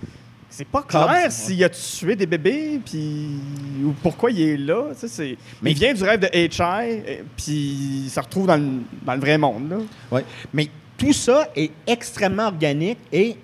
c'est 0.50 0.68
pas 0.68 0.82
clair 0.84 1.32
s'il 1.32 1.64
a 1.64 1.70
tué 1.70 2.16
des 2.16 2.26
bébés, 2.26 2.80
puis 2.84 3.28
ou 3.84 3.94
pourquoi 4.02 4.32
il 4.32 4.42
est 4.42 4.58
là. 4.58 4.86
c'est- 4.96 5.38
Mais- 5.62 5.72
il 5.72 5.78
vient 5.78 5.94
du 5.94 6.04
rêve 6.04 6.20
de 6.22 6.28
H.I., 6.28 6.92
et- 7.08 7.24
puis 7.36 8.04
il 8.06 8.10
se 8.10 8.20
retrouve 8.20 8.48
dans 8.48 8.56
le, 8.58 8.82
dans 9.06 9.14
le 9.14 9.20
vrai 9.20 9.38
monde. 9.38 9.70
Là. 9.70 9.78
Ouais. 10.12 10.24
Mais 10.54 10.70
tout 10.98 11.14
ça 11.14 11.50
est 11.56 11.72
extrêmement 11.86 12.48
organique 12.48 12.98
et 13.12 13.36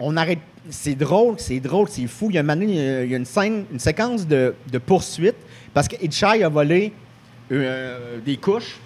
on 0.00 0.16
arrête. 0.16 0.38
C'est 0.70 0.94
drôle, 0.96 1.36
c'est 1.38 1.60
drôle, 1.60 1.88
c'est 1.88 2.06
fou. 2.06 2.28
Il 2.30 2.34
y 2.34 2.38
a, 2.38 2.40
un 2.40 2.42
moment 2.44 2.60
donné, 2.60 3.04
il 3.04 3.10
y 3.10 3.14
a- 3.14 3.18
une 3.18 3.24
scène, 3.24 3.64
une 3.70 3.78
séquence 3.78 4.26
de, 4.26 4.54
de 4.72 4.78
poursuite 4.78 5.36
parce 5.74 5.86
que 5.88 5.96
Hitchai 6.02 6.42
a 6.42 6.48
volé 6.48 6.92
euh, 7.52 8.18
des 8.24 8.36
couches. 8.36 8.78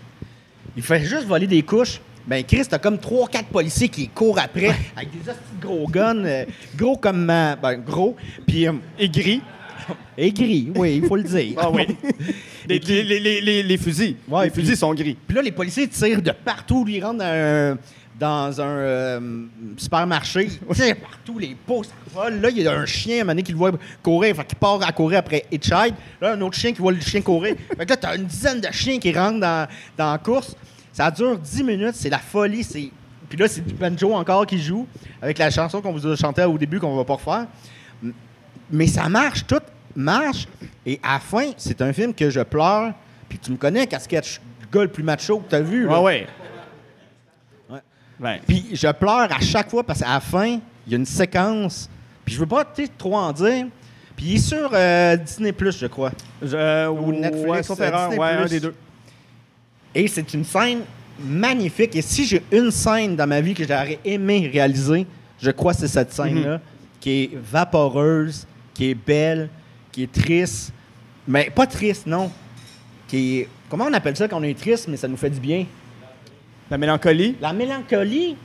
Il 0.77 0.83
fait 0.83 1.01
juste 1.03 1.25
voler 1.27 1.47
des 1.47 1.63
couches. 1.63 2.01
Ben, 2.27 2.45
Chris, 2.45 2.63
t'as 2.69 2.79
comme 2.79 2.97
3-4 2.97 3.45
policiers 3.45 3.89
qui 3.89 4.09
courent 4.09 4.39
après 4.39 4.75
avec 4.97 5.11
des 5.11 5.33
gros 5.61 5.87
guns, 5.89 6.25
euh, 6.25 6.45
gros 6.77 6.97
comme. 6.97 7.25
ma- 7.25 7.57
ben, 7.57 7.77
gros. 7.79 8.17
Puis. 8.47 8.67
euh, 8.69 8.73
Et 8.99 9.09
gris. 9.09 9.41
et 10.17 10.31
gris, 10.33 10.71
oui, 10.77 11.01
il 11.03 11.09
faut 11.09 11.17
le 11.17 11.23
dire. 11.25 11.55
Ah 11.59 11.71
oui. 11.71 11.87
les, 12.69 12.79
les, 12.79 13.03
les, 13.03 13.21
les- 13.21 13.41
les- 13.41 13.63
les 13.65 13.79
fusils. 13.79 14.17
Ouais, 14.29 14.45
les 14.45 14.51
fusils 14.51 14.77
sont 14.77 14.95
gris. 14.95 15.17
Puis 15.27 15.35
là, 15.35 15.43
les 15.43 15.51
policiers 15.53 15.89
tirent 15.89 16.23
de 16.23 16.31
partout. 16.31 16.85
Ils 16.89 17.03
rentrent 17.05 17.19
dans 17.19 17.25
un, 17.25 17.79
dans 18.19 18.61
un 18.61 18.65
euh, 18.79 19.21
supermarché. 19.77 20.51
Ils 20.69 20.77
tirent 20.77 20.97
partout, 21.01 21.39
les 21.39 21.57
pots, 21.67 21.83
ça 21.83 21.91
vole. 22.15 22.35
Là, 22.41 22.51
il 22.51 22.59
y 22.63 22.69
a 22.69 22.73
un 22.79 22.87
chien, 22.87 23.17
à 23.17 23.21
un 23.21 23.25
moment 23.25 23.33
donné, 23.33 23.43
qui 23.43 23.53
le 23.53 23.59
voit 23.59 23.73
courir. 24.03 24.37
Fait 24.37 24.45
qu'il 24.45 24.59
part 24.59 24.81
à 24.87 24.93
courir 24.93 25.19
après 25.21 25.47
Hitchhike. 25.51 25.95
Là, 26.21 26.35
un 26.35 26.41
autre 26.43 26.57
chien 26.59 26.73
qui 26.73 26.79
voit 26.83 26.93
le 26.93 27.01
chien 27.01 27.23
courir. 27.23 27.57
Fait 27.77 27.85
que 27.85 27.91
là, 27.91 27.97
t'as 27.97 28.17
une 28.17 28.27
dizaine 28.27 28.61
de 28.61 28.69
chiens 28.71 28.99
qui 28.99 29.11
rentrent 29.13 29.41
dans, 29.41 29.67
dans 29.97 30.13
la 30.13 30.19
course. 30.19 30.55
Ça 30.93 31.11
dure 31.11 31.39
10 31.39 31.63
minutes. 31.65 31.95
C'est 31.95 32.11
la 32.11 32.19
folie. 32.19 32.65
C'est... 32.65 32.91
Puis 33.29 33.39
là, 33.39 33.47
c'est 33.49 33.61
du 33.65 33.75
banjo 33.75 34.13
encore 34.15 34.45
qui 34.47 34.61
joue 34.61 34.87
avec 35.23 35.39
la 35.39 35.51
chanson 35.51 35.81
qu'on 35.81 35.93
vous 35.93 36.07
a 36.07 36.17
chantée 36.17 36.45
au 36.45 36.59
début 36.59 36.81
qu'on 36.81 36.97
va 36.97 37.05
pas 37.05 37.15
refaire. 37.15 37.47
Mais 38.73 38.87
ça 38.87 39.09
marche, 39.09 39.47
tout 39.47 39.61
marche. 39.95 40.47
Et 40.87 40.99
à 41.03 41.15
la 41.15 41.21
fin, 41.21 41.51
c'est 41.57 41.81
un 41.83 41.93
film 41.93 42.15
que 42.15 42.31
je 42.31 42.41
pleure. 42.41 42.93
Puis 43.29 43.39
tu 43.39 43.51
me 43.53 43.57
connais, 43.57 43.87
casquette, 43.87 44.25
je 44.25 44.31
suis 44.33 44.41
le 44.63 44.67
gars 44.79 44.83
le 44.85 44.91
plus 44.91 45.03
macho 45.05 45.39
que 45.41 45.49
tu 45.51 45.55
as 45.55 45.61
vu. 45.63 45.87
là. 45.87 46.01
Ouais, 46.01 46.05
ouais. 46.05 46.27
Ouais. 47.71 47.81
Ben, 48.19 48.39
Puis 48.47 48.71
je 48.73 48.89
pleure 48.93 49.29
à 49.33 49.41
chaque 49.41 49.71
fois 49.71 49.85
parce 49.85 50.01
qu'à 50.01 50.13
la 50.15 50.21
fin, 50.21 50.59
il 50.87 50.93
y 50.93 50.95
a 50.95 50.97
une 50.99 51.07
séquence. 51.07 51.89
Puis 52.25 52.35
je 52.35 52.41
veux 52.41 52.47
pas 52.47 52.65
trop 52.99 53.17
en 53.17 53.33
dire. 53.33 53.67
Puis 54.17 54.27
il 54.27 54.35
est 54.35 54.39
sur 54.39 54.71
euh, 54.73 55.17
Disney, 55.17 55.55
je 55.59 55.87
crois. 55.87 56.13
je- 56.43 56.89
Ou 56.89 57.13
Netflix, 57.13 57.49
ouais, 57.49 57.63
sauf 57.63 57.81
euh, 57.81 57.85
erreur, 57.87 58.11
ouais, 58.11 58.29
un 58.33 58.47
des 58.47 58.61
deux. 58.61 58.75
Et 59.95 60.07
c'est 60.09 60.33
une 60.35 60.45
scène 60.45 60.81
magnifique. 61.23 61.97
Et 61.97 62.03
si 62.03 62.25
j'ai 62.25 62.43
une 62.53 62.71
scène 62.71 63.17
dans 63.17 63.27
ma 63.27 63.41
vie 63.41 63.55
que 63.55 63.65
j'aurais 63.65 63.99
aimé 64.05 64.49
réaliser, 64.53 65.07
je 65.41 65.51
crois 65.51 65.73
que 65.75 65.81
c'est 65.81 65.89
cette 65.89 66.13
scène-là, 66.13 66.61
qui 67.01 67.11
est 67.25 67.31
vaporeuse, 67.35 68.47
qui 68.75 68.91
est 68.91 68.95
belle, 68.95 69.49
qui 69.93 70.05
est 70.05 70.13
triste. 70.13 70.73
Mais 71.27 71.51
pas 71.51 71.67
triste, 71.67 72.07
non. 72.07 72.31
Qui 73.09 73.41
est. 73.41 73.49
Comment 73.69 73.87
on 73.89 73.93
appelle 73.93 74.17
ça 74.17 74.29
quand 74.29 74.39
on 74.41 74.43
est 74.43 74.59
triste, 74.59 74.87
mais 74.89 74.97
ça 74.97 75.09
nous 75.09 75.17
fait 75.17 75.31
du 75.31 75.41
bien? 75.41 75.67
La 76.71 76.79
mélancolie. 76.79 77.37
La 77.41 77.53
mélancolie? 77.53 78.37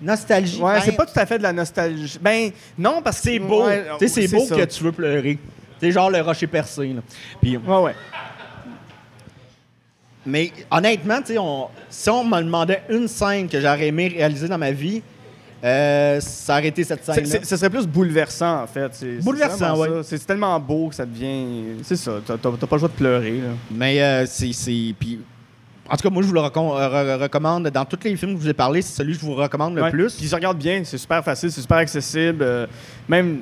Nostalgie. 0.00 0.60
Ouais, 0.60 0.74
Ben, 0.74 0.80
c'est 0.84 0.96
pas 0.96 1.06
tout 1.06 1.18
à 1.18 1.26
fait 1.26 1.38
de 1.38 1.42
la 1.44 1.52
nostalgie. 1.52 2.18
Ben, 2.20 2.50
non, 2.76 3.00
parce 3.02 3.18
que 3.20 3.30
C'est 3.30 3.38
beau. 3.38 3.66
ouais, 3.66 3.84
tu 3.98 4.08
sais, 4.08 4.26
c'est 4.26 4.36
beau 4.36 4.44
ça. 4.44 4.56
que 4.56 4.64
tu 4.64 4.82
veux 4.82 4.92
pleurer. 4.92 5.38
C'est 5.80 5.92
genre 5.92 6.10
le 6.10 6.20
rocher 6.20 6.46
percé. 6.46 6.88
Là. 6.88 7.02
Puis, 7.40 7.56
Ouais, 7.56 7.78
ouais. 7.78 7.94
Mais 10.26 10.52
honnêtement, 10.70 11.18
on- 11.38 11.66
si 11.88 12.08
on 12.10 12.24
me 12.24 12.40
demandait 12.40 12.82
une 12.88 13.08
scène 13.08 13.48
que 13.48 13.60
j'aurais 13.60 13.88
aimé 13.88 14.08
réaliser 14.08 14.48
dans 14.48 14.58
ma 14.58 14.70
vie, 14.72 15.02
euh, 15.64 16.20
ça 16.20 16.54
aurait 16.58 16.68
été 16.68 16.82
cette 16.84 17.04
scène-là. 17.04 17.38
Ce 17.44 17.56
serait 17.56 17.70
plus 17.70 17.86
bouleversant, 17.86 18.62
en 18.62 18.66
fait. 18.66 19.04
Bouleversant. 19.22 20.02
C'est 20.02 20.24
tellement 20.26 20.58
beau 20.58 20.88
que 20.88 20.94
ça 20.94 21.06
devient. 21.06 21.76
C'est 21.82 21.96
ça. 21.96 22.12
T'as 22.26 22.36
pas 22.36 22.50
le 22.72 22.78
choix 22.78 22.88
de 22.88 22.94
pleurer. 22.94 23.38
Là. 23.40 23.48
Mais 23.70 24.02
euh, 24.02 24.26
c'est. 24.26 24.94
Puis, 24.98 25.20
en 25.88 25.96
tout 25.96 26.02
cas, 26.02 26.10
moi, 26.10 26.22
je 26.22 26.28
vous 26.28 26.34
le 26.34 26.40
recom- 26.40 26.72
re- 26.76 26.90
re- 26.90 27.20
recommande. 27.22 27.68
Dans 27.68 27.84
tous 27.84 27.98
les 28.04 28.16
films 28.16 28.32
que 28.32 28.38
je 28.38 28.42
vous 28.44 28.48
ai 28.50 28.54
parlé, 28.54 28.82
c'est 28.82 28.94
celui 28.96 29.14
que 29.14 29.20
je 29.20 29.26
vous 29.26 29.34
recommande 29.34 29.74
le 29.76 29.82
Ouais. 29.82 29.90
plus. 29.90 30.14
Puis 30.14 30.24
ils 30.24 30.28
se 30.28 30.34
regardent 30.34 30.58
bien. 30.58 30.82
C'est 30.84 30.98
super 30.98 31.22
facile, 31.22 31.52
c'est 31.52 31.60
super 31.60 31.78
accessible. 31.78 32.42
euh, 32.42 32.66
même. 33.08 33.40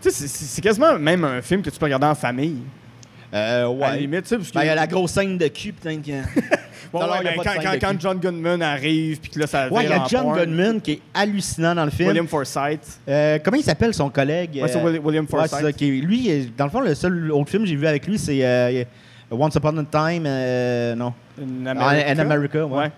Tu 0.00 0.10
sais, 0.12 0.28
c'est 0.28 0.60
quasiment 0.62 0.96
même 0.98 1.24
un 1.24 1.42
film 1.42 1.60
que 1.60 1.70
tu 1.70 1.78
peux 1.78 1.86
regarder 1.86 2.06
en 2.06 2.14
famille. 2.14 2.58
Euh, 3.34 3.36
À 3.36 3.60
la 3.60 3.70
ouais. 3.70 3.98
limite, 4.00 4.22
tu 4.22 4.28
sais. 4.28 4.36
parce 4.36 4.48
que- 4.48 4.54
Ben, 4.54 4.62
il 4.62 4.66
y 4.68 4.70
a 4.70 4.74
la 4.74 4.86
grosse 4.86 5.12
scène 5.12 5.36
de 5.36 5.48
cul, 5.48 5.74
Ouais, 5.84 7.00
Non, 7.00 7.00
ouais, 7.12 7.22
ben, 7.22 7.36
de 7.36 7.78
quand. 7.80 8.00
John 8.00 8.18
Goodman 8.18 8.62
arrive, 8.62 9.20
puis 9.20 9.30
que 9.30 9.38
là, 9.40 9.46
ça 9.46 9.68
Ouais, 9.68 9.84
il 9.84 9.90
y 9.90 9.92
a 9.92 10.04
John 10.08 10.22
porn. 10.22 10.38
Goodman 10.38 10.80
qui 10.80 10.92
est 10.92 11.00
hallucinant 11.12 11.74
dans 11.74 11.84
le 11.84 11.90
film. 11.90 12.08
William 12.08 12.26
Forsythe. 12.26 13.00
Euh, 13.06 13.38
comment 13.44 13.58
il 13.58 13.62
s'appelle 13.62 13.92
son 13.92 14.08
collègue? 14.08 14.58
Ouais, 14.62 14.68
c'est 14.68 14.78
Euh, 14.78 14.84
Willi- 14.88 14.98
William 14.98 15.26
Ouais, 15.30 15.46
Forsythe. 15.46 15.80
lui, 15.82 16.50
dans 16.56 16.64
le 16.64 16.70
fond, 16.70 16.80
le 16.80 16.94
seul 16.94 17.30
autre 17.30 17.50
film 17.50 17.64
que 17.64 17.68
j'ai 17.68 17.76
vu 17.76 17.86
avec 17.86 18.06
lui, 18.06 18.18
c'est 18.18 18.38
euh, 18.42 18.84
Once 19.30 19.54
Upon 19.56 19.76
a 19.76 19.84
Time. 19.84 20.24
euh, 20.26 20.94
non. 20.94 21.12
In 21.38 21.66
Ah, 21.66 21.70
America. 21.90 22.10
In 22.10 22.18
America, 22.20 22.64
ouais. 22.66 22.78
Ouais. 22.78 22.90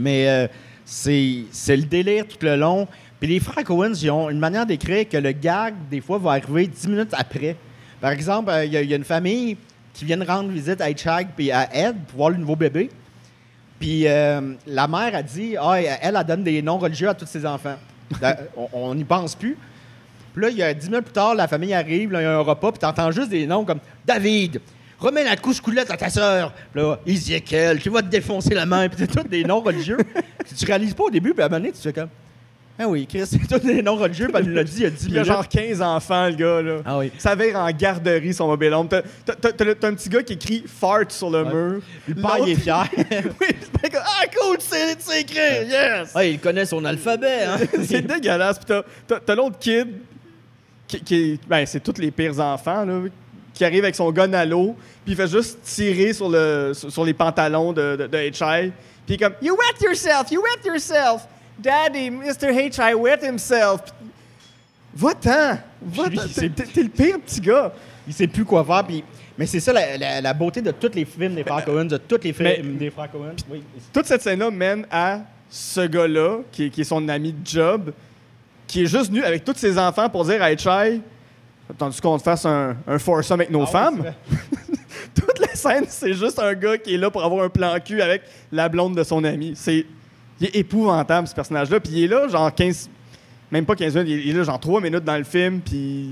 Mais 0.00 0.50
c'est 0.84 1.76
le 1.76 1.82
délire 1.84 2.24
tout 2.26 2.38
le 2.44 2.56
long. 2.56 2.88
Puis 3.20 3.28
les 3.28 3.38
frères 3.38 3.62
Cohen, 3.64 3.92
ils 3.94 4.10
ont 4.10 4.30
une 4.30 4.38
manière 4.40 4.66
d'écrire 4.66 5.08
que 5.08 5.16
le 5.18 5.30
gag, 5.32 5.74
des 5.90 6.00
fois, 6.00 6.18
va 6.18 6.30
arriver 6.32 6.66
dix 6.66 6.88
minutes 6.88 7.12
après. 7.12 7.54
Par 8.00 8.10
exemple, 8.12 8.50
euh, 8.50 8.64
il 8.64 8.72
y, 8.72 8.76
a- 8.76 8.82
il 8.82 8.90
y 8.90 8.92
a 8.92 8.96
une 8.96 9.04
famille 9.04 9.56
qui 9.94 10.04
vient 10.04 10.16
de 10.16 10.24
rendre 10.24 10.48
visite 10.50 10.80
à 10.80 10.88
Hitchhike 10.90 11.28
puis 11.36 11.50
à 11.52 11.68
Ed 11.74 11.96
pour 12.08 12.18
voir 12.18 12.30
le 12.30 12.36
nouveau 12.36 12.56
bébé. 12.56 12.90
Puis 13.78 14.06
euh, 14.06 14.52
la 14.66 14.86
mère 14.88 15.14
a 15.14 15.22
dit 15.22 15.56
ah, 15.60 15.80
elle, 15.80 15.98
elle 16.16 16.24
donne 16.26 16.42
des 16.44 16.60
noms 16.62 16.78
religieux 16.78 17.08
à 17.08 17.14
tous 17.14 17.26
ses 17.26 17.44
enfants. 17.46 17.76
On- 18.72 18.94
n'y 18.94 19.04
pense 19.04 19.34
plus. 19.34 19.56
Puis 20.32 20.42
là, 20.42 20.48
il 20.50 20.56
y 20.56 20.62
a 20.62 20.72
dix 20.72 20.88
minutes 20.88 21.04
plus 21.06 21.12
tard, 21.12 21.34
la 21.34 21.48
famille 21.48 21.74
arrive, 21.74 22.10
il 22.14 22.20
y 22.20 22.24
a 22.24 22.36
un 22.36 22.40
repas, 22.40 22.70
puis 22.70 22.78
t'entends 22.78 23.10
juste 23.10 23.30
des 23.30 23.46
noms 23.46 23.64
comme 23.64 23.80
David, 24.06 24.60
remets 24.98 25.24
la 25.24 25.36
couche 25.36 25.60
coulette 25.60 25.90
à 25.90 25.96
ta 25.96 26.08
sœur. 26.08 26.52
Puis 26.72 26.80
là, 26.80 26.98
Ezekiel, 27.04 27.80
tu 27.80 27.90
vas 27.90 28.00
te 28.02 28.06
défoncer 28.08 28.54
la 28.54 28.64
main, 28.64 28.88
puis 28.88 28.96
c'est 29.00 29.08
tous 29.22 29.26
des 29.28 29.42
noms 29.44 29.60
religieux. 29.60 29.98
Tu 30.56 30.64
réalises 30.66 30.94
pas 30.94 31.04
au 31.04 31.10
début, 31.10 31.32
puis 31.32 31.42
à 31.42 31.46
un 31.46 31.48
moment 31.48 31.60
donné, 31.60 31.72
tu 31.72 31.80
fais 31.80 31.92
comme 31.92 32.08
Ah 32.82 32.88
oui, 32.88 33.06
Chris, 33.06 33.26
c'est 33.26 33.38
tous 33.46 33.58
des 33.58 33.82
noms 33.82 33.96
religieux, 33.96 34.28
nous 34.32 34.54
l'a 34.54 34.64
dit 34.64 34.72
il 34.76 34.82
y 34.82 34.86
a 34.86 34.90
10 34.90 34.96
Puis 35.04 35.12
il 35.12 35.18
a 35.18 35.22
minutes. 35.22 35.32
genre 35.34 35.46
15 35.46 35.82
enfants, 35.82 36.26
le 36.28 36.34
gars, 36.34 36.62
là. 36.62 36.76
Ah 36.86 36.96
oui. 36.96 37.12
Ça 37.18 37.34
vire 37.34 37.56
en 37.58 37.70
garderie, 37.72 38.32
son 38.32 38.46
mobile 38.46 38.72
home. 38.72 38.88
T'as, 38.88 39.02
un 39.82 39.94
petit 39.94 40.08
gars 40.08 40.22
qui 40.22 40.32
écrit 40.32 40.64
fart 40.66 41.10
sur 41.10 41.28
le 41.28 41.42
Ouais. 41.42 41.52
mur. 41.54 41.82
Le 42.08 42.14
père, 42.14 42.38
il 42.46 42.52
est 42.52 42.54
fier. 42.54 42.88
oui, 42.96 43.46
c'est 43.50 43.94
ah, 43.96 44.24
cool, 44.34 44.56
c'est, 44.60 44.96
c'est 44.98 45.20
écrit, 45.20 45.68
yes! 45.68 46.12
ah, 46.14 46.24
il 46.24 46.40
connaît 46.40 46.64
son 46.64 46.82
alphabet, 46.86 47.44
hein? 47.44 47.58
c'est 47.84 48.00
dégueulasse. 48.00 48.58
Puis 48.58 48.74
t'as, 49.06 49.34
l'autre 49.34 49.58
kid, 49.58 49.88
qui, 50.88 51.00
qui 51.00 51.40
ben, 51.46 51.66
c'est 51.66 51.80
tous 51.80 52.00
les 52.00 52.10
pires 52.10 52.40
enfants, 52.40 52.86
là, 52.86 53.02
qui 53.52 53.64
arrive 53.64 53.84
avec 53.84 53.94
son 53.94 54.10
gun 54.10 54.32
à 54.32 54.46
l'eau, 54.46 54.74
puis 55.04 55.12
il 55.12 55.16
fait 55.16 55.28
juste 55.28 55.60
tirer 55.64 56.14
sur, 56.14 56.30
le, 56.30 56.72
sur 56.74 57.04
les 57.04 57.12
pantalons 57.12 57.74
de, 57.74 57.96
de, 57.96 58.06
de 58.06 58.18
HI. 58.18 58.30
Puis 58.30 58.72
il 59.08 59.14
est 59.14 59.18
comme, 59.18 59.34
You 59.42 59.54
wet 59.54 59.84
yourself, 59.86 60.30
you 60.30 60.40
wet 60.40 60.66
yourself. 60.66 61.26
Daddy, 61.62 62.10
Mr. 62.10 62.50
HI 62.52 62.94
wet 62.94 63.22
himself. 63.22 63.82
Va-t'en! 64.94 65.58
Va-t'en. 65.82 66.22
T'es, 66.34 66.82
le 66.82 66.88
pire 66.88 67.20
petit 67.20 67.40
gars. 67.40 67.72
Il 68.06 68.12
sait 68.14 68.26
plus 68.26 68.44
quoi 68.44 68.64
faire, 68.64 68.84
puis... 68.86 69.04
Mais 69.38 69.46
c'est 69.46 69.60
ça 69.60 69.72
la, 69.72 69.96
la- 69.96 70.20
la 70.20 70.34
beauté 70.34 70.60
de 70.60 70.70
tous 70.70 70.90
les 70.94 71.04
films 71.04 71.34
des 71.34 71.44
frères 71.44 71.64
Cohen, 71.64 71.84
de 71.86 71.96
tous 71.96 72.18
les 72.22 72.32
films 72.32 72.48
Mais- 72.48 72.78
des 72.78 72.90
Cohen. 72.90 73.34
Oui. 73.50 73.62
Toute 73.92 74.04
cette 74.06 74.20
scène-là 74.22 74.50
mène 74.50 74.86
à 74.90 75.20
ce 75.48 75.86
gars-là, 75.86 76.38
qui, 76.52 76.64
est- 76.64 76.70
qui 76.70 76.80
est 76.82 76.84
son 76.84 77.08
ami 77.08 77.32
de 77.32 77.46
job, 77.46 77.92
qui 78.66 78.82
est 78.82 78.86
juste 78.86 79.06
venu 79.10 79.22
avec 79.22 79.44
tous 79.44 79.56
ses 79.56 79.78
enfants 79.78 80.08
pour 80.10 80.24
dire 80.24 80.42
à 80.42 80.50
Hitchai, 80.52 81.00
Attendu 81.70 82.00
qu'on 82.00 82.18
te 82.18 82.24
fasse 82.24 82.44
un, 82.46 82.76
un 82.84 82.98
foursome 82.98 83.40
avec 83.40 83.50
nos 83.52 83.60
Ah 83.60 83.64
oui, 83.66 83.70
femmes? 83.70 83.98
vrai. 84.00 84.14
Toute 85.14 85.38
la 85.38 85.54
scène, 85.54 85.84
c'est 85.88 86.12
juste 86.14 86.38
un 86.40 86.52
gars 86.54 86.76
qui 86.76 86.94
est 86.94 86.98
là 86.98 87.10
pour 87.12 87.22
avoir 87.24 87.44
un 87.44 87.48
plan 87.48 87.76
cul 87.78 88.02
avec 88.02 88.22
la 88.50 88.68
blonde 88.68 88.96
de 88.96 89.04
son 89.04 89.22
ami. 89.22 89.52
C'est 89.54 89.86
il 90.40 90.46
est 90.46 90.56
épouvantable, 90.56 91.28
ce 91.28 91.34
personnage-là. 91.34 91.80
Puis 91.80 91.92
il 91.94 92.04
est 92.04 92.08
là, 92.08 92.28
genre 92.28 92.52
15... 92.54 92.88
Même 93.52 93.64
pas 93.64 93.74
15 93.74 93.96
minutes, 93.96 94.22
il 94.24 94.30
est- 94.30 94.32
là, 94.32 94.44
genre 94.44 94.60
3 94.60 94.80
minutes 94.80 95.02
dans 95.04 95.16
le 95.16 95.24
film, 95.24 95.60
puis... 95.60 96.08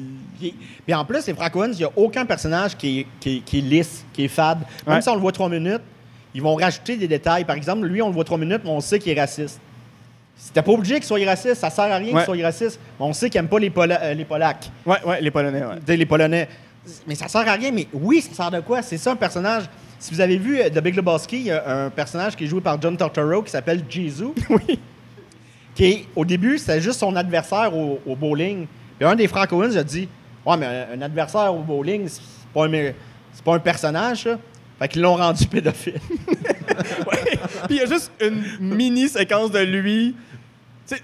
Puis, 0.85 0.95
en 0.95 1.05
plus, 1.05 1.25
les 1.27 1.35
Cohen, 1.35 1.71
il 1.73 1.79
n'y 1.79 1.85
a 1.85 1.91
aucun 1.95 2.27
personnage 2.27 2.77
qui 2.77 3.01
est, 3.01 3.07
qui, 3.21 3.43
qui 3.43 3.59
est 3.59 3.63
lisse, 3.63 4.05
qui 4.13 4.25
est 4.25 4.29
fade. 4.29 4.59
Même 4.87 4.97
Ouais. 4.97 5.03
si 5.03 5.09
on 5.09 5.15
le 5.15 5.21
voit 5.21 5.31
trois 5.31 5.49
minutes, 5.49 5.83
ils 6.35 6.43
vont 6.43 6.57
rajouter 6.57 6.97
des 6.97 7.07
détails. 7.07 7.45
Par 7.45 7.55
exemple, 7.55 7.87
lui, 7.87 8.03
on 8.03 8.09
le 8.09 8.13
voit 8.15 8.25
trois 8.25 8.39
minutes, 8.39 8.63
mais 8.65 8.71
on 8.71 8.81
sait 8.81 8.99
qu'il 8.99 9.17
est 9.17 9.21
raciste. 9.21 9.61
C'était 10.37 10.63
pas 10.63 10.73
obligé 10.73 10.95
qu'il 10.97 11.05
soit 11.05 11.25
raciste, 11.25 11.57
ça 11.57 11.71
sert 11.71 11.85
à 11.85 11.97
rien 11.97 12.13
Ouais. 12.15 12.25
qu'il 12.25 12.35
soit 12.35 12.45
raciste. 12.45 12.81
Mais 12.99 13.07
on 13.07 13.13
sait 13.13 13.31
qu'il 13.31 13.41
n'aime 13.41 13.49
pas 13.49 13.59
les, 13.61 13.71
Pola- 13.71 14.01
euh, 14.03 14.15
les 14.15 14.25
Polacs, 14.25 14.71
Ouais, 14.85 14.97
ouais, 15.07 15.21
les 15.21 15.31
Polonais, 15.31 15.63
ouais. 15.65 15.97
Les 15.97 16.07
Polonais. 16.07 16.49
Mais 17.07 17.15
ça 17.15 17.29
sert 17.29 17.47
à 17.49 17.53
rien, 17.53 17.71
mais 17.71 17.87
oui, 17.93 18.21
ça 18.21 18.35
sert 18.35 18.51
de 18.51 18.61
quoi? 18.61 18.83
C'est 18.83 18.99
ça 18.99 19.13
un 19.13 19.17
personnage. 19.17 19.65
Si 19.99 20.15
vous 20.15 20.21
avez 20.21 20.37
vu 20.37 20.61
euh, 20.61 20.69
The 20.71 20.79
Big 20.81 20.95
Lebowski, 20.95 21.37
il 21.37 21.47
y 21.47 21.51
a 21.51 21.85
un 21.87 21.91
personnage 21.91 22.37
qui 22.37 22.45
est 22.45 22.47
joué 22.47 22.61
par 22.61 22.81
John 22.81 22.97
Turturro 22.97 23.43
qui 23.43 23.51
s'appelle 23.51 23.85
Jesus. 23.89 24.33
Oui. 24.51 24.79
qui 25.75 26.07
au 26.15 26.25
début, 26.25 26.59
c'était 26.59 26.81
juste 26.81 27.01
son 27.01 27.15
adversaire 27.17 27.75
au, 27.75 28.01
au 28.07 28.17
bowling. 28.17 28.67
Puis 28.99 29.09
un 29.09 29.15
des 29.15 29.29
Cohen 29.29 29.75
a 29.77 29.83
dit 29.85 30.09
Ouais, 30.47 30.57
mais 30.57 30.67
un, 30.67 30.99
un 30.99 31.03
adversaire 31.03 31.55
au 31.55 31.63
bowling, 31.63 32.09
c'est 32.09 32.23
pas 32.55 32.67
un, 32.67 32.93
pas 33.45 33.55
un 33.55 33.59
personnage, 33.59 34.25
ça. 34.25 34.39
Fait 34.79 34.89
qu'ils 34.89 35.03
l'ont 35.03 35.17
rendu 35.17 35.47
pédophile. 35.51 36.01
Ouais. 37.07 37.37
Puis 37.67 37.71
il 37.71 37.77
y 37.77 37.81
a 37.81 37.87
juste 37.87 38.13
une 38.21 38.41
mini 38.61 39.09
séquence 39.09 39.51
de 39.51 39.59
lui. 39.59 40.15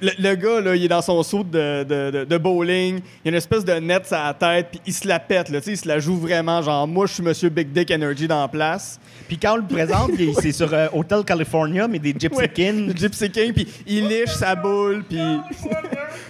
Le, 0.01 0.11
le 0.19 0.35
gars, 0.35 0.61
là, 0.61 0.75
il 0.77 0.85
est 0.85 0.89
dans 0.89 1.03
son 1.03 1.23
saut 1.23 1.45
de, 1.45 1.83
de- 1.85 2.11
de- 2.11 2.25
de 2.25 2.39
bowling. 2.39 2.97
Il 2.97 3.27
y 3.27 3.29
a 3.29 3.31
une 3.31 3.35
espèce 3.35 3.65
de 3.65 3.75
net 3.75 4.07
sur 4.07 4.17
la 4.17 4.33
tête, 4.33 4.69
puis 4.71 4.81
il 4.87 4.95
se 4.95 5.07
la 5.07 5.19
pète. 5.21 5.51
Là, 5.51 5.59
il 5.67 5.77
se 5.77 5.87
la 5.87 5.99
joue 5.99 6.17
vraiment, 6.17 6.63
genre, 6.63 6.87
moi, 6.89 7.07
je 7.07 7.13
suis 7.15 7.23
Monsieur 7.23 7.51
Big 7.51 7.71
Dick 7.71 7.91
Energy 7.91 8.27
dans 8.27 8.41
la 8.41 8.49
place. 8.49 8.99
Puis 9.29 9.37
quand 9.39 9.55
on 9.55 9.57
le 9.57 9.63
présente, 9.67 10.11
il- 10.19 10.35
c'est 10.41 10.53
sur 10.53 10.73
euh, 10.73 10.87
Hotel 10.95 11.23
California, 11.25 11.87
mais 11.87 11.99
des 11.99 12.15
Gypsy 12.19 12.41
le 12.57 12.93
Gypsy 12.97 13.31
King, 13.31 13.53
puis 13.53 13.69
il 13.87 14.09
liche 14.09 14.31
sa 14.31 14.55
boule, 14.55 15.05
puis. 15.09 15.19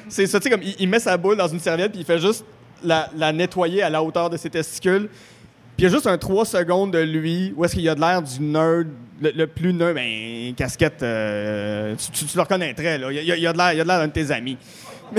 c'est 0.08 0.26
ça, 0.26 0.38
tu 0.40 0.44
sais, 0.44 0.50
comme 0.50 0.62
il, 0.62 0.74
il 0.78 0.88
met 0.88 0.98
sa 0.98 1.16
boule 1.16 1.36
dans 1.36 1.48
une 1.48 1.60
serviette, 1.60 1.92
puis 1.92 2.00
il 2.00 2.06
fait 2.06 2.18
juste 2.18 2.44
la, 2.82 3.08
la 3.16 3.32
nettoyer 3.32 3.82
à 3.82 3.90
la 3.90 4.02
hauteur 4.02 4.28
de 4.30 4.36
ses 4.36 4.50
testicules. 4.50 5.08
Puis 5.76 5.84
il 5.84 5.84
y 5.84 5.86
a 5.86 5.90
juste 5.90 6.06
un 6.06 6.16
3 6.18 6.44
secondes 6.44 6.92
de 6.92 6.98
lui 7.00 7.52
où 7.56 7.64
est-ce 7.64 7.74
qu'il 7.74 7.88
a 7.88 7.94
de 7.94 8.00
l'air 8.00 8.22
du 8.22 8.40
nerd, 8.40 8.86
le, 9.20 9.30
le 9.34 9.46
plus 9.46 9.72
nerd, 9.72 9.94
ben, 9.94 10.54
casquette, 10.54 11.02
euh, 11.02 11.94
tu, 11.96 12.10
tu- 12.12 12.24
tu 12.26 12.36
le 12.36 12.42
reconnaîtrais, 12.42 12.98
là. 12.98 13.10
Il 13.10 13.24
y 13.24 13.32
a, 13.32 13.36
il 13.36 13.46
a 13.46 13.52
de 13.52 13.58
l'air 13.58 13.72
il 13.72 13.78
y 13.78 13.80
a 13.80 13.84
de 13.84 13.88
l'air 13.88 13.98
d'un 13.98 14.06
de 14.08 14.12
tes 14.12 14.30
amis. 14.30 14.56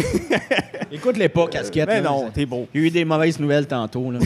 Écoute-les 0.91 1.29
pas, 1.29 1.47
casquette. 1.47 1.87
Mais 1.87 2.01
là. 2.01 2.09
non, 2.09 2.29
t'es 2.31 2.45
beau. 2.45 2.67
Il 2.73 2.81
y 2.81 2.83
a 2.83 2.87
eu 2.87 2.89
des 2.91 3.05
mauvaises 3.05 3.39
nouvelles 3.39 3.67
tantôt. 3.67 4.11
Là. 4.11 4.19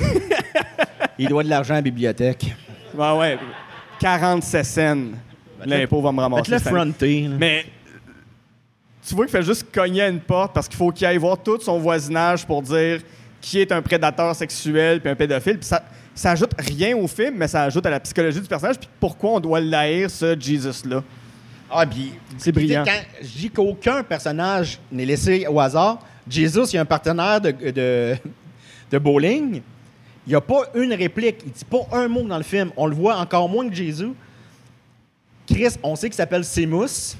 il 1.19 1.27
doit 1.27 1.43
de 1.43 1.49
l'argent 1.49 1.73
à 1.73 1.77
la 1.77 1.81
bibliothèque. 1.81 2.45
Ouais, 2.95 3.17
ouais. 3.17 3.37
47 3.99 4.65
cents. 4.65 4.97
L'impôt 5.65 6.01
va 6.01 6.11
me 6.11 6.21
ramasser. 6.21 6.57
Fronter. 6.59 7.21
là. 7.27 7.35
Mais 7.37 7.65
tu 9.07 9.13
vois 9.15 9.25
qu'il 9.25 9.31
fait 9.31 9.43
juste 9.43 9.67
cogner 9.73 10.03
à 10.03 10.07
une 10.09 10.19
porte 10.21 10.53
parce 10.53 10.67
qu'il 10.67 10.77
faut 10.77 10.91
qu'il 10.91 11.05
aille 11.07 11.17
voir 11.17 11.37
tout 11.41 11.59
son 11.59 11.79
voisinage 11.79 12.45
pour 12.45 12.61
dire 12.61 13.01
qui 13.41 13.59
est 13.59 13.71
un 13.71 13.81
prédateur 13.81 14.33
sexuel 14.35 15.01
puis 15.01 15.09
un 15.09 15.15
pédophile. 15.15 15.57
Puis 15.57 15.65
ça, 15.67 15.83
ça 16.15 16.31
ajoute 16.31 16.51
rien 16.57 16.95
au 16.97 17.07
film, 17.07 17.35
mais 17.37 17.47
ça 17.47 17.63
ajoute 17.63 17.85
à 17.85 17.89
la 17.89 17.99
psychologie 17.99 18.41
du 18.41 18.47
personnage 18.47 18.79
puis 18.79 18.89
pourquoi 18.99 19.31
on 19.31 19.39
doit 19.39 19.59
l'haïr, 19.59 20.09
ce 20.09 20.37
Jesus-là. 20.39 21.03
Ah, 21.71 21.85
puis. 21.85 22.13
C'est 22.37 22.51
brillant. 22.51 22.83
Quand 22.85 23.01
je 23.21 23.27
dis 23.27 23.49
qu'aucun 23.49 24.03
personnage 24.03 24.79
n'est 24.91 25.05
laissé 25.05 25.45
au 25.47 25.59
hasard, 25.59 25.99
Jesus, 26.27 26.65
il 26.71 26.75
y 26.75 26.77
a 26.77 26.81
un 26.81 26.85
partenaire 26.85 27.39
de, 27.39 27.51
de, 27.51 28.15
de 28.91 28.97
bowling. 28.97 29.61
Il 30.25 30.29
n'y 30.29 30.35
a 30.35 30.41
pas 30.41 30.63
une 30.75 30.93
réplique. 30.93 31.37
Il 31.45 31.51
dit 31.51 31.65
pas 31.65 31.87
un 31.91 32.07
mot 32.07 32.23
dans 32.23 32.37
le 32.37 32.43
film. 32.43 32.71
On 32.77 32.85
le 32.85 32.95
voit 32.95 33.17
encore 33.17 33.47
moins 33.49 33.67
que 33.67 33.75
Jésus. 33.75 34.13
Chris, 35.47 35.75
on 35.81 35.95
sait 35.95 36.07
qu'il 36.07 36.15
s'appelle 36.15 36.43
Seamus. 36.43 37.15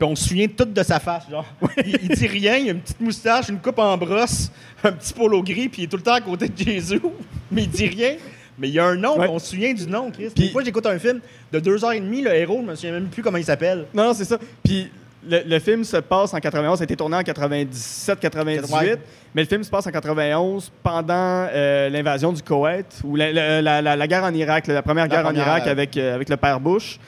Puis 0.00 0.08
on 0.08 0.16
se 0.16 0.28
souvient 0.30 0.46
tout 0.48 0.64
de 0.64 0.82
sa 0.82 0.98
face. 0.98 1.28
Genre. 1.30 1.44
Il, 1.84 1.98
il 2.04 2.08
dit 2.08 2.26
rien, 2.26 2.56
il 2.56 2.68
a 2.68 2.72
une 2.72 2.80
petite 2.80 3.00
moustache, 3.00 3.50
une 3.50 3.58
coupe 3.58 3.78
en 3.78 3.96
brosse, 3.98 4.50
un 4.82 4.92
petit 4.92 5.12
polo 5.12 5.42
gris, 5.42 5.68
puis 5.68 5.82
il 5.82 5.84
est 5.84 5.88
tout 5.88 5.98
le 5.98 6.02
temps 6.02 6.14
à 6.14 6.20
côté 6.22 6.48
de 6.48 6.56
Jésus. 6.56 7.02
Mais 7.52 7.64
il 7.64 7.68
dit 7.70 7.86
rien. 7.86 8.14
Mais 8.58 8.68
il 8.68 8.74
y 8.74 8.78
a 8.78 8.86
un 8.86 8.96
nom, 8.96 9.18
Ouais. 9.18 9.26
on 9.28 9.38
se 9.38 9.48
souvient 9.50 9.74
du 9.74 9.86
nom, 9.86 10.10
Chris. 10.10 10.30
Puis- 10.34 10.46
Une 10.46 10.50
fois, 10.52 10.64
j'écoute 10.64 10.86
un 10.86 10.98
film 10.98 11.20
de 11.52 11.60
deux 11.60 11.84
heures 11.84 11.92
et 11.92 12.00
demie, 12.00 12.22
le 12.22 12.34
héros, 12.34 12.60
je 12.64 12.70
me 12.70 12.74
souviens 12.74 12.92
même 12.92 13.08
plus 13.08 13.22
comment 13.22 13.36
il 13.38 13.44
s'appelle. 13.44 13.84
Non, 13.92 14.04
non, 14.04 14.14
c'est 14.14 14.24
ça. 14.24 14.38
Puis 14.64 14.90
le, 15.28 15.42
le 15.46 15.58
film 15.58 15.84
se 15.84 15.98
passe 15.98 16.32
en 16.32 16.38
91, 16.40 16.78
ça 16.78 16.82
a 16.82 16.84
été 16.84 16.96
tourné 16.96 17.16
en 17.16 17.20
97-98, 17.22 18.72
Ouais. 18.72 18.96
mais 19.34 19.42
le 19.42 19.48
film 19.48 19.62
se 19.64 19.70
passe 19.70 19.86
en 19.86 19.90
91 19.90 20.70
pendant 20.82 21.46
euh, 21.52 21.88
l'invasion 21.90 22.32
du 22.32 22.42
Koweït 22.42 22.86
ou 23.04 23.16
la, 23.16 23.32
la- 23.32 23.60
la- 23.82 23.96
la- 23.96 24.06
guerre 24.06 24.24
en 24.24 24.32
Irak, 24.34 24.66
la 24.66 24.82
première 24.82 25.08
guerre 25.08 25.22
première, 25.24 25.42
en 25.42 25.46
Irak 25.46 25.66
euh, 25.66 25.70
avec, 25.70 25.96
euh, 25.96 26.14
avec 26.14 26.28
le 26.28 26.36
père 26.38 26.58
Bush. 26.60 26.98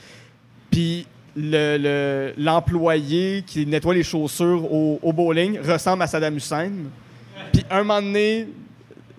Puis 0.70 1.06
le- 1.36 1.76
le- 1.78 2.34
l'employé 2.38 3.42
qui 3.46 3.66
nettoie 3.66 3.94
les 3.94 4.02
chaussures 4.02 4.70
au, 4.72 4.98
au 5.02 5.12
bowling 5.12 5.58
ressemble 5.60 6.02
à 6.02 6.06
Saddam 6.06 6.36
Hussein. 6.36 6.70
Puis 7.52 7.64
un 7.70 7.78
moment 7.82 8.00
donné, 8.02 8.48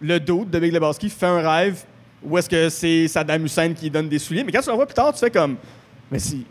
le 0.01 0.20
doute 0.20 0.49
de 0.49 0.59
Big 0.59 0.72
Lebowski 0.74 1.09
fait 1.09 1.26
un 1.26 1.41
rêve 1.41 1.82
où 2.24 2.38
est-ce 2.38 2.49
que 2.49 2.70
c'est 2.70 3.07
Saddam 3.07 3.45
Hussein 3.45 3.74
qui 3.74 3.89
donne 3.89 4.07
des 4.09 4.20
souliers. 4.20 4.43
Mais 4.43 4.51
quand 4.51 4.61
tu 4.61 4.70
le 4.70 4.76
vois 4.76 4.86
plus 4.86 4.93
tard, 4.93 5.11
tu 5.14 5.20
fais 5.20 5.32
comme... 5.32 5.57
Mais 6.11 6.20
si... 6.20 6.45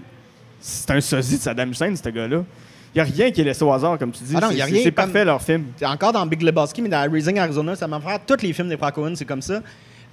C'est 0.61 0.91
un 0.93 1.01
sosie 1.01 1.39
de 1.39 1.43
Saddam 1.43 1.71
Hussein, 1.71 1.95
ce 1.97 2.09
gars-là. 2.09 2.45
Il 2.95 2.99
n'y 2.99 3.01
a 3.01 3.05
rien 3.05 3.31
qui 3.33 3.41
est 3.41 3.45
laissé 3.45 3.65
au 3.65 3.73
hasard, 3.73 3.99
comme 3.99 4.13
tu 4.13 4.23
dis. 4.23 4.35
Ah 4.37 4.41
non, 4.43 4.51
C'est- 4.51 4.57
C'est 4.69 4.83
comme- 4.85 4.93
parfait, 4.93 5.25
leur 5.25 5.43
film. 5.43 5.65
Encore 5.83 6.13
dans 6.13 6.25
Big 6.27 6.43
Lebowski, 6.43 6.83
mais 6.83 6.89
dans 6.89 7.11
Raising 7.11 7.39
Arizona, 7.39 7.75
ça 7.75 7.89
m'a 7.89 7.99
fait 8.01 8.21
tous 8.27 8.43
les 8.45 8.53
films 8.53 8.69
des 8.69 8.77
Coen, 8.77 9.17
c'est 9.17 9.25
comme 9.25 9.43
ça. 9.43 9.61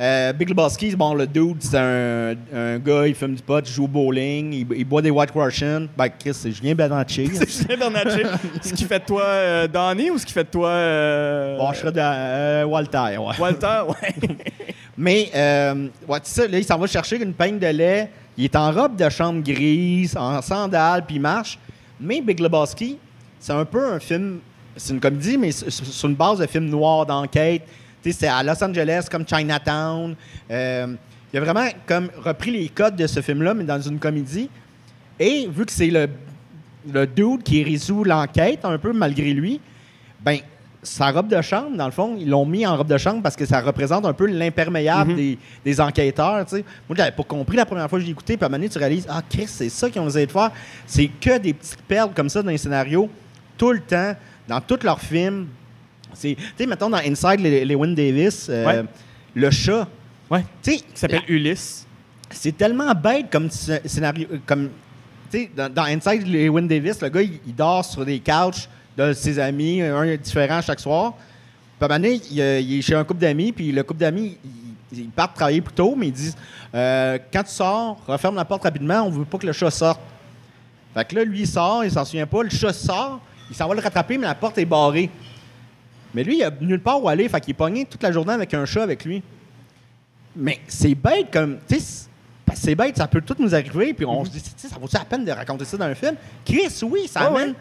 Euh, 0.02 0.32
Big 0.32 0.48
Lebowski, 0.48 0.96
bon, 0.96 1.14
le 1.14 1.28
dude, 1.28 1.58
c'est 1.60 1.78
un, 1.78 2.34
un 2.56 2.80
gars, 2.80 3.06
il 3.06 3.14
fume 3.14 3.36
du 3.36 3.42
pot, 3.42 3.60
il 3.68 3.74
joue 3.74 3.84
au 3.84 3.88
bowling, 3.88 4.54
il, 4.54 4.78
il 4.78 4.86
boit 4.86 5.02
des 5.02 5.10
White 5.10 5.32
Russian. 5.36 5.88
Ben, 5.98 6.08
Chris, 6.08 6.34
c'est 6.34 6.52
Julien 6.54 6.74
Bernatchez. 6.74 7.30
C'est 7.34 7.50
Julien 7.50 7.78
Bernatchez. 7.78 8.24
ce 8.62 8.74
qui 8.74 8.86
fait 8.86 9.00
de 9.00 9.06
toi 9.06 9.24
euh, 9.24 9.68
Donnie 9.68 10.10
ou 10.10 10.18
ce 10.18 10.26
qui 10.26 10.32
fait 10.32 10.46
de 10.46 10.50
toi 10.50 10.70
euh, 10.70 11.58
bon, 11.58 11.74
je 11.74 11.80
serais 11.80 11.92
de 11.92 12.00
euh, 12.00 12.64
Walter, 12.64 13.18
ouais. 13.18 13.36
Walter? 13.38 13.82
Ouais. 13.90 14.16
Mais, 14.98 15.30
euh, 15.36 15.88
ouais, 16.08 16.20
tu 16.22 16.32
sais, 16.32 16.48
là, 16.48 16.58
il 16.58 16.64
s'en 16.64 16.78
va 16.78 16.88
chercher 16.88 17.22
une 17.22 17.34
peigne 17.34 17.60
de 17.60 17.68
lait. 17.68 18.10
Il 18.38 18.46
est 18.46 18.56
en 18.56 18.72
robe 18.72 18.96
de 18.96 19.10
chambre 19.10 19.44
grise, 19.44 20.16
en 20.16 20.42
sandales, 20.42 21.06
puis 21.06 21.18
il 21.18 21.22
marche. 21.22 21.60
Mais 22.00 22.22
Big 22.22 22.40
Lebowski, 22.40 22.98
c'est 23.38 23.52
un 23.52 23.66
peu 23.66 23.94
un 23.94 24.00
film, 24.00 24.40
c'est 24.78 24.94
une 24.94 25.02
comédie, 25.02 25.38
mais 25.38 25.52
sur 25.52 26.08
une 26.08 26.16
base 26.16 26.40
de 26.40 26.48
film 26.48 26.68
noir 26.70 27.06
d'enquête. 27.06 27.64
C'est 28.04 28.28
à 28.28 28.42
Los 28.44 28.64
Angeles, 28.64 29.08
comme 29.12 29.26
Chinatown. 29.28 30.16
Euh, 30.50 30.88
il 31.34 31.38
a 31.38 31.42
vraiment 31.42 31.68
comme 31.86 32.10
repris 32.24 32.52
les 32.52 32.70
codes 32.70 32.96
de 32.96 33.06
ce 33.08 33.22
film-là, 33.22 33.54
mais 33.54 33.64
dans 33.64 33.80
une 33.82 34.00
comédie. 34.00 34.50
Et 35.20 35.48
vu 35.52 35.66
que 35.66 35.72
c'est 35.72 35.88
le, 35.90 36.08
le 36.92 37.06
dude 37.06 37.44
qui 37.44 37.64
résout 37.64 38.04
l'enquête, 38.04 38.64
un 38.64 38.78
peu 38.78 38.94
malgré 38.94 39.34
lui, 39.34 39.60
ben 40.22 40.40
sa 40.82 41.12
robe 41.12 41.28
de 41.28 41.42
chambre, 41.42 41.76
dans 41.76 41.86
le 41.88 41.92
fond, 41.92 42.16
ils 42.18 42.30
l'ont 42.30 42.46
mis 42.46 42.66
en 42.66 42.78
robe 42.78 42.88
de 42.88 42.98
chambre 42.98 43.22
parce 43.22 43.36
que 43.36 43.46
ça 43.46 43.60
représente 43.60 44.06
un 44.06 44.14
peu 44.14 44.28
l'imperméable 44.28 45.12
Mhm. 45.12 45.18
des, 45.18 45.38
des 45.66 45.82
enquêteurs. 45.82 46.46
tu 46.46 46.56
sais. 46.56 46.66
Moi, 46.88 46.96
j'avais 46.96 47.12
pas 47.12 47.24
compris 47.24 47.58
la 47.58 47.66
première 47.66 47.90
fois 47.90 48.00
que 48.00 48.06
j'ai 48.06 48.12
écouté, 48.12 48.38
puis 48.38 48.44
à 48.46 48.48
un 48.48 48.50
moment 48.50 48.60
donné, 48.60 48.70
tu 48.70 48.78
réalises, 48.80 49.06
ah, 49.10 49.22
Chris, 49.30 49.48
c'est 49.48 49.68
ça 49.68 49.90
qu'ils 49.90 50.02
ont 50.02 50.08
essayé 50.08 50.26
de 50.26 50.32
faire. 50.32 50.52
C'est 50.88 51.08
que 51.20 51.38
des 51.38 51.54
petites 51.54 51.82
perles 51.82 52.12
comme 52.16 52.30
ça 52.30 52.42
dans 52.42 52.50
les 52.50 52.58
scénarios, 52.58 53.10
tout 53.58 53.74
le 53.74 53.82
temps, 53.82 54.16
dans 54.48 54.62
tous 54.62 54.82
leurs 54.84 55.02
films. 55.02 55.48
Tu 56.20 56.36
sais, 56.58 56.66
mettons 56.66 56.90
dans 56.90 56.98
Inside 56.98 57.40
Le- 57.42 57.64
Lewin 57.64 57.94
Davis, 57.94 58.48
euh, 58.50 58.66
Ouais. 58.66 58.84
le 59.36 59.52
chat. 59.52 59.88
ouais. 60.30 60.44
Tu 60.62 60.72
sais, 60.72 60.78
Qui 60.78 60.84
s'appelle 60.96 61.22
Ulysse. 61.28 61.86
c'est 62.30 62.56
tellement 62.58 62.94
bête 62.94 63.28
comme 63.32 63.48
sc- 63.48 63.86
scénario. 63.88 64.28
euh, 64.32 64.38
Comme, 64.46 64.70
tu 65.32 65.38
sais, 65.40 65.52
dans, 65.56 65.72
dans 65.72 65.84
Inside 65.84 66.28
Lewin 66.28 66.64
Davis, 66.64 67.02
le 67.02 67.10
gars, 67.10 67.22
il, 67.22 67.40
il 67.48 67.56
dort 67.56 67.86
sur 67.86 68.04
des 68.06 68.20
couches 68.20 68.68
de 68.98 69.14
ses 69.14 69.40
amis, 69.40 69.82
un 69.82 70.04
est 70.04 70.18
différent 70.18 70.62
chaque 70.62 70.80
soir. 70.80 71.14
Puis 71.14 71.24
à 71.82 71.86
un 71.86 71.88
moment 71.88 72.00
donné, 72.10 72.22
il, 72.32 72.42
euh, 72.42 72.60
il 72.60 72.80
est 72.80 72.82
chez 72.82 72.96
un 72.96 73.04
couple 73.06 73.22
d'amis, 73.22 73.52
puis 73.54 73.72
le 73.72 73.84
couple 73.84 74.02
d'amis, 74.02 74.38
ils, 74.92 75.00
ils 75.00 75.10
partent 75.10 75.36
travailler 75.36 75.62
plus 75.62 75.74
tôt, 75.74 75.96
mais 75.98 76.08
ils 76.08 76.12
disent 76.14 76.36
euh, 76.76 77.18
Quand 77.32 77.44
tu 77.44 77.52
sors, 77.52 77.98
referme 78.06 78.36
la 78.36 78.44
porte 78.46 78.64
rapidement, 78.64 79.04
on 79.04 79.10
veut 79.10 79.24
pas 79.26 79.38
que 79.38 79.46
le 79.48 79.54
chat 79.54 79.72
sorte. 79.72 80.02
Fait 80.94 81.06
que 81.06 81.16
là, 81.16 81.24
lui, 81.24 81.42
il 81.42 81.48
sort, 81.48 81.86
il 81.86 81.92
s'en 81.92 82.04
souvient 82.04 82.26
pas, 82.28 82.44
le 82.44 82.50
chat 82.50 82.74
sort, 82.74 83.22
il 83.50 83.56
s'en 83.56 83.68
va 83.68 83.76
le 83.76 83.82
rattraper, 83.82 84.18
mais 84.18 84.26
la 84.28 84.36
porte 84.36 84.58
est 84.58 84.66
barrée. 84.66 85.10
Mais 86.14 86.24
lui, 86.24 86.38
il 86.38 86.44
a 86.44 86.52
nulle 86.62 86.82
part 86.82 87.02
où 87.04 87.08
aller, 87.10 87.30
fait 87.30 87.40
qu'il 87.42 87.52
est 87.52 87.54
pogné 87.54 87.86
toute 87.86 88.02
la 88.04 88.12
journée 88.12 88.34
avec 88.34 88.54
un 88.54 88.66
chat 88.66 88.84
avec 88.84 89.06
lui. 89.06 89.22
Mais 90.36 90.60
c'est 90.68 90.96
bête 90.96 91.28
comme. 91.32 91.58
Tu 91.68 91.80
sais, 91.80 92.08
c'est- 92.54 92.76
bête, 92.76 92.98
ça 92.98 93.08
peut 93.08 93.22
tout 93.22 93.36
nous 93.40 93.54
arriver, 93.54 93.94
puis 93.94 94.06
on 94.06 94.26
se 94.26 94.30
dit, 94.32 94.42
ça 94.58 94.76
vaut 94.80 94.88
la 94.92 95.06
peine 95.06 95.24
de 95.26 95.32
raconter 95.32 95.66
ça 95.66 95.78
dans 95.78 95.86
un 95.86 95.96
film? 95.96 96.16
Chris, 96.46 96.80
oui, 96.84 97.08
ça 97.08 97.32
Ouais, 97.32 97.42
amène 97.44 97.56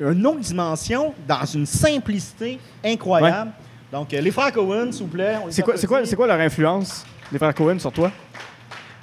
une 0.00 0.26
autre 0.26 0.40
dimension 0.40 1.14
dans 1.28 1.44
une 1.44 1.66
simplicité 1.66 2.58
incroyable. 2.84 3.52
Donc, 3.92 4.12
euh, 4.14 4.20
les 4.20 4.30
frères 4.30 4.52
Cohen, 4.52 4.90
s'il 4.90 5.02
vous 5.02 5.08
plaît. 5.10 5.36
C'est 5.50 5.62
quoi, 5.62 5.74
quoi, 5.76 6.02
quoi 6.16 6.26
leur 6.26 6.40
influence, 6.40 7.04
les 7.30 7.38
frères 7.38 7.54
Cohen, 7.54 7.78
sur 7.78 7.92
toi? 7.92 8.10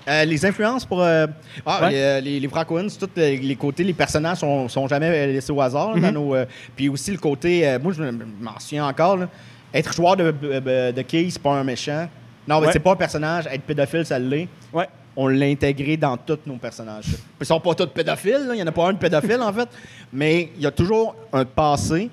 Euh, 0.09 0.25
les 0.25 0.43
influences 0.45 0.85
pour. 0.85 1.01
euh, 1.03 1.27
ah, 1.65 1.81
Ouais. 1.83 1.89
les, 1.91 1.97
euh, 1.97 2.19
les, 2.21 2.39
les 2.39 2.47
Coen, 2.47 2.89
c'est 2.89 2.97
tous 2.97 3.09
les, 3.15 3.37
les 3.37 3.55
côtés, 3.55 3.83
les 3.83 3.93
personnages 3.93 4.37
sont, 4.39 4.67
sont 4.67 4.87
jamais 4.87 5.27
laissés 5.27 5.51
au 5.51 5.61
hasard. 5.61 5.93
là, 5.95 6.11
dans 6.11 6.11
nos, 6.19 6.35
euh, 6.35 6.45
puis 6.75 6.89
aussi 6.89 7.11
le 7.11 7.17
côté. 7.17 7.77
moi, 7.81 7.93
je 7.93 8.01
me- 8.01 8.11
m'en 8.41 8.59
souviens 8.59 8.87
encore. 8.87 9.17
là, 9.17 9.27
être 9.73 9.93
joueur 9.93 10.15
de, 10.17 10.31
de, 10.31 10.91
de 10.91 11.01
quilles, 11.03 11.29
c'est 11.31 11.41
pas 11.41 11.51
un 11.53 11.63
méchant. 11.63 12.07
Non, 12.47 12.59
mais 12.59 12.67
Ouais. 12.67 12.73
c'est 12.73 12.79
pas 12.79 12.93
un 12.93 12.95
personnage. 12.95 13.45
Être 13.51 13.61
pédophile, 13.61 14.03
ça 14.05 14.17
l'est. 14.17 14.47
Ouais. 14.73 14.87
On 15.15 15.27
l'a 15.27 15.45
intégré 15.45 15.95
dans 15.97 16.17
tous 16.17 16.39
nos 16.47 16.55
personnages. 16.55 17.05
Ils 17.39 17.45
sont 17.45 17.59
pas 17.59 17.75
tous 17.75 17.87
pédophiles, 17.87 18.49
il 18.53 18.57
y 18.59 18.63
en 18.63 18.67
a 18.67 18.71
pas 18.71 18.87
un 18.87 18.93
de 18.93 18.97
pédophile 18.97 19.41
en 19.41 19.53
fait, 19.53 19.69
mais 20.11 20.49
il 20.55 20.63
y 20.63 20.65
a 20.65 20.71
toujours 20.71 21.15
un 21.33 21.45
passé. 21.45 22.09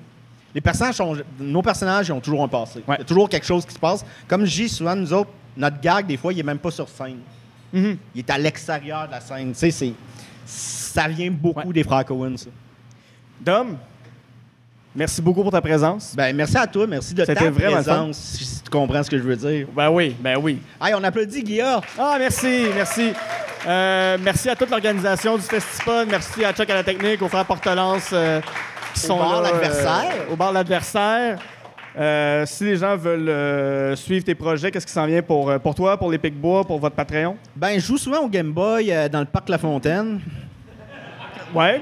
Les 0.53 0.61
personnages 0.61 0.95
sont, 0.95 1.15
nos 1.39 1.61
personnages 1.63 2.09
ils 2.09 2.11
ont 2.11 2.19
toujours 2.19 2.43
un 2.43 2.47
passé. 2.47 2.83
Il 2.85 2.89
Ouais. 2.91 2.97
y 2.99 3.01
a 3.01 3.05
toujours 3.05 3.27
quelque 3.29 3.45
chose 3.45 3.65
qui 3.65 3.73
se 3.73 3.79
passe. 3.79 4.05
Comme 4.27 4.45
je 4.45 4.53
dis 4.53 4.69
souvent, 4.69 4.95
nous 4.95 5.11
autres, 5.13 5.29
notre 5.55 5.79
gag, 5.81 6.05
des 6.05 6.17
fois, 6.17 6.31
il 6.33 6.39
est 6.39 6.43
même 6.43 6.59
pas 6.59 6.69
sur 6.71 6.87
scène. 6.89 7.17
Mhm. 7.73 7.97
Il 8.15 8.19
est 8.19 8.29
à 8.29 8.37
l'extérieur 8.37 9.07
de 9.07 9.11
la 9.11 9.19
scène. 9.21 9.51
Tu 9.51 9.59
sais, 9.59 9.71
c'est, 9.71 9.93
ça 10.45 11.07
vient 11.07 11.31
beaucoup 11.31 11.67
Ouais. 11.67 11.73
des 11.73 11.83
frères 11.83 12.05
Cohen, 12.05 12.35
ça. 12.37 12.47
Dom, 13.39 13.77
merci 14.95 15.21
beaucoup 15.21 15.43
pour 15.43 15.51
ta 15.51 15.61
présence. 15.61 16.13
Ben, 16.15 16.35
merci 16.35 16.57
à 16.57 16.65
toi, 16.65 16.87
merci 16.87 17.13
de 17.13 17.23
ta 17.23 17.33
C'était 17.33 17.49
vraiment 17.49 17.73
présence, 17.75 18.17
si 18.17 18.61
tu 18.63 18.69
comprends 18.69 19.03
ce 19.03 19.09
que 19.09 19.17
je 19.17 19.23
veux 19.23 19.35
dire. 19.35 19.67
Ben 19.75 19.89
oui, 19.89 20.15
ben 20.19 20.37
oui. 20.41 20.59
Hey, 20.81 20.93
on 20.95 21.03
applaudit 21.03 21.43
Guilla. 21.43 21.81
Ah, 21.99 22.15
merci, 22.19 22.65
merci. 22.73 23.11
Euh, 23.67 24.17
merci 24.21 24.49
à 24.49 24.55
toute 24.55 24.69
l'organisation 24.69 25.35
du 25.35 25.43
Festipod. 25.43 26.07
Merci 26.09 26.45
à 26.45 26.53
Chuck 26.53 26.69
à 26.69 26.75
la 26.75 26.83
technique, 26.83 27.21
aux 27.21 27.27
frères 27.27 27.45
Portelance 27.45 28.09
euh, 28.13 28.39
qui 28.93 29.03
Au 29.05 29.07
sont 29.07 29.17
bar 29.19 29.41
là. 29.41 29.51
l'adversaire. 29.51 30.13
euh, 30.29 30.33
au 30.33 30.35
bar 30.35 30.51
l'adversaire. 30.53 31.37
Euh, 31.97 32.45
si 32.45 32.63
les 32.63 32.77
gens 32.77 32.95
veulent 32.95 33.27
euh, 33.29 33.95
suivre 33.95 34.23
tes 34.23 34.35
projets, 34.35 34.69
qu'est-ce 34.69 34.85
qui 34.85 34.93
s'en 34.93 35.07
vient 35.07 35.21
pour, 35.23 35.49
euh, 35.49 35.57
pour 35.57 35.73
toi, 35.73 35.97
pour 35.97 36.11
les 36.11 36.19
Pic-Bois, 36.19 36.63
pour 36.63 36.77
votre 36.79 36.95
Patreon? 36.95 37.35
Ben, 37.55 37.79
je 37.79 37.85
joue 37.85 37.97
souvent 37.97 38.19
au 38.19 38.29
Game 38.29 38.51
Boy 38.51 38.91
euh, 38.91 39.09
dans 39.09 39.19
le 39.21 39.25
parc 39.25 39.49
La 39.49 39.57
Fontaine. 39.57 40.19
Ouais. 41.55 41.81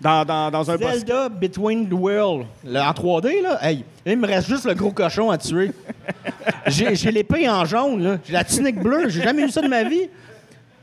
Dans, 0.00 0.24
dans, 0.24 0.50
dans 0.50 0.70
un 0.70 0.76
boss. 0.76 0.92
Zelda 0.94 1.28
Between 1.28 1.88
the 1.88 1.92
World. 1.92 2.46
Le- 2.66 2.80
en 2.80 2.90
3D, 2.90 3.40
là. 3.40 3.58
Hey, 3.64 3.84
il 4.04 4.18
me 4.18 4.26
reste 4.26 4.48
juste 4.48 4.64
le 4.66 4.74
gros 4.74 4.90
cochon 4.90 5.30
à 5.30 5.38
tuer. 5.38 5.70
J'ai 6.66 6.94
j'ai 6.96 7.10
l'épée 7.12 7.48
en 7.48 7.64
jaune, 7.64 8.02
là. 8.02 8.18
J'ai 8.26 8.32
la 8.32 8.44
tunique 8.44 8.80
bleue. 8.80 9.08
J'ai 9.08 9.22
jamais 9.22 9.42
eu 9.44 9.50
ça 9.50 9.60
de 9.62 9.68
ma 9.68 9.84
vie. 9.84 10.08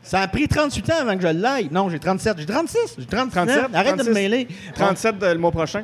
Ça 0.01 0.21
a 0.21 0.27
pris 0.27 0.47
38 0.47 0.89
ans 0.91 0.95
avant 1.01 1.15
que 1.15 1.21
je 1.21 1.27
l'aille. 1.27 1.67
Non, 1.71 1.89
j'ai 1.89 1.99
37. 1.99 2.37
J'ai 2.39 2.45
36. 2.45 2.77
J'ai 2.97 3.05
37. 3.05 3.45
37, 3.45 3.75
Arrête 3.75 3.91
de 3.97 4.03
36. 4.03 4.09
me 4.09 4.13
mêler. 4.13 4.47
37 4.73 5.19
de- 5.19 5.25
le 5.27 5.37
mois 5.37 5.51
prochain? 5.51 5.83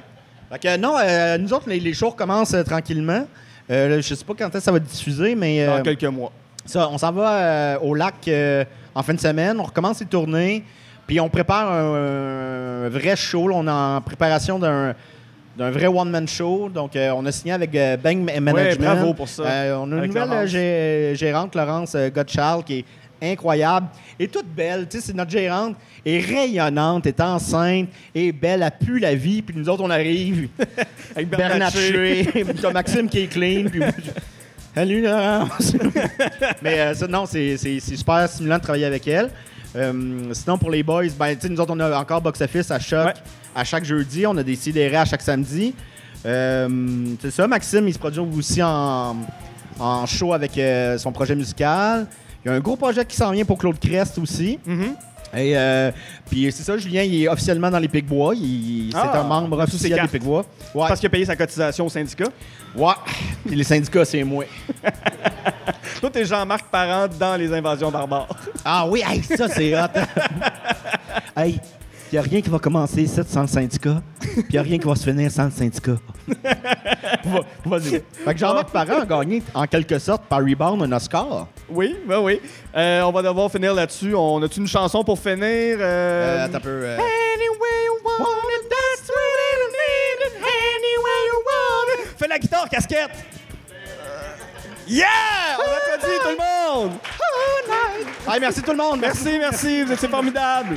Fait 0.51 0.59
que 0.59 0.77
non, 0.77 0.95
euh, 1.01 1.37
nous 1.37 1.53
autres, 1.53 1.67
les, 1.69 1.79
les 1.79 1.93
shows 1.93 2.09
recommencent 2.11 2.53
euh, 2.53 2.63
tranquillement. 2.63 3.25
Euh, 3.69 4.01
je 4.01 4.13
sais 4.13 4.23
pas 4.25 4.33
quand 4.37 4.47
est-ce 4.47 4.57
que 4.59 4.63
ça 4.63 4.71
va 4.71 4.77
être 4.77 4.83
diffusé, 4.83 5.33
mais 5.35 5.65
euh, 5.65 5.77
Dans 5.77 5.83
quelques 5.83 6.03
mois. 6.05 6.31
ça, 6.65 6.87
on 6.89 6.97
s'en 6.97 7.11
va 7.11 7.79
au 7.81 7.95
lac 7.95 8.29
en 8.93 9.03
fin 9.03 9.13
de 9.13 9.19
semaine. 9.19 9.59
On 9.59 9.63
recommence 9.63 9.99
les 9.99 10.05
tournées. 10.05 10.63
Puis 11.07 11.19
on 11.19 11.29
prépare 11.29 11.71
un, 11.71 12.85
un 12.85 12.89
vrai 12.89 13.15
show. 13.15 13.47
là. 13.47 13.55
on 13.57 13.67
est 13.67 13.71
en 13.71 14.01
préparation 14.01 14.57
d'un 14.59 14.95
d'un 15.57 15.71
vrai 15.71 15.87
one-man 15.87 16.27
show. 16.27 16.69
Donc, 16.69 16.95
euh, 16.95 17.11
on 17.15 17.25
a 17.25 17.31
signé 17.31 17.53
avec 17.53 17.73
euh, 17.75 17.95
Bang 17.97 18.17
Management. 18.17 18.77
bravo 18.77 19.13
pour 19.13 19.29
ça. 19.29 19.43
Euh, 19.43 19.77
on 19.77 19.91
a 19.93 20.03
une 20.03 20.07
nouvelle 20.07 20.27
Laurence. 20.27 21.17
gérante, 21.17 21.55
Laurence 21.55 21.95
Gottschall, 22.13 22.63
qui 22.65 22.79
est 22.79 22.85
incroyable. 23.31 23.87
Et 24.19 24.27
toute 24.27 24.47
belle. 24.47 24.87
Tu 24.89 24.97
sais, 24.99 25.07
c'est 25.07 25.13
notre 25.13 25.31
gérante. 25.31 25.75
est 26.05 26.19
rayonnante, 26.19 27.05
est 27.05 27.19
enceinte, 27.19 27.89
est 28.13 28.31
belle, 28.31 28.63
elle 28.63 28.85
pue 28.85 28.99
la 28.99 29.15
vie. 29.15 29.41
Puis 29.41 29.55
nous 29.57 29.67
autres, 29.69 29.83
on 29.83 29.89
arrive. 29.89 30.49
Avec 31.15 31.29
t'as 31.31 32.71
Maxime 32.71 33.09
qui 33.09 33.19
est 33.19 33.27
clean. 33.27 33.69
Puis... 33.69 33.81
Salut, 34.75 35.01
Laurence. 35.03 35.73
Mais 36.61 36.79
euh, 36.81 36.93
ça, 36.93 37.07
non, 37.07 37.25
c'est 37.25 37.55
super 37.79 38.27
stimulant 38.27 38.57
de 38.57 38.61
travailler 38.61 38.83
avec 38.83 39.07
elle. 39.07 39.29
Euh, 39.73 40.33
sinon, 40.33 40.57
pour 40.57 40.69
les 40.69 40.83
boys, 40.83 41.03
ben, 41.17 41.33
tu 41.33 41.41
sais, 41.43 41.49
nous 41.49 41.61
autres, 41.61 41.73
on 41.73 41.79
a 41.79 41.97
encore 41.97 42.21
Box 42.21 42.41
Office 42.41 42.71
à 42.71 42.79
choc 42.79 43.05
Ouais. 43.05 43.13
à 43.55 43.63
chaque 43.63 43.85
jeudi. 43.85 44.27
On 44.27 44.35
a 44.35 44.43
des 44.43 44.55
sidérés 44.55 44.97
à 44.97 45.05
chaque 45.05 45.21
samedi. 45.21 45.73
Euh, 46.25 46.67
c'est 47.21 47.31
ça, 47.31 47.47
Maxime, 47.47 47.87
il 47.87 47.93
se 47.93 47.99
produit 47.99 48.19
aussi 48.19 48.61
en, 48.61 49.15
en 49.79 50.05
show 50.05 50.33
avec 50.33 50.59
son 50.97 51.13
projet 51.13 51.35
musical. 51.35 52.07
Il 52.45 52.49
y 52.49 52.51
a 52.51 52.57
un 52.57 52.59
gros 52.59 52.75
projet 52.75 53.03
qui 53.03 53.15
s'en 53.15 53.31
vient 53.31 53.43
pour 53.43 53.57
Claude 53.57 53.79
Crest 53.79 54.19
aussi. 54.19 54.59
Mhm. 54.65 54.95
Et 55.35 55.57
euh, 55.57 55.91
puis 56.29 56.49
c'est 56.51 56.63
ça, 56.63 56.77
Julien, 56.77 57.01
il 57.01 57.23
est 57.23 57.27
officiellement 57.27 57.69
dans 57.71 57.79
les 57.79 57.87
Picbois. 57.89 58.35
Il, 58.35 58.91
c'est 58.93 58.97
Ah, 58.99 59.19
un 59.19 59.23
membre 59.23 59.59
officiel 59.59 59.99
des. 59.99 60.07
Picbois. 60.07 60.45
Ouais. 60.73 60.87
Parce 60.87 60.99
qu'il 60.99 61.07
a 61.07 61.09
payé 61.09 61.25
sa 61.25 61.35
cotisation 61.35 61.87
au 61.87 61.89
syndicat? 61.89 62.29
Ouais. 62.75 62.93
Puis 63.45 63.55
les 63.55 63.63
syndicats, 63.63 64.05
c'est 64.05 64.23
moi. 64.23 64.45
Toi, 65.99 66.09
t'es 66.11 66.23
Jean-Marc 66.23 66.65
Parent 66.71 67.07
dans 67.19 67.35
les 67.35 67.51
invasions 67.51 67.89
barbares. 67.91 68.27
Ah 68.63 68.85
oui, 68.87 69.01
hey, 69.05 69.23
ça 69.23 69.47
c'est 69.49 69.75
hot. 69.75 69.87
hey, 71.35 71.59
il 72.15 72.19
a 72.19 72.21
rien 72.21 72.41
qui 72.41 72.49
va 72.49 72.59
commencer 72.59 73.01
ici 73.01 73.19
sans 73.27 73.41
le 73.41 73.47
syndicat. 73.47 74.01
Puis 74.21 74.45
il 74.51 74.57
a 74.57 74.61
rien 74.61 74.77
qui 74.77 74.87
va 74.87 74.95
se 74.95 75.03
finir 75.03 75.29
sans 75.29 75.45
le 75.45 75.51
syndicat. 75.51 75.95
Va- 77.25 77.41
Vas-y. 77.65 78.01
Fait 78.23 78.33
que 78.33 78.37
Jean-Marc 78.37 78.69
Parent 78.71 79.01
a 79.01 79.05
gagné 79.05 79.43
en 79.53 79.65
quelque 79.67 79.99
sorte 79.99 80.23
par 80.25 80.39
rebound 80.39 80.81
un 80.83 80.91
Oscar. 80.95 81.47
Oui, 81.69 81.95
ben 82.07 82.19
oui. 82.19 82.39
Euh, 82.75 83.01
on 83.01 83.11
va 83.11 83.21
devoir 83.21 83.51
finir 83.51 83.73
là-dessus. 83.73 84.13
On 84.15 84.41
a-tu 84.43 84.59
une 84.61 84.67
chanson 84.67 85.03
pour 85.03 85.19
finir? 85.19 85.41
Euh, 85.43 85.79
Euh, 85.81 86.45
attends 86.45 86.57
un 86.57 86.61
peu. 86.61 86.69
euh, 86.69 86.95
Anyway 86.97 87.75
you 87.85 87.93
want 88.05 88.49
it, 88.49 88.69
that's 88.69 89.09
what 89.09 89.39
it. 89.51 90.35
Anyway 90.37 91.19
you 91.27 91.37
want 91.45 92.01
it. 92.05 92.17
Fais 92.17 92.27
la 92.29 92.39
guitare, 92.39 92.69
casquette! 92.69 93.11
Yeah! 94.87 95.05
On 95.59 95.61
applaudit 95.63 96.15
tout 96.23 96.29
le 96.29 96.37
monde! 96.85 96.91
Hey, 98.31 98.39
merci 98.39 98.61
tout 98.61 98.71
le 98.71 98.77
monde. 98.77 98.99
Merci, 99.01 99.37
merci, 99.39 99.83
vous 99.83 99.91
étiez 99.93 100.07
formidables. 100.07 100.75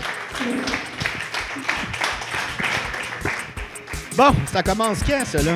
Bon, 4.18 4.34
ça 4.52 4.64
commence 4.64 4.98
quand, 5.04 5.24
cela? 5.24 5.54